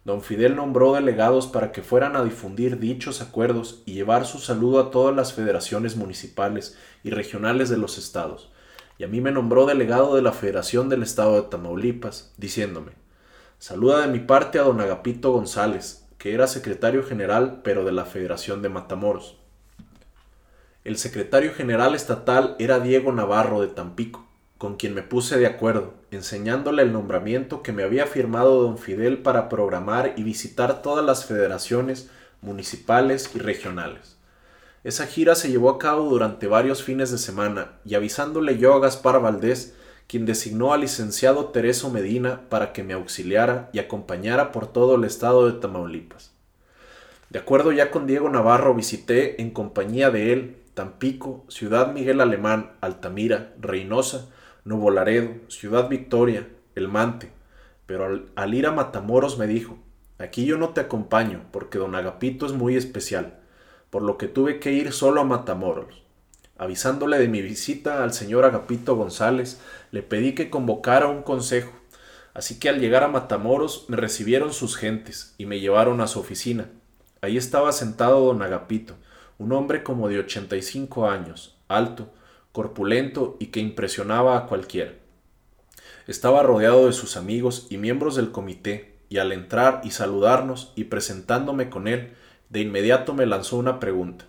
don 0.04 0.22
Fidel 0.22 0.56
nombró 0.56 0.94
delegados 0.94 1.48
para 1.48 1.72
que 1.72 1.84
fueran 1.84 2.16
a 2.16 2.24
difundir 2.24 2.80
dichos 2.80 3.22
acuerdos 3.22 3.84
y 3.86 3.94
llevar 3.94 4.26
su 4.26 4.40
saludo 4.40 4.80
a 4.80 4.92
todas 4.92 5.16
las 5.16 5.34
federaciones 5.34 5.96
municipales 5.96 6.78
y 7.04 7.12
regionales 7.12 7.70
de 7.70 7.78
los 7.78 7.98
estados, 7.98 8.52
y 8.98 9.04
a 9.04 9.08
mí 9.08 9.22
me 9.22 9.32
nombró 9.32 9.66
delegado 9.66 10.16
de 10.16 10.22
la 10.22 10.32
Federación 10.32 10.90
del 10.90 11.04
Estado 11.04 11.36
de 11.36 11.50
Tamaulipas, 11.50 12.34
diciéndome, 12.38 12.94
saluda 13.60 14.02
de 14.02 14.08
mi 14.08 14.20
parte 14.20 14.58
a 14.60 14.64
don 14.64 14.82
Agapito 14.82 15.32
González, 15.32 16.08
que 16.18 16.34
era 16.34 16.48
secretario 16.48 17.04
general 17.04 17.62
pero 17.64 17.84
de 17.84 17.92
la 17.92 18.06
Federación 18.06 18.62
de 18.62 18.70
Matamoros. 18.70 19.38
El 20.84 20.98
secretario 20.98 21.54
general 21.54 21.94
estatal 21.94 22.56
era 22.58 22.80
Diego 22.80 23.12
Navarro 23.12 23.62
de 23.62 23.68
Tampico, 23.68 24.28
con 24.58 24.78
quien 24.78 24.96
me 24.96 25.04
puse 25.04 25.38
de 25.38 25.46
acuerdo, 25.46 25.94
enseñándole 26.12 26.84
el 26.84 26.92
nombramiento 26.92 27.64
que 27.64 27.72
me 27.72 27.84
había 27.84 28.06
firmado 28.06 28.62
don 28.62 28.78
Fidel 28.78 29.20
para 29.20 29.50
programar 29.50 30.14
y 30.18 30.24
visitar 30.24 30.82
todas 30.82 31.06
las 31.06 31.26
federaciones 31.26 32.10
municipales 32.42 33.32
y 33.34 33.40
regionales. 33.40 34.18
Esa 34.84 35.06
gira 35.06 35.36
se 35.36 35.50
llevó 35.50 35.70
a 35.70 35.80
cabo 35.80 36.10
durante 36.10 36.48
varios 36.48 36.84
fines 36.84 37.12
de 37.12 37.18
semana 37.18 37.74
y 37.86 37.96
avisándole 37.96 38.58
yo 38.58 38.74
a 38.74 38.80
Gaspar 38.80 39.22
Valdés, 39.22 39.76
quien 40.08 40.26
designó 40.26 40.74
al 40.74 40.82
licenciado 40.82 41.46
Tereso 41.46 41.90
Medina 41.90 42.42
para 42.50 42.74
que 42.74 42.84
me 42.84 42.94
auxiliara 42.94 43.70
y 43.74 43.80
acompañara 43.80 44.52
por 44.52 44.68
todo 44.68 44.96
el 44.96 45.04
estado 45.04 45.50
de 45.50 45.60
Tamaulipas. 45.60 46.32
De 47.30 47.40
acuerdo 47.40 47.72
ya 47.72 47.92
con 47.92 48.08
Diego 48.08 48.28
Navarro 48.30 48.76
visité 48.76 49.42
en 49.42 49.52
compañía 49.52 50.10
de 50.10 50.34
él 50.34 50.58
Tampico, 50.74 51.46
Ciudad 51.48 51.94
Miguel 51.94 52.20
Alemán, 52.20 52.72
Altamira, 52.82 53.54
Reynosa, 53.60 54.28
Nuevo 54.64 54.92
Laredo, 54.92 55.32
Ciudad 55.48 55.90
Victoria, 55.90 56.48
El 56.76 56.88
Mante, 56.88 57.32
pero 57.88 58.24
al, 58.36 58.54
ir 58.54 58.68
a 58.68 58.72
Matamoros 58.72 59.40
me 59.40 59.48
dijo, 59.48 59.80
aquí 60.20 60.46
yo 60.46 60.58
no 60.58 60.70
te 60.70 60.82
acompaño 60.82 61.42
porque 61.52 61.80
don 61.80 61.96
Agapito 61.96 62.46
es 62.46 62.54
muy 62.54 62.76
especial, 62.76 63.40
por 63.90 64.04
lo 64.04 64.20
que 64.20 64.28
tuve 64.28 64.60
que 64.60 64.72
ir 64.72 64.94
solo 64.94 65.22
a 65.22 65.26
Matamoros. 65.26 66.04
Avisándole 66.60 67.18
de 67.18 67.28
mi 67.28 67.42
visita 67.42 68.04
al 68.04 68.14
señor 68.14 68.46
Agapito 68.46 68.96
González, 68.96 69.60
le 69.90 70.04
pedí 70.04 70.36
que 70.36 70.52
convocara 70.52 71.08
un 71.08 71.24
consejo, 71.24 71.74
así 72.36 72.60
que 72.60 72.70
al 72.70 72.80
llegar 72.80 73.04
a 73.04 73.08
Matamoros 73.08 73.86
me 73.88 73.98
recibieron 73.98 74.54
sus 74.54 74.78
gentes 74.78 75.34
y 75.40 75.48
me 75.48 75.60
llevaron 75.60 76.02
a 76.02 76.08
su 76.08 76.20
oficina. 76.20 76.70
Ahí 77.22 77.36
estaba 77.36 77.72
sentado 77.72 78.26
don 78.26 78.44
Agapito, 78.44 78.96
un 79.40 79.54
hombre 79.54 79.82
como 79.82 80.08
de 80.08 80.20
85 80.20 81.10
años, 81.10 81.58
alto, 81.68 82.14
corpulento 82.52 83.38
y 83.40 83.48
que 83.48 83.60
impresionaba 83.60 84.38
a 84.38 84.46
cualquiera. 84.48 84.94
Estaba 86.08 86.44
rodeado 86.44 86.88
de 86.88 86.94
sus 86.94 87.18
amigos 87.18 87.68
y 87.70 87.78
miembros 87.78 88.16
del 88.16 88.32
comité, 88.32 88.98
y 89.10 89.18
al 89.18 89.32
entrar 89.34 89.82
y 89.84 89.92
saludarnos 89.92 90.72
y 90.76 90.86
presentándome 90.86 91.70
con 91.70 91.88
él, 91.88 92.14
de 92.50 92.62
inmediato 92.62 93.14
me 93.14 93.26
lanzó 93.26 93.58
una 93.58 93.80
pregunta. 93.80 94.26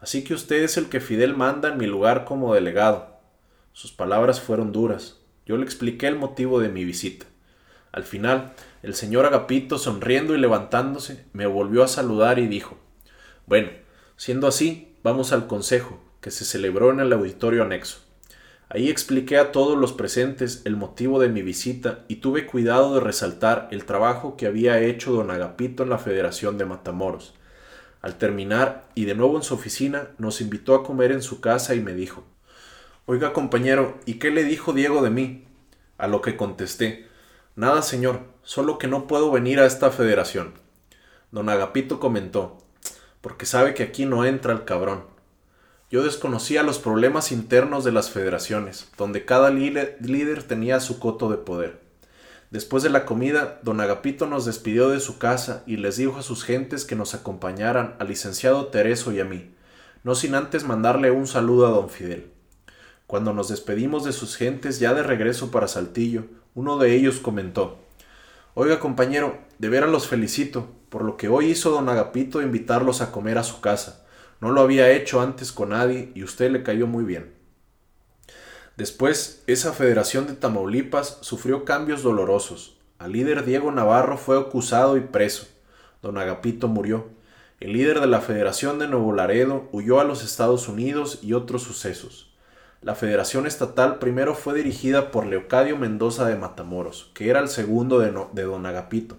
Así 0.00 0.24
que 0.24 0.34
usted 0.34 0.62
es 0.62 0.76
el 0.76 0.90
que 0.90 1.00
Fidel 1.00 1.34
manda 1.34 1.70
en 1.70 1.78
mi 1.78 1.86
lugar 1.86 2.26
como 2.26 2.54
delegado. 2.54 3.18
Sus 3.72 3.92
palabras 3.92 4.40
fueron 4.40 4.72
duras. 4.72 5.20
Yo 5.46 5.56
le 5.56 5.64
expliqué 5.64 6.06
el 6.06 6.16
motivo 6.16 6.60
de 6.60 6.68
mi 6.68 6.84
visita. 6.84 7.24
Al 7.92 8.04
final, 8.04 8.52
el 8.82 8.94
señor 8.94 9.24
Agapito, 9.24 9.78
sonriendo 9.78 10.34
y 10.34 10.38
levantándose, 10.38 11.24
me 11.32 11.46
volvió 11.46 11.82
a 11.82 11.88
saludar 11.88 12.38
y 12.38 12.46
dijo 12.46 12.76
Bueno, 13.46 13.70
siendo 14.16 14.46
así, 14.46 14.96
vamos 15.02 15.32
al 15.32 15.46
consejo, 15.46 16.03
que 16.24 16.30
se 16.30 16.46
celebró 16.46 16.90
en 16.90 17.00
el 17.00 17.12
auditorio 17.12 17.64
anexo. 17.64 17.98
Ahí 18.70 18.88
expliqué 18.88 19.36
a 19.36 19.52
todos 19.52 19.76
los 19.76 19.92
presentes 19.92 20.62
el 20.64 20.74
motivo 20.74 21.20
de 21.20 21.28
mi 21.28 21.42
visita 21.42 22.06
y 22.08 22.16
tuve 22.16 22.46
cuidado 22.46 22.94
de 22.94 23.00
resaltar 23.00 23.68
el 23.72 23.84
trabajo 23.84 24.34
que 24.34 24.46
había 24.46 24.80
hecho 24.80 25.12
don 25.12 25.30
Agapito 25.30 25.82
en 25.82 25.90
la 25.90 25.98
Federación 25.98 26.56
de 26.56 26.64
Matamoros. 26.64 27.34
Al 28.00 28.16
terminar 28.16 28.86
y 28.94 29.04
de 29.04 29.14
nuevo 29.14 29.36
en 29.36 29.42
su 29.42 29.52
oficina, 29.52 30.12
nos 30.16 30.40
invitó 30.40 30.74
a 30.74 30.82
comer 30.82 31.12
en 31.12 31.20
su 31.20 31.42
casa 31.42 31.74
y 31.74 31.80
me 31.80 31.92
dijo 31.92 32.24
Oiga, 33.04 33.34
compañero, 33.34 33.98
¿y 34.06 34.14
qué 34.14 34.30
le 34.30 34.44
dijo 34.44 34.72
Diego 34.72 35.02
de 35.02 35.10
mí? 35.10 35.44
A 35.98 36.06
lo 36.06 36.22
que 36.22 36.38
contesté 36.38 37.06
Nada, 37.54 37.82
señor, 37.82 38.20
solo 38.44 38.78
que 38.78 38.88
no 38.88 39.06
puedo 39.06 39.30
venir 39.30 39.60
a 39.60 39.66
esta 39.66 39.90
federación. 39.90 40.54
Don 41.32 41.50
Agapito 41.50 42.00
comentó 42.00 42.56
Porque 43.20 43.44
sabe 43.44 43.74
que 43.74 43.82
aquí 43.82 44.06
no 44.06 44.24
entra 44.24 44.54
el 44.54 44.64
cabrón. 44.64 45.12
Yo 45.94 46.02
desconocía 46.02 46.64
los 46.64 46.80
problemas 46.80 47.30
internos 47.30 47.84
de 47.84 47.92
las 47.92 48.10
federaciones, 48.10 48.88
donde 48.98 49.24
cada 49.24 49.50
líder 49.50 50.42
tenía 50.42 50.80
su 50.80 50.98
coto 50.98 51.30
de 51.30 51.36
poder. 51.36 51.78
Después 52.50 52.82
de 52.82 52.90
la 52.90 53.04
comida, 53.04 53.60
don 53.62 53.80
Agapito 53.80 54.26
nos 54.26 54.44
despidió 54.44 54.88
de 54.88 54.98
su 54.98 55.18
casa 55.18 55.62
y 55.68 55.76
les 55.76 55.96
dijo 55.96 56.16
a 56.18 56.22
sus 56.22 56.42
gentes 56.42 56.84
que 56.84 56.96
nos 56.96 57.14
acompañaran 57.14 57.94
al 58.00 58.08
licenciado 58.08 58.66
Tereso 58.66 59.12
y 59.12 59.20
a 59.20 59.24
mí, 59.24 59.54
no 60.02 60.16
sin 60.16 60.34
antes 60.34 60.64
mandarle 60.64 61.12
un 61.12 61.28
saludo 61.28 61.68
a 61.68 61.70
don 61.70 61.88
Fidel. 61.88 62.26
Cuando 63.06 63.32
nos 63.32 63.48
despedimos 63.48 64.02
de 64.02 64.12
sus 64.12 64.34
gentes 64.34 64.80
ya 64.80 64.94
de 64.94 65.04
regreso 65.04 65.52
para 65.52 65.68
Saltillo, 65.68 66.24
uno 66.56 66.76
de 66.76 66.92
ellos 66.92 67.20
comentó 67.20 67.78
Oiga 68.54 68.80
compañero, 68.80 69.38
de 69.60 69.68
veras 69.68 69.90
los 69.90 70.08
felicito, 70.08 70.66
por 70.88 71.04
lo 71.04 71.16
que 71.16 71.28
hoy 71.28 71.52
hizo 71.52 71.70
don 71.70 71.88
Agapito 71.88 72.42
invitarlos 72.42 73.00
a 73.00 73.12
comer 73.12 73.38
a 73.38 73.44
su 73.44 73.60
casa. 73.60 74.03
No 74.44 74.50
lo 74.50 74.60
había 74.60 74.90
hecho 74.90 75.22
antes 75.22 75.52
con 75.52 75.70
nadie 75.70 76.12
y 76.14 76.22
usted 76.22 76.50
le 76.50 76.62
cayó 76.62 76.86
muy 76.86 77.02
bien. 77.02 77.32
Después, 78.76 79.42
esa 79.46 79.72
federación 79.72 80.26
de 80.26 80.34
Tamaulipas 80.34 81.16
sufrió 81.22 81.64
cambios 81.64 82.02
dolorosos. 82.02 82.76
Al 82.98 83.12
líder 83.12 83.46
Diego 83.46 83.72
Navarro 83.72 84.18
fue 84.18 84.38
acusado 84.38 84.98
y 84.98 85.00
preso. 85.00 85.46
Don 86.02 86.18
Agapito 86.18 86.68
murió. 86.68 87.06
El 87.58 87.72
líder 87.72 88.00
de 88.00 88.06
la 88.06 88.20
Federación 88.20 88.78
de 88.78 88.86
Nuevo 88.86 89.14
Laredo 89.14 89.66
huyó 89.72 89.98
a 89.98 90.04
los 90.04 90.22
Estados 90.22 90.68
Unidos 90.68 91.20
y 91.22 91.32
otros 91.32 91.62
sucesos. 91.62 92.30
La 92.82 92.94
Federación 92.94 93.46
Estatal 93.46 93.98
primero 93.98 94.34
fue 94.34 94.52
dirigida 94.52 95.10
por 95.10 95.24
Leocadio 95.24 95.78
Mendoza 95.78 96.26
de 96.26 96.36
Matamoros, 96.36 97.10
que 97.14 97.30
era 97.30 97.40
el 97.40 97.48
segundo 97.48 97.98
de, 97.98 98.12
de 98.34 98.42
Don 98.42 98.66
Agapito. 98.66 99.16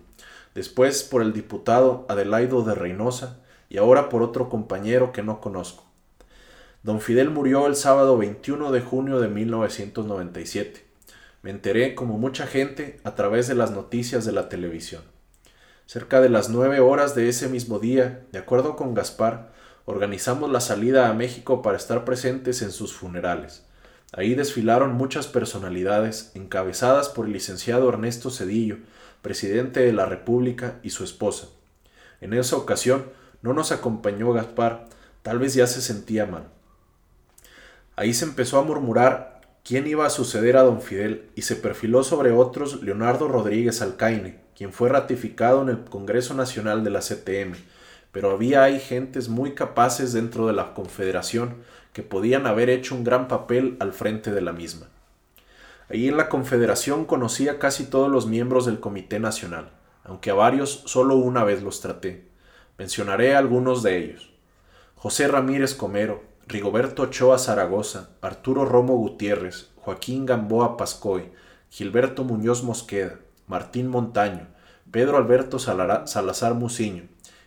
Después 0.54 1.02
por 1.02 1.24
el 1.24 1.34
diputado 1.34 2.06
Adelaido 2.10 2.62
de 2.62 2.76
Reynosa 2.76 3.40
y 3.70 3.78
ahora 3.78 4.10
por 4.10 4.22
otro 4.22 4.50
compañero 4.50 5.12
que 5.12 5.24
no 5.24 5.42
conozco. 5.42 5.84
Don 6.84 7.02
Fidel 7.02 7.32
murió 7.32 7.66
el 7.68 7.76
sábado 7.76 8.18
21 8.18 8.72
de 8.72 8.82
junio 8.82 9.20
de 9.20 9.28
1997. 9.28 10.86
Me 11.42 11.50
enteré, 11.50 11.96
como 11.96 12.18
mucha 12.18 12.48
gente, 12.48 13.00
a 13.04 13.16
través 13.16 13.48
de 13.48 13.56
las 13.56 13.72
noticias 13.72 14.26
de 14.26 14.32
la 14.32 14.50
televisión. 14.50 15.02
Cerca 15.88 16.22
de 16.22 16.30
las 16.30 16.50
nueve 16.50 16.80
horas 16.80 17.16
de 17.16 17.30
ese 17.30 17.48
mismo 17.48 17.80
día, 17.80 18.26
de 18.32 18.40
acuerdo 18.40 18.76
con 18.76 18.94
Gaspar, 18.94 19.52
organizamos 19.86 20.52
la 20.52 20.62
salida 20.62 21.10
a 21.10 21.14
México 21.14 21.62
para 21.62 21.78
estar 21.78 22.06
presentes 22.06 22.62
en 22.62 22.72
sus 22.72 22.94
funerales. 22.94 23.64
Ahí 24.12 24.34
desfilaron 24.34 24.94
muchas 24.94 25.28
personalidades, 25.28 26.32
encabezadas 26.36 27.10
por 27.10 27.26
el 27.26 27.34
licenciado 27.34 27.90
Ernesto 27.90 28.30
Cedillo, 28.32 28.78
presidente 29.22 29.82
de 29.82 29.94
la 29.94 30.06
República, 30.06 30.80
y 30.84 30.92
su 30.92 31.04
esposa. 31.04 31.48
En 32.22 32.34
esa 32.34 32.58
ocasión, 32.58 33.06
no 33.46 33.54
nos 33.54 33.72
acompañó 33.72 34.34
Gaspar, 34.34 34.88
tal 35.22 35.38
vez 35.38 35.54
ya 35.54 35.68
se 35.68 35.80
sentía 35.80 36.26
mal. 36.26 36.48
Ahí 37.96 38.16
se 38.16 38.26
empezó 38.26 38.58
a 38.58 38.64
murmurar 38.64 39.42
quién 39.64 39.86
iba 39.86 40.04
a 40.04 40.10
suceder 40.10 40.58
a 40.58 40.64
don 40.64 40.82
Fidel 40.82 41.30
y 41.36 41.44
se 41.44 41.56
perfiló 41.56 42.04
sobre 42.04 42.32
otros 42.32 42.82
Leonardo 42.82 43.28
Rodríguez 43.28 43.84
Alcaine, 43.84 44.40
quien 44.58 44.74
fue 44.74 44.90
ratificado 44.90 45.62
en 45.62 45.70
el 45.70 45.84
Congreso 45.84 46.34
Nacional 46.34 46.84
de 46.84 46.90
la 46.90 47.02
CTM, 47.02 47.54
pero 48.12 48.32
había 48.32 48.64
ahí 48.64 48.80
gentes 48.80 49.30
muy 49.30 49.54
capaces 49.54 50.12
dentro 50.12 50.48
de 50.48 50.54
la 50.54 50.74
Confederación 50.74 51.58
que 51.94 52.02
podían 52.02 52.48
haber 52.48 52.72
hecho 52.72 52.96
un 52.96 53.04
gran 53.04 53.28
papel 53.28 53.78
al 53.80 53.94
frente 53.94 54.32
de 54.32 54.42
la 54.42 54.54
misma. 54.54 54.88
Allí 55.88 56.08
en 56.08 56.18
la 56.18 56.30
Confederación 56.30 57.06
conocí 57.06 57.48
a 57.48 57.60
casi 57.60 57.86
todos 57.86 58.10
los 58.10 58.26
miembros 58.26 58.66
del 58.66 58.80
Comité 58.80 59.20
Nacional, 59.20 59.70
aunque 60.04 60.32
a 60.32 60.34
varios 60.34 60.82
solo 60.88 61.16
una 61.18 61.44
vez 61.44 61.62
los 61.62 61.80
traté. 61.80 62.34
Mencionaré 62.78 63.36
algunos 63.36 63.84
de 63.84 63.98
ellos. 63.98 64.34
José 64.96 65.28
Ramírez 65.30 65.76
Comero, 65.76 66.24
Rigoberto 66.46 67.04
Ochoa 67.04 67.38
Zaragoza, 67.38 68.10
Arturo 68.22 68.66
Romo 68.66 68.98
Gutiérrez, 68.98 69.72
Joaquín 69.78 70.26
Gamboa 70.26 70.76
Pascoy, 70.76 71.32
Gilberto 71.70 72.24
Muñoz 72.26 72.64
Mosqueda, 72.64 73.20
Martín 73.48 73.88
Montaño, 73.88 74.48
Pedro 74.92 75.18
Alberto 75.18 75.58
Salazar 75.58 76.54
Muciño, 76.54 77.04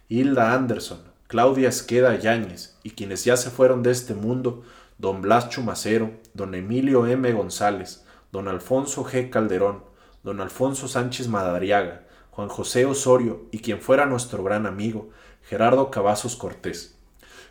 Hilda 0.08 0.54
Anderson, 0.54 1.00
Claudia 1.26 1.68
Esqueda 1.68 2.16
Yáñez 2.16 2.78
y 2.82 2.92
quienes 2.92 3.24
ya 3.24 3.36
se 3.36 3.50
fueron 3.50 3.82
de 3.82 3.90
este 3.90 4.14
mundo, 4.14 4.62
don 4.96 5.20
Blas 5.20 5.50
Chumacero, 5.50 6.12
don 6.32 6.54
Emilio 6.54 7.06
M. 7.06 7.30
González, 7.32 8.04
don 8.32 8.48
Alfonso 8.48 9.04
G. 9.04 9.28
Calderón, 9.28 9.84
don 10.22 10.40
Alfonso 10.40 10.88
Sánchez 10.88 11.28
Madariaga, 11.28 12.07
Juan 12.38 12.50
José 12.50 12.86
Osorio 12.86 13.48
y 13.50 13.58
quien 13.58 13.80
fuera 13.80 14.06
nuestro 14.06 14.44
gran 14.44 14.66
amigo, 14.66 15.10
Gerardo 15.42 15.90
Cavazos 15.90 16.36
Cortés, 16.36 16.96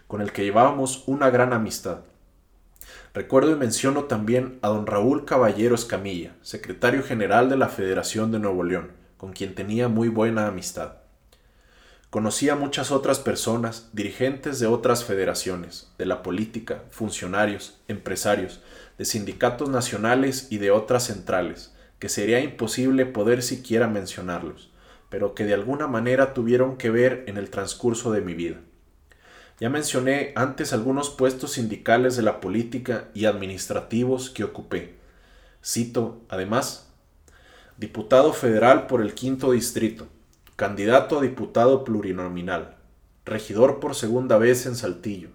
con 0.07 0.22
el 0.22 0.31
que 0.31 0.45
llevábamos 0.45 1.03
una 1.07 1.30
gran 1.30 1.51
amistad. 1.51 2.05
Recuerdo 3.14 3.51
y 3.51 3.55
menciono 3.55 4.05
también 4.05 4.59
a 4.61 4.69
don 4.69 4.88
Raúl 4.88 5.26
Caballero 5.26 5.76
Escamilla, 5.76 6.38
secretario 6.41 7.03
general 7.03 7.49
de 7.49 7.57
la 7.57 7.68
Federación 7.68 8.31
de 8.31 8.39
Nuevo 8.39 8.64
León, 8.64 8.93
con 9.18 9.34
quien 9.34 9.55
tenía 9.55 9.89
muy 9.89 10.07
buena 10.07 10.47
amistad. 10.47 10.93
Conocí 12.09 12.47
a 12.47 12.55
muchas 12.55 12.89
otras 12.89 13.19
personas, 13.19 13.89
dirigentes 13.91 14.57
de 14.61 14.68
otras 14.68 15.03
federaciones, 15.03 15.91
de 15.97 16.05
la 16.05 16.23
política, 16.23 16.84
funcionarios, 16.91 17.77
empresarios, 17.89 18.61
de 18.97 19.03
sindicatos 19.03 19.68
nacionales 19.68 20.47
y 20.49 20.59
de 20.59 20.72
otras 20.72 21.07
centrales, 21.07 21.73
que 21.99 22.07
sería 22.07 22.39
imposible 22.39 23.05
poder 23.05 23.43
siquiera 23.43 23.89
mencionarlos, 23.89 24.72
pero 25.09 25.34
que 25.34 25.45
de 25.45 25.53
alguna 25.53 25.88
manera 25.88 26.34
tuvieron 26.34 26.77
que 26.77 26.89
ver 26.89 27.23
en 27.27 27.38
el 27.38 27.49
transcurso 27.49 28.11
de 28.11 28.21
mi 28.21 28.34
vida. 28.34 28.57
Ya 29.59 29.69
mencioné 29.69 30.34
antes 30.35 30.73
algunos 30.73 31.09
puestos 31.09 31.53
sindicales 31.53 32.15
de 32.15 32.21
la 32.21 32.39
política 32.39 33.09
y 33.13 33.25
administrativos 33.25 34.29
que 34.29 34.43
ocupé. 34.43 34.95
Cito, 35.63 36.21
además, 36.29 36.91
diputado 37.77 38.34
federal 38.34 38.85
por 38.88 39.01
el 39.01 39.15
quinto 39.15 39.51
distrito, 39.51 40.07
candidato 40.55 41.19
a 41.19 41.21
diputado 41.21 41.84
plurinominal, 41.84 42.75
regidor 43.25 43.79
por 43.79 43.95
segunda 43.95 44.38
vez 44.38 44.65
en 44.65 44.75
Saltillo, 44.75 45.29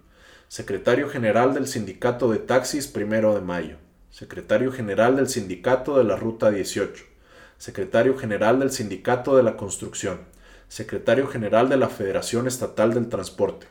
secretario 0.48 1.08
general 1.08 1.54
del 1.54 1.66
Sindicato 1.66 2.30
de 2.30 2.38
Taxis 2.38 2.86
Primero 2.86 3.34
de 3.34 3.40
Mayo, 3.40 3.76
secretario 4.10 4.70
general 4.70 5.16
del 5.16 5.28
Sindicato 5.28 5.98
de 5.98 6.04
la 6.04 6.16
Ruta 6.16 6.50
18, 6.50 7.04
secretario 7.62 8.18
general 8.18 8.58
del 8.58 8.72
Sindicato 8.72 9.36
de 9.36 9.44
la 9.44 9.56
Construcción, 9.56 10.22
secretario 10.66 11.28
general 11.28 11.68
de 11.68 11.76
la 11.76 11.88
Federación 11.88 12.48
Estatal 12.48 12.92
del 12.92 13.08
Transporte. 13.08 13.68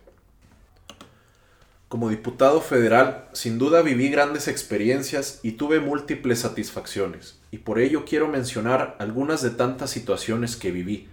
Como 1.89 2.07
diputado 2.07 2.61
federal, 2.61 3.27
sin 3.33 3.57
duda 3.57 3.81
viví 3.81 4.07
grandes 4.07 4.47
experiencias 4.47 5.41
y 5.43 5.57
tuve 5.57 5.81
múltiples 5.81 6.39
satisfacciones, 6.39 7.37
y 7.51 7.57
por 7.57 7.79
ello 7.79 8.05
quiero 8.05 8.29
mencionar 8.29 8.95
algunas 8.97 9.41
de 9.41 9.49
tantas 9.49 9.89
situaciones 9.89 10.55
que 10.55 10.71
viví, 10.71 11.09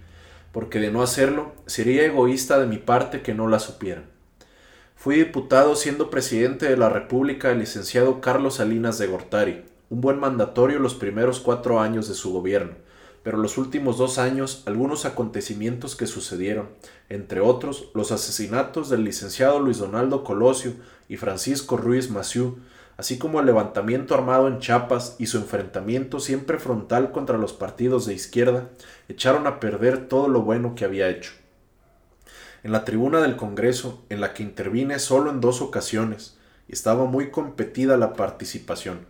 porque 0.53 0.79
de 0.79 0.89
no 0.89 1.03
hacerlo 1.03 1.51
sería 1.65 2.05
egoísta 2.05 2.59
de 2.59 2.67
mi 2.67 2.77
parte 2.77 3.21
que 3.21 3.33
no 3.33 3.49
la 3.49 3.59
supieran. 3.59 4.05
Fui 4.95 5.17
diputado 5.17 5.75
siendo 5.75 6.09
presidente 6.09 6.69
de 6.69 6.77
la 6.77 6.87
República 6.87 7.51
el 7.51 7.59
licenciado 7.59 8.21
Carlos 8.21 8.55
Salinas 8.55 8.97
de 8.97 9.07
Gortari, 9.07 9.65
un 9.89 10.01
buen 10.01 10.19
mandatorio 10.19 10.79
los 10.79 10.95
primeros 10.95 11.39
cuatro 11.39 11.79
años 11.79 12.07
de 12.07 12.13
su 12.13 12.31
gobierno, 12.31 12.73
pero 13.23 13.37
los 13.37 13.57
últimos 13.57 13.97
dos 13.97 14.17
años 14.17 14.63
algunos 14.65 15.05
acontecimientos 15.05 15.95
que 15.95 16.07
sucedieron, 16.07 16.69
entre 17.09 17.41
otros 17.41 17.89
los 17.93 18.11
asesinatos 18.11 18.89
del 18.89 19.03
licenciado 19.03 19.59
Luis 19.59 19.77
Donaldo 19.77 20.23
Colosio 20.23 20.73
y 21.07 21.17
Francisco 21.17 21.77
Ruiz 21.77 22.09
Maciú, 22.09 22.59
así 22.97 23.17
como 23.17 23.39
el 23.39 23.45
levantamiento 23.45 24.13
armado 24.13 24.47
en 24.47 24.59
Chiapas 24.59 25.15
y 25.19 25.27
su 25.27 25.37
enfrentamiento 25.37 26.19
siempre 26.19 26.59
frontal 26.59 27.11
contra 27.11 27.37
los 27.37 27.53
partidos 27.53 28.05
de 28.05 28.13
izquierda, 28.13 28.69
echaron 29.07 29.47
a 29.47 29.59
perder 29.59 30.07
todo 30.07 30.27
lo 30.27 30.41
bueno 30.41 30.75
que 30.75 30.85
había 30.85 31.09
hecho 31.09 31.31
en 32.63 32.71
la 32.71 32.83
tribuna 32.83 33.21
del 33.21 33.35
Congreso, 33.35 34.03
en 34.09 34.21
la 34.21 34.33
que 34.33 34.43
intervine 34.43 34.99
solo 34.99 35.31
en 35.31 35.39
dos 35.39 35.61
ocasiones, 35.61 36.37
estaba 36.67 37.05
muy 37.05 37.31
competida 37.31 37.97
la 37.97 38.13
participación. 38.13 39.05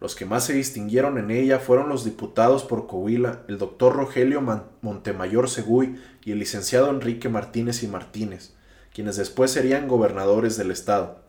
Los 0.00 0.14
que 0.14 0.26
más 0.26 0.44
se 0.44 0.52
distinguieron 0.52 1.16
en 1.16 1.30
ella 1.30 1.58
fueron 1.58 1.88
los 1.88 2.04
diputados 2.04 2.64
por 2.64 2.86
Coahuila, 2.86 3.42
el 3.48 3.56
doctor 3.56 3.96
Rogelio 3.96 4.42
Montemayor 4.82 5.48
Seguy 5.48 5.98
y 6.22 6.32
el 6.32 6.38
licenciado 6.38 6.90
Enrique 6.90 7.30
Martínez 7.30 7.82
y 7.82 7.88
Martínez, 7.88 8.54
quienes 8.92 9.16
después 9.16 9.50
serían 9.50 9.88
gobernadores 9.88 10.58
del 10.58 10.70
estado. 10.70 11.20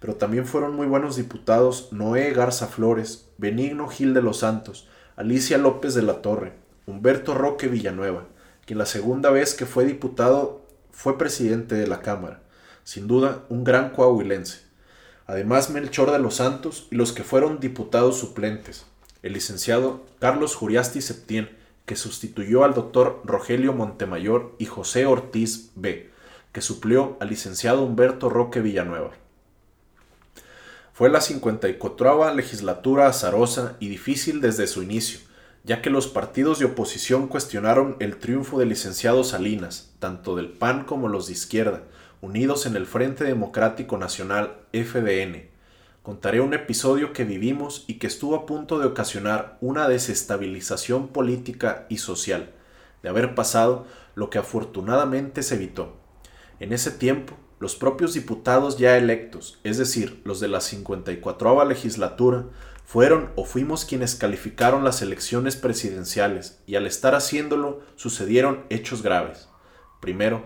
Pero 0.00 0.16
también 0.16 0.44
fueron 0.44 0.74
muy 0.74 0.88
buenos 0.88 1.16
diputados 1.16 1.92
Noé 1.92 2.32
Garza 2.32 2.66
Flores, 2.66 3.28
Benigno 3.38 3.86
Gil 3.86 4.12
de 4.12 4.22
los 4.22 4.40
Santos, 4.40 4.88
Alicia 5.14 5.56
López 5.56 5.94
de 5.94 6.02
la 6.02 6.20
Torre, 6.20 6.52
Humberto 6.86 7.32
Roque 7.32 7.68
Villanueva, 7.68 8.26
quien 8.66 8.78
la 8.78 8.86
segunda 8.86 9.30
vez 9.30 9.54
que 9.54 9.66
fue 9.66 9.84
diputado 9.84 10.66
fue 10.90 11.16
presidente 11.16 11.76
de 11.76 11.86
la 11.86 12.00
Cámara, 12.00 12.42
sin 12.82 13.06
duda 13.06 13.44
un 13.48 13.62
gran 13.62 13.90
coahuilense. 13.90 14.65
Además 15.26 15.70
Melchor 15.70 16.12
de 16.12 16.20
los 16.20 16.36
Santos 16.36 16.86
y 16.90 16.94
los 16.94 17.12
que 17.12 17.24
fueron 17.24 17.58
diputados 17.58 18.18
suplentes, 18.18 18.86
el 19.22 19.32
licenciado 19.32 20.06
Carlos 20.20 20.54
Juriasti 20.54 21.00
Septién, 21.00 21.50
que 21.84 21.96
sustituyó 21.96 22.64
al 22.64 22.74
doctor 22.74 23.22
Rogelio 23.24 23.72
Montemayor 23.72 24.54
y 24.58 24.66
José 24.66 25.06
Ortiz 25.06 25.70
B., 25.74 26.10
que 26.52 26.60
suplió 26.60 27.16
al 27.20 27.28
licenciado 27.28 27.82
Humberto 27.82 28.28
Roque 28.28 28.60
Villanueva. 28.60 29.10
Fue 30.92 31.10
la 31.10 31.20
54 31.20 32.32
legislatura 32.32 33.08
azarosa 33.08 33.76
y 33.80 33.88
difícil 33.88 34.40
desde 34.40 34.66
su 34.66 34.82
inicio, 34.82 35.20
ya 35.64 35.82
que 35.82 35.90
los 35.90 36.06
partidos 36.06 36.60
de 36.60 36.66
oposición 36.66 37.26
cuestionaron 37.26 37.96
el 37.98 38.16
triunfo 38.16 38.58
del 38.58 38.70
licenciado 38.70 39.24
Salinas, 39.24 39.92
tanto 39.98 40.36
del 40.36 40.48
PAN 40.48 40.84
como 40.84 41.08
los 41.08 41.26
de 41.26 41.32
izquierda, 41.32 41.82
unidos 42.26 42.66
en 42.66 42.74
el 42.74 42.86
Frente 42.86 43.22
Democrático 43.22 43.98
Nacional 43.98 44.56
FDN. 44.72 45.48
Contaré 46.02 46.40
un 46.40 46.54
episodio 46.54 47.12
que 47.12 47.22
vivimos 47.22 47.84
y 47.86 47.94
que 47.94 48.08
estuvo 48.08 48.34
a 48.34 48.46
punto 48.46 48.80
de 48.80 48.86
ocasionar 48.86 49.58
una 49.60 49.88
desestabilización 49.88 51.06
política 51.06 51.86
y 51.88 51.98
social, 51.98 52.50
de 53.04 53.10
haber 53.10 53.36
pasado 53.36 53.86
lo 54.16 54.28
que 54.28 54.38
afortunadamente 54.38 55.44
se 55.44 55.54
evitó. 55.54 55.98
En 56.58 56.72
ese 56.72 56.90
tiempo, 56.90 57.34
los 57.60 57.76
propios 57.76 58.12
diputados 58.12 58.76
ya 58.76 58.96
electos, 58.96 59.60
es 59.62 59.78
decir, 59.78 60.20
los 60.24 60.40
de 60.40 60.48
la 60.48 60.60
54 60.60 61.64
legislatura, 61.64 62.46
fueron 62.84 63.30
o 63.36 63.44
fuimos 63.44 63.84
quienes 63.84 64.16
calificaron 64.16 64.82
las 64.82 65.00
elecciones 65.00 65.54
presidenciales 65.54 66.60
y 66.66 66.74
al 66.74 66.86
estar 66.88 67.14
haciéndolo 67.14 67.82
sucedieron 67.94 68.64
hechos 68.68 69.02
graves. 69.02 69.48
Primero, 70.00 70.44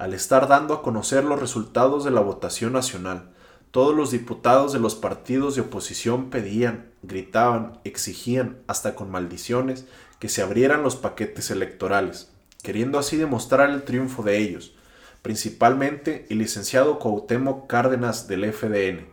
al 0.00 0.14
estar 0.14 0.48
dando 0.48 0.72
a 0.72 0.82
conocer 0.82 1.24
los 1.24 1.38
resultados 1.38 2.04
de 2.04 2.10
la 2.10 2.22
votación 2.22 2.72
nacional, 2.72 3.28
todos 3.70 3.94
los 3.94 4.10
diputados 4.10 4.72
de 4.72 4.78
los 4.78 4.94
partidos 4.94 5.56
de 5.56 5.60
oposición 5.60 6.30
pedían, 6.30 6.86
gritaban, 7.02 7.78
exigían, 7.84 8.56
hasta 8.66 8.94
con 8.94 9.10
maldiciones, 9.10 9.84
que 10.18 10.30
se 10.30 10.40
abrieran 10.40 10.82
los 10.82 10.96
paquetes 10.96 11.50
electorales, 11.50 12.30
queriendo 12.62 12.98
así 12.98 13.18
demostrar 13.18 13.68
el 13.68 13.82
triunfo 13.82 14.22
de 14.22 14.38
ellos, 14.38 14.72
principalmente 15.20 16.24
el 16.30 16.38
licenciado 16.38 16.98
Cuauhtémoc 16.98 17.66
Cárdenas 17.66 18.26
del 18.26 18.50
FDN, 18.50 19.06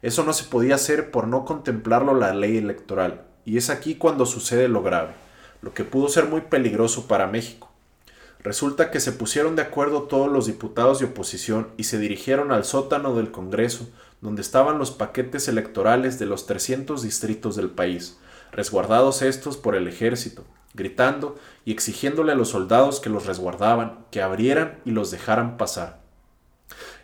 eso 0.00 0.24
no 0.24 0.32
se 0.32 0.44
podía 0.44 0.76
hacer 0.76 1.10
por 1.10 1.28
no 1.28 1.44
contemplarlo 1.44 2.14
la 2.14 2.32
ley 2.32 2.56
electoral, 2.56 3.26
y 3.44 3.58
es 3.58 3.68
aquí 3.68 3.96
cuando 3.96 4.24
sucede 4.24 4.66
lo 4.68 4.82
grave, 4.82 5.12
lo 5.60 5.74
que 5.74 5.84
pudo 5.84 6.08
ser 6.08 6.24
muy 6.24 6.40
peligroso 6.40 7.06
para 7.06 7.26
México. 7.26 7.65
Resulta 8.40 8.90
que 8.90 9.00
se 9.00 9.12
pusieron 9.12 9.56
de 9.56 9.62
acuerdo 9.62 10.02
todos 10.02 10.30
los 10.30 10.46
diputados 10.46 10.98
de 10.98 11.06
oposición 11.06 11.68
y 11.76 11.84
se 11.84 11.98
dirigieron 11.98 12.52
al 12.52 12.64
sótano 12.64 13.14
del 13.14 13.30
Congreso, 13.30 13.88
donde 14.20 14.42
estaban 14.42 14.78
los 14.78 14.90
paquetes 14.90 15.48
electorales 15.48 16.18
de 16.18 16.26
los 16.26 16.46
300 16.46 17.02
distritos 17.02 17.56
del 17.56 17.70
país, 17.70 18.18
resguardados 18.52 19.22
estos 19.22 19.56
por 19.56 19.74
el 19.74 19.88
ejército, 19.88 20.44
gritando 20.74 21.36
y 21.64 21.72
exigiéndole 21.72 22.32
a 22.32 22.36
los 22.36 22.50
soldados 22.50 23.00
que 23.00 23.10
los 23.10 23.26
resguardaban 23.26 24.06
que 24.10 24.22
abrieran 24.22 24.78
y 24.84 24.90
los 24.90 25.10
dejaran 25.10 25.56
pasar. 25.56 26.00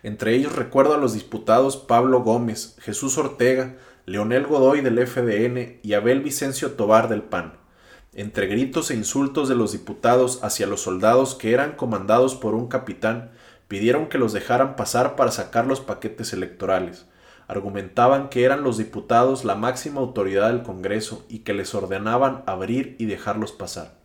Entre 0.03 0.35
ellos 0.35 0.55
recuerdo 0.55 0.93
a 0.93 0.97
los 0.97 1.13
diputados 1.13 1.77
Pablo 1.77 2.21
Gómez, 2.21 2.75
Jesús 2.79 3.17
Ortega, 3.17 3.75
Leonel 4.05 4.45
Godoy 4.45 4.81
del 4.81 5.05
FDN 5.07 5.79
y 5.81 5.93
Abel 5.93 6.21
Vicencio 6.21 6.73
Tobar 6.73 7.07
del 7.07 7.21
PAN. 7.21 7.62
Entre 8.15 8.47
gritos 8.47 8.91
e 8.91 8.95
insultos 8.95 9.49
de 9.49 9.55
los 9.55 9.71
diputados 9.71 10.43
hacia 10.43 10.67
los 10.67 10.81
soldados 10.81 11.35
que 11.35 11.51
eran 11.53 11.73
comandados 11.73 12.35
por 12.35 12.53
un 12.53 12.67
capitán, 12.67 13.31
Pidieron 13.73 14.07
que 14.07 14.19
los 14.19 14.33
dejaran 14.33 14.75
pasar 14.75 15.15
para 15.15 15.31
sacar 15.31 15.65
los 15.65 15.79
paquetes 15.79 16.31
electorales. 16.31 17.07
Argumentaban 17.47 18.29
que 18.29 18.43
eran 18.43 18.63
los 18.63 18.77
diputados 18.77 19.45
la 19.45 19.55
máxima 19.55 19.99
autoridad 19.99 20.49
del 20.49 20.61
Congreso 20.61 21.25
y 21.27 21.39
que 21.39 21.55
les 21.55 21.73
ordenaban 21.73 22.43
abrir 22.45 22.95
y 22.99 23.05
dejarlos 23.05 23.51
pasar. 23.51 23.95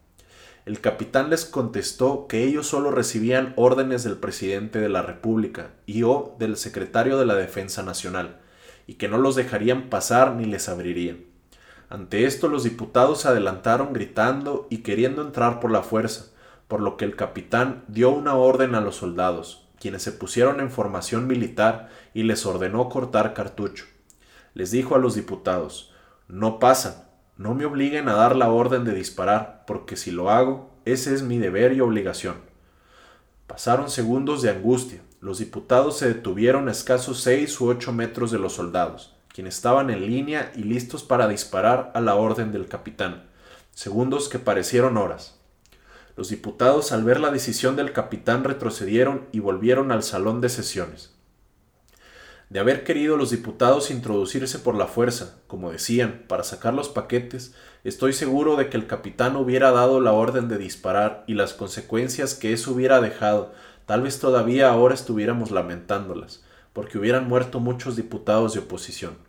El 0.64 0.80
capitán 0.80 1.28
les 1.28 1.44
contestó 1.44 2.26
que 2.28 2.44
ellos 2.44 2.66
solo 2.66 2.90
recibían 2.90 3.52
órdenes 3.56 4.04
del 4.04 4.16
presidente 4.16 4.80
de 4.80 4.88
la 4.88 5.02
República 5.02 5.72
y 5.84 6.02
o 6.02 6.34
del 6.38 6.56
secretario 6.56 7.18
de 7.18 7.26
la 7.26 7.34
Defensa 7.34 7.82
Nacional, 7.82 8.40
y 8.86 8.94
que 8.94 9.08
no 9.08 9.18
los 9.18 9.36
dejarían 9.36 9.90
pasar 9.90 10.34
ni 10.34 10.46
les 10.46 10.66
abrirían. 10.70 11.27
Ante 11.90 12.26
esto 12.26 12.48
los 12.48 12.64
diputados 12.64 13.22
se 13.22 13.28
adelantaron 13.28 13.92
gritando 13.92 14.66
y 14.68 14.78
queriendo 14.78 15.22
entrar 15.22 15.58
por 15.58 15.70
la 15.70 15.82
fuerza, 15.82 16.26
por 16.68 16.80
lo 16.80 16.96
que 16.96 17.06
el 17.06 17.16
capitán 17.16 17.84
dio 17.88 18.10
una 18.10 18.34
orden 18.34 18.74
a 18.74 18.80
los 18.82 18.96
soldados, 18.96 19.68
quienes 19.80 20.02
se 20.02 20.12
pusieron 20.12 20.60
en 20.60 20.70
formación 20.70 21.26
militar 21.26 21.88
y 22.12 22.24
les 22.24 22.44
ordenó 22.44 22.90
cortar 22.90 23.32
cartucho. 23.32 23.86
Les 24.52 24.70
dijo 24.70 24.94
a 24.94 24.98
los 24.98 25.14
diputados, 25.14 25.94
no 26.28 26.58
pasan, 26.58 27.08
no 27.38 27.54
me 27.54 27.64
obliguen 27.64 28.08
a 28.08 28.14
dar 28.14 28.36
la 28.36 28.50
orden 28.50 28.84
de 28.84 28.92
disparar, 28.92 29.64
porque 29.66 29.96
si 29.96 30.10
lo 30.10 30.30
hago, 30.30 30.70
ese 30.84 31.14
es 31.14 31.22
mi 31.22 31.38
deber 31.38 31.72
y 31.72 31.80
obligación. 31.80 32.36
Pasaron 33.46 33.88
segundos 33.88 34.42
de 34.42 34.50
angustia. 34.50 35.00
Los 35.20 35.38
diputados 35.38 35.98
se 35.98 36.08
detuvieron 36.08 36.68
a 36.68 36.72
escasos 36.72 37.20
seis 37.20 37.60
u 37.60 37.68
ocho 37.68 37.92
metros 37.92 38.30
de 38.30 38.38
los 38.38 38.52
soldados, 38.52 39.16
quienes 39.38 39.54
estaban 39.54 39.88
en 39.90 40.04
línea 40.04 40.50
y 40.56 40.64
listos 40.64 41.04
para 41.04 41.28
disparar 41.28 41.92
a 41.94 42.00
la 42.00 42.16
orden 42.16 42.50
del 42.50 42.66
capitán. 42.66 43.28
Segundos 43.70 44.28
que 44.28 44.40
parecieron 44.40 44.96
horas. 44.96 45.38
Los 46.16 46.28
diputados 46.28 46.90
al 46.90 47.04
ver 47.04 47.20
la 47.20 47.30
decisión 47.30 47.76
del 47.76 47.92
capitán 47.92 48.42
retrocedieron 48.42 49.28
y 49.30 49.38
volvieron 49.38 49.92
al 49.92 50.02
salón 50.02 50.40
de 50.40 50.48
sesiones. 50.48 51.14
De 52.50 52.58
haber 52.58 52.82
querido 52.82 53.16
los 53.16 53.30
diputados 53.30 53.92
introducirse 53.92 54.58
por 54.58 54.74
la 54.74 54.88
fuerza, 54.88 55.36
como 55.46 55.70
decían, 55.70 56.24
para 56.26 56.42
sacar 56.42 56.74
los 56.74 56.88
paquetes, 56.88 57.54
estoy 57.84 58.14
seguro 58.14 58.56
de 58.56 58.68
que 58.68 58.76
el 58.76 58.88
capitán 58.88 59.36
hubiera 59.36 59.70
dado 59.70 60.00
la 60.00 60.14
orden 60.14 60.48
de 60.48 60.58
disparar 60.58 61.22
y 61.28 61.34
las 61.34 61.54
consecuencias 61.54 62.34
que 62.34 62.52
eso 62.52 62.72
hubiera 62.72 63.00
dejado, 63.00 63.52
tal 63.86 64.02
vez 64.02 64.18
todavía 64.18 64.68
ahora 64.68 64.96
estuviéramos 64.96 65.52
lamentándolas, 65.52 66.42
porque 66.72 66.98
hubieran 66.98 67.28
muerto 67.28 67.60
muchos 67.60 67.94
diputados 67.94 68.52
de 68.54 68.58
oposición. 68.58 69.27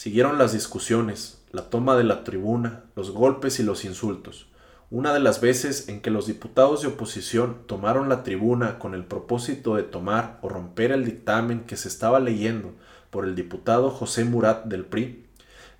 Siguieron 0.00 0.38
las 0.38 0.54
discusiones, 0.54 1.42
la 1.52 1.68
toma 1.68 1.94
de 1.94 2.04
la 2.04 2.24
tribuna, 2.24 2.84
los 2.96 3.10
golpes 3.10 3.60
y 3.60 3.62
los 3.62 3.84
insultos. 3.84 4.46
Una 4.90 5.12
de 5.12 5.20
las 5.20 5.42
veces 5.42 5.90
en 5.90 6.00
que 6.00 6.08
los 6.08 6.26
diputados 6.26 6.80
de 6.80 6.88
oposición 6.88 7.58
tomaron 7.66 8.08
la 8.08 8.22
tribuna 8.22 8.78
con 8.78 8.94
el 8.94 9.04
propósito 9.04 9.74
de 9.74 9.82
tomar 9.82 10.38
o 10.40 10.48
romper 10.48 10.90
el 10.90 11.04
dictamen 11.04 11.64
que 11.64 11.76
se 11.76 11.88
estaba 11.88 12.18
leyendo 12.18 12.72
por 13.10 13.26
el 13.26 13.34
diputado 13.34 13.90
José 13.90 14.24
Murat 14.24 14.64
del 14.64 14.86
PRI, 14.86 15.26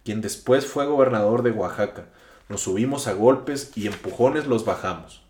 quien 0.05 0.21
después 0.21 0.67
fue 0.67 0.85
gobernador 0.85 1.43
de 1.43 1.53
Oaxaca, 1.53 2.09
nos 2.51 2.61
subimos 2.61 3.07
a 3.07 3.15
golpes 3.15 3.73
y 3.75 3.87
empujones 3.87 4.47
los 4.47 4.67
bajamos. 4.67 5.23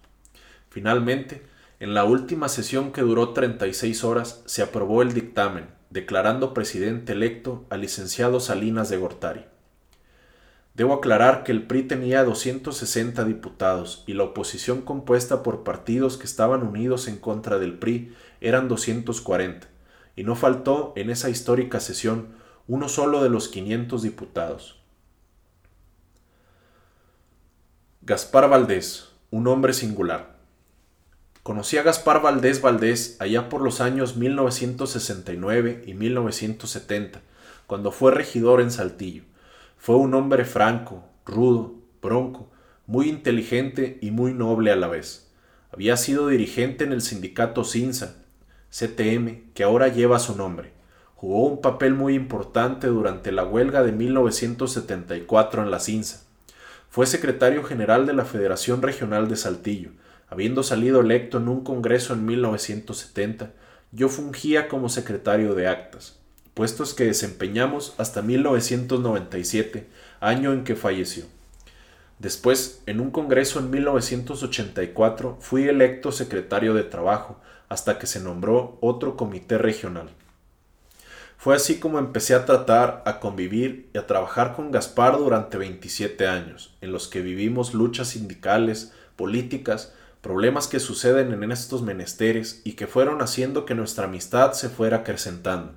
Finalmente, 0.68 1.46
en 1.78 1.94
la 1.94 2.02
última 2.02 2.48
sesión 2.48 2.90
que 2.90 3.02
duró 3.02 3.34
36 3.34 4.02
horas, 4.02 4.42
se 4.46 4.62
aprobó 4.62 5.02
el 5.02 5.14
dictamen, 5.14 5.68
declarando 5.90 6.54
presidente 6.54 7.12
electo 7.12 7.66
al 7.68 7.80
licenciado 7.80 8.40
Salinas 8.40 8.88
de 8.88 8.96
Gortari. 8.96 9.44
Debo 10.74 10.94
aclarar 10.94 11.42
que 11.42 11.50
el 11.52 11.66
PRI 11.66 11.82
tenía 11.82 12.24
260 12.24 13.24
diputados 13.24 14.04
y 14.06 14.14
la 14.14 14.22
oposición 14.22 14.82
compuesta 14.82 15.42
por 15.42 15.64
partidos 15.64 16.16
que 16.16 16.24
estaban 16.24 16.62
unidos 16.62 17.08
en 17.08 17.18
contra 17.18 17.58
del 17.58 17.78
PRI 17.78 18.14
eran 18.40 18.68
240, 18.68 19.66
y 20.14 20.24
no 20.24 20.36
faltó 20.36 20.92
en 20.96 21.10
esa 21.10 21.28
histórica 21.28 21.80
sesión 21.80 22.28
uno 22.68 22.88
solo 22.88 23.22
de 23.22 23.30
los 23.30 23.48
500 23.48 24.02
diputados. 24.02 24.80
Gaspar 28.02 28.48
Valdés, 28.48 29.08
un 29.30 29.48
hombre 29.48 29.72
singular. 29.72 30.39
Conocí 31.42 31.78
a 31.78 31.82
Gaspar 31.82 32.20
Valdés 32.20 32.60
Valdés 32.60 33.16
allá 33.18 33.48
por 33.48 33.62
los 33.62 33.80
años 33.80 34.16
1969 34.16 35.84
y 35.86 35.94
1970, 35.94 37.22
cuando 37.66 37.92
fue 37.92 38.12
regidor 38.12 38.60
en 38.60 38.70
Saltillo. 38.70 39.22
Fue 39.78 39.96
un 39.96 40.12
hombre 40.12 40.44
franco, 40.44 41.02
rudo, 41.24 41.76
bronco, 42.02 42.50
muy 42.86 43.08
inteligente 43.08 43.96
y 44.02 44.10
muy 44.10 44.34
noble 44.34 44.70
a 44.70 44.76
la 44.76 44.88
vez. 44.88 45.30
Había 45.72 45.96
sido 45.96 46.28
dirigente 46.28 46.84
en 46.84 46.92
el 46.92 47.00
sindicato 47.00 47.64
CINSA, 47.64 48.16
CTM, 48.70 49.52
que 49.54 49.64
ahora 49.64 49.88
lleva 49.88 50.18
su 50.18 50.36
nombre. 50.36 50.72
Jugó 51.14 51.46
un 51.46 51.62
papel 51.62 51.94
muy 51.94 52.16
importante 52.16 52.88
durante 52.88 53.32
la 53.32 53.44
huelga 53.44 53.82
de 53.82 53.92
1974 53.92 55.62
en 55.62 55.70
la 55.70 55.80
CINSA. 55.80 56.20
Fue 56.90 57.06
secretario 57.06 57.62
general 57.64 58.04
de 58.04 58.12
la 58.12 58.26
Federación 58.26 58.82
Regional 58.82 59.28
de 59.28 59.36
Saltillo. 59.36 59.92
Habiendo 60.30 60.62
salido 60.62 61.00
electo 61.00 61.38
en 61.38 61.48
un 61.48 61.62
congreso 61.62 62.14
en 62.14 62.24
1970, 62.24 63.52
yo 63.92 64.08
fungía 64.08 64.68
como 64.68 64.88
secretario 64.88 65.54
de 65.54 65.68
actas 65.68 66.20
puestos 66.54 66.92
que 66.92 67.04
desempeñamos 67.04 67.94
hasta 67.96 68.22
1997, 68.22 69.86
año 70.20 70.52
en 70.52 70.64
que 70.64 70.76
falleció. 70.76 71.24
Después, 72.18 72.82
en 72.84 73.00
un 73.00 73.10
congreso 73.10 73.60
en 73.60 73.70
1984, 73.70 75.38
fui 75.40 75.68
electo 75.68 76.12
secretario 76.12 76.74
de 76.74 76.82
Trabajo, 76.82 77.40
hasta 77.70 77.98
que 77.98 78.06
se 78.06 78.20
nombró 78.20 78.76
otro 78.82 79.16
comité 79.16 79.56
regional. 79.56 80.10
Fue 81.38 81.56
así 81.56 81.78
como 81.78 81.98
empecé 81.98 82.34
a 82.34 82.44
tratar, 82.44 83.02
a 83.06 83.20
convivir 83.20 83.88
y 83.94 83.98
a 83.98 84.06
trabajar 84.06 84.54
con 84.54 84.70
Gaspar 84.70 85.16
durante 85.16 85.56
27 85.56 86.26
años, 86.26 86.76
en 86.82 86.92
los 86.92 87.08
que 87.08 87.22
vivimos 87.22 87.72
luchas 87.72 88.08
sindicales, 88.08 88.92
políticas, 89.16 89.94
problemas 90.20 90.68
que 90.68 90.80
suceden 90.80 91.32
en 91.32 91.50
estos 91.50 91.82
menesteres 91.82 92.60
y 92.64 92.72
que 92.72 92.86
fueron 92.86 93.22
haciendo 93.22 93.64
que 93.64 93.74
nuestra 93.74 94.04
amistad 94.04 94.52
se 94.52 94.68
fuera 94.68 94.98
acrecentando. 94.98 95.72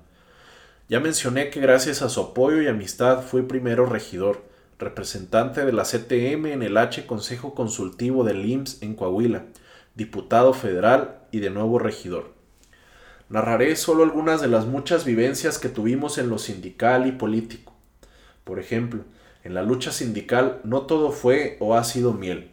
Ya 0.90 1.00
mencioné 1.00 1.50
que 1.50 1.62
gracias 1.62 2.02
a 2.02 2.10
su 2.10 2.20
apoyo 2.22 2.62
y 2.62 2.68
amistad 2.68 3.24
fui 3.24 3.44
primero 3.44 3.86
regidor, 3.86 4.44
representante 4.80 5.66
de 5.66 5.72
la 5.72 5.84
CTM 5.84 6.48
en 6.48 6.62
el 6.62 6.78
H 6.78 7.06
Consejo 7.06 7.56
Consultivo 7.56 8.24
del 8.24 8.46
IMSS 8.46 8.82
en 8.84 8.96
Coahuila, 8.96 9.46
diputado 9.96 10.54
federal 10.54 11.22
y 11.32 11.40
de 11.40 11.50
nuevo 11.50 11.80
regidor. 11.80 12.34
Narraré 13.30 13.76
solo 13.78 14.04
algunas 14.04 14.42
de 14.42 14.50
las 14.50 14.66
muchas 14.66 15.06
vivencias 15.06 15.58
que 15.58 15.70
tuvimos 15.70 16.18
en 16.18 16.30
lo 16.30 16.38
sindical 16.38 17.08
y 17.08 17.14
político. 17.14 17.74
Por 18.44 18.60
ejemplo, 18.60 19.06
en 19.44 19.54
la 19.54 19.64
lucha 19.64 19.92
sindical 19.92 20.60
no 20.64 20.82
todo 20.82 21.12
fue 21.12 21.58
o 21.60 21.76
ha 21.76 21.84
sido 21.84 22.14
miel. 22.14 22.53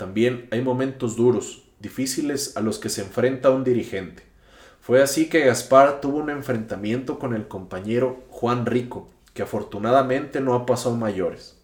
También 0.00 0.48
hay 0.50 0.62
momentos 0.62 1.14
duros, 1.14 1.62
difíciles 1.78 2.56
a 2.56 2.62
los 2.62 2.78
que 2.78 2.88
se 2.88 3.02
enfrenta 3.02 3.50
un 3.50 3.64
dirigente. 3.64 4.22
Fue 4.80 5.02
así 5.02 5.28
que 5.28 5.44
Gaspar 5.44 6.00
tuvo 6.00 6.16
un 6.16 6.30
enfrentamiento 6.30 7.18
con 7.18 7.34
el 7.34 7.48
compañero 7.48 8.24
Juan 8.30 8.64
Rico, 8.64 9.10
que 9.34 9.42
afortunadamente 9.42 10.40
no 10.40 10.54
ha 10.54 10.64
pasado 10.64 10.96
mayores. 10.96 11.58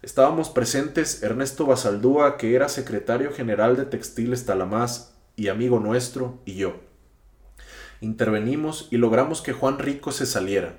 Estábamos 0.00 0.48
presentes 0.48 1.22
Ernesto 1.22 1.66
Basaldúa, 1.66 2.38
que 2.38 2.54
era 2.54 2.70
secretario 2.70 3.30
general 3.30 3.76
de 3.76 3.84
Textiles 3.84 4.46
Talamás 4.46 5.14
y 5.36 5.48
amigo 5.48 5.78
nuestro, 5.78 6.38
y 6.46 6.54
yo. 6.54 6.76
Intervenimos 8.00 8.88
y 8.90 8.96
logramos 8.96 9.42
que 9.42 9.52
Juan 9.52 9.78
Rico 9.78 10.12
se 10.12 10.24
saliera. 10.24 10.78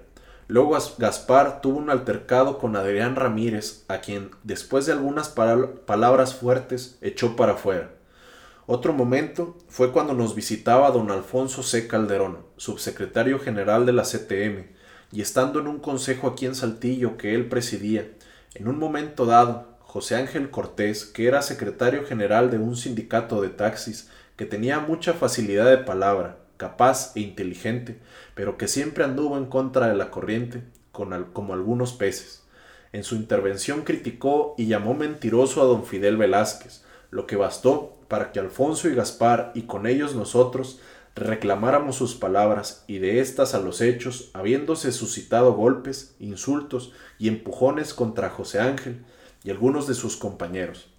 Luego 0.49 0.77
Gaspar 0.97 1.59
tuvo 1.61 1.77
un 1.77 1.89
altercado 1.89 2.57
con 2.57 2.77
Adrián 2.77 3.17
Ramírez, 3.17 3.83
a 3.89 3.99
quien, 3.99 4.31
después 4.43 4.85
de 4.85 4.93
algunas 4.93 5.27
palabras 5.29 6.35
fuertes, 6.35 6.97
echó 7.01 7.35
para 7.35 7.53
afuera. 7.53 7.91
Otro 8.65 8.93
momento 8.93 9.57
fue 9.67 9.91
cuando 9.91 10.13
nos 10.13 10.35
visitaba 10.35 10.91
don 10.91 11.11
Alfonso 11.11 11.63
C. 11.63 11.87
Calderón, 11.87 12.39
subsecretario 12.55 13.39
general 13.39 13.85
de 13.85 13.93
la 13.93 14.03
CTM, 14.03 14.67
y 15.11 15.21
estando 15.21 15.59
en 15.59 15.67
un 15.67 15.79
consejo 15.79 16.27
aquí 16.27 16.45
en 16.45 16.55
Saltillo 16.55 17.17
que 17.17 17.33
él 17.33 17.49
presidía, 17.49 18.09
en 18.55 18.69
un 18.69 18.79
momento 18.79 19.25
dado, 19.25 19.77
José 19.81 20.15
Ángel 20.15 20.49
Cortés, 20.49 21.05
que 21.05 21.27
era 21.27 21.41
secretario 21.41 22.05
general 22.05 22.51
de 22.51 22.57
un 22.57 22.75
sindicato 22.75 23.41
de 23.41 23.49
taxis, 23.49 24.09
que 24.37 24.45
tenía 24.45 24.79
mucha 24.79 25.13
facilidad 25.13 25.69
de 25.69 25.77
palabra, 25.77 26.37
capaz 26.57 27.15
e 27.15 27.21
inteligente, 27.21 27.99
pero 28.35 28.57
que 28.57 28.67
siempre 28.67 29.03
anduvo 29.03 29.37
en 29.37 29.45
contra 29.45 29.87
de 29.87 29.95
la 29.95 30.11
corriente, 30.11 30.63
como 30.91 31.53
algunos 31.53 31.93
peces. 31.93 32.43
En 32.91 33.03
su 33.03 33.15
intervención 33.15 33.83
criticó 33.83 34.55
y 34.57 34.65
llamó 34.65 34.93
mentiroso 34.93 35.61
a 35.61 35.65
don 35.65 35.85
Fidel 35.85 36.17
Velázquez, 36.17 36.83
lo 37.11 37.27
que 37.27 37.35
bastó 37.35 37.97
para 38.07 38.31
que 38.31 38.39
Alfonso 38.39 38.89
y 38.89 38.95
Gaspar 38.95 39.51
y 39.53 39.63
con 39.63 39.85
ellos 39.85 40.15
nosotros 40.15 40.79
reclamáramos 41.15 41.95
sus 41.95 42.15
palabras 42.15 42.83
y 42.87 42.99
de 42.99 43.19
éstas 43.19 43.53
a 43.53 43.59
los 43.59 43.81
hechos, 43.81 44.29
habiéndose 44.33 44.91
suscitado 44.91 45.53
golpes, 45.53 46.15
insultos 46.19 46.93
y 47.19 47.27
empujones 47.27 47.93
contra 47.93 48.29
José 48.29 48.59
Ángel 48.59 49.03
y 49.43 49.51
algunos 49.51 49.87
de 49.87 49.93
sus 49.93 50.15
compañeros. 50.15 50.89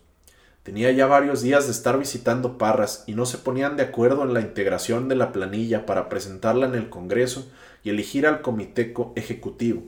Tenía 0.64 0.92
ya 0.92 1.08
varios 1.08 1.42
días 1.42 1.66
de 1.66 1.72
estar 1.72 1.98
visitando 1.98 2.58
Parras 2.58 3.06
y 3.08 3.14
no 3.14 3.26
se 3.26 3.38
ponían 3.38 3.78
de 3.78 3.84
acuerdo 3.84 4.24
en 4.24 4.34
la 4.34 4.42
integración 4.42 5.08
de 5.08 5.16
la 5.16 5.32
planilla 5.32 5.86
para 5.86 6.10
presentarla 6.10 6.66
en 6.66 6.76
el 6.76 6.90
Congreso 6.90 7.50
y 7.82 7.92
elegir 7.92 8.28
al 8.28 8.42
comité 8.42 8.94
ejecutivo. 9.16 9.84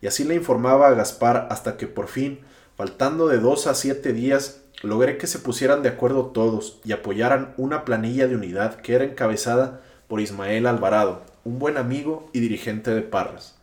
Y 0.00 0.06
así 0.06 0.24
le 0.24 0.34
informaba 0.34 0.88
a 0.88 0.94
Gaspar 0.94 1.46
hasta 1.50 1.76
que 1.76 1.86
por 1.86 2.08
fin, 2.08 2.40
faltando 2.74 3.28
de 3.28 3.38
dos 3.38 3.66
a 3.66 3.74
siete 3.74 4.14
días, 4.14 4.62
logré 4.82 5.18
que 5.18 5.26
se 5.26 5.38
pusieran 5.38 5.82
de 5.82 5.90
acuerdo 5.90 6.28
todos 6.28 6.80
y 6.84 6.92
apoyaran 6.92 7.52
una 7.58 7.84
planilla 7.84 8.26
de 8.26 8.34
unidad 8.34 8.76
que 8.76 8.94
era 8.94 9.04
encabezada 9.04 9.82
por 10.08 10.20
Ismael 10.20 10.66
Alvarado, 10.66 11.22
un 11.44 11.58
buen 11.58 11.76
amigo 11.76 12.28
y 12.32 12.40
dirigente 12.40 12.94
de 12.94 13.02
Parras, 13.02 13.56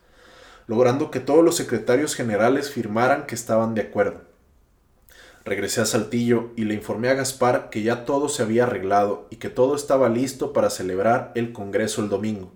logrando 0.68 1.11
que 1.11 1.19
todos 1.19 1.43
los 1.43 1.55
secretarios 1.55 2.15
generales 2.15 2.72
firmaran 2.72 3.26
que 3.26 3.35
estaban 3.35 3.73
de 3.73 3.81
acuerdo. 3.81 4.22
Regresé 5.43 5.81
a 5.81 5.85
Saltillo 5.85 6.51
y 6.55 6.65
le 6.65 6.76
informé 6.76 7.09
a 7.09 7.15
Gaspar 7.15 7.69
que 7.72 7.81
ya 7.81 8.05
todo 8.05 8.30
se 8.30 8.43
había 8.43 8.63
arreglado 8.63 9.27
y 9.31 9.38
que 9.38 9.49
todo 9.49 9.76
estaba 9.76 10.07
listo 10.07 10.53
para 10.53 10.69
celebrar 10.69 11.31
el 11.34 11.51
Congreso 11.51 12.01
el 12.03 12.09
domingo. 12.09 12.51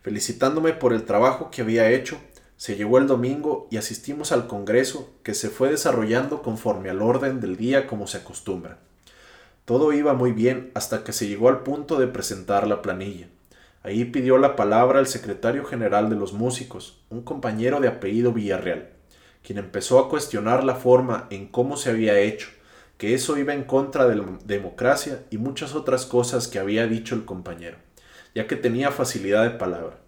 Felicitándome 0.00 0.72
por 0.72 0.94
el 0.94 1.04
trabajo 1.04 1.50
que 1.50 1.60
había 1.60 1.90
hecho, 1.90 2.16
se 2.56 2.76
llegó 2.76 2.96
el 2.96 3.06
domingo 3.06 3.68
y 3.70 3.76
asistimos 3.76 4.32
al 4.32 4.46
Congreso 4.46 5.10
que 5.22 5.34
se 5.34 5.50
fue 5.50 5.68
desarrollando 5.68 6.42
conforme 6.42 6.88
al 6.88 7.02
orden 7.02 7.40
del 7.40 7.58
día 7.58 7.86
como 7.86 8.06
se 8.06 8.18
acostumbra. 8.18 8.78
Todo 9.66 9.92
iba 9.92 10.14
muy 10.14 10.32
bien 10.32 10.70
hasta 10.72 11.04
que 11.04 11.12
se 11.12 11.28
llegó 11.28 11.50
al 11.50 11.62
punto 11.62 11.98
de 11.98 12.06
presentar 12.06 12.66
la 12.66 12.80
planilla. 12.80 13.28
Ahí 13.82 14.06
pidió 14.06 14.38
la 14.38 14.56
palabra 14.56 15.00
el 15.00 15.06
secretario 15.06 15.66
general 15.66 16.08
de 16.08 16.16
los 16.16 16.32
músicos, 16.32 17.04
un 17.10 17.20
compañero 17.20 17.80
de 17.80 17.88
apellido 17.88 18.32
Villarreal 18.32 18.96
quien 19.46 19.58
empezó 19.58 20.00
a 20.00 20.08
cuestionar 20.08 20.64
la 20.64 20.74
forma 20.74 21.28
en 21.30 21.46
cómo 21.46 21.76
se 21.76 21.90
había 21.90 22.18
hecho, 22.18 22.48
que 22.98 23.14
eso 23.14 23.38
iba 23.38 23.54
en 23.54 23.62
contra 23.62 24.08
de 24.08 24.16
la 24.16 24.24
democracia 24.44 25.22
y 25.30 25.38
muchas 25.38 25.76
otras 25.76 26.04
cosas 26.04 26.48
que 26.48 26.58
había 26.58 26.88
dicho 26.88 27.14
el 27.14 27.24
compañero, 27.24 27.76
ya 28.34 28.48
que 28.48 28.56
tenía 28.56 28.90
facilidad 28.90 29.44
de 29.44 29.50
palabra. 29.50 29.98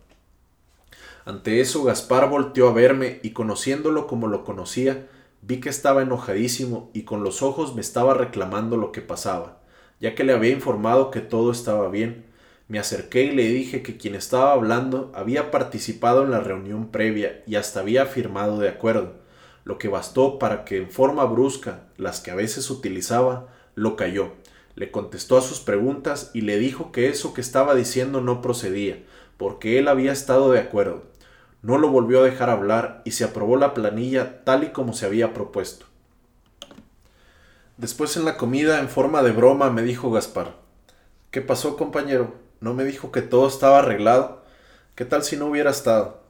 Ante 1.24 1.60
eso 1.60 1.84
Gaspar 1.84 2.28
volteó 2.28 2.68
a 2.68 2.72
verme 2.72 3.20
y 3.22 3.30
conociéndolo 3.30 4.08
como 4.08 4.26
lo 4.26 4.44
conocía, 4.44 5.06
vi 5.42 5.60
que 5.60 5.68
estaba 5.68 6.02
enojadísimo 6.02 6.90
y 6.94 7.02
con 7.02 7.22
los 7.22 7.42
ojos 7.42 7.74
me 7.74 7.80
estaba 7.80 8.14
reclamando 8.14 8.76
lo 8.76 8.92
que 8.92 9.00
pasaba, 9.00 9.60
ya 10.00 10.14
que 10.14 10.24
le 10.24 10.32
había 10.32 10.50
informado 10.50 11.10
que 11.10 11.20
todo 11.20 11.50
estaba 11.50 11.88
bien. 11.88 12.26
Me 12.68 12.78
acerqué 12.78 13.24
y 13.24 13.30
le 13.30 13.48
dije 13.48 13.82
que 13.82 13.96
quien 13.96 14.14
estaba 14.14 14.52
hablando 14.52 15.10
había 15.14 15.50
participado 15.50 16.24
en 16.24 16.30
la 16.30 16.40
reunión 16.40 16.88
previa 16.88 17.42
y 17.46 17.56
hasta 17.56 17.80
había 17.80 18.04
firmado 18.06 18.58
de 18.58 18.68
acuerdo, 18.68 19.14
lo 19.64 19.78
que 19.78 19.88
bastó 19.88 20.38
para 20.38 20.64
que 20.64 20.76
en 20.76 20.90
forma 20.90 21.24
brusca, 21.24 21.84
las 21.96 22.20
que 22.20 22.30
a 22.30 22.34
veces 22.34 22.70
utilizaba, 22.70 23.48
lo 23.74 23.96
cayó. 23.96 24.32
Le 24.74 24.90
contestó 24.90 25.38
a 25.38 25.42
sus 25.42 25.60
preguntas 25.60 26.30
y 26.34 26.42
le 26.42 26.58
dijo 26.58 26.92
que 26.92 27.08
eso 27.08 27.34
que 27.34 27.40
estaba 27.40 27.74
diciendo 27.74 28.20
no 28.20 28.42
procedía, 28.42 29.02
porque 29.36 29.78
él 29.78 29.88
había 29.88 30.12
estado 30.12 30.52
de 30.52 30.60
acuerdo. 30.60 31.04
No 31.60 31.78
lo 31.78 31.88
volvió 31.88 32.20
a 32.20 32.24
dejar 32.24 32.50
hablar 32.50 33.02
y 33.04 33.12
se 33.12 33.24
aprobó 33.24 33.56
la 33.56 33.74
planilla 33.74 34.44
tal 34.44 34.64
y 34.64 34.68
como 34.68 34.92
se 34.92 35.06
había 35.06 35.34
propuesto. 35.34 35.86
Después 37.76 38.16
en 38.16 38.24
la 38.24 38.36
comida, 38.36 38.80
en 38.80 38.88
forma 38.88 39.22
de 39.22 39.32
broma, 39.32 39.70
me 39.70 39.82
dijo 39.82 40.10
Gaspar. 40.10 40.54
¿Qué 41.30 41.40
pasó, 41.40 41.76
compañero? 41.76 42.34
¿No 42.60 42.74
me 42.74 42.84
dijo 42.84 43.12
que 43.12 43.22
todo 43.22 43.48
estaba 43.48 43.80
arreglado? 43.80 44.42
¿Qué 44.94 45.04
tal 45.04 45.22
si 45.22 45.36
no 45.36 45.46
hubiera 45.46 45.70
estado? 45.70 46.20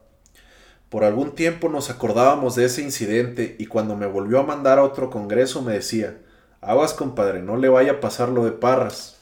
Por 0.88 1.04
algún 1.04 1.34
tiempo 1.34 1.68
nos 1.68 1.90
acordábamos 1.90 2.54
de 2.54 2.64
ese 2.64 2.80
incidente 2.80 3.56
y 3.58 3.66
cuando 3.66 3.96
me 3.96 4.06
volvió 4.06 4.40
a 4.40 4.44
mandar 4.44 4.78
a 4.78 4.84
otro 4.84 5.10
congreso 5.10 5.60
me 5.60 5.74
decía, 5.74 6.18
aguas 6.62 6.94
compadre, 6.94 7.42
no 7.42 7.56
le 7.56 7.68
vaya 7.68 7.92
a 7.92 8.00
pasar 8.00 8.30
lo 8.30 8.46
de 8.46 8.52
Parras. 8.52 9.17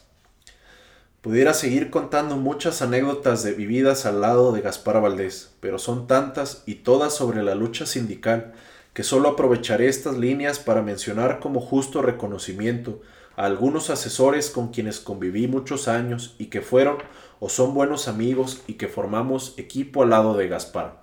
Pudiera 1.26 1.54
seguir 1.54 1.90
contando 1.90 2.36
muchas 2.36 2.82
anécdotas 2.82 3.42
de 3.42 3.52
vividas 3.52 4.06
al 4.06 4.20
lado 4.20 4.52
de 4.52 4.60
Gaspar 4.60 5.02
Valdés, 5.02 5.50
pero 5.58 5.76
son 5.80 6.06
tantas 6.06 6.62
y 6.66 6.76
todas 6.76 7.16
sobre 7.16 7.42
la 7.42 7.56
lucha 7.56 7.84
sindical 7.84 8.52
que 8.94 9.02
solo 9.02 9.30
aprovecharé 9.30 9.88
estas 9.88 10.16
líneas 10.16 10.60
para 10.60 10.82
mencionar 10.82 11.40
como 11.40 11.60
justo 11.60 12.00
reconocimiento 12.00 13.02
a 13.34 13.46
algunos 13.46 13.90
asesores 13.90 14.50
con 14.50 14.68
quienes 14.68 15.00
conviví 15.00 15.48
muchos 15.48 15.88
años 15.88 16.36
y 16.38 16.46
que 16.46 16.60
fueron 16.60 16.98
o 17.40 17.48
son 17.48 17.74
buenos 17.74 18.06
amigos 18.06 18.62
y 18.68 18.74
que 18.74 18.86
formamos 18.86 19.54
equipo 19.56 20.04
al 20.04 20.10
lado 20.10 20.36
de 20.36 20.46
Gaspar. 20.46 21.02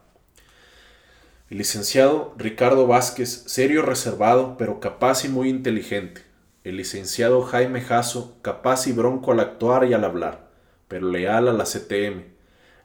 El 1.49 1.57
licenciado 1.57 2.33
Ricardo 2.37 2.87
Vázquez, 2.87 3.43
serio 3.47 3.81
reservado, 3.81 4.55
pero 4.57 4.79
capaz 4.79 5.25
y 5.25 5.27
muy 5.27 5.49
inteligente. 5.49 6.32
El 6.64 6.77
licenciado 6.77 7.41
Jaime 7.41 7.81
Jasso, 7.81 8.38
capaz 8.41 8.88
y 8.88 8.94
bronco 8.94 9.34
al 9.34 9.41
actuar 9.41 9.85
y 9.85 9.94
al 9.94 10.06
hablar, 10.06 10.48
pero 10.88 11.10
leal 11.10 11.49
a 11.49 11.53
la 11.53 11.65
CTM. 11.65 12.23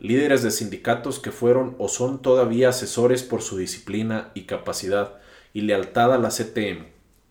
Líderes 0.01 0.43
de 0.43 0.51
sindicatos 0.51 1.21
que 1.21 1.31
fueron 1.31 1.77
o 1.79 1.87
son 1.87 2.21
todavía 2.21 2.71
asesores 2.71 3.23
por 3.23 3.41
su 3.41 3.57
disciplina 3.57 4.33
y 4.35 4.43
capacidad 4.43 5.21
y 5.53 5.61
lealtad 5.61 6.13
a 6.13 6.19
la 6.19 6.31
CTM. 6.31 6.87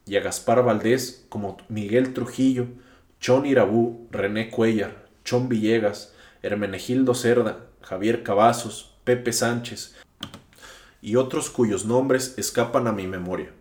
Y 0.06 0.15
a 0.15 0.22
Gaspar 0.22 0.64
Valdés 0.64 1.26
como 1.28 1.57
Miguel 1.68 2.14
Trujillo, 2.14 2.68
Chon 3.19 3.45
Irabú, 3.45 4.07
René 4.10 4.49
Cuellar, 4.49 5.06
Chon 5.26 5.49
Villegas, 5.49 6.14
Hermenegildo 6.44 7.14
Cerda, 7.14 7.65
Javier 7.82 8.24
Cavazos, 8.24 8.95
Pepe 9.03 9.34
Sánchez, 9.34 9.95
y 11.02 11.18
otros 11.18 11.49
cuyos 11.49 11.84
nombres 11.84 12.36
escapan 12.38 12.88
a 12.88 12.94
mi 12.94 13.06
memoria. 13.06 13.52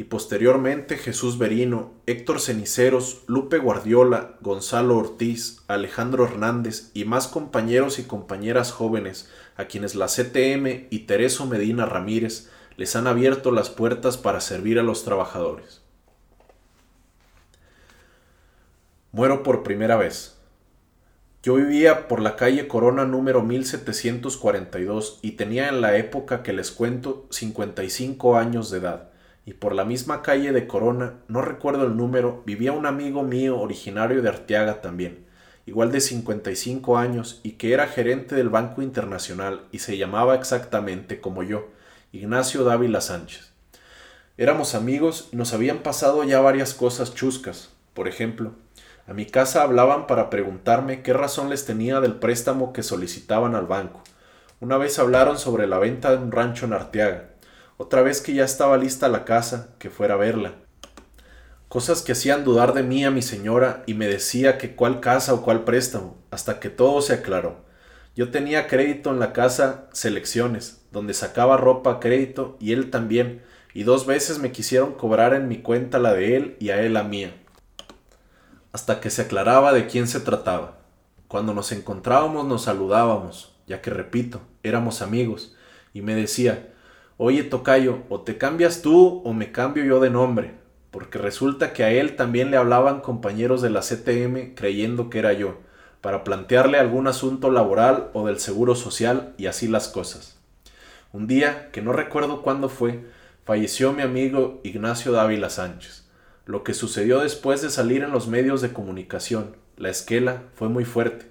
Y 0.00 0.04
posteriormente 0.04 0.96
Jesús 0.96 1.36
Berino, 1.36 1.92
Héctor 2.06 2.40
Ceniceros, 2.40 3.22
Lupe 3.26 3.58
Guardiola, 3.58 4.38
Gonzalo 4.40 4.96
Ortiz, 4.96 5.58
Alejandro 5.68 6.24
Hernández 6.24 6.90
y 6.94 7.04
más 7.04 7.28
compañeros 7.28 7.98
y 7.98 8.04
compañeras 8.04 8.72
jóvenes 8.72 9.30
a 9.56 9.66
quienes 9.66 9.94
la 9.94 10.06
CTM 10.06 10.86
y 10.88 11.00
Tereso 11.00 11.44
Medina 11.44 11.84
Ramírez 11.84 12.48
les 12.78 12.96
han 12.96 13.06
abierto 13.06 13.50
las 13.50 13.68
puertas 13.68 14.16
para 14.16 14.40
servir 14.40 14.78
a 14.78 14.82
los 14.82 15.04
trabajadores. 15.04 15.82
Muero 19.12 19.42
por 19.42 19.62
primera 19.62 19.96
vez. 19.96 20.38
Yo 21.42 21.56
vivía 21.56 22.08
por 22.08 22.22
la 22.22 22.36
calle 22.36 22.68
Corona 22.68 23.04
número 23.04 23.42
1742 23.42 25.18
y 25.20 25.32
tenía 25.32 25.68
en 25.68 25.82
la 25.82 25.98
época 25.98 26.42
que 26.42 26.54
les 26.54 26.70
cuento 26.70 27.26
55 27.28 28.38
años 28.38 28.70
de 28.70 28.78
edad. 28.78 29.09
Y 29.44 29.54
por 29.54 29.74
la 29.74 29.84
misma 29.84 30.22
calle 30.22 30.52
de 30.52 30.66
Corona, 30.66 31.14
no 31.28 31.42
recuerdo 31.42 31.84
el 31.84 31.96
número, 31.96 32.42
vivía 32.46 32.72
un 32.72 32.86
amigo 32.86 33.22
mío 33.22 33.58
originario 33.58 34.22
de 34.22 34.28
Arteaga 34.28 34.80
también, 34.80 35.26
igual 35.66 35.92
de 35.92 36.00
55 36.00 36.98
años 36.98 37.40
y 37.42 37.52
que 37.52 37.72
era 37.72 37.86
gerente 37.86 38.34
del 38.34 38.48
Banco 38.48 38.82
Internacional 38.82 39.62
y 39.72 39.78
se 39.78 39.96
llamaba 39.96 40.34
exactamente 40.34 41.20
como 41.20 41.42
yo, 41.42 41.68
Ignacio 42.12 42.64
Dávila 42.64 43.00
Sánchez. 43.00 43.52
Éramos 44.36 44.74
amigos 44.74 45.28
y 45.32 45.36
nos 45.36 45.52
habían 45.52 45.78
pasado 45.78 46.24
ya 46.24 46.40
varias 46.40 46.74
cosas 46.74 47.14
chuscas. 47.14 47.70
Por 47.94 48.08
ejemplo, 48.08 48.52
a 49.06 49.12
mi 49.12 49.26
casa 49.26 49.62
hablaban 49.62 50.06
para 50.06 50.30
preguntarme 50.30 51.02
qué 51.02 51.12
razón 51.12 51.50
les 51.50 51.66
tenía 51.66 52.00
del 52.00 52.14
préstamo 52.14 52.72
que 52.72 52.82
solicitaban 52.82 53.54
al 53.54 53.66
banco. 53.66 54.02
Una 54.60 54.76
vez 54.76 54.98
hablaron 54.98 55.38
sobre 55.38 55.66
la 55.66 55.78
venta 55.78 56.10
de 56.12 56.18
un 56.18 56.30
rancho 56.30 56.66
en 56.66 56.74
Arteaga. 56.74 57.29
Otra 57.82 58.02
vez 58.02 58.20
que 58.20 58.34
ya 58.34 58.44
estaba 58.44 58.76
lista 58.76 59.08
la 59.08 59.24
casa, 59.24 59.70
que 59.78 59.88
fuera 59.88 60.12
a 60.12 60.18
verla. 60.18 60.52
Cosas 61.70 62.02
que 62.02 62.12
hacían 62.12 62.44
dudar 62.44 62.74
de 62.74 62.82
mí 62.82 63.06
a 63.06 63.10
mi 63.10 63.22
señora 63.22 63.84
y 63.86 63.94
me 63.94 64.06
decía 64.06 64.58
que 64.58 64.76
cuál 64.76 65.00
casa 65.00 65.32
o 65.32 65.40
cuál 65.40 65.64
préstamo, 65.64 66.18
hasta 66.30 66.60
que 66.60 66.68
todo 66.68 67.00
se 67.00 67.14
aclaró. 67.14 67.64
Yo 68.14 68.30
tenía 68.30 68.66
crédito 68.66 69.08
en 69.08 69.18
la 69.18 69.32
casa 69.32 69.88
Selecciones, 69.94 70.82
donde 70.92 71.14
sacaba 71.14 71.56
ropa 71.56 71.92
a 71.92 72.00
crédito 72.00 72.58
y 72.60 72.72
él 72.74 72.90
también, 72.90 73.40
y 73.72 73.84
dos 73.84 74.04
veces 74.04 74.40
me 74.40 74.52
quisieron 74.52 74.92
cobrar 74.92 75.32
en 75.32 75.48
mi 75.48 75.62
cuenta 75.62 75.98
la 75.98 76.12
de 76.12 76.36
él 76.36 76.56
y 76.60 76.68
a 76.68 76.82
él 76.82 76.92
la 76.92 77.04
mía 77.04 77.32
hasta 78.72 79.00
que 79.00 79.08
se 79.08 79.22
aclaraba 79.22 79.72
de 79.72 79.86
quién 79.86 80.06
se 80.06 80.20
trataba. 80.20 80.78
Cuando 81.28 81.54
nos 81.54 81.72
encontrábamos 81.72 82.46
nos 82.46 82.64
saludábamos, 82.64 83.56
ya 83.66 83.80
que 83.80 83.90
repito, 83.90 84.42
éramos 84.62 85.02
amigos, 85.02 85.56
y 85.92 86.02
me 86.02 86.14
decía, 86.14 86.68
oye 87.22 87.42
Tocayo, 87.42 87.98
o 88.08 88.22
te 88.22 88.38
cambias 88.38 88.80
tú 88.80 89.20
o 89.26 89.34
me 89.34 89.52
cambio 89.52 89.84
yo 89.84 90.00
de 90.00 90.08
nombre, 90.08 90.54
porque 90.90 91.18
resulta 91.18 91.74
que 91.74 91.84
a 91.84 91.90
él 91.90 92.16
también 92.16 92.50
le 92.50 92.56
hablaban 92.56 93.02
compañeros 93.02 93.60
de 93.60 93.68
la 93.68 93.80
CTM 93.80 94.54
creyendo 94.54 95.10
que 95.10 95.18
era 95.18 95.34
yo, 95.34 95.58
para 96.00 96.24
plantearle 96.24 96.78
algún 96.78 97.08
asunto 97.08 97.50
laboral 97.50 98.08
o 98.14 98.26
del 98.26 98.38
seguro 98.38 98.74
social 98.74 99.34
y 99.36 99.48
así 99.48 99.68
las 99.68 99.88
cosas. 99.88 100.38
Un 101.12 101.26
día, 101.26 101.68
que 101.72 101.82
no 101.82 101.92
recuerdo 101.92 102.40
cuándo 102.40 102.70
fue, 102.70 103.04
falleció 103.44 103.92
mi 103.92 104.00
amigo 104.00 104.62
Ignacio 104.64 105.12
Dávila 105.12 105.50
Sánchez. 105.50 106.08
Lo 106.46 106.64
que 106.64 106.72
sucedió 106.72 107.20
después 107.20 107.60
de 107.60 107.68
salir 107.68 108.02
en 108.02 108.12
los 108.12 108.28
medios 108.28 108.62
de 108.62 108.72
comunicación, 108.72 109.56
la 109.76 109.90
esquela, 109.90 110.44
fue 110.54 110.70
muy 110.70 110.86
fuerte. 110.86 111.26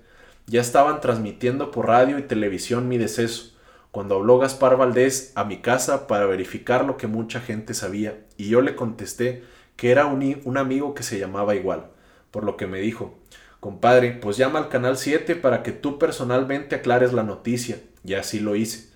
Ya 0.45 0.61
estaban 0.61 1.01
transmitiendo 1.01 1.71
por 1.71 1.87
radio 1.87 2.19
y 2.19 2.21
televisión 2.21 2.87
mi 2.87 2.99
deceso, 2.99 3.57
cuando 3.91 4.15
habló 4.15 4.39
Gaspar 4.39 4.77
Valdés 4.77 5.31
a 5.35 5.43
mi 5.43 5.57
casa 5.57 6.07
para 6.07 6.25
verificar 6.25 6.85
lo 6.85 6.97
que 6.97 7.07
mucha 7.07 7.39
gente 7.39 7.73
sabía, 7.73 8.25
y 8.37 8.49
yo 8.49 8.61
le 8.61 8.75
contesté 8.75 9.43
que 9.75 9.91
era 9.91 10.05
un, 10.05 10.41
un 10.43 10.57
amigo 10.57 10.93
que 10.93 11.03
se 11.03 11.19
llamaba 11.19 11.55
igual, 11.55 11.87
por 12.31 12.43
lo 12.43 12.57
que 12.57 12.67
me 12.67 12.79
dijo, 12.79 13.17
compadre, 13.59 14.11
pues 14.11 14.37
llama 14.37 14.59
al 14.59 14.69
Canal 14.69 14.97
7 14.97 15.35
para 15.35 15.63
que 15.63 15.71
tú 15.71 15.97
personalmente 15.97 16.75
aclares 16.75 17.13
la 17.13 17.23
noticia, 17.23 17.81
y 18.03 18.13
así 18.13 18.39
lo 18.39 18.55
hice 18.55 18.89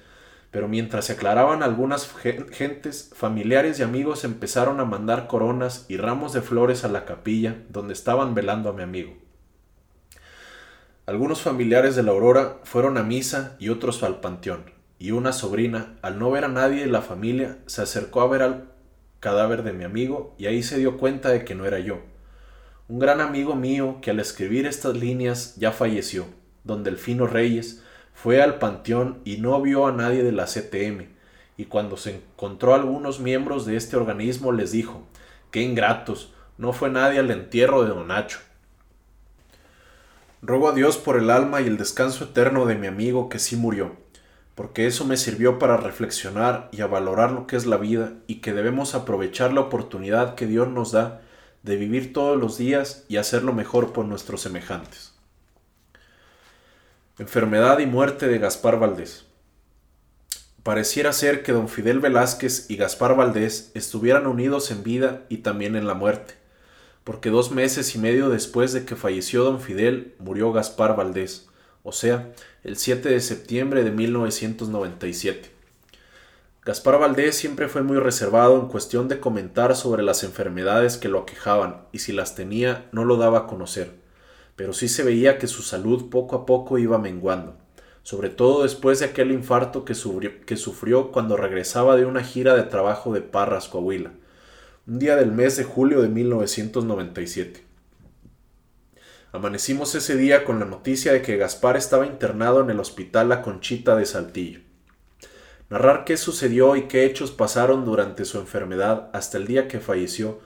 pero 0.53 0.67
mientras 0.67 1.05
se 1.05 1.13
aclaraban 1.13 1.63
algunas 1.63 2.07
gentes, 2.51 3.09
familiares 3.15 3.79
y 3.79 3.83
amigos 3.83 4.23
empezaron 4.23 4.79
a 4.79 4.85
mandar 4.85 5.25
coronas 5.25 5.87
y 5.89 5.97
ramos 5.97 6.31
de 6.31 6.43
flores 6.43 6.83
a 6.83 6.89
la 6.89 7.05
capilla 7.05 7.63
donde 7.69 7.93
estaban 7.93 8.35
velando 8.35 8.69
a 8.69 8.73
mi 8.73 8.83
amigo. 8.83 9.17
Algunos 11.07 11.41
familiares 11.41 11.95
de 11.95 12.03
la 12.03 12.11
Aurora 12.11 12.59
fueron 12.65 12.99
a 12.99 13.03
misa 13.03 13.55
y 13.57 13.69
otros 13.69 14.03
al 14.03 14.19
panteón, 14.19 14.65
y 15.03 15.11
una 15.11 15.33
sobrina, 15.33 15.97
al 16.01 16.17
no 16.17 16.31
ver 16.31 16.45
a 16.45 16.47
nadie 16.47 16.79
de 16.79 16.89
la 16.89 17.01
familia, 17.01 17.57
se 17.65 17.81
acercó 17.81 18.21
a 18.21 18.27
ver 18.29 18.41
al 18.41 18.69
cadáver 19.19 19.63
de 19.63 19.73
mi 19.73 19.83
amigo 19.83 20.33
y 20.37 20.45
ahí 20.45 20.63
se 20.63 20.77
dio 20.77 20.97
cuenta 20.97 21.27
de 21.27 21.43
que 21.43 21.55
no 21.55 21.65
era 21.65 21.77
yo. 21.79 21.99
Un 22.87 22.99
gran 22.99 23.19
amigo 23.19 23.53
mío 23.53 23.97
que 24.01 24.11
al 24.11 24.21
escribir 24.21 24.65
estas 24.65 24.95
líneas 24.95 25.57
ya 25.57 25.73
falleció, 25.73 26.27
don 26.63 26.85
Delfino 26.85 27.27
Reyes, 27.27 27.83
fue 28.13 28.41
al 28.41 28.59
panteón 28.59 29.19
y 29.25 29.39
no 29.39 29.61
vio 29.61 29.87
a 29.87 29.91
nadie 29.91 30.23
de 30.23 30.31
la 30.31 30.45
CTM, 30.45 31.09
y 31.57 31.65
cuando 31.65 31.97
se 31.97 32.15
encontró 32.15 32.71
a 32.71 32.77
algunos 32.77 33.19
miembros 33.19 33.65
de 33.65 33.75
este 33.75 33.97
organismo 33.97 34.53
les 34.53 34.71
dijo, 34.71 35.05
qué 35.51 35.63
ingratos, 35.63 36.33
no 36.57 36.71
fue 36.71 36.89
nadie 36.89 37.19
al 37.19 37.29
entierro 37.29 37.83
de 37.83 37.89
don 37.89 38.07
Nacho. 38.07 38.39
Ruego 40.41 40.69
a 40.69 40.73
Dios 40.73 40.95
por 40.95 41.17
el 41.17 41.29
alma 41.29 41.59
y 41.59 41.67
el 41.67 41.77
descanso 41.77 42.23
eterno 42.23 42.65
de 42.65 42.75
mi 42.75 42.87
amigo 42.87 43.27
que 43.27 43.39
sí 43.39 43.57
murió, 43.57 44.01
porque 44.55 44.85
eso 44.85 45.05
me 45.05 45.17
sirvió 45.17 45.57
para 45.57 45.77
reflexionar 45.77 46.69
y 46.71 46.81
a 46.81 46.87
valorar 46.87 47.31
lo 47.31 47.47
que 47.47 47.55
es 47.55 47.65
la 47.65 47.77
vida 47.77 48.13
y 48.27 48.35
que 48.35 48.53
debemos 48.53 48.93
aprovechar 48.93 49.51
la 49.53 49.61
oportunidad 49.61 50.35
que 50.35 50.45
Dios 50.45 50.67
nos 50.67 50.91
da 50.91 51.21
de 51.63 51.75
vivir 51.77 52.13
todos 52.13 52.37
los 52.37 52.57
días 52.57 53.05
y 53.07 53.17
hacerlo 53.17 53.53
mejor 53.53 53.93
por 53.93 54.05
nuestros 54.05 54.41
semejantes. 54.41 55.13
Enfermedad 57.17 57.79
y 57.79 57.85
muerte 57.85 58.27
de 58.27 58.37
Gaspar 58.37 58.79
Valdés. 58.79 59.25
Pareciera 60.61 61.13
ser 61.13 61.43
que 61.43 61.51
don 61.51 61.67
Fidel 61.67 61.99
Velázquez 61.99 62.69
y 62.69 62.77
Gaspar 62.77 63.15
Valdés 63.15 63.71
estuvieran 63.73 64.27
unidos 64.27 64.71
en 64.71 64.83
vida 64.83 65.23
y 65.29 65.37
también 65.37 65.75
en 65.75 65.87
la 65.87 65.93
muerte, 65.93 66.35
porque 67.03 67.29
dos 67.29 67.51
meses 67.51 67.95
y 67.95 67.99
medio 67.99 68.29
después 68.29 68.71
de 68.71 68.85
que 68.85 68.95
falleció 68.95 69.43
don 69.43 69.59
Fidel 69.59 70.15
murió 70.19 70.53
Gaspar 70.53 70.95
Valdés, 70.95 71.49
o 71.83 71.91
sea, 71.91 72.31
el 72.63 72.77
7 72.77 73.09
de 73.09 73.19
septiembre 73.19 73.83
de 73.83 73.91
1997. 73.91 75.51
Gaspar 76.65 76.99
Valdés 76.99 77.35
siempre 77.35 77.67
fue 77.67 77.83
muy 77.83 77.97
reservado 77.97 78.59
en 78.59 78.67
cuestión 78.67 79.07
de 79.09 79.19
comentar 79.19 79.75
sobre 79.75 80.01
las 80.01 80.23
enfermedades 80.23 80.97
que 80.97 81.09
lo 81.09 81.19
aquejaban 81.19 81.81
y 81.91 81.99
si 81.99 82.13
las 82.13 82.35
tenía 82.35 82.87
no 82.91 83.03
lo 83.05 83.17
daba 83.17 83.39
a 83.39 83.47
conocer 83.47 84.03
pero 84.55 84.73
sí 84.73 84.87
se 84.87 85.03
veía 85.03 85.37
que 85.37 85.47
su 85.47 85.61
salud 85.61 86.09
poco 86.09 86.35
a 86.35 86.45
poco 86.45 86.77
iba 86.77 86.97
menguando, 86.97 87.55
sobre 88.03 88.29
todo 88.29 88.63
después 88.63 88.99
de 88.99 89.05
aquel 89.05 89.31
infarto 89.31 89.83
que 89.85 89.95
sufrió, 89.95 91.11
cuando 91.11 91.37
regresaba 91.37 91.95
de 91.95 92.05
una 92.05 92.23
gira 92.23 92.55
de 92.55 92.63
trabajo 92.63 93.13
de 93.13 93.21
Parras, 93.21 93.67
Coahuila, 93.67 94.11
un 94.85 94.99
día 94.99 95.15
del 95.15 95.31
mes 95.31 95.57
de 95.57 95.63
julio 95.63 96.01
de 96.01 96.09
1997. 96.09 97.63
Amanecimos 99.35 99.95
ese 99.95 100.15
día 100.15 100.45
con 100.45 100.59
la 100.59 100.65
noticia 100.65 101.11
de 101.11 101.23
que 101.23 101.37
Gaspar 101.37 101.75
estaba 101.75 102.05
internado 102.05 102.61
en 102.61 102.69
el 102.69 102.79
hospital 102.79 103.29
La 103.29 103.41
Conchita 103.41 103.95
de 103.95 104.05
Saltillo. 104.05 104.59
Narrar 105.71 106.05
qué 106.05 106.17
sucedió 106.17 106.75
y 106.75 106.83
qué 106.83 107.03
hechos 107.05 107.31
pasaron 107.31 107.83
durante 107.83 108.25
su 108.25 108.37
enfermedad 108.37 109.09
hasta 109.11 109.39
el 109.39 109.47
día 109.47 109.67
que 109.67 109.79
falleció, 109.79 110.39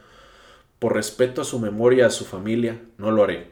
por 0.80 0.96
respeto 0.96 1.42
a 1.42 1.44
su 1.44 1.60
memoria 1.60 2.04
y 2.04 2.08
a 2.08 2.10
su 2.10 2.24
familia, 2.24 2.80
no 2.98 3.12
lo 3.12 3.26
haré. 3.26 3.50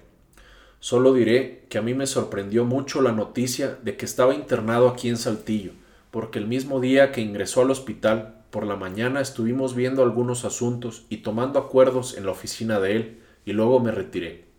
Solo 0.80 1.12
diré 1.12 1.66
que 1.68 1.80
a 1.80 1.82
mí 1.82 1.94
me 1.94 2.07
sorprendió 2.07 2.64
mucho 2.64 3.02
la 3.02 3.12
noticia 3.12 3.78
de 3.84 3.98
que 3.98 4.06
estaba 4.06 4.34
internado 4.34 4.88
aquí 4.88 5.10
en 5.10 5.18
Saltillo, 5.18 5.74
porque 6.12 6.40
el 6.40 6.48
mismo 6.48 6.80
día 6.80 7.12
que 7.12 7.20
ingresó 7.20 7.62
al 7.62 7.72
hospital, 7.72 8.36
por 8.52 8.66
la 8.66 8.78
mañana 8.78 9.20
estuvimos 9.20 9.76
viendo 9.76 10.02
algunos 10.02 10.45
asuntos 10.45 11.06
y 11.10 11.18
tomando 11.18 11.60
acuerdos 11.60 12.16
en 12.16 12.26
la 12.26 12.32
oficina 12.32 12.80
de 12.80 12.95
él, 12.95 13.20
y 13.44 13.52
luego 13.52 13.82
me 13.82 13.91
retiré. 13.91 14.55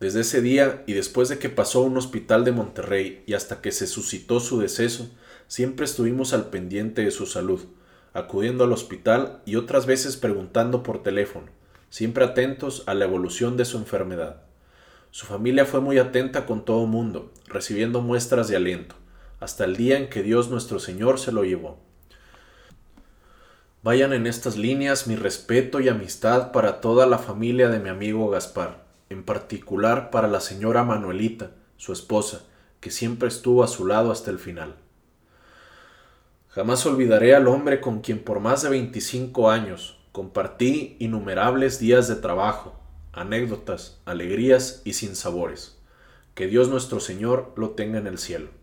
Desde 0.00 0.20
ese 0.20 0.40
día 0.40 0.84
y 0.86 0.92
después 0.92 1.28
de 1.28 1.40
que 1.40 1.48
pasó 1.48 1.80
a 1.80 1.86
un 1.86 1.96
hospital 1.96 2.44
de 2.44 2.52
Monterrey 2.52 3.24
y 3.26 3.34
hasta 3.34 3.60
que 3.60 3.72
se 3.72 3.88
suscitó 3.88 4.38
su 4.38 4.60
deceso, 4.60 5.10
siempre 5.48 5.86
estuvimos 5.86 6.32
al 6.32 6.50
pendiente 6.50 7.02
de 7.02 7.10
su 7.10 7.26
salud, 7.26 7.64
acudiendo 8.12 8.62
al 8.62 8.72
hospital 8.72 9.42
y 9.44 9.56
otras 9.56 9.86
veces 9.86 10.16
preguntando 10.16 10.84
por 10.84 11.02
teléfono, 11.02 11.48
siempre 11.90 12.24
atentos 12.24 12.84
a 12.86 12.94
la 12.94 13.06
evolución 13.06 13.56
de 13.56 13.64
su 13.64 13.76
enfermedad. 13.76 14.42
Su 15.10 15.26
familia 15.26 15.64
fue 15.64 15.80
muy 15.80 15.98
atenta 15.98 16.46
con 16.46 16.64
todo 16.64 16.86
mundo, 16.86 17.32
recibiendo 17.46 18.00
muestras 18.00 18.46
de 18.46 18.54
aliento, 18.54 18.94
hasta 19.40 19.64
el 19.64 19.74
día 19.74 19.98
en 19.98 20.08
que 20.08 20.22
Dios 20.22 20.48
nuestro 20.48 20.78
Señor 20.78 21.18
se 21.18 21.32
lo 21.32 21.42
llevó. 21.42 21.80
Vayan 23.82 24.12
en 24.12 24.28
estas 24.28 24.56
líneas 24.56 25.08
mi 25.08 25.16
respeto 25.16 25.80
y 25.80 25.88
amistad 25.88 26.52
para 26.52 26.80
toda 26.80 27.06
la 27.06 27.18
familia 27.18 27.68
de 27.68 27.80
mi 27.80 27.88
amigo 27.88 28.28
Gaspar, 28.30 28.87
en 29.10 29.24
particular 29.24 30.10
para 30.10 30.28
la 30.28 30.40
señora 30.40 30.84
Manuelita, 30.84 31.52
su 31.76 31.92
esposa, 31.92 32.44
que 32.80 32.90
siempre 32.90 33.28
estuvo 33.28 33.62
a 33.62 33.68
su 33.68 33.86
lado 33.86 34.10
hasta 34.10 34.30
el 34.30 34.38
final. 34.38 34.76
Jamás 36.48 36.84
olvidaré 36.86 37.34
al 37.34 37.46
hombre 37.46 37.80
con 37.80 38.00
quien 38.00 38.22
por 38.22 38.40
más 38.40 38.62
de 38.62 38.70
25 38.70 39.50
años 39.50 39.98
compartí 40.12 40.96
innumerables 40.98 41.78
días 41.78 42.08
de 42.08 42.16
trabajo, 42.16 42.74
anécdotas, 43.12 44.00
alegrías 44.04 44.82
y 44.84 44.94
sinsabores. 44.94 45.78
Que 46.34 46.46
Dios 46.46 46.68
nuestro 46.68 47.00
Señor 47.00 47.52
lo 47.56 47.70
tenga 47.70 47.98
en 47.98 48.06
el 48.06 48.18
cielo. 48.18 48.57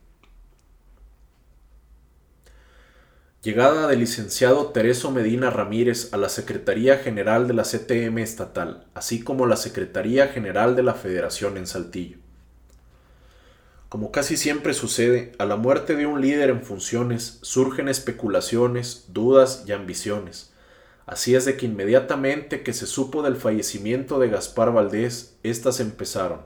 Llegada 3.45 3.85
del 3.85 3.99
licenciado 3.99 4.71
Tereso 4.71 5.11
Medina 5.11 5.51
Ramírez 5.51 6.11
a 6.15 6.17
la 6.17 6.29
Secretaría 6.29 6.97
General 6.97 7.47
de 7.47 7.53
la 7.53 7.61
CTM 7.61 8.17
Estatal, 8.17 8.87
así 8.95 9.21
como 9.21 9.45
la 9.45 9.55
Secretaría 9.55 10.29
General 10.29 10.75
de 10.75 10.81
la 10.81 10.95
Federación 10.95 11.55
en 11.57 11.67
Saltillo. 11.67 12.17
Como 13.87 14.11
casi 14.11 14.35
siempre 14.35 14.73
sucede, 14.73 15.33
a 15.37 15.45
la 15.45 15.57
muerte 15.57 15.95
de 15.95 16.07
un 16.07 16.21
líder 16.21 16.49
en 16.49 16.63
funciones 16.63 17.37
surgen 17.43 17.87
especulaciones, 17.87 19.09
dudas 19.09 19.63
y 19.67 19.73
ambiciones. 19.73 20.51
Así 21.05 21.35
es 21.35 21.45
de 21.45 21.55
que 21.55 21.67
inmediatamente 21.67 22.63
que 22.63 22.73
se 22.73 22.87
supo 22.87 23.21
del 23.21 23.35
fallecimiento 23.35 24.17
de 24.17 24.29
Gaspar 24.29 24.73
Valdés, 24.73 25.37
éstas 25.43 25.79
empezaron. 25.79 26.41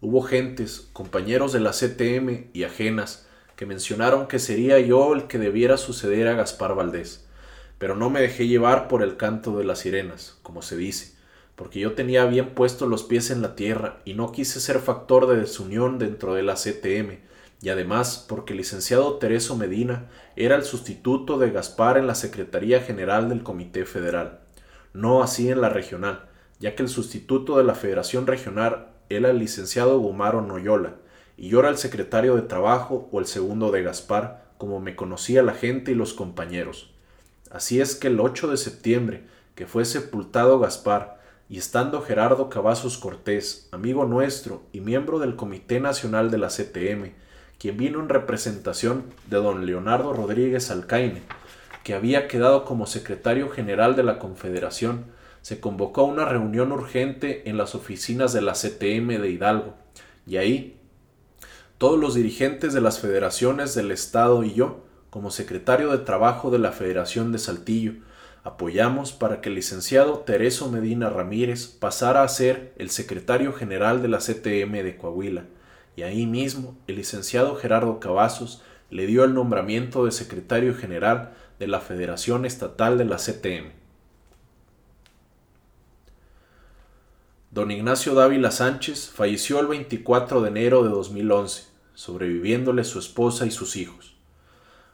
Hubo 0.00 0.22
gentes, 0.22 0.88
compañeros 0.92 1.52
de 1.52 1.58
la 1.58 1.72
CTM 1.72 2.50
y 2.52 2.62
ajenas, 2.62 3.26
que 3.58 3.66
mencionaron 3.66 4.28
que 4.28 4.38
sería 4.38 4.78
yo 4.78 5.12
el 5.12 5.26
que 5.26 5.36
debiera 5.36 5.78
suceder 5.78 6.28
a 6.28 6.34
Gaspar 6.34 6.76
Valdés, 6.76 7.26
pero 7.78 7.96
no 7.96 8.08
me 8.08 8.20
dejé 8.20 8.46
llevar 8.46 8.86
por 8.86 9.02
el 9.02 9.16
canto 9.16 9.58
de 9.58 9.64
las 9.64 9.80
sirenas, 9.80 10.38
como 10.44 10.62
se 10.62 10.76
dice, 10.76 11.16
porque 11.56 11.80
yo 11.80 11.94
tenía 11.94 12.24
bien 12.26 12.50
puestos 12.50 12.88
los 12.88 13.02
pies 13.02 13.32
en 13.32 13.42
la 13.42 13.56
tierra 13.56 13.98
y 14.04 14.14
no 14.14 14.30
quise 14.30 14.60
ser 14.60 14.78
factor 14.78 15.26
de 15.26 15.40
desunión 15.40 15.98
dentro 15.98 16.34
de 16.34 16.44
la 16.44 16.54
CTM, 16.54 17.18
y 17.60 17.70
además 17.70 18.24
porque 18.28 18.52
el 18.52 18.58
licenciado 18.58 19.14
Tereso 19.14 19.56
Medina 19.56 20.06
era 20.36 20.54
el 20.54 20.62
sustituto 20.62 21.36
de 21.36 21.50
Gaspar 21.50 21.98
en 21.98 22.06
la 22.06 22.14
Secretaría 22.14 22.80
General 22.80 23.28
del 23.28 23.42
Comité 23.42 23.84
Federal, 23.86 24.38
no 24.92 25.20
así 25.20 25.50
en 25.50 25.60
la 25.60 25.68
regional, 25.68 26.26
ya 26.60 26.76
que 26.76 26.84
el 26.84 26.88
sustituto 26.88 27.58
de 27.58 27.64
la 27.64 27.74
Federación 27.74 28.28
Regional 28.28 28.92
era 29.08 29.30
el 29.30 29.40
licenciado 29.40 29.98
Gumaro 29.98 30.42
Noyola, 30.42 30.94
y 31.38 31.48
yo 31.48 31.60
era 31.60 31.68
el 31.68 31.78
secretario 31.78 32.34
de 32.34 32.42
Trabajo 32.42 33.08
o 33.12 33.20
el 33.20 33.26
segundo 33.26 33.70
de 33.70 33.84
Gaspar, 33.84 34.48
como 34.58 34.80
me 34.80 34.96
conocía 34.96 35.40
la 35.44 35.54
gente 35.54 35.92
y 35.92 35.94
los 35.94 36.12
compañeros. 36.12 36.90
Así 37.48 37.80
es 37.80 37.94
que 37.94 38.08
el 38.08 38.18
8 38.18 38.48
de 38.48 38.56
septiembre, 38.56 39.22
que 39.54 39.68
fue 39.68 39.84
sepultado 39.84 40.58
Gaspar, 40.58 41.20
y 41.48 41.56
estando 41.56 42.02
Gerardo 42.02 42.50
Cavazos 42.50 42.98
Cortés, 42.98 43.68
amigo 43.70 44.04
nuestro 44.04 44.62
y 44.72 44.80
miembro 44.80 45.20
del 45.20 45.36
Comité 45.36 45.78
Nacional 45.78 46.30
de 46.32 46.38
la 46.38 46.48
CTM, 46.48 47.12
quien 47.56 47.76
vino 47.76 48.00
en 48.00 48.08
representación 48.08 49.04
de 49.30 49.36
don 49.36 49.64
Leonardo 49.64 50.12
Rodríguez 50.12 50.72
Alcaine, 50.72 51.22
que 51.84 51.94
había 51.94 52.26
quedado 52.26 52.64
como 52.64 52.86
secretario 52.86 53.48
general 53.48 53.94
de 53.94 54.02
la 54.02 54.18
Confederación, 54.18 55.06
se 55.40 55.60
convocó 55.60 56.00
a 56.00 56.04
una 56.04 56.24
reunión 56.24 56.72
urgente 56.72 57.48
en 57.48 57.56
las 57.56 57.76
oficinas 57.76 58.32
de 58.32 58.42
la 58.42 58.52
CTM 58.54 59.20
de 59.22 59.30
Hidalgo, 59.30 59.74
y 60.26 60.36
ahí 60.36 60.77
todos 61.78 61.98
los 61.98 62.14
dirigentes 62.14 62.74
de 62.74 62.80
las 62.80 62.98
federaciones 62.98 63.72
del 63.76 63.92
Estado 63.92 64.42
y 64.42 64.52
yo, 64.52 64.80
como 65.10 65.30
secretario 65.30 65.92
de 65.92 65.98
Trabajo 65.98 66.50
de 66.50 66.58
la 66.58 66.72
Federación 66.72 67.30
de 67.30 67.38
Saltillo, 67.38 67.92
apoyamos 68.42 69.12
para 69.12 69.40
que 69.40 69.48
el 69.48 69.54
licenciado 69.54 70.18
Tereso 70.18 70.70
Medina 70.72 71.08
Ramírez 71.08 71.68
pasara 71.68 72.24
a 72.24 72.28
ser 72.28 72.72
el 72.78 72.90
secretario 72.90 73.52
general 73.52 74.02
de 74.02 74.08
la 74.08 74.18
CTM 74.18 74.82
de 74.82 74.96
Coahuila, 74.96 75.44
y 75.94 76.02
ahí 76.02 76.26
mismo 76.26 76.76
el 76.88 76.96
licenciado 76.96 77.54
Gerardo 77.54 78.00
Cavazos 78.00 78.60
le 78.90 79.06
dio 79.06 79.22
el 79.22 79.34
nombramiento 79.34 80.04
de 80.04 80.10
secretario 80.10 80.74
general 80.74 81.34
de 81.60 81.68
la 81.68 81.80
Federación 81.80 82.44
Estatal 82.44 82.98
de 82.98 83.04
la 83.04 83.18
CTM. 83.18 83.87
Don 87.50 87.70
Ignacio 87.70 88.14
Dávila 88.14 88.50
Sánchez 88.50 89.08
falleció 89.08 89.58
el 89.60 89.68
24 89.68 90.42
de 90.42 90.48
enero 90.48 90.84
de 90.84 90.90
2011, 90.90 91.64
sobreviviéndole 91.94 92.84
su 92.84 92.98
esposa 92.98 93.46
y 93.46 93.50
sus 93.50 93.76
hijos. 93.76 94.16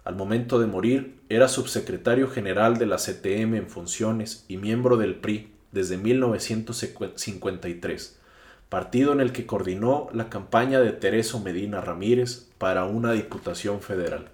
Al 0.05 0.15
momento 0.15 0.61
de 0.61 0.69
morir, 0.69 1.19
era 1.29 1.49
subsecretario 1.49 2.31
general 2.31 2.79
de 2.79 2.87
la 2.87 2.99
CTM 2.99 3.57
en 3.57 3.69
funciones 3.69 4.45
y 4.47 4.57
miembro 4.57 4.97
del 4.97 5.17
PRI 5.17 5.53
desde 5.73 5.97
1953, 5.97 8.21
partido 8.69 9.13
en 9.13 9.21
el 9.21 9.33
que 9.33 9.47
coordinó 9.47 10.07
la 10.13 10.29
campaña 10.29 10.79
de 10.79 10.93
Tereso 10.93 11.41
Medina 11.41 11.81
Ramírez 11.81 12.51
para 12.59 12.85
una 12.85 13.15
diputación 13.15 13.81
federal. 13.81 14.29